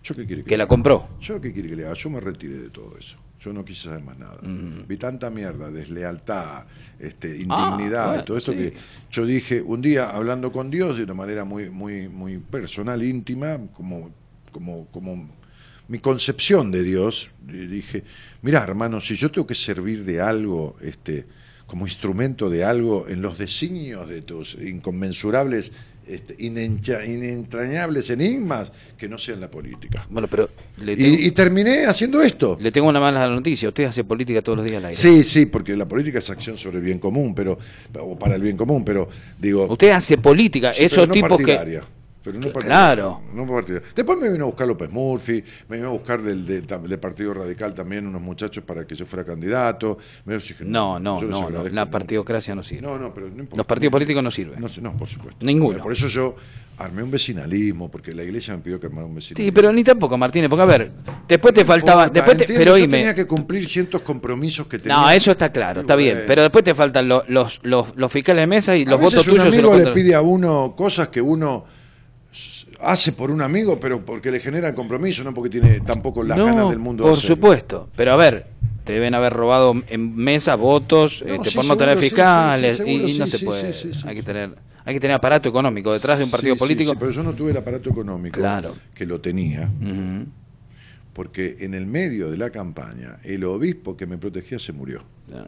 ¿Yo 0.03 0.15
qué 0.15 0.25
quiere 0.25 0.43
que, 0.43 0.49
que 0.49 0.57
la 0.57 0.63
haga? 0.63 0.69
compró. 0.69 1.09
¿Yo 1.19 1.41
qué 1.41 1.51
quiere 1.51 1.69
que 1.69 1.75
le 1.75 1.85
haga? 1.85 1.93
Yo 1.95 2.09
me 2.09 2.19
retiré 2.19 2.55
de 2.57 2.69
todo 2.69 2.97
eso. 2.97 3.17
Yo 3.41 3.53
no 3.53 3.63
quise 3.63 3.83
saber 3.83 4.03
más 4.03 4.17
nada. 4.17 4.37
Vi 4.41 4.97
tanta 4.97 5.29
mierda, 5.29 5.71
deslealtad, 5.71 6.65
este, 6.99 7.29
indignidad 7.37 8.03
Ah, 8.03 8.07
bueno, 8.07 8.21
y 8.21 8.25
todo 8.25 8.37
esto 8.37 8.51
sí. 8.51 8.57
que 8.57 8.73
yo 9.11 9.25
dije 9.25 9.61
un 9.61 9.81
día 9.81 10.09
hablando 10.09 10.51
con 10.51 10.69
Dios 10.69 10.97
de 10.97 11.03
una 11.03 11.13
manera 11.13 11.45
muy, 11.45 11.69
muy, 11.69 12.09
muy 12.09 12.37
personal, 12.37 13.01
íntima, 13.01 13.57
como, 13.73 14.11
como, 14.51 14.87
como 14.87 15.29
mi 15.87 15.99
concepción 15.99 16.69
de 16.69 16.83
Dios, 16.83 17.29
dije, 17.41 18.03
mira 18.41 18.61
hermano, 18.61 18.99
si 18.99 19.15
yo 19.15 19.31
tengo 19.31 19.47
que 19.47 19.55
servir 19.55 20.03
de 20.03 20.19
algo, 20.19 20.75
este, 20.81 21.25
como 21.69 21.85
instrumento 21.85 22.49
de 22.49 22.63
algo 22.63 23.05
en 23.07 23.21
los 23.21 23.37
designios 23.37 24.09
de 24.09 24.23
tus 24.23 24.55
inconmensurables, 24.55 25.71
este, 26.07 26.35
inencha- 26.39 27.05
inentrañables 27.05 28.09
enigmas, 28.09 28.71
que 28.97 29.07
no 29.07 29.19
sean 29.19 29.39
la 29.39 29.51
política. 29.51 30.07
Bueno, 30.09 30.27
pero 30.27 30.49
le 30.77 30.97
tengo, 30.97 31.07
Y, 31.07 31.27
y 31.27 31.31
terminé 31.31 31.85
haciendo 31.85 32.23
esto. 32.23 32.57
le 32.59 32.71
tengo 32.71 32.89
una 32.89 32.99
mala 32.99 33.27
noticia. 33.29 33.69
Usted 33.69 33.83
hace 33.85 34.03
política 34.03 34.41
todos 34.41 34.57
los 34.57 34.65
días 34.67 34.79
al 34.79 34.85
aire. 34.89 34.99
Sí, 34.99 35.23
sí, 35.23 35.45
porque 35.45 35.75
la 35.75 35.87
política 35.87 36.17
es 36.17 36.29
acción 36.31 36.57
sobre 36.57 36.77
el 36.79 36.83
bien 36.83 36.97
común, 36.97 37.35
pero 37.35 37.59
o 37.99 38.17
para 38.17 38.35
el 38.35 38.41
bien 38.41 38.57
común, 38.57 38.83
pero 38.83 39.07
digo, 39.39 39.67
Usted 39.69 39.91
hace 39.91 40.17
política. 40.17 40.73
Sí, 40.73 40.85
Esos 40.85 41.07
no 41.07 41.13
tipos 41.13 41.37
que. 41.37 41.79
Pero 42.23 42.37
no 42.37 42.47
partido. 42.51 42.61
Claro. 42.69 43.21
No 43.33 43.47
partido. 43.47 43.81
Después 43.95 44.19
me 44.19 44.29
vino 44.29 44.43
a 44.43 44.47
buscar 44.47 44.67
López 44.67 44.89
Murphy, 44.91 45.41
me 45.69 45.77
vino 45.77 45.87
a 45.89 45.91
buscar 45.91 46.21
del, 46.21 46.45
del, 46.45 46.67
del 46.67 46.99
Partido 46.99 47.33
Radical 47.33 47.73
también 47.73 48.05
unos 48.05 48.21
muchachos 48.21 48.63
para 48.63 48.85
que 48.85 48.93
yo 48.95 49.05
fuera 49.05 49.23
candidato. 49.23 49.97
Me 50.25 50.35
dije, 50.35 50.55
No, 50.65 50.99
no, 50.99 51.21
no, 51.21 51.49
la 51.71 51.89
partidocracia 51.89 52.53
no 52.55 52.61
sirve. 52.63 52.81
No, 52.81 52.97
no, 52.99 53.13
pero 53.13 53.27
no 53.27 53.33
importa. 53.39 53.57
Los 53.57 53.65
partidos 53.65 53.91
políticos 53.93 54.21
no 54.21 54.31
sirven. 54.31 54.59
No, 54.59 54.67
no, 54.81 54.97
por 54.97 55.07
supuesto. 55.07 55.45
Ninguno. 55.45 55.81
Por 55.81 55.93
eso 55.93 56.07
yo 56.07 56.35
armé 56.77 57.03
un 57.03 57.11
vecinalismo, 57.11 57.89
porque 57.91 58.13
la 58.13 58.23
iglesia 58.23 58.53
me 58.55 58.61
pidió 58.61 58.79
que 58.79 58.87
armara 58.87 59.05
un 59.05 59.15
vecinalismo. 59.15 59.45
Sí, 59.45 59.51
pero 59.51 59.71
ni 59.71 59.83
tampoco, 59.83 60.17
Martínez, 60.17 60.49
porque 60.49 60.61
a 60.63 60.65
ver, 60.65 60.91
después 61.27 61.53
te 61.53 61.63
faltaban, 61.65 62.11
después 62.13 62.37
te- 62.37 62.43
entiendo, 62.43 62.61
pero 62.65 62.77
yo 62.77 62.89
tenía 62.89 63.13
que 63.15 63.25
cumplir 63.27 63.65
ciertos 63.67 64.01
compromisos 64.01 64.65
que 64.67 64.79
tenía. 64.79 64.97
no, 64.97 65.09
eso 65.09 65.31
está 65.31 65.51
claro, 65.51 65.81
está 65.81 65.95
bien, 65.97 66.13
bueno. 66.15 66.27
pero 66.27 66.41
después 66.43 66.63
te 66.63 66.73
faltan 66.73 67.07
lo- 67.09 67.23
los, 67.27 67.59
los, 67.63 67.93
los 67.97 68.11
fiscales 68.11 68.43
de 68.43 68.47
mesa 68.47 68.77
y 68.77 68.83
A 68.83 68.89
los 68.91 68.99
veces 68.99 69.15
votos 69.15 69.27
un 69.27 69.33
tuyos 69.33 69.43
se 69.53 69.59
amigo 69.59 69.75
los 69.75 69.83
le 69.87 69.91
pide 69.91 70.15
a 70.15 70.21
uno 70.21 70.73
cosas 70.77 71.09
que 71.09 71.21
uno 71.21 71.65
hace 72.81 73.11
por 73.11 73.31
un 73.31 73.41
amigo, 73.41 73.79
pero 73.79 74.03
porque 74.05 74.31
le 74.31 74.39
genera 74.39 74.73
compromiso, 74.73 75.23
no 75.23 75.33
porque 75.33 75.49
tiene 75.49 75.81
tampoco 75.81 76.23
las 76.23 76.37
No, 76.37 76.45
ganas 76.45 76.69
del 76.69 76.79
mundo 76.79 77.03
por 77.03 77.17
supuesto, 77.17 77.89
pero 77.95 78.13
a 78.13 78.15
ver, 78.15 78.47
te 78.85 78.93
deben 78.93 79.13
haber 79.15 79.33
robado 79.33 79.73
en 79.89 80.15
mesa 80.15 80.55
votos 80.55 81.23
No, 81.25 81.33
este, 81.35 81.49
sí, 81.51 81.55
por 81.57 81.65
no 81.65 81.77
tener 81.77 81.97
seguro, 81.97 82.01
sí, 82.01 82.09
sí, 82.09 82.15
fiscales 82.15 82.73
y- 82.73 82.77
seguro, 82.77 83.07
y, 83.09 83.17
no 83.19 83.27
se 83.27 83.39
puede. 83.39 83.73
sí, 83.73 83.91
sí, 83.93 83.99
sí. 84.01 84.07
hay 84.07 84.15
que 84.15 84.23
tener 84.23 84.55
hay 84.85 84.95
que 84.95 84.99
tener 85.01 85.15
aparato 85.15 85.47
económico 85.49 85.93
detrás 85.93 86.17
de 86.17 86.25
un 86.25 86.31
partido 86.31 86.55
político. 86.55 86.91
sí, 86.91 86.97
pero 86.99 87.11
yo 87.11 87.21
no 87.21 87.33
tuve 87.35 87.51
el 87.51 87.57
aparato 87.57 87.89
económico 87.91 88.39
Claro. 88.39 88.75
que 88.95 89.05
lo 89.05 89.21
tenía, 89.21 89.69
porque 91.13 91.57
en 91.59 91.73
el 91.73 91.85
medio 91.85 92.31
de 92.31 92.37
la 92.37 92.49
campaña 92.49 93.17
el 93.23 93.43
obispo 93.43 93.95
que 93.97 94.05
me 94.07 94.17
protegía 94.17 94.57
se 94.57 94.71
murió, 94.71 95.03
No, 95.29 95.39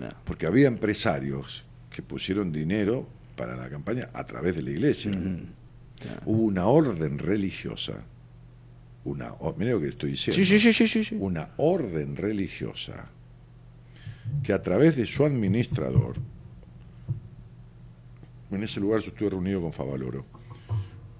no. 0.00 0.08
porque 0.24 0.46
había 0.46 0.68
empresarios 0.68 1.64
que 1.90 2.02
pusieron 2.02 2.52
dinero 2.52 3.08
para 3.36 3.56
la 3.56 3.68
campaña 3.68 4.10
a 4.12 4.24
través 4.24 4.54
de 4.54 4.62
la 4.62 4.70
iglesia. 4.70 5.10
Hubo 6.24 6.42
una 6.42 6.66
orden 6.66 7.18
religiosa, 7.18 8.02
una, 9.04 9.34
mira 9.56 9.72
lo 9.72 9.80
que 9.80 9.88
estoy 9.88 10.10
diciendo. 10.12 10.44
Sí, 10.44 10.72
sí, 10.72 11.04
sí, 11.04 11.16
una 11.18 11.50
orden 11.56 12.16
religiosa 12.16 13.10
que 14.42 14.52
a 14.52 14.62
través 14.62 14.96
de 14.96 15.06
su 15.06 15.24
administrador, 15.24 16.16
en 18.50 18.62
ese 18.62 18.80
lugar 18.80 19.00
yo 19.00 19.08
estuve 19.08 19.30
reunido 19.30 19.60
con 19.60 19.72
Favaloro, 19.72 20.24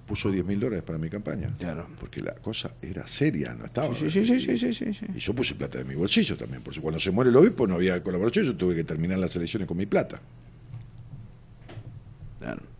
puso 0.05 0.31
10 0.31 0.45
mil 0.45 0.59
dólares 0.59 0.83
para 0.83 0.97
mi 0.97 1.09
campaña. 1.09 1.53
Claro. 1.57 1.87
Porque 1.99 2.21
la 2.21 2.35
cosa 2.35 2.71
era 2.81 3.07
seria, 3.07 3.53
no 3.55 3.65
estaba. 3.65 3.93
Sí, 3.95 4.09
sí, 4.09 4.25
sí, 4.25 4.39
sí, 4.39 4.57
sí, 4.57 4.73
sí, 4.73 4.93
sí. 4.93 5.05
Y 5.13 5.19
yo 5.19 5.33
puse 5.33 5.55
plata 5.55 5.79
de 5.79 5.83
mi 5.85 5.95
bolsillo 5.95 6.37
también, 6.37 6.61
porque 6.61 6.79
cuando 6.79 6.99
se 6.99 7.11
muere 7.11 7.29
el 7.29 7.35
obispo 7.35 7.67
no 7.67 7.75
había 7.75 8.01
colaboración, 8.01 8.45
yo 8.45 8.55
tuve 8.55 8.75
que 8.75 8.83
terminar 8.83 9.17
las 9.17 9.35
elecciones 9.35 9.67
con 9.67 9.77
mi 9.77 9.85
plata. 9.85 10.21
Claro. 12.39 12.74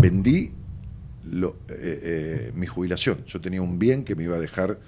Vendí 0.00 0.52
lo- 1.24 1.56
eh, 1.68 2.00
eh, 2.48 2.52
mi 2.54 2.66
jubilación. 2.66 3.24
Yo 3.26 3.40
tenía 3.40 3.62
un 3.62 3.78
bien 3.78 4.04
que 4.04 4.14
me 4.16 4.24
iba 4.24 4.36
a 4.36 4.40
dejar 4.40 4.78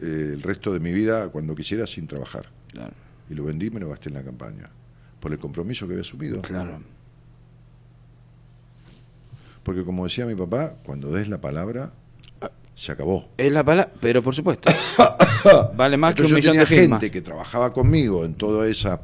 eh, 0.00 0.30
el 0.34 0.42
resto 0.42 0.72
de 0.72 0.80
mi 0.80 0.92
vida 0.92 1.28
cuando 1.28 1.54
quisiera 1.54 1.86
sin 1.86 2.06
trabajar. 2.06 2.46
Claro. 2.72 2.92
Y 3.30 3.34
lo 3.34 3.44
vendí 3.44 3.66
y 3.66 3.70
me 3.70 3.80
lo 3.80 3.88
gasté 3.90 4.08
en 4.08 4.14
la 4.16 4.22
campaña. 4.22 4.70
Por 5.20 5.32
el 5.32 5.38
compromiso 5.38 5.86
que 5.86 5.92
había 5.92 6.02
asumido. 6.02 6.42
Claro. 6.42 6.80
Porque 9.62 9.84
como 9.84 10.04
decía 10.04 10.26
mi 10.26 10.34
papá, 10.34 10.74
cuando 10.84 11.12
des 11.12 11.28
la 11.28 11.40
palabra, 11.40 11.92
se 12.74 12.90
acabó. 12.90 13.28
Es 13.36 13.52
la 13.52 13.62
palabra, 13.62 13.92
pero 14.00 14.22
por 14.22 14.34
supuesto. 14.34 14.72
vale 15.76 15.96
más 15.96 16.14
que 16.14 16.22
un 16.22 16.26
Entonces 16.28 16.30
yo 16.30 16.52
millón 16.52 16.52
tenía 16.52 16.60
de 16.60 16.66
firmas. 16.66 17.00
gente 17.00 17.10
que 17.12 17.22
trabajaba 17.22 17.72
conmigo 17.72 18.24
en 18.24 18.34
toda 18.34 18.66
esa 18.68 19.00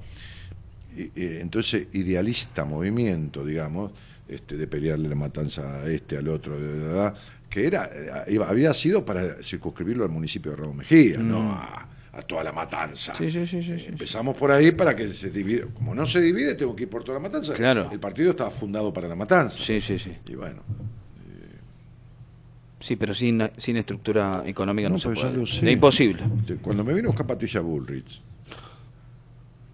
entonces 1.14 1.86
idealista 1.92 2.64
movimiento, 2.64 3.44
digamos, 3.44 3.92
este, 4.28 4.56
de 4.56 4.66
pelearle 4.66 5.09
la 5.09 5.14
matanza 5.14 5.80
a 5.82 5.88
este, 5.90 6.16
al 6.18 6.28
otro, 6.28 6.59
de, 6.60 7.12
que 7.48 7.66
era 7.66 7.86
eh, 7.92 8.32
iba- 8.32 8.48
había 8.48 8.74
sido 8.74 9.05
para 9.05 9.42
circunscribirlo 9.42 10.05
al 10.05 10.10
municipio 10.10 10.50
de 10.52 10.56
Raúl 10.59 10.76
Mejía, 10.76 11.18
no 11.18 11.52
a, 11.52 11.88
a 12.12 12.22
toda 12.22 12.44
la 12.44 12.52
matanza. 12.52 13.12
Mm. 13.14 13.16
Sí, 13.16 13.30
sí, 13.30 13.46
sí, 13.46 13.62
sí, 13.62 13.78
sí. 13.78 13.86
Empezamos 13.88 14.36
por 14.36 14.50
ahí 14.52 14.72
para 14.72 14.94
que 14.94 15.09
se 15.09 15.30
divida. 15.30 15.64
Como 15.72 15.94
no 15.94 16.05
se 16.05 16.20
divide, 16.20 16.55
tengo 16.55 16.76
que 16.76 16.82
ir 16.84 16.88
por 16.90 17.02
toda 17.05 17.14
la 17.18 17.22
matanza. 17.22 17.55
Claro. 17.55 17.88
El 17.90 18.00
partido 18.00 18.30
estaba 18.30 18.50
fundado 18.50 18.92
para 18.92 19.09
la 19.09 19.16
matanza. 19.16 19.59
Sí, 19.59 19.80
sí, 19.80 19.98
sí. 19.98 20.12
Y 20.28 20.34
bueno, 20.34 20.62
Sí, 22.80 22.94
pero 22.94 23.12
sin, 23.12 23.42
sin 23.56 23.76
estructura 23.76 24.44
económica 24.46 24.88
no, 24.88 24.94
No, 24.94 24.98
se 25.00 25.09
ya 25.12 25.22
puede. 25.22 25.36
lo 25.36 25.46
sé. 25.48 25.66
Es 25.66 25.72
imposible. 25.72 26.22
cuando 26.62 26.84
me 26.84 26.94
vino 26.94 27.09
a 27.09 27.10
buscar 27.10 27.26
Patricia 27.26 27.60
Bullrich, 27.60 28.22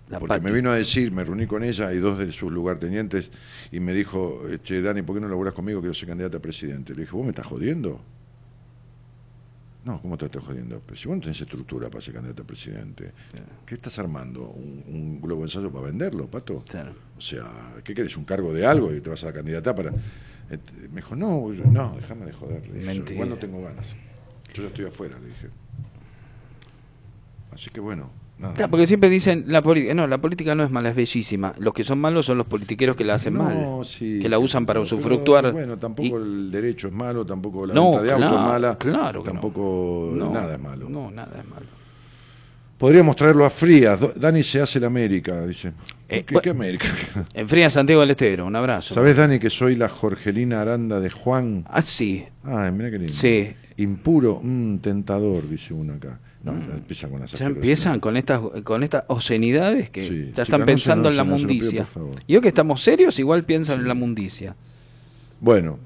La 0.09 0.19
Porque 0.19 0.35
Pati. 0.35 0.45
me 0.45 0.53
vino 0.53 0.71
a 0.71 0.75
decir, 0.75 1.11
me 1.13 1.25
reuní 1.25 1.47
con 1.47 1.65
ella 1.65 1.93
y 1.93 1.99
dos 1.99 2.19
de 2.19 2.31
sus 2.31 2.53
lugartenientes 2.53 3.31
y 3.73 3.81
me 3.81 3.95
dijo, 3.95 4.43
che, 4.63 4.83
Dani, 4.83 5.03
¿por 5.03 5.17
qué 5.17 5.21
no 5.23 5.29
laburas 5.29 5.55
conmigo? 5.55 5.81
Quiero 5.81 5.95
ser 5.95 6.09
candidata 6.09 6.37
a 6.37 6.41
presidente. 6.41 6.95
Le 6.95 7.03
dije, 7.03 7.13
¿vos 7.13 7.25
me 7.25 7.31
estás 7.31 7.47
jodiendo? 7.47 8.01
No, 9.85 10.01
¿cómo 10.01 10.17
te 10.17 10.27
estás 10.27 10.43
jodiendo? 10.43 10.81
Pero 10.85 10.97
si 10.97 11.09
vos 11.09 11.17
no 11.17 11.23
tenés 11.23 11.41
estructura 11.41 11.89
para 11.91 12.01
ser 12.01 12.15
candidato 12.15 12.43
a 12.43 12.47
presidente, 12.47 13.13
¿qué 13.67 13.75
estás 13.75 13.99
armando? 13.99 14.49
¿Un, 14.49 14.83
un 14.89 15.21
globo 15.21 15.43
de 15.43 15.47
ensayo 15.49 15.71
para 15.71 15.87
venderlo, 15.87 16.27
Pato? 16.27 16.65
Claro. 16.69 16.93
O 17.17 17.21
sea, 17.21 17.51
¿qué 17.83 17.95
querés? 17.95 18.17
¿Un 18.17 18.25
cargo 18.25 18.53
de 18.55 18.67
algo 18.67 18.95
y 18.95 19.01
te 19.01 19.11
vas 19.11 19.23
a 19.25 19.27
la 19.27 19.33
candidata 19.33 19.75
para...? 19.75 19.91
Me 19.91 20.97
dijo, 20.97 21.17
no, 21.17 21.49
no, 21.49 21.97
déjame 21.97 22.27
de 22.27 22.33
joder. 22.33 22.69
Mentira. 22.71 23.13
igual 23.15 23.29
no 23.31 23.37
tengo 23.37 23.63
ganas. 23.63 23.97
Yo 24.53 24.63
ya 24.63 24.69
estoy 24.69 24.85
afuera, 24.87 25.19
le 25.19 25.29
dije. 25.29 25.49
Así 27.53 27.71
que 27.71 27.81
bueno, 27.81 28.11
Claro, 28.37 28.69
porque 28.71 28.87
siempre 28.87 29.09
dicen, 29.09 29.45
la 29.47 29.63
política, 29.63 29.95
no, 29.95 30.07
la 30.07 30.19
política 30.19 30.55
no 30.55 30.65
es 30.65 30.71
mala, 30.71 30.91
es 30.91 30.97
bellísima. 30.97 31.55
Los 31.59 31.73
que 31.73 31.85
son 31.85 31.99
malos 32.01 32.27
son 32.27 32.37
los 32.37 32.47
politiqueros 32.47 32.97
que 32.97 33.05
la 33.05 33.15
hacen 33.15 33.35
No, 33.35 33.45
mal. 33.45 33.85
sí, 33.87 34.19
que 34.21 34.29
la 34.29 34.39
usan 34.39 34.67
para 34.67 34.81
usufructuar. 34.81 35.53
Bueno, 35.53 35.79
tampoco 35.79 36.19
el 36.19 36.51
derecho 36.51 36.89
es 36.89 36.93
malo, 36.93 37.25
tampoco 37.25 37.65
la 37.65 37.73
No, 37.75 37.93
venta 37.93 38.03
de 38.03 38.13
auto 38.13 38.27
claro, 38.27 38.37
es 38.43 38.49
mala. 38.49 38.79
claro 38.79 39.23
que 39.23 39.31
tampoco 39.31 40.13
nada 40.17 40.55
es 40.55 40.61
malo. 40.61 40.89
No, 40.89 41.11
nada 41.11 41.39
es 41.41 41.49
malo. 41.49 41.67
Podríamos 42.77 43.15
traerlo 43.17 43.45
a 43.47 43.51
Frías. 43.51 43.99
Dani 44.17 44.43
se 44.43 44.61
hace 44.61 44.81
la 44.81 44.89
América, 44.89 45.47
dice. 45.47 45.73
Eh, 46.09 46.25
¿Qué, 46.25 46.51
América? 46.51 46.89
En 47.35 47.49
Fría 47.49 47.71
Santiago 47.71 48.01
del 48.03 48.11
Estero, 48.11 48.45
un 48.47 48.57
abrazo. 48.57 48.95
¿Sabés, 48.95 49.17
Dani, 49.17 49.39
que 49.39 49.49
soy 49.49 49.77
la 49.77 49.89
Jorgelina 49.89 50.61
Aranda 50.61 51.01
de 51.01 51.09
Juan? 51.09 51.65
Ah, 51.69 51.81
sí. 51.83 52.25
Ay, 52.43 52.73
mira 52.73 52.91
qué 52.91 52.99
lindo. 52.99 53.13
Sí. 53.13 53.55
Impuro, 53.77 54.37
un 54.39 54.81
tentador, 54.83 55.49
dice 55.49 55.73
uno 55.73 55.95
acá. 55.95 56.19
No, 56.45 56.53
empieza 56.53 57.09
con 57.09 57.21
las 57.21 57.33
Ya 57.33 57.47
empiezan 57.47 58.01
con 58.01 58.17
estas 58.19 58.41
con 58.65 58.83
estas 58.83 59.05
obscenidades 59.09 59.89
que 59.91 60.07
Sí. 60.09 60.33
ya 60.35 60.43
están 60.43 60.65
pensando 60.67 61.05
no 61.05 61.11
en 61.11 61.17
la 61.17 61.25
no 61.25 61.37
pido, 61.37 61.49
mundicia. 61.49 61.79
por 61.85 61.89
favor. 61.89 62.15
y 62.27 62.37
hoy 62.37 62.43
que 62.43 62.49
estamos 62.49 62.83
serios, 62.83 63.19
igual 63.19 63.45
piensan 63.45 63.81
en 63.81 63.89
la 63.89 63.95
mundicia. 63.95 64.55
Bueno, 65.41 65.79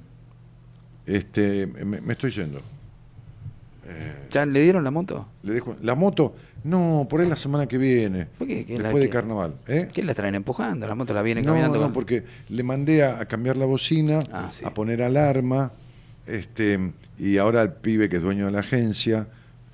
este, 1.06 1.66
me, 1.66 2.00
me 2.00 2.12
estoy 2.12 2.30
yendo. 2.32 2.60
¿Ya 4.30 4.44
le 4.44 4.60
dieron 4.62 4.84
la 4.84 4.90
moto? 4.90 5.26
Le 5.42 5.54
dejo 5.54 5.74
la 5.82 5.94
moto. 5.94 6.34
No, 6.64 7.06
por 7.08 7.20
ahí 7.22 7.28
la 7.28 7.36
semana 7.36 7.66
que 7.66 7.78
viene. 7.78 8.26
¿Por 8.36 8.46
qué? 8.46 8.66
¿Qué 8.66 8.76
la- 8.76 8.82
Después 8.84 9.02
de 9.02 9.08
carnaval. 9.08 9.54
¿eh? 9.66 9.88
¿Qué 9.92 10.02
la 10.02 10.12
traen 10.12 10.34
empujando? 10.34 10.86
La 10.86 10.94
moto 10.94 11.14
la 11.14 11.22
viene 11.22 11.40
No, 11.40 11.52
caminando. 11.52 11.78
no, 11.78 11.84
con- 11.84 11.92
porque 11.94 12.24
le 12.50 12.62
mandé 12.62 13.02
a, 13.04 13.20
a 13.20 13.24
cambiar 13.26 13.56
la 13.56 13.64
bocina, 13.64 14.24
Ah, 14.30 14.50
sí. 14.52 14.64
a 14.66 14.74
poner 14.74 15.02
alarma, 15.02 15.72
este, 16.26 16.90
y 17.18 17.38
ahora 17.38 17.62
el 17.62 17.72
pibe 17.72 18.10
que 18.10 18.16
es 18.16 18.22
dueño 18.22 18.46
de 18.46 18.52
la 18.52 18.60
agencia, 18.60 19.28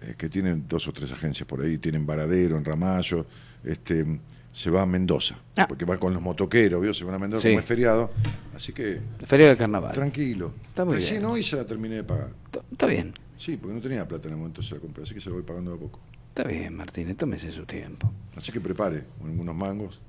eh, 0.07 0.15
que 0.17 0.29
tiene 0.29 0.55
dos 0.69 0.87
o 0.89 0.93
tres 0.93 1.11
agencias 1.13 1.47
por 1.47 1.61
ahí, 1.63 1.79
tienen 1.79 2.07
Varadero, 2.07 2.57
en 2.57 2.65
Ramallo, 2.65 3.27
este, 3.65 4.05
se 4.53 4.71
va 4.71 4.83
a 4.83 4.87
Mendoza, 4.87 5.37
Ah. 5.57 5.67
porque 5.67 5.85
va 5.85 5.99
con 5.99 6.13
los 6.13 6.23
motoqueros, 6.23 6.81
¿vio? 6.81 6.95
se 6.95 7.05
van 7.05 7.15
a 7.15 7.19
Mendoza 7.19 7.43
Sí. 7.43 7.49
como 7.49 7.61
es 7.61 7.67
feriado, 7.67 8.11
así 8.55 8.73
que 8.73 9.01
Feria 9.25 9.49
del 9.49 9.57
carnaval. 9.57 9.93
tranquilo. 9.93 10.53
Está 10.69 10.85
muy 10.85 10.95
Recién 10.97 11.21
bien. 11.21 11.31
hoy 11.33 11.43
se 11.43 11.57
la 11.57 11.65
terminé 11.67 11.97
de 11.97 12.05
pagar. 12.05 12.29
Está- 12.71 12.87
bien. 12.87 13.15
Sí, 13.39 13.57
porque 13.57 13.75
no 13.75 13.81
tenía 13.81 14.07
plata 14.07 14.29
en 14.29 14.35
el 14.35 14.39
momento 14.39 14.63
se 14.63 14.75
la 14.77 14.81
compré, 14.81 15.03
así 15.03 15.13
que 15.15 15.21
se 15.21 15.29
la 15.29 15.35
voy 15.35 15.45
pagando 15.45 15.73
de 15.73 15.77
a 15.77 15.81
poco. 15.81 15.99
Está 16.29 16.45
bien, 16.45 16.75
Martínez, 16.77 17.17
tómese 17.17 17.51
su 17.53 17.65
tiempo. 17.67 18.11
Así 18.37 18.51
que 18.53 18.61
prepare 18.61 19.05
unos 19.21 19.55
mangos. 19.55 20.01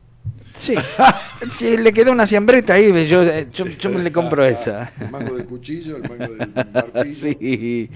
Sí. 0.54 0.74
sí, 1.52 1.78
le 1.78 1.92
quedó 1.94 2.12
una 2.12 2.26
siambreta 2.26 2.74
ahí, 2.74 3.08
yo, 3.08 3.22
eh, 3.24 3.48
yo, 3.52 3.66
yo 3.66 3.90
me 3.92 4.02
le 4.02 4.12
compro 4.12 4.44
esa. 4.46 4.92
El 5.00 5.12
mango 5.12 5.36
del 5.36 5.46
cuchillo, 5.46 5.98
el 5.98 6.04
mango 6.10 6.34
del 6.34 6.54
martillo. 6.74 7.06
sí. 7.12 7.90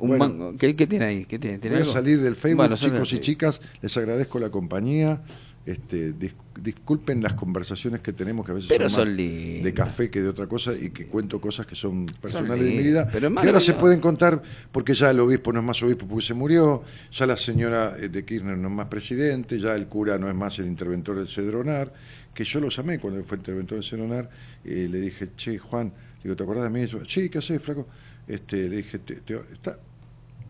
Un 0.00 0.08
Bueno. 0.08 0.28
mango. 0.28 0.56
¿Qué, 0.58 0.74
qué 0.74 0.86
tiene 0.86 1.04
ahí? 1.04 1.24
¿Qué 1.26 1.38
tiene? 1.38 1.58
¿Tiene 1.58 1.78
Voy 1.80 1.88
a 1.88 1.90
salir 1.92 2.20
del 2.20 2.36
Facebook, 2.36 2.56
Bueno, 2.58 2.76
chicos 2.76 3.12
y 3.12 3.20
chicas, 3.20 3.60
les 3.82 3.96
agradezco 3.96 4.38
la 4.38 4.50
compañía. 4.50 5.22
Este, 5.66 6.14
dis- 6.14 6.32
disculpen 6.60 7.22
las 7.22 7.34
conversaciones 7.34 8.00
que 8.00 8.14
tenemos, 8.14 8.46
que 8.46 8.52
a 8.52 8.54
veces 8.54 8.70
Pero 8.70 8.88
son, 8.88 9.08
más 9.08 9.16
son 9.16 9.62
de 9.62 9.72
café 9.74 10.10
que 10.10 10.22
de 10.22 10.28
otra 10.30 10.46
cosa, 10.46 10.72
y 10.74 10.88
que 10.88 11.04
cuento 11.06 11.38
cosas 11.38 11.66
que 11.66 11.74
son 11.74 12.06
personales 12.06 12.64
de 12.64 12.70
mi 12.70 12.78
vida, 12.82 13.06
pero 13.12 13.30
que 13.34 13.46
ahora 13.46 13.60
se 13.60 13.74
pueden 13.74 14.00
contar 14.00 14.42
porque 14.72 14.94
ya 14.94 15.10
el 15.10 15.20
obispo 15.20 15.52
no 15.52 15.60
es 15.60 15.64
más 15.66 15.82
obispo 15.82 16.06
porque 16.08 16.24
se 16.24 16.32
murió, 16.32 16.82
ya 17.12 17.26
la 17.26 17.36
señora 17.36 17.94
eh, 18.00 18.08
de 18.08 18.24
Kirchner 18.24 18.56
no 18.56 18.68
es 18.68 18.74
más 18.74 18.86
presidente, 18.88 19.58
ya 19.58 19.74
el 19.74 19.86
cura 19.86 20.16
no 20.18 20.30
es 20.30 20.34
más 20.34 20.58
el 20.58 20.66
interventor 20.66 21.18
del 21.18 21.28
Cedronar, 21.28 21.92
que 22.32 22.42
yo 22.42 22.58
lo 22.58 22.70
llamé 22.70 22.98
cuando 22.98 23.18
él 23.20 23.26
fue 23.26 23.36
interventor 23.36 23.76
del 23.78 23.84
Cedronar, 23.84 24.30
eh, 24.64 24.88
le 24.90 24.98
dije, 24.98 25.28
che, 25.36 25.58
Juan, 25.58 25.92
digo, 26.24 26.34
¿te 26.36 26.42
acordás 26.42 26.64
de 26.64 26.70
mí? 26.70 26.86
Yo, 26.86 27.04
sí, 27.04 27.28
¿qué 27.28 27.36
haces, 27.36 27.62
flaco? 27.62 27.86
Este, 28.26 28.66
le 28.66 28.76
dije, 28.76 28.98
te- 29.00 29.16
te- 29.16 29.34
está, 29.52 29.78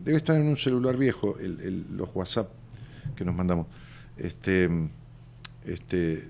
debe 0.03 0.17
estar 0.17 0.35
en 0.35 0.47
un 0.47 0.55
celular 0.57 0.97
viejo 0.97 1.37
el, 1.39 1.59
el- 1.61 1.85
los 1.95 2.09
WhatsApp 2.13 2.49
que 3.15 3.23
nos 3.25 3.35
mandamos. 3.35 3.67
Este, 4.17 4.69
este, 5.65 6.27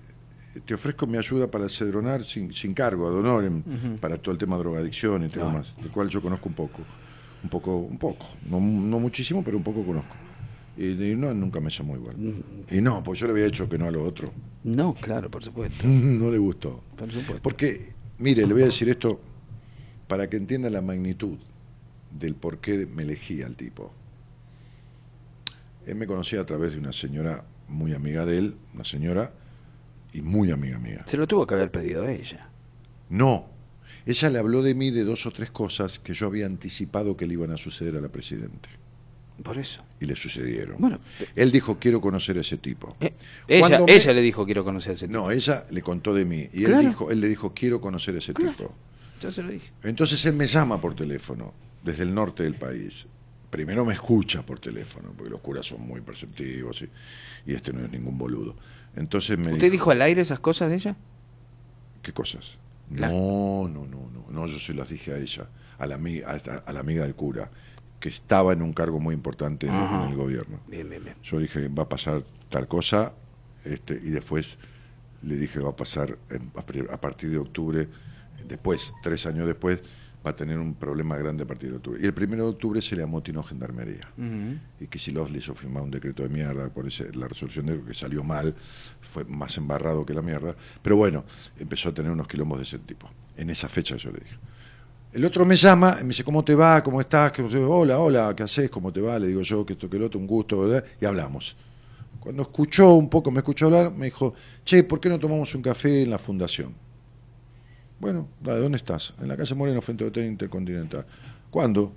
te 0.65 0.73
ofrezco 0.73 1.07
mi 1.07 1.17
ayuda 1.17 1.49
para 1.49 1.69
cedronar 1.69 2.23
sin, 2.23 2.53
sin 2.53 2.73
cargo, 2.73 3.07
ad 3.07 3.15
honorem, 3.15 3.63
para 3.99 4.17
todo 4.17 4.31
el 4.33 4.37
tema 4.37 4.57
de 4.57 4.63
drogadicción 4.63 5.23
y 5.25 5.29
todo 5.29 5.49
más, 5.49 5.75
del 5.77 5.89
cual 5.91 6.09
yo 6.09 6.21
conozco 6.21 6.49
un 6.49 6.55
poco. 6.55 6.79
Un 7.43 7.49
poco, 7.49 7.77
un 7.77 7.97
poco. 7.97 8.25
No, 8.49 8.59
no 8.59 8.99
muchísimo, 8.99 9.43
pero 9.43 9.57
un 9.57 9.63
poco 9.63 9.83
conozco. 9.83 10.15
Y, 10.77 10.91
y 11.11 11.15
no, 11.15 11.33
nunca 11.33 11.59
me 11.59 11.69
llamó 11.69 11.95
igual. 11.95 12.15
Y 12.69 12.81
no, 12.81 13.01
pues 13.03 13.19
yo 13.19 13.25
le 13.27 13.31
había 13.33 13.45
hecho 13.47 13.67
que 13.67 13.77
no 13.77 13.87
a 13.87 13.91
lo 13.91 14.03
otro. 14.03 14.31
No, 14.63 14.93
claro, 14.93 15.29
por 15.31 15.43
supuesto. 15.43 15.83
no 15.87 16.29
le 16.29 16.37
gustó. 16.37 16.83
Por 16.95 17.11
supuesto. 17.11 17.41
Porque, 17.41 17.93
mire, 18.19 18.45
le 18.45 18.53
voy 18.53 18.61
a 18.61 18.65
decir 18.65 18.89
esto 18.89 19.19
para 20.07 20.29
que 20.29 20.37
entienda 20.37 20.69
la 20.69 20.81
magnitud 20.81 21.37
del 22.17 22.35
por 22.35 22.59
qué 22.59 22.85
me 22.85 23.03
elegí 23.03 23.41
al 23.41 23.55
tipo. 23.55 23.91
Él 25.85 25.95
me 25.95 26.05
conocía 26.07 26.41
a 26.41 26.45
través 26.45 26.73
de 26.73 26.79
una 26.79 26.93
señora 26.93 27.43
muy 27.67 27.93
amiga 27.93 28.25
de 28.25 28.37
él, 28.37 28.55
una 28.73 28.83
señora 28.83 29.31
y 30.13 30.21
muy 30.21 30.51
amiga 30.51 30.77
mía. 30.77 31.03
Se 31.07 31.17
lo 31.17 31.27
tuvo 31.27 31.47
que 31.47 31.55
haber 31.55 31.71
pedido 31.71 32.07
ella. 32.07 32.49
No, 33.09 33.47
ella 34.05 34.29
le 34.29 34.39
habló 34.39 34.61
de 34.61 34.75
mí 34.75 34.91
de 34.91 35.03
dos 35.03 35.25
o 35.25 35.31
tres 35.31 35.49
cosas 35.51 35.99
que 35.99 36.13
yo 36.13 36.27
había 36.27 36.45
anticipado 36.45 37.17
que 37.17 37.25
le 37.25 37.33
iban 37.33 37.51
a 37.51 37.57
suceder 37.57 37.95
a 37.97 38.01
la 38.01 38.09
Presidente. 38.09 38.69
Por 39.43 39.57
eso. 39.57 39.83
Y 39.99 40.05
le 40.05 40.15
sucedieron. 40.15 40.75
Bueno, 40.77 40.99
él 41.35 41.51
dijo, 41.51 41.79
quiero 41.79 41.99
conocer 41.99 42.37
a 42.37 42.41
ese 42.41 42.57
tipo. 42.57 42.95
eh, 42.99 43.13
ella, 43.47 43.79
me- 43.79 43.91
ella 43.91 44.13
le 44.13 44.21
dijo 44.21 44.45
quiero 44.45 44.63
conocer 44.63 44.91
a 44.91 44.93
ese 44.93 45.07
tipo. 45.07 45.17
No, 45.19 45.31
ella 45.31 45.65
le 45.71 45.81
contó 45.81 46.13
de 46.13 46.25
mí. 46.25 46.47
Y 46.53 46.65
Claro. 46.65 46.79
él, 46.81 46.87
dijo, 46.89 47.11
él 47.11 47.21
le 47.21 47.27
dijo, 47.27 47.51
quiero 47.55 47.81
conocer 47.81 48.13
a 48.15 48.19
ese 48.19 48.33
Claro. 48.33 48.51
tipo. 48.51 48.73
Yo 49.19 49.31
se 49.31 49.41
lo 49.41 49.49
dije. 49.49 49.71
Entonces 49.83 50.23
él 50.25 50.33
me 50.33 50.45
llama 50.45 50.79
por 50.79 50.93
teléfono, 50.93 51.53
desde 51.83 52.03
el 52.03 52.13
norte 52.13 52.43
del 52.43 52.55
país. 52.55 53.07
Primero 53.49 53.83
me 53.83 53.93
escucha 53.93 54.43
por 54.45 54.59
teléfono, 54.59 55.11
porque 55.15 55.29
los 55.29 55.41
curas 55.41 55.65
son 55.65 55.81
muy 55.81 55.99
perceptivos 56.01 56.81
y, 56.81 56.89
y 57.51 57.53
este 57.53 57.73
no 57.73 57.83
es 57.83 57.91
ningún 57.91 58.17
boludo. 58.17 58.55
Entonces 58.95 59.37
me 59.37 59.53
¿Usted 59.53 59.71
dijo 59.71 59.91
al 59.91 60.01
aire 60.01 60.21
esas 60.21 60.39
cosas 60.39 60.69
de 60.69 60.75
ella? 60.75 60.95
¿Qué 62.01 62.13
cosas? 62.13 62.57
La- 62.89 63.09
No, 63.09 63.67
no, 63.67 63.85
no, 63.85 64.09
no, 64.11 64.25
no, 64.29 64.47
yo 64.47 64.57
se 64.59 64.73
las 64.73 64.89
dije 64.89 65.13
a 65.13 65.17
ella, 65.17 65.47
a 65.77 65.85
la, 65.85 65.97
ami- 65.97 66.23
a, 66.25 66.35
esta- 66.35 66.57
a 66.65 66.73
la 66.73 66.79
amiga 66.79 67.03
del 67.03 67.15
cura, 67.15 67.51
que 67.99 68.09
estaba 68.09 68.53
en 68.53 68.61
un 68.61 68.73
cargo 68.73 68.99
muy 68.99 69.13
importante 69.13 69.67
en, 69.67 69.73
el 69.73 70.15
gobierno. 70.15 70.59
Bien, 70.67 70.89
bien, 70.89 71.03
bien. 71.03 71.15
Yo 71.23 71.37
dije, 71.39 71.67
va 71.67 71.83
a 71.83 71.89
pasar 71.89 72.23
tal 72.49 72.67
cosa, 72.67 73.13
este, 73.63 73.93
y 73.95 74.09
después 74.09 74.57
le 75.23 75.35
dije, 75.35 75.59
va 75.59 75.69
a 75.71 75.75
pasar 75.75 76.17
en- 76.29 76.51
a 76.55 76.65
pri- 76.65 76.87
a 76.89 76.99
partir 76.99 77.29
de 77.29 77.37
octubre, 77.37 77.87
después, 78.47 78.91
tres 79.03 79.25
años 79.25 79.45
después, 79.45 79.79
va 80.25 80.31
a 80.31 80.35
tener 80.35 80.57
un 80.59 80.75
problema 80.75 81.17
grande 81.17 81.43
a 81.43 81.47
partir 81.47 81.69
de 81.71 81.77
octubre. 81.77 81.99
Y 82.01 82.05
el 82.05 82.13
primero 82.13 82.43
de 82.43 82.49
octubre 82.51 82.81
se 82.81 82.95
le 82.95 83.03
amotinó 83.03 83.41
gendarmería. 83.43 84.01
Ujú. 84.17 84.59
Y 84.79 84.87
Kicillof 84.87 85.31
le 85.31 85.39
hizo 85.39 85.53
firmar 85.55 85.83
un 85.83 85.91
decreto 85.91 86.23
de 86.23 86.29
mierda 86.29 86.69
por 86.69 86.87
ese, 86.87 87.11
la 87.15 87.27
resolución 87.27 87.65
de 87.65 87.81
que 87.81 87.93
salió 87.93 88.23
mal, 88.23 88.53
fue 89.01 89.25
más 89.25 89.57
embarrado 89.57 90.05
que 90.05 90.13
la 90.13 90.21
mierda. 90.21 90.55
Pero 90.81 90.95
bueno, 90.97 91.23
empezó 91.57 91.89
a 91.89 91.93
tener 91.93 92.11
unos 92.11 92.27
quilombos 92.27 92.59
de 92.59 92.63
ese 92.65 92.79
tipo. 92.79 93.09
En 93.35 93.49
esa 93.49 93.67
fecha 93.67 93.95
yo 93.97 94.11
le 94.11 94.19
dije. 94.19 94.35
El 95.13 95.25
otro 95.25 95.45
me 95.45 95.55
llama 95.57 95.97
y 95.99 96.03
me 96.03 96.09
dice, 96.09 96.23
¿cómo 96.23 96.43
te 96.43 96.55
va? 96.55 96.81
¿Cómo 96.83 97.01
estás? 97.01 97.31
¿Qué- 97.31 97.41
Hola, 97.43 97.99
hola, 97.99 98.33
¿qué 98.35 98.43
haces? 98.43 98.69
¿Cómo 98.69 98.93
te 98.93 99.01
va? 99.01 99.19
Le 99.19 99.27
digo 99.27 99.41
yo, 99.41 99.65
que 99.65 99.73
esto, 99.73 99.89
que 99.89 99.97
el 99.97 100.03
otro, 100.03 100.19
un 100.19 100.27
gusto, 100.27 100.61
¿verdad? 100.61 100.85
Y 101.01 101.05
hablamos. 101.05 101.55
Cuando 102.19 102.43
escuchó 102.43 102.93
un 102.93 103.09
poco, 103.09 103.31
me 103.31 103.39
escuchó 103.39 103.65
hablar, 103.65 103.91
me 103.91 104.05
dijo, 104.05 104.33
che, 104.63 104.83
¿por 104.83 104.99
qué 105.01 105.09
no 105.09 105.17
tomamos 105.19 105.53
un 105.55 105.61
café 105.63 106.03
en 106.03 106.11
la 106.11 106.19
fundación? 106.19 106.73
Bueno, 108.01 108.27
dale, 108.41 108.61
¿dónde 108.61 108.77
estás? 108.77 109.13
En 109.21 109.27
la 109.27 109.37
calle 109.37 109.53
Moreno, 109.53 109.79
frente 109.79 110.03
al 110.03 110.07
Hotel 110.07 110.25
Intercontinental. 110.25 111.05
¿Cuándo? 111.51 111.93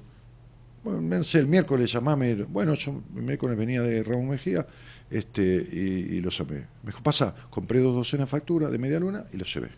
Bueno, 0.85 1.01
no 1.01 1.25
sé, 1.25 1.39
el 1.39 1.47
miércoles 1.47 1.91
llamame. 1.91 2.35
Bueno, 2.45 2.75
yo 2.75 3.01
el 3.17 3.23
miércoles 3.23 3.57
venía 3.57 3.81
de 3.81 4.03
Ramón 4.03 4.29
Mejía 4.29 4.67
este, 5.09 5.43
y, 5.43 6.21
lo 6.21 6.29
llamé. 6.29 6.57
Me 6.83 6.91
dijo, 6.91 7.03
pasa, 7.03 7.35
compré 7.49 7.81
dos 7.81 7.95
docenas 7.95 8.27
de 8.27 8.31
factura 8.31 8.69
de 8.69 8.77
media 8.77 9.01
luna 9.01 9.25
y 9.33 9.39
los 9.39 9.53
llevé. 9.55 9.71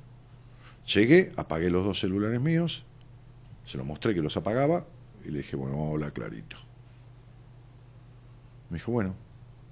Llegué, 0.92 1.32
apagué 1.36 1.70
los 1.70 1.84
dos 1.84 2.00
celulares 2.00 2.40
míos, 2.40 2.84
se 3.64 3.78
los 3.78 3.86
mostré 3.86 4.12
que 4.12 4.20
los 4.20 4.36
apagaba 4.36 4.84
y 5.24 5.30
le 5.30 5.38
dije, 5.38 5.54
bueno, 5.54 5.76
vamos 5.76 5.90
a 5.90 5.92
hablar 5.92 6.12
clarito. 6.12 6.56
Me 8.70 8.78
dijo, 8.78 8.90
bueno, 8.90 9.14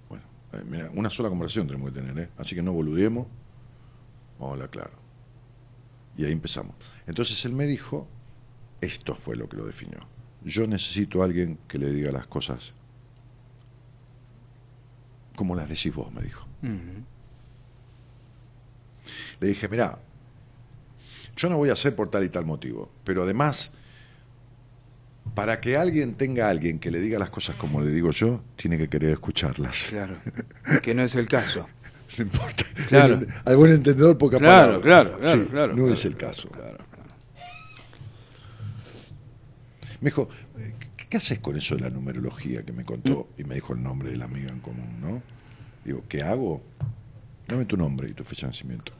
bueno, 0.08 0.24
eh, 0.52 0.62
mira, 0.64 0.88
una 0.94 1.10
sola 1.10 1.28
conversación 1.28 1.66
tenemos 1.66 1.92
que 1.92 2.00
tener, 2.00 2.16
¿eh? 2.16 2.28
así 2.38 2.54
que 2.54 2.62
no 2.62 2.72
boludeemos, 2.72 3.26
vamos 4.38 4.50
a 4.50 4.52
hablar 4.52 4.70
claro. 4.70 5.03
Y 6.16 6.24
ahí 6.24 6.32
empezamos. 6.32 6.76
Entonces 7.06 7.44
él 7.44 7.52
me 7.52 7.66
dijo, 7.66 8.08
esto 8.80 9.14
fue 9.14 9.36
lo 9.36 9.48
que 9.48 9.56
lo 9.56 9.66
definió. 9.66 9.98
Yo 10.42 10.66
necesito 10.66 11.22
a 11.22 11.24
alguien 11.24 11.58
que 11.68 11.78
le 11.78 11.90
diga 11.90 12.12
las 12.12 12.26
cosas 12.26 12.74
como 15.34 15.54
las 15.54 15.68
decís 15.68 15.94
vos, 15.94 16.12
me 16.12 16.22
dijo. 16.22 16.46
Le 19.40 19.48
dije, 19.48 19.68
mirá, 19.68 19.98
yo 21.36 21.48
no 21.48 21.56
voy 21.56 21.70
a 21.70 21.74
hacer 21.74 21.94
por 21.94 22.10
tal 22.10 22.24
y 22.24 22.28
tal 22.28 22.44
motivo, 22.44 22.90
pero 23.04 23.24
además, 23.24 23.70
para 25.34 25.60
que 25.60 25.76
alguien 25.76 26.14
tenga 26.14 26.46
a 26.46 26.50
alguien 26.50 26.78
que 26.78 26.90
le 26.90 27.00
diga 27.00 27.18
las 27.18 27.30
cosas 27.30 27.56
como 27.56 27.80
le 27.80 27.90
digo 27.90 28.10
yo, 28.12 28.42
tiene 28.56 28.78
que 28.78 28.88
querer 28.88 29.10
escucharlas. 29.10 29.88
Claro. 29.90 30.16
Que 30.82 30.94
no 30.94 31.02
es 31.02 31.14
el 31.16 31.28
caso. 31.28 31.66
No 32.18 32.24
importa. 32.24 32.64
Claro. 32.88 33.20
Al 33.44 33.56
buen 33.56 33.72
entendedor, 33.72 34.16
poca 34.18 34.38
Claro, 34.38 34.80
palabra. 34.80 34.82
claro, 34.82 35.18
claro, 35.20 35.42
Sí, 35.44 35.48
claro. 35.50 35.68
No 35.68 35.74
claro, 35.78 35.92
es 35.94 36.04
el 36.04 36.16
caso. 36.16 36.48
Claro. 36.50 36.78
Me 40.00 40.10
dijo, 40.10 40.28
eh, 40.58 40.74
¿qué- 40.96 41.06
¿qué 41.08 41.16
haces 41.16 41.38
con 41.38 41.56
eso 41.56 41.76
de 41.76 41.82
la 41.82 41.90
numerología 41.90 42.62
que 42.62 42.72
me 42.72 42.84
contó? 42.84 43.30
Y 43.38 43.44
me 43.44 43.54
dijo 43.54 43.72
el 43.74 43.82
nombre 43.82 44.10
de 44.10 44.16
la 44.16 44.26
amiga 44.26 44.50
en 44.50 44.60
común, 44.60 45.00
¿no? 45.00 45.22
Digo, 45.84 46.04
¿qué 46.08 46.22
hago? 46.22 46.62
Dame 47.48 47.64
tu 47.64 47.76
nombre 47.76 48.08
y 48.08 48.12
tu 48.12 48.24
fecha 48.24 48.42
de 48.46 48.52
nacimiento. 48.52 48.92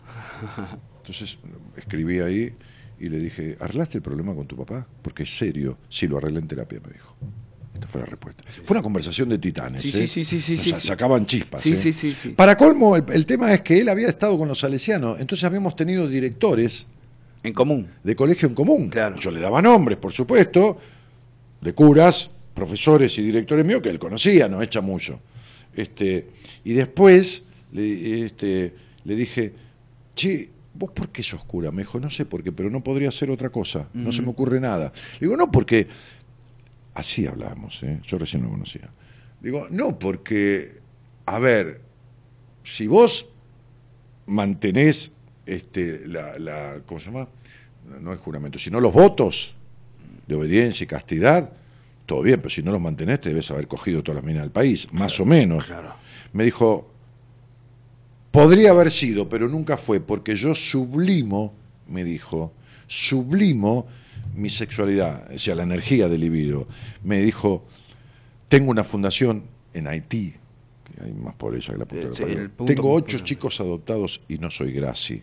Entonces 0.99 1.39
escribí 1.77 2.21
ahí 2.21 2.55
y 2.99 3.09
le 3.09 3.19
dije, 3.19 3.57
¿arreglaste 3.61 3.99
el 3.99 4.03
problema 4.03 4.35
con 4.35 4.47
tu 4.47 4.57
papá? 4.57 4.87
Porque 5.03 5.25
es 5.25 5.37
serio. 5.37 5.79
Sí, 5.89 6.07
lo 6.07 6.19
arreglé 6.19 6.39
en 6.41 6.49
terapia, 6.49 6.81
me 6.87 6.93
dijo. 6.93 7.15
Esta 7.75 7.89
fue 7.89 8.01
la 8.03 8.07
respuesta. 8.07 8.43
Fue 8.65 8.77
una 8.77 8.83
conversación 8.83 9.29
de 9.29 9.39
titanes. 9.39 9.83
Sí, 9.83 9.89
¿eh? 9.89 10.07
sí, 10.07 10.25
sí, 10.25 10.41
sí, 10.41 10.41
sí, 10.41 10.57
sí. 10.57 10.75
sacaban 10.81 11.27
chispas. 11.27 11.63
Sí, 11.63 11.73
¿eh? 11.73 11.77
sí, 11.77 11.93
sí. 11.93 12.29
Para 12.31 12.57
colmo, 12.57 12.97
el, 12.97 13.05
el 13.13 13.27
tema 13.27 13.53
es 13.53 13.63
que 13.63 13.81
él 13.81 13.89
había 13.89 14.09
estado 14.09 14.39
con 14.39 14.47
los 14.49 14.61
salesianos, 14.61 15.21
entonces 15.21 15.45
habíamos 15.45 15.75
tenido 15.75 16.09
directores 16.09 16.87
En 17.43 17.53
común. 17.53 17.89
de 18.03 18.15
colegio 18.17 18.49
en 18.49 18.55
común. 18.55 18.89
Claro. 18.91 19.17
Yo 19.17 19.31
le 19.31 19.41
daba 19.41 19.61
nombres, 19.61 19.99
por 19.99 20.13
supuesto, 20.13 20.79
de 21.61 21.73
curas, 21.75 22.31
profesores 22.55 23.19
y 23.19 23.23
directores 23.23 23.67
míos 23.67 23.81
que 23.83 23.89
él 23.91 23.99
conocía, 23.99 24.49
no 24.49 24.63
echa 24.63 24.81
mucho. 24.81 25.21
Este, 25.75 26.29
y 26.65 26.73
después 26.75 27.43
le, 27.73 28.25
este, 28.27 28.73
le 29.03 29.15
dije, 29.17 29.53
che, 30.15 30.49
¿vos 30.75 30.93
por 30.93 31.09
qué 31.09 31.23
sos 31.25 31.43
cura? 31.45 31.73
Me 31.73 31.83
dijo, 31.83 31.99
no 31.99 32.09
sé 32.11 32.25
por 32.25 32.45
qué, 32.45 32.53
pero 32.53 32.71
no 32.71 32.83
podría 32.85 33.11
ser 33.11 33.31
otra 33.31 33.51
cosa, 33.51 33.89
no 33.93 34.13
se 34.13 34.23
me 34.23 34.29
ocurre 34.29 34.61
nada. 34.61 34.93
Digo, 35.21 35.37
no 35.37 35.51
porque, 35.51 35.89
así 36.95 37.27
hablábamos, 37.27 37.83
¿eh? 37.83 38.01
yo 38.03 38.19
recién 38.19 38.43
lo 38.43 38.51
conocía. 38.51 38.89
Digo, 39.41 39.67
no 39.71 39.99
porque, 39.99 40.81
a 41.27 41.39
ver, 41.39 41.81
si 42.63 42.87
vos 42.87 43.27
mantenés 44.27 45.13
este, 45.45 46.07
la, 46.07 46.39
la, 46.39 46.81
¿cómo 46.87 47.01
se 47.01 47.07
llama? 47.07 47.29
No 48.01 48.13
el 48.13 48.19
juramento, 48.19 48.59
sino 48.59 48.81
los 48.81 48.93
votos 48.93 49.55
de 50.27 50.35
obediencia 50.35 50.85
y 50.85 50.87
castidad, 50.87 51.51
todo 52.07 52.23
bien, 52.23 52.39
pero 52.39 52.51
si 52.51 52.63
no 52.63 52.73
los 52.73 52.81
mantenés 52.81 53.21
te 53.21 53.29
debes 53.31 53.51
haber 53.51 53.67
cogido 53.67 54.03
todas 54.03 54.17
las 54.17 54.25
minas 54.25 54.43
del 54.43 54.53
país, 54.53 54.91
más 54.93 55.19
o 55.21 55.27
menos. 55.27 55.65
Claro. 55.65 55.95
Me 56.33 56.45
dijo, 56.45 56.91
podría 58.31 58.71
haber 58.71 58.91
sido, 58.91 59.29
pero 59.29 59.49
nunca 59.49 59.77
fue, 59.77 60.01
porque 60.01 60.37
yo 60.37 60.55
sublimo, 60.55 61.55
me 61.89 62.05
dijo, 62.05 62.53
sublimo 62.87 63.87
mi 64.35 64.51
sexualidad, 64.51 65.31
o 65.33 65.39
sea, 65.39 65.55
la 65.55 65.63
energía 65.63 66.09
del 66.09 66.21
libido. 66.21 66.67
Me 67.03 67.21
dijo, 67.21 67.65
tengo 68.49 68.71
una 68.71 68.85
fundación 68.85 69.45
en 69.73 69.87
Haití, 69.87 70.35
que 70.85 71.05
hay 71.05 71.13
más 71.13 71.35
pobreza 71.35 71.73
que 71.73 71.79
la 71.79 71.85
puta 71.87 72.09
Eh, 72.23 72.51
que 72.57 72.65
Tengo 72.65 72.93
ocho 72.93 73.19
chicos 73.19 73.61
adoptados 73.61 74.21
y 74.29 74.39
no 74.39 74.51
soy 74.51 74.73
Graci. 74.73 75.23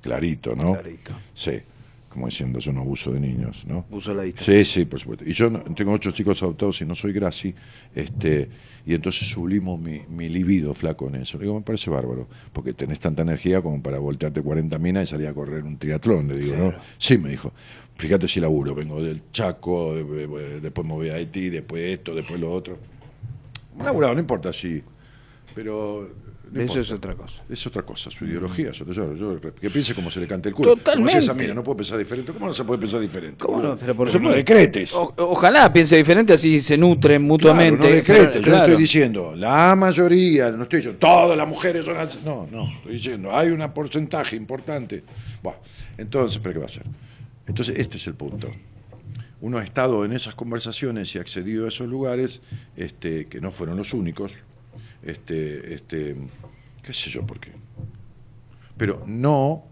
Clarito, 0.00 0.54
¿no? 0.54 0.74
Clarito. 0.74 1.12
Sí, 1.34 1.60
como 2.08 2.26
diciendo, 2.26 2.58
yo 2.58 2.72
no 2.72 2.80
abuso 2.80 3.12
de 3.12 3.20
niños, 3.20 3.64
¿no? 3.66 3.84
Puso 3.86 4.14
la 4.14 4.22
distancia. 4.22 4.54
Sí, 4.64 4.64
sí, 4.64 4.84
por 4.86 4.98
supuesto. 4.98 5.24
Y 5.28 5.32
yo 5.32 5.50
no- 5.50 5.60
tengo 5.60 5.92
ocho 5.92 6.10
chicos 6.10 6.42
adoptados 6.42 6.80
y 6.80 6.84
no 6.86 6.94
soy 6.94 7.12
Graci, 7.12 7.54
este, 7.94 8.48
y 8.86 8.94
entonces 8.94 9.28
sublimo 9.28 9.76
mi, 9.76 10.00
mi 10.08 10.28
libido 10.28 10.72
flaco 10.74 11.08
en 11.08 11.16
eso. 11.16 11.36
Le 11.38 11.44
digo, 11.44 11.54
me 11.56 11.60
parece 11.64 11.90
bárbaro, 11.90 12.26
porque 12.52 12.72
tenés 12.72 12.98
tanta 13.00 13.22
energía 13.22 13.60
como 13.60 13.82
para 13.82 13.98
voltearte 13.98 14.40
40 14.42 14.78
minas 14.78 15.04
y 15.04 15.06
salir 15.10 15.26
a 15.28 15.34
correr 15.34 15.64
un 15.64 15.76
triatlón, 15.76 16.28
le 16.28 16.38
digo, 16.38 16.56
¿no? 16.56 16.74
Sí, 16.96 17.18
me 17.18 17.28
dijo. 17.30 17.52
Fíjate 17.96 18.28
si 18.28 18.40
laburo, 18.40 18.74
vengo 18.74 19.02
del 19.02 19.22
Chaco, 19.32 19.94
de- 19.94 20.04
de- 20.26 20.60
después 20.60 20.86
me 20.86 20.94
voy 20.94 21.10
a 21.10 21.14
Haití, 21.14 21.50
después 21.50 21.82
esto, 21.98 22.14
después 22.14 22.40
lo 22.40 22.52
otro. 22.52 22.78
Laburado, 23.82 24.14
no 24.14 24.20
importa 24.20 24.52
si. 24.52 24.82
Pero 25.54 26.08
no 26.52 26.62
Eso 26.62 26.80
es 26.80 26.90
otra 26.90 27.14
cosa. 27.14 27.42
Es 27.48 27.66
otra 27.66 27.82
cosa, 27.82 28.10
su 28.10 28.24
ideología. 28.24 28.72
yo- 28.72 28.84
yo- 28.90 29.14
yo- 29.14 29.40
que 29.54 29.70
piense 29.70 29.94
como 29.94 30.10
se 30.10 30.20
le 30.20 30.26
cante 30.26 30.48
el 30.48 30.54
culo. 30.54 30.76
Totalmente. 30.76 31.20
Como 31.26 31.34
mina 31.40 31.54
no 31.54 31.62
puede 31.64 31.76
pensar 31.78 31.98
diferente. 31.98 32.32
¿Cómo 32.32 32.46
no 32.46 32.52
se 32.52 32.64
puede 32.64 32.80
pensar 32.80 33.00
diferente? 33.00 33.36
¿Cómo 33.44 33.60
no? 33.62 33.76
Pero 33.76 33.94
por 33.94 34.20
no 34.20 34.30
decretes. 34.30 34.94
O- 34.94 35.14
ojalá 35.16 35.72
piense 35.72 35.96
diferente, 35.96 36.32
así 36.32 36.60
se 36.60 36.76
nutren 36.76 37.22
mutuamente. 37.22 37.78
Claro, 37.78 37.90
no 37.90 37.96
decretes. 37.96 38.42
Pero, 38.42 38.44
Yo 38.46 38.52
no 38.52 38.64
estoy 38.64 38.76
diciendo 38.80 39.34
la 39.36 39.74
mayoría, 39.76 40.50
no 40.50 40.62
estoy 40.64 40.78
diciendo 40.78 40.98
todas 40.98 41.36
las 41.36 41.48
mujeres 41.48 41.84
son 41.84 41.96
así. 41.96 42.18
No, 42.24 42.48
no. 42.50 42.64
Estoy 42.68 42.92
diciendo 42.92 43.36
hay 43.36 43.48
un 43.50 43.68
porcentaje 43.72 44.36
importante. 44.36 45.02
Bueno, 45.42 45.58
entonces, 45.96 46.40
¿pero 46.42 46.54
qué 46.54 46.58
va 46.60 46.64
a 46.64 46.68
hacer? 46.68 46.84
Entonces, 47.46 47.78
este 47.78 47.96
es 47.96 48.06
el 48.06 48.14
punto. 48.14 48.48
Uno 49.40 49.58
ha 49.58 49.64
estado 49.64 50.04
en 50.04 50.12
esas 50.12 50.34
conversaciones 50.34 51.14
y 51.14 51.18
ha 51.18 51.20
accedido 51.20 51.66
a 51.66 51.68
esos 51.68 51.86
lugares, 51.88 52.40
este, 52.76 53.26
que 53.26 53.40
no 53.40 53.52
fueron 53.52 53.76
los 53.76 53.94
únicos, 53.94 54.32
este, 55.02 55.74
este, 55.74 56.16
qué 56.82 56.92
sé 56.92 57.10
yo 57.10 57.26
por 57.26 57.38
qué. 57.40 57.52
Pero 58.76 59.02
no 59.06 59.64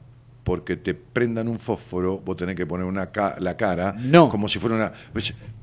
porque 0.44 0.76
te 0.76 0.94
prendan 0.94 1.48
un 1.48 1.58
fósforo, 1.58 2.18
vos 2.18 2.36
tenés 2.36 2.54
que 2.54 2.64
poner 2.66 2.86
una 2.86 3.10
ca- 3.10 3.34
la 3.40 3.56
cara 3.56 3.92
No. 3.98 4.28
como 4.28 4.46
si 4.48 4.60
fuera 4.60 4.76
una... 4.76 4.92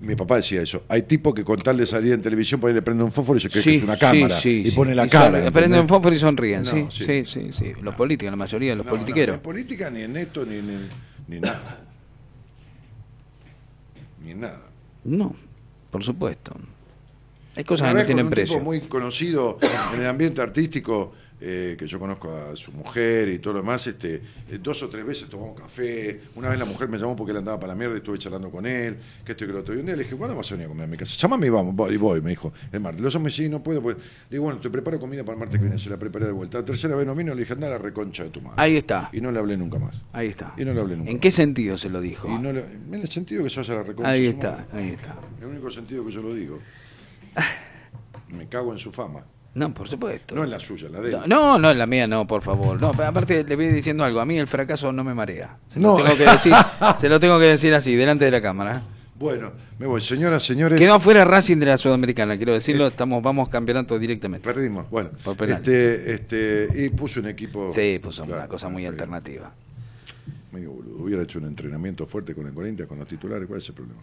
Mi 0.02 0.14
papá 0.16 0.36
decía 0.36 0.62
eso. 0.62 0.84
Hay 0.90 1.04
tipos 1.04 1.34
que 1.34 1.46
con 1.46 1.62
tal 1.62 1.78
de 1.78 1.86
salir 1.86 2.12
en 2.12 2.22
televisión, 2.22 2.60
por 2.60 2.68
ahí 2.68 2.74
le 2.74 2.82
prende 2.82 3.02
un 3.02 3.12
fósforo 3.14 3.38
y 3.38 3.42
se 3.42 3.50
cree 3.50 3.64
que 3.64 3.76
es 3.78 3.84
una 3.84 3.96
cámara. 3.98 4.38
y 4.44 4.70
pone 4.72 4.94
la 4.94 5.06
Y 5.06 5.10
cara. 5.10 5.26
sonríen, 5.32 5.54
Prenden 5.54 5.80
un 5.80 5.88
fósforo 5.88 6.14
y 6.14 6.20
sonríen, 6.20 6.64
No, 6.64 6.92
sí, 6.92 7.24
sí. 7.26 7.52
sí. 7.54 7.74
Los 7.82 7.96
políticos, 7.96 8.32
la 8.32 8.36
mayoría 8.36 8.72
de 8.72 8.76
los 8.76 8.86
No, 8.86 8.92
no, 8.92 8.98
politiqueros. 8.98 9.34
ni 9.36 9.38
en 9.38 9.42
política, 9.44 9.90
ni 9.90 10.02
en 10.02 10.18
esto, 10.18 10.46
ni, 10.46 10.56
ni, 10.62 10.78
ni 11.30 11.40
nada. 11.40 11.80
Ni 14.24 14.32
en 14.32 14.40
nada. 14.42 14.62
No, 15.06 15.34
por 15.92 16.04
supuesto. 16.04 16.54
Hay 17.56 17.64
cosas 17.64 17.90
que 17.94 18.00
no 18.00 18.06
tienen 18.06 18.26
un 18.26 18.32
precio. 18.32 18.56
tipo 18.56 18.66
muy 18.66 18.80
conocido 18.82 19.58
en 19.94 20.02
el 20.02 20.08
ambiente 20.08 20.42
artístico, 20.42 21.14
eh, 21.46 21.76
que 21.78 21.88
yo 21.88 22.00
conozco 22.00 22.34
a 22.34 22.56
su 22.56 22.72
mujer 22.72 23.28
y 23.28 23.40
todo 23.40 23.56
lo 23.56 23.60
demás, 23.60 23.86
este, 23.86 24.16
eh, 24.50 24.60
dos 24.64 24.82
o 24.82 24.88
tres 24.90 25.06
veces 25.06 25.28
tomamos 25.28 25.60
café. 25.60 26.22
Una 26.36 26.48
vez 26.48 26.58
la 26.58 26.64
mujer 26.64 26.88
me 26.88 26.98
llamó 26.98 27.18
porque 27.18 27.32
él 27.32 27.38
andaba 27.40 27.60
para 27.60 27.74
la 27.74 27.76
mierda 27.78 27.96
y 27.96 27.98
estuve 27.98 28.18
charlando 28.18 28.50
con 28.50 28.66
él, 28.66 28.96
que 29.26 29.34
esto 29.34 29.44
y 29.44 29.48
que 29.48 29.54
lo 29.54 29.60
otro. 29.60 29.76
Y 29.76 29.80
un 29.80 29.86
día 29.86 29.96
le 29.98 30.04
dije, 30.04 30.16
¿cuándo 30.16 30.38
vas 30.38 30.50
a 30.50 30.56
venir 30.56 30.68
a 30.68 30.70
comer 30.70 30.86
a 30.86 30.88
mi 30.88 30.96
casa? 30.96 31.16
Llámame 31.18 31.48
y 31.48 31.50
vamos, 31.50 31.76
voy, 31.76 31.94
y 31.96 31.98
voy, 31.98 32.22
me 32.22 32.30
dijo 32.30 32.54
el 32.72 32.80
martes. 32.80 33.02
Los 33.02 33.14
hombres, 33.16 33.36
sí, 33.36 33.50
no 33.50 33.62
puedo. 33.62 33.82
Pues. 33.82 33.98
Le 33.98 34.04
digo, 34.32 34.46
bueno, 34.46 34.60
te 34.62 34.70
preparo 34.70 34.98
comida 35.02 35.24
para 35.26 35.34
el 35.34 35.40
martes 35.40 35.60
que 35.60 35.66
viene, 35.66 35.78
se 35.78 35.90
la 35.90 35.98
preparé 35.98 36.28
de 36.28 36.32
vuelta. 36.32 36.60
La 36.60 36.66
tercera 36.66 36.96
vez 36.96 37.06
no 37.06 37.14
vino, 37.14 37.34
le 37.36 37.42
dije, 37.42 37.52
anda 37.54 37.68
a 37.68 37.72
la 37.72 37.78
reconcha 37.78 38.24
de 38.24 38.30
tu 38.30 38.40
madre. 38.40 38.56
Ahí 38.62 38.78
está, 38.78 39.10
Y 39.12 39.20
no 39.20 39.30
le 39.30 39.40
hablé 39.40 39.58
nunca 39.58 39.78
más. 39.80 40.02
ahí 40.14 40.28
está. 40.30 40.54
Y 40.58 40.64
no 40.64 40.74
le 40.74 40.80
hablé 40.80 40.96
nunca 40.96 41.10
¿En 41.12 41.18
más. 41.18 41.22
qué 41.22 41.32
sentido 41.32 41.78
se 41.78 41.90
lo 41.90 42.00
dijo? 42.00 42.30
Y 42.30 42.38
no 42.42 42.54
le- 42.54 42.62
en 42.62 42.94
el 42.94 43.10
sentido 43.10 43.44
que 43.44 43.50
se 43.50 43.60
a 43.60 43.64
la 43.76 43.84
reconcha 43.84 44.10
Ahí 44.12 44.28
está, 44.28 44.52
madre. 44.52 44.66
ahí 44.82 44.90
está. 44.92 45.16
El 45.42 45.48
único 45.48 45.70
sentido 45.70 46.06
que 46.06 46.12
yo 46.14 46.22
lo 46.22 46.34
digo. 46.34 46.60
Me 48.30 48.48
cago 48.48 48.72
en 48.72 48.80
su 48.80 48.92
fama. 48.92 49.24
No, 49.56 49.72
por 49.74 49.88
supuesto. 49.88 50.34
No 50.34 50.44
en 50.44 50.50
la 50.50 50.60
suya, 50.60 50.90
la 50.90 51.00
de 51.00 51.10
él. 51.12 51.20
No, 51.28 51.60
no, 51.60 51.70
en 51.72 51.78
la 51.78 51.86
mía, 51.86 52.08
no, 52.08 52.26
por 52.26 52.42
favor. 52.42 52.82
No, 52.82 52.92
pero 52.92 53.08
aparte 53.10 53.44
le 53.44 53.56
voy 53.56 53.68
diciendo 53.68 54.04
algo. 54.04 54.20
A 54.20 54.26
mí 54.26 54.38
el 54.40 54.48
fracaso 54.48 54.92
no 54.92 55.04
me 55.04 55.14
marea. 55.14 55.58
Se 55.70 55.80
No. 55.80 55.98
lo 56.00 56.04
tengo 56.04 56.18
que 56.18 56.26
decir, 56.32 56.54
se 56.98 57.10
lo 57.10 57.20
tengo 57.20 57.40
que 57.40 57.46
decir 57.46 57.74
así, 57.74 57.96
delante 57.96 58.26
de 58.26 58.32
la 58.32 58.42
cámara. 58.42 58.82
Bueno, 59.16 59.52
me 59.78 59.86
voy. 59.86 60.02
Señoras, 60.02 60.44
señores. 60.44 60.80
Quedó 60.80 60.96
afuera 60.96 61.24
Racing 61.24 61.58
de 61.58 61.68
la 61.68 61.78
Sudamericana, 61.78 62.36
quiero 62.36 62.54
decirlo. 62.54 62.88
Estamos, 62.88 63.22
vamos 63.22 63.48
campeonato 63.48 64.00
directamente. 64.00 64.44
Perdimos. 64.44 64.90
Bueno, 64.90 65.12
este, 65.48 66.14
este, 66.14 66.68
y 66.74 66.90
puso 66.90 67.20
un 67.20 67.28
equipo. 67.28 67.72
Sí, 67.72 68.00
Claro, 68.02 68.34
una 68.34 68.48
cosa 68.48 68.70
muy 68.70 68.88
alternativa. 68.88 69.52
Medio 70.52 70.72
boludo. 70.72 71.04
Hubiera 71.04 71.22
hecho 71.24 71.38
un 71.38 71.46
entrenamiento 71.46 72.08
fuerte 72.08 72.34
con 72.34 72.48
el 72.48 72.54
Corinthians, 72.54 72.90
con 72.90 72.98
los 72.98 73.08
titulares. 73.08 73.48
¿Cuál 73.48 73.60
es 73.60 73.70
el 73.70 73.76
problema? 73.76 74.02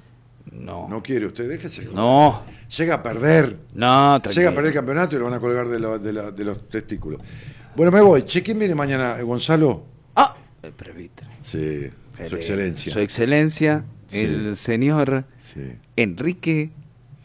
No, 0.52 0.88
No 0.88 1.02
quiere 1.02 1.26
usted, 1.26 1.48
déjese. 1.48 1.82
joder. 1.82 1.96
no, 1.96 2.42
Llega 2.76 2.94
a 2.94 3.02
perder. 3.02 3.56
no, 3.74 4.20
Llega 4.22 4.50
a 4.50 4.54
perder 4.54 4.68
el 4.68 4.74
campeonato 4.74 5.16
y 5.16 5.18
lo 5.18 5.24
van 5.26 5.34
a 5.34 5.40
colgar 5.40 5.68
de, 5.68 5.78
la- 5.80 5.98
de 5.98 6.12
la- 6.12 6.30
de 6.30 6.44
los 6.44 6.68
testículos. 6.68 7.20
Bueno, 7.76 7.90
me 7.92 8.00
voy. 8.00 8.22
Che, 8.24 8.42
¿quién 8.42 8.58
viene 8.58 8.74
mañana? 8.74 9.16
¿Eh, 9.18 9.22
¿Gonzalo? 9.22 9.84
Ah, 10.16 10.34
el 10.62 10.72
presbítero. 10.72 11.30
Sí, 11.42 11.88
su 12.26 12.36
excelencia. 12.36 12.92
Su 12.92 12.98
excelencia, 13.00 13.84
Sí. 14.08 14.20
el 14.20 14.56
señor 14.56 15.24
Sí, 15.38 15.60
Enrique 15.96 16.70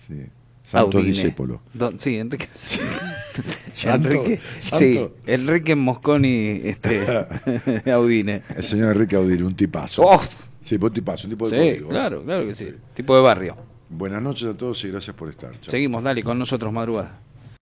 sí. 0.07 0.25
Santo 0.63 0.97
Audine. 0.97 1.13
discípulo. 1.13 1.61
Don- 1.73 1.99
sí, 1.99 2.17
Enrique. 2.17 2.47
Santo, 3.73 4.07
Enrique, 4.11 4.39
santo. 4.59 4.77
Sí, 4.85 5.07
Enrique 5.27 5.75
Mosconi 5.75 6.61
este, 6.63 7.01
Audine. 7.91 8.43
El 8.55 8.63
señor 8.63 8.93
Enrique 8.93 9.15
Audire, 9.15 9.43
un 9.43 9.55
tipazo. 9.55 10.03
Oh, 10.03 10.21
Sí, 10.65 10.79
un 10.81 10.91
tipazo, 10.91 11.27
un 11.27 11.31
tipo 11.31 11.47
de 11.47 11.51
sí, 11.51 11.69
código. 11.73 11.89
claro, 11.89 12.23
claro 12.23 12.47
que 12.47 12.55
sí. 12.55 12.73
Tipo 12.95 13.15
de 13.15 13.21
barrio. 13.21 13.55
Buenas 13.87 14.19
noches 14.19 14.47
a 14.47 14.57
todos 14.57 14.83
y 14.83 14.89
gracias 14.89 15.15
por 15.15 15.29
estar. 15.29 15.51
Chao. 15.61 15.69
Seguimos, 15.69 16.03
dale, 16.03 16.23
con 16.23 16.39
nosotros 16.39 16.73
madrugada. 16.73 17.19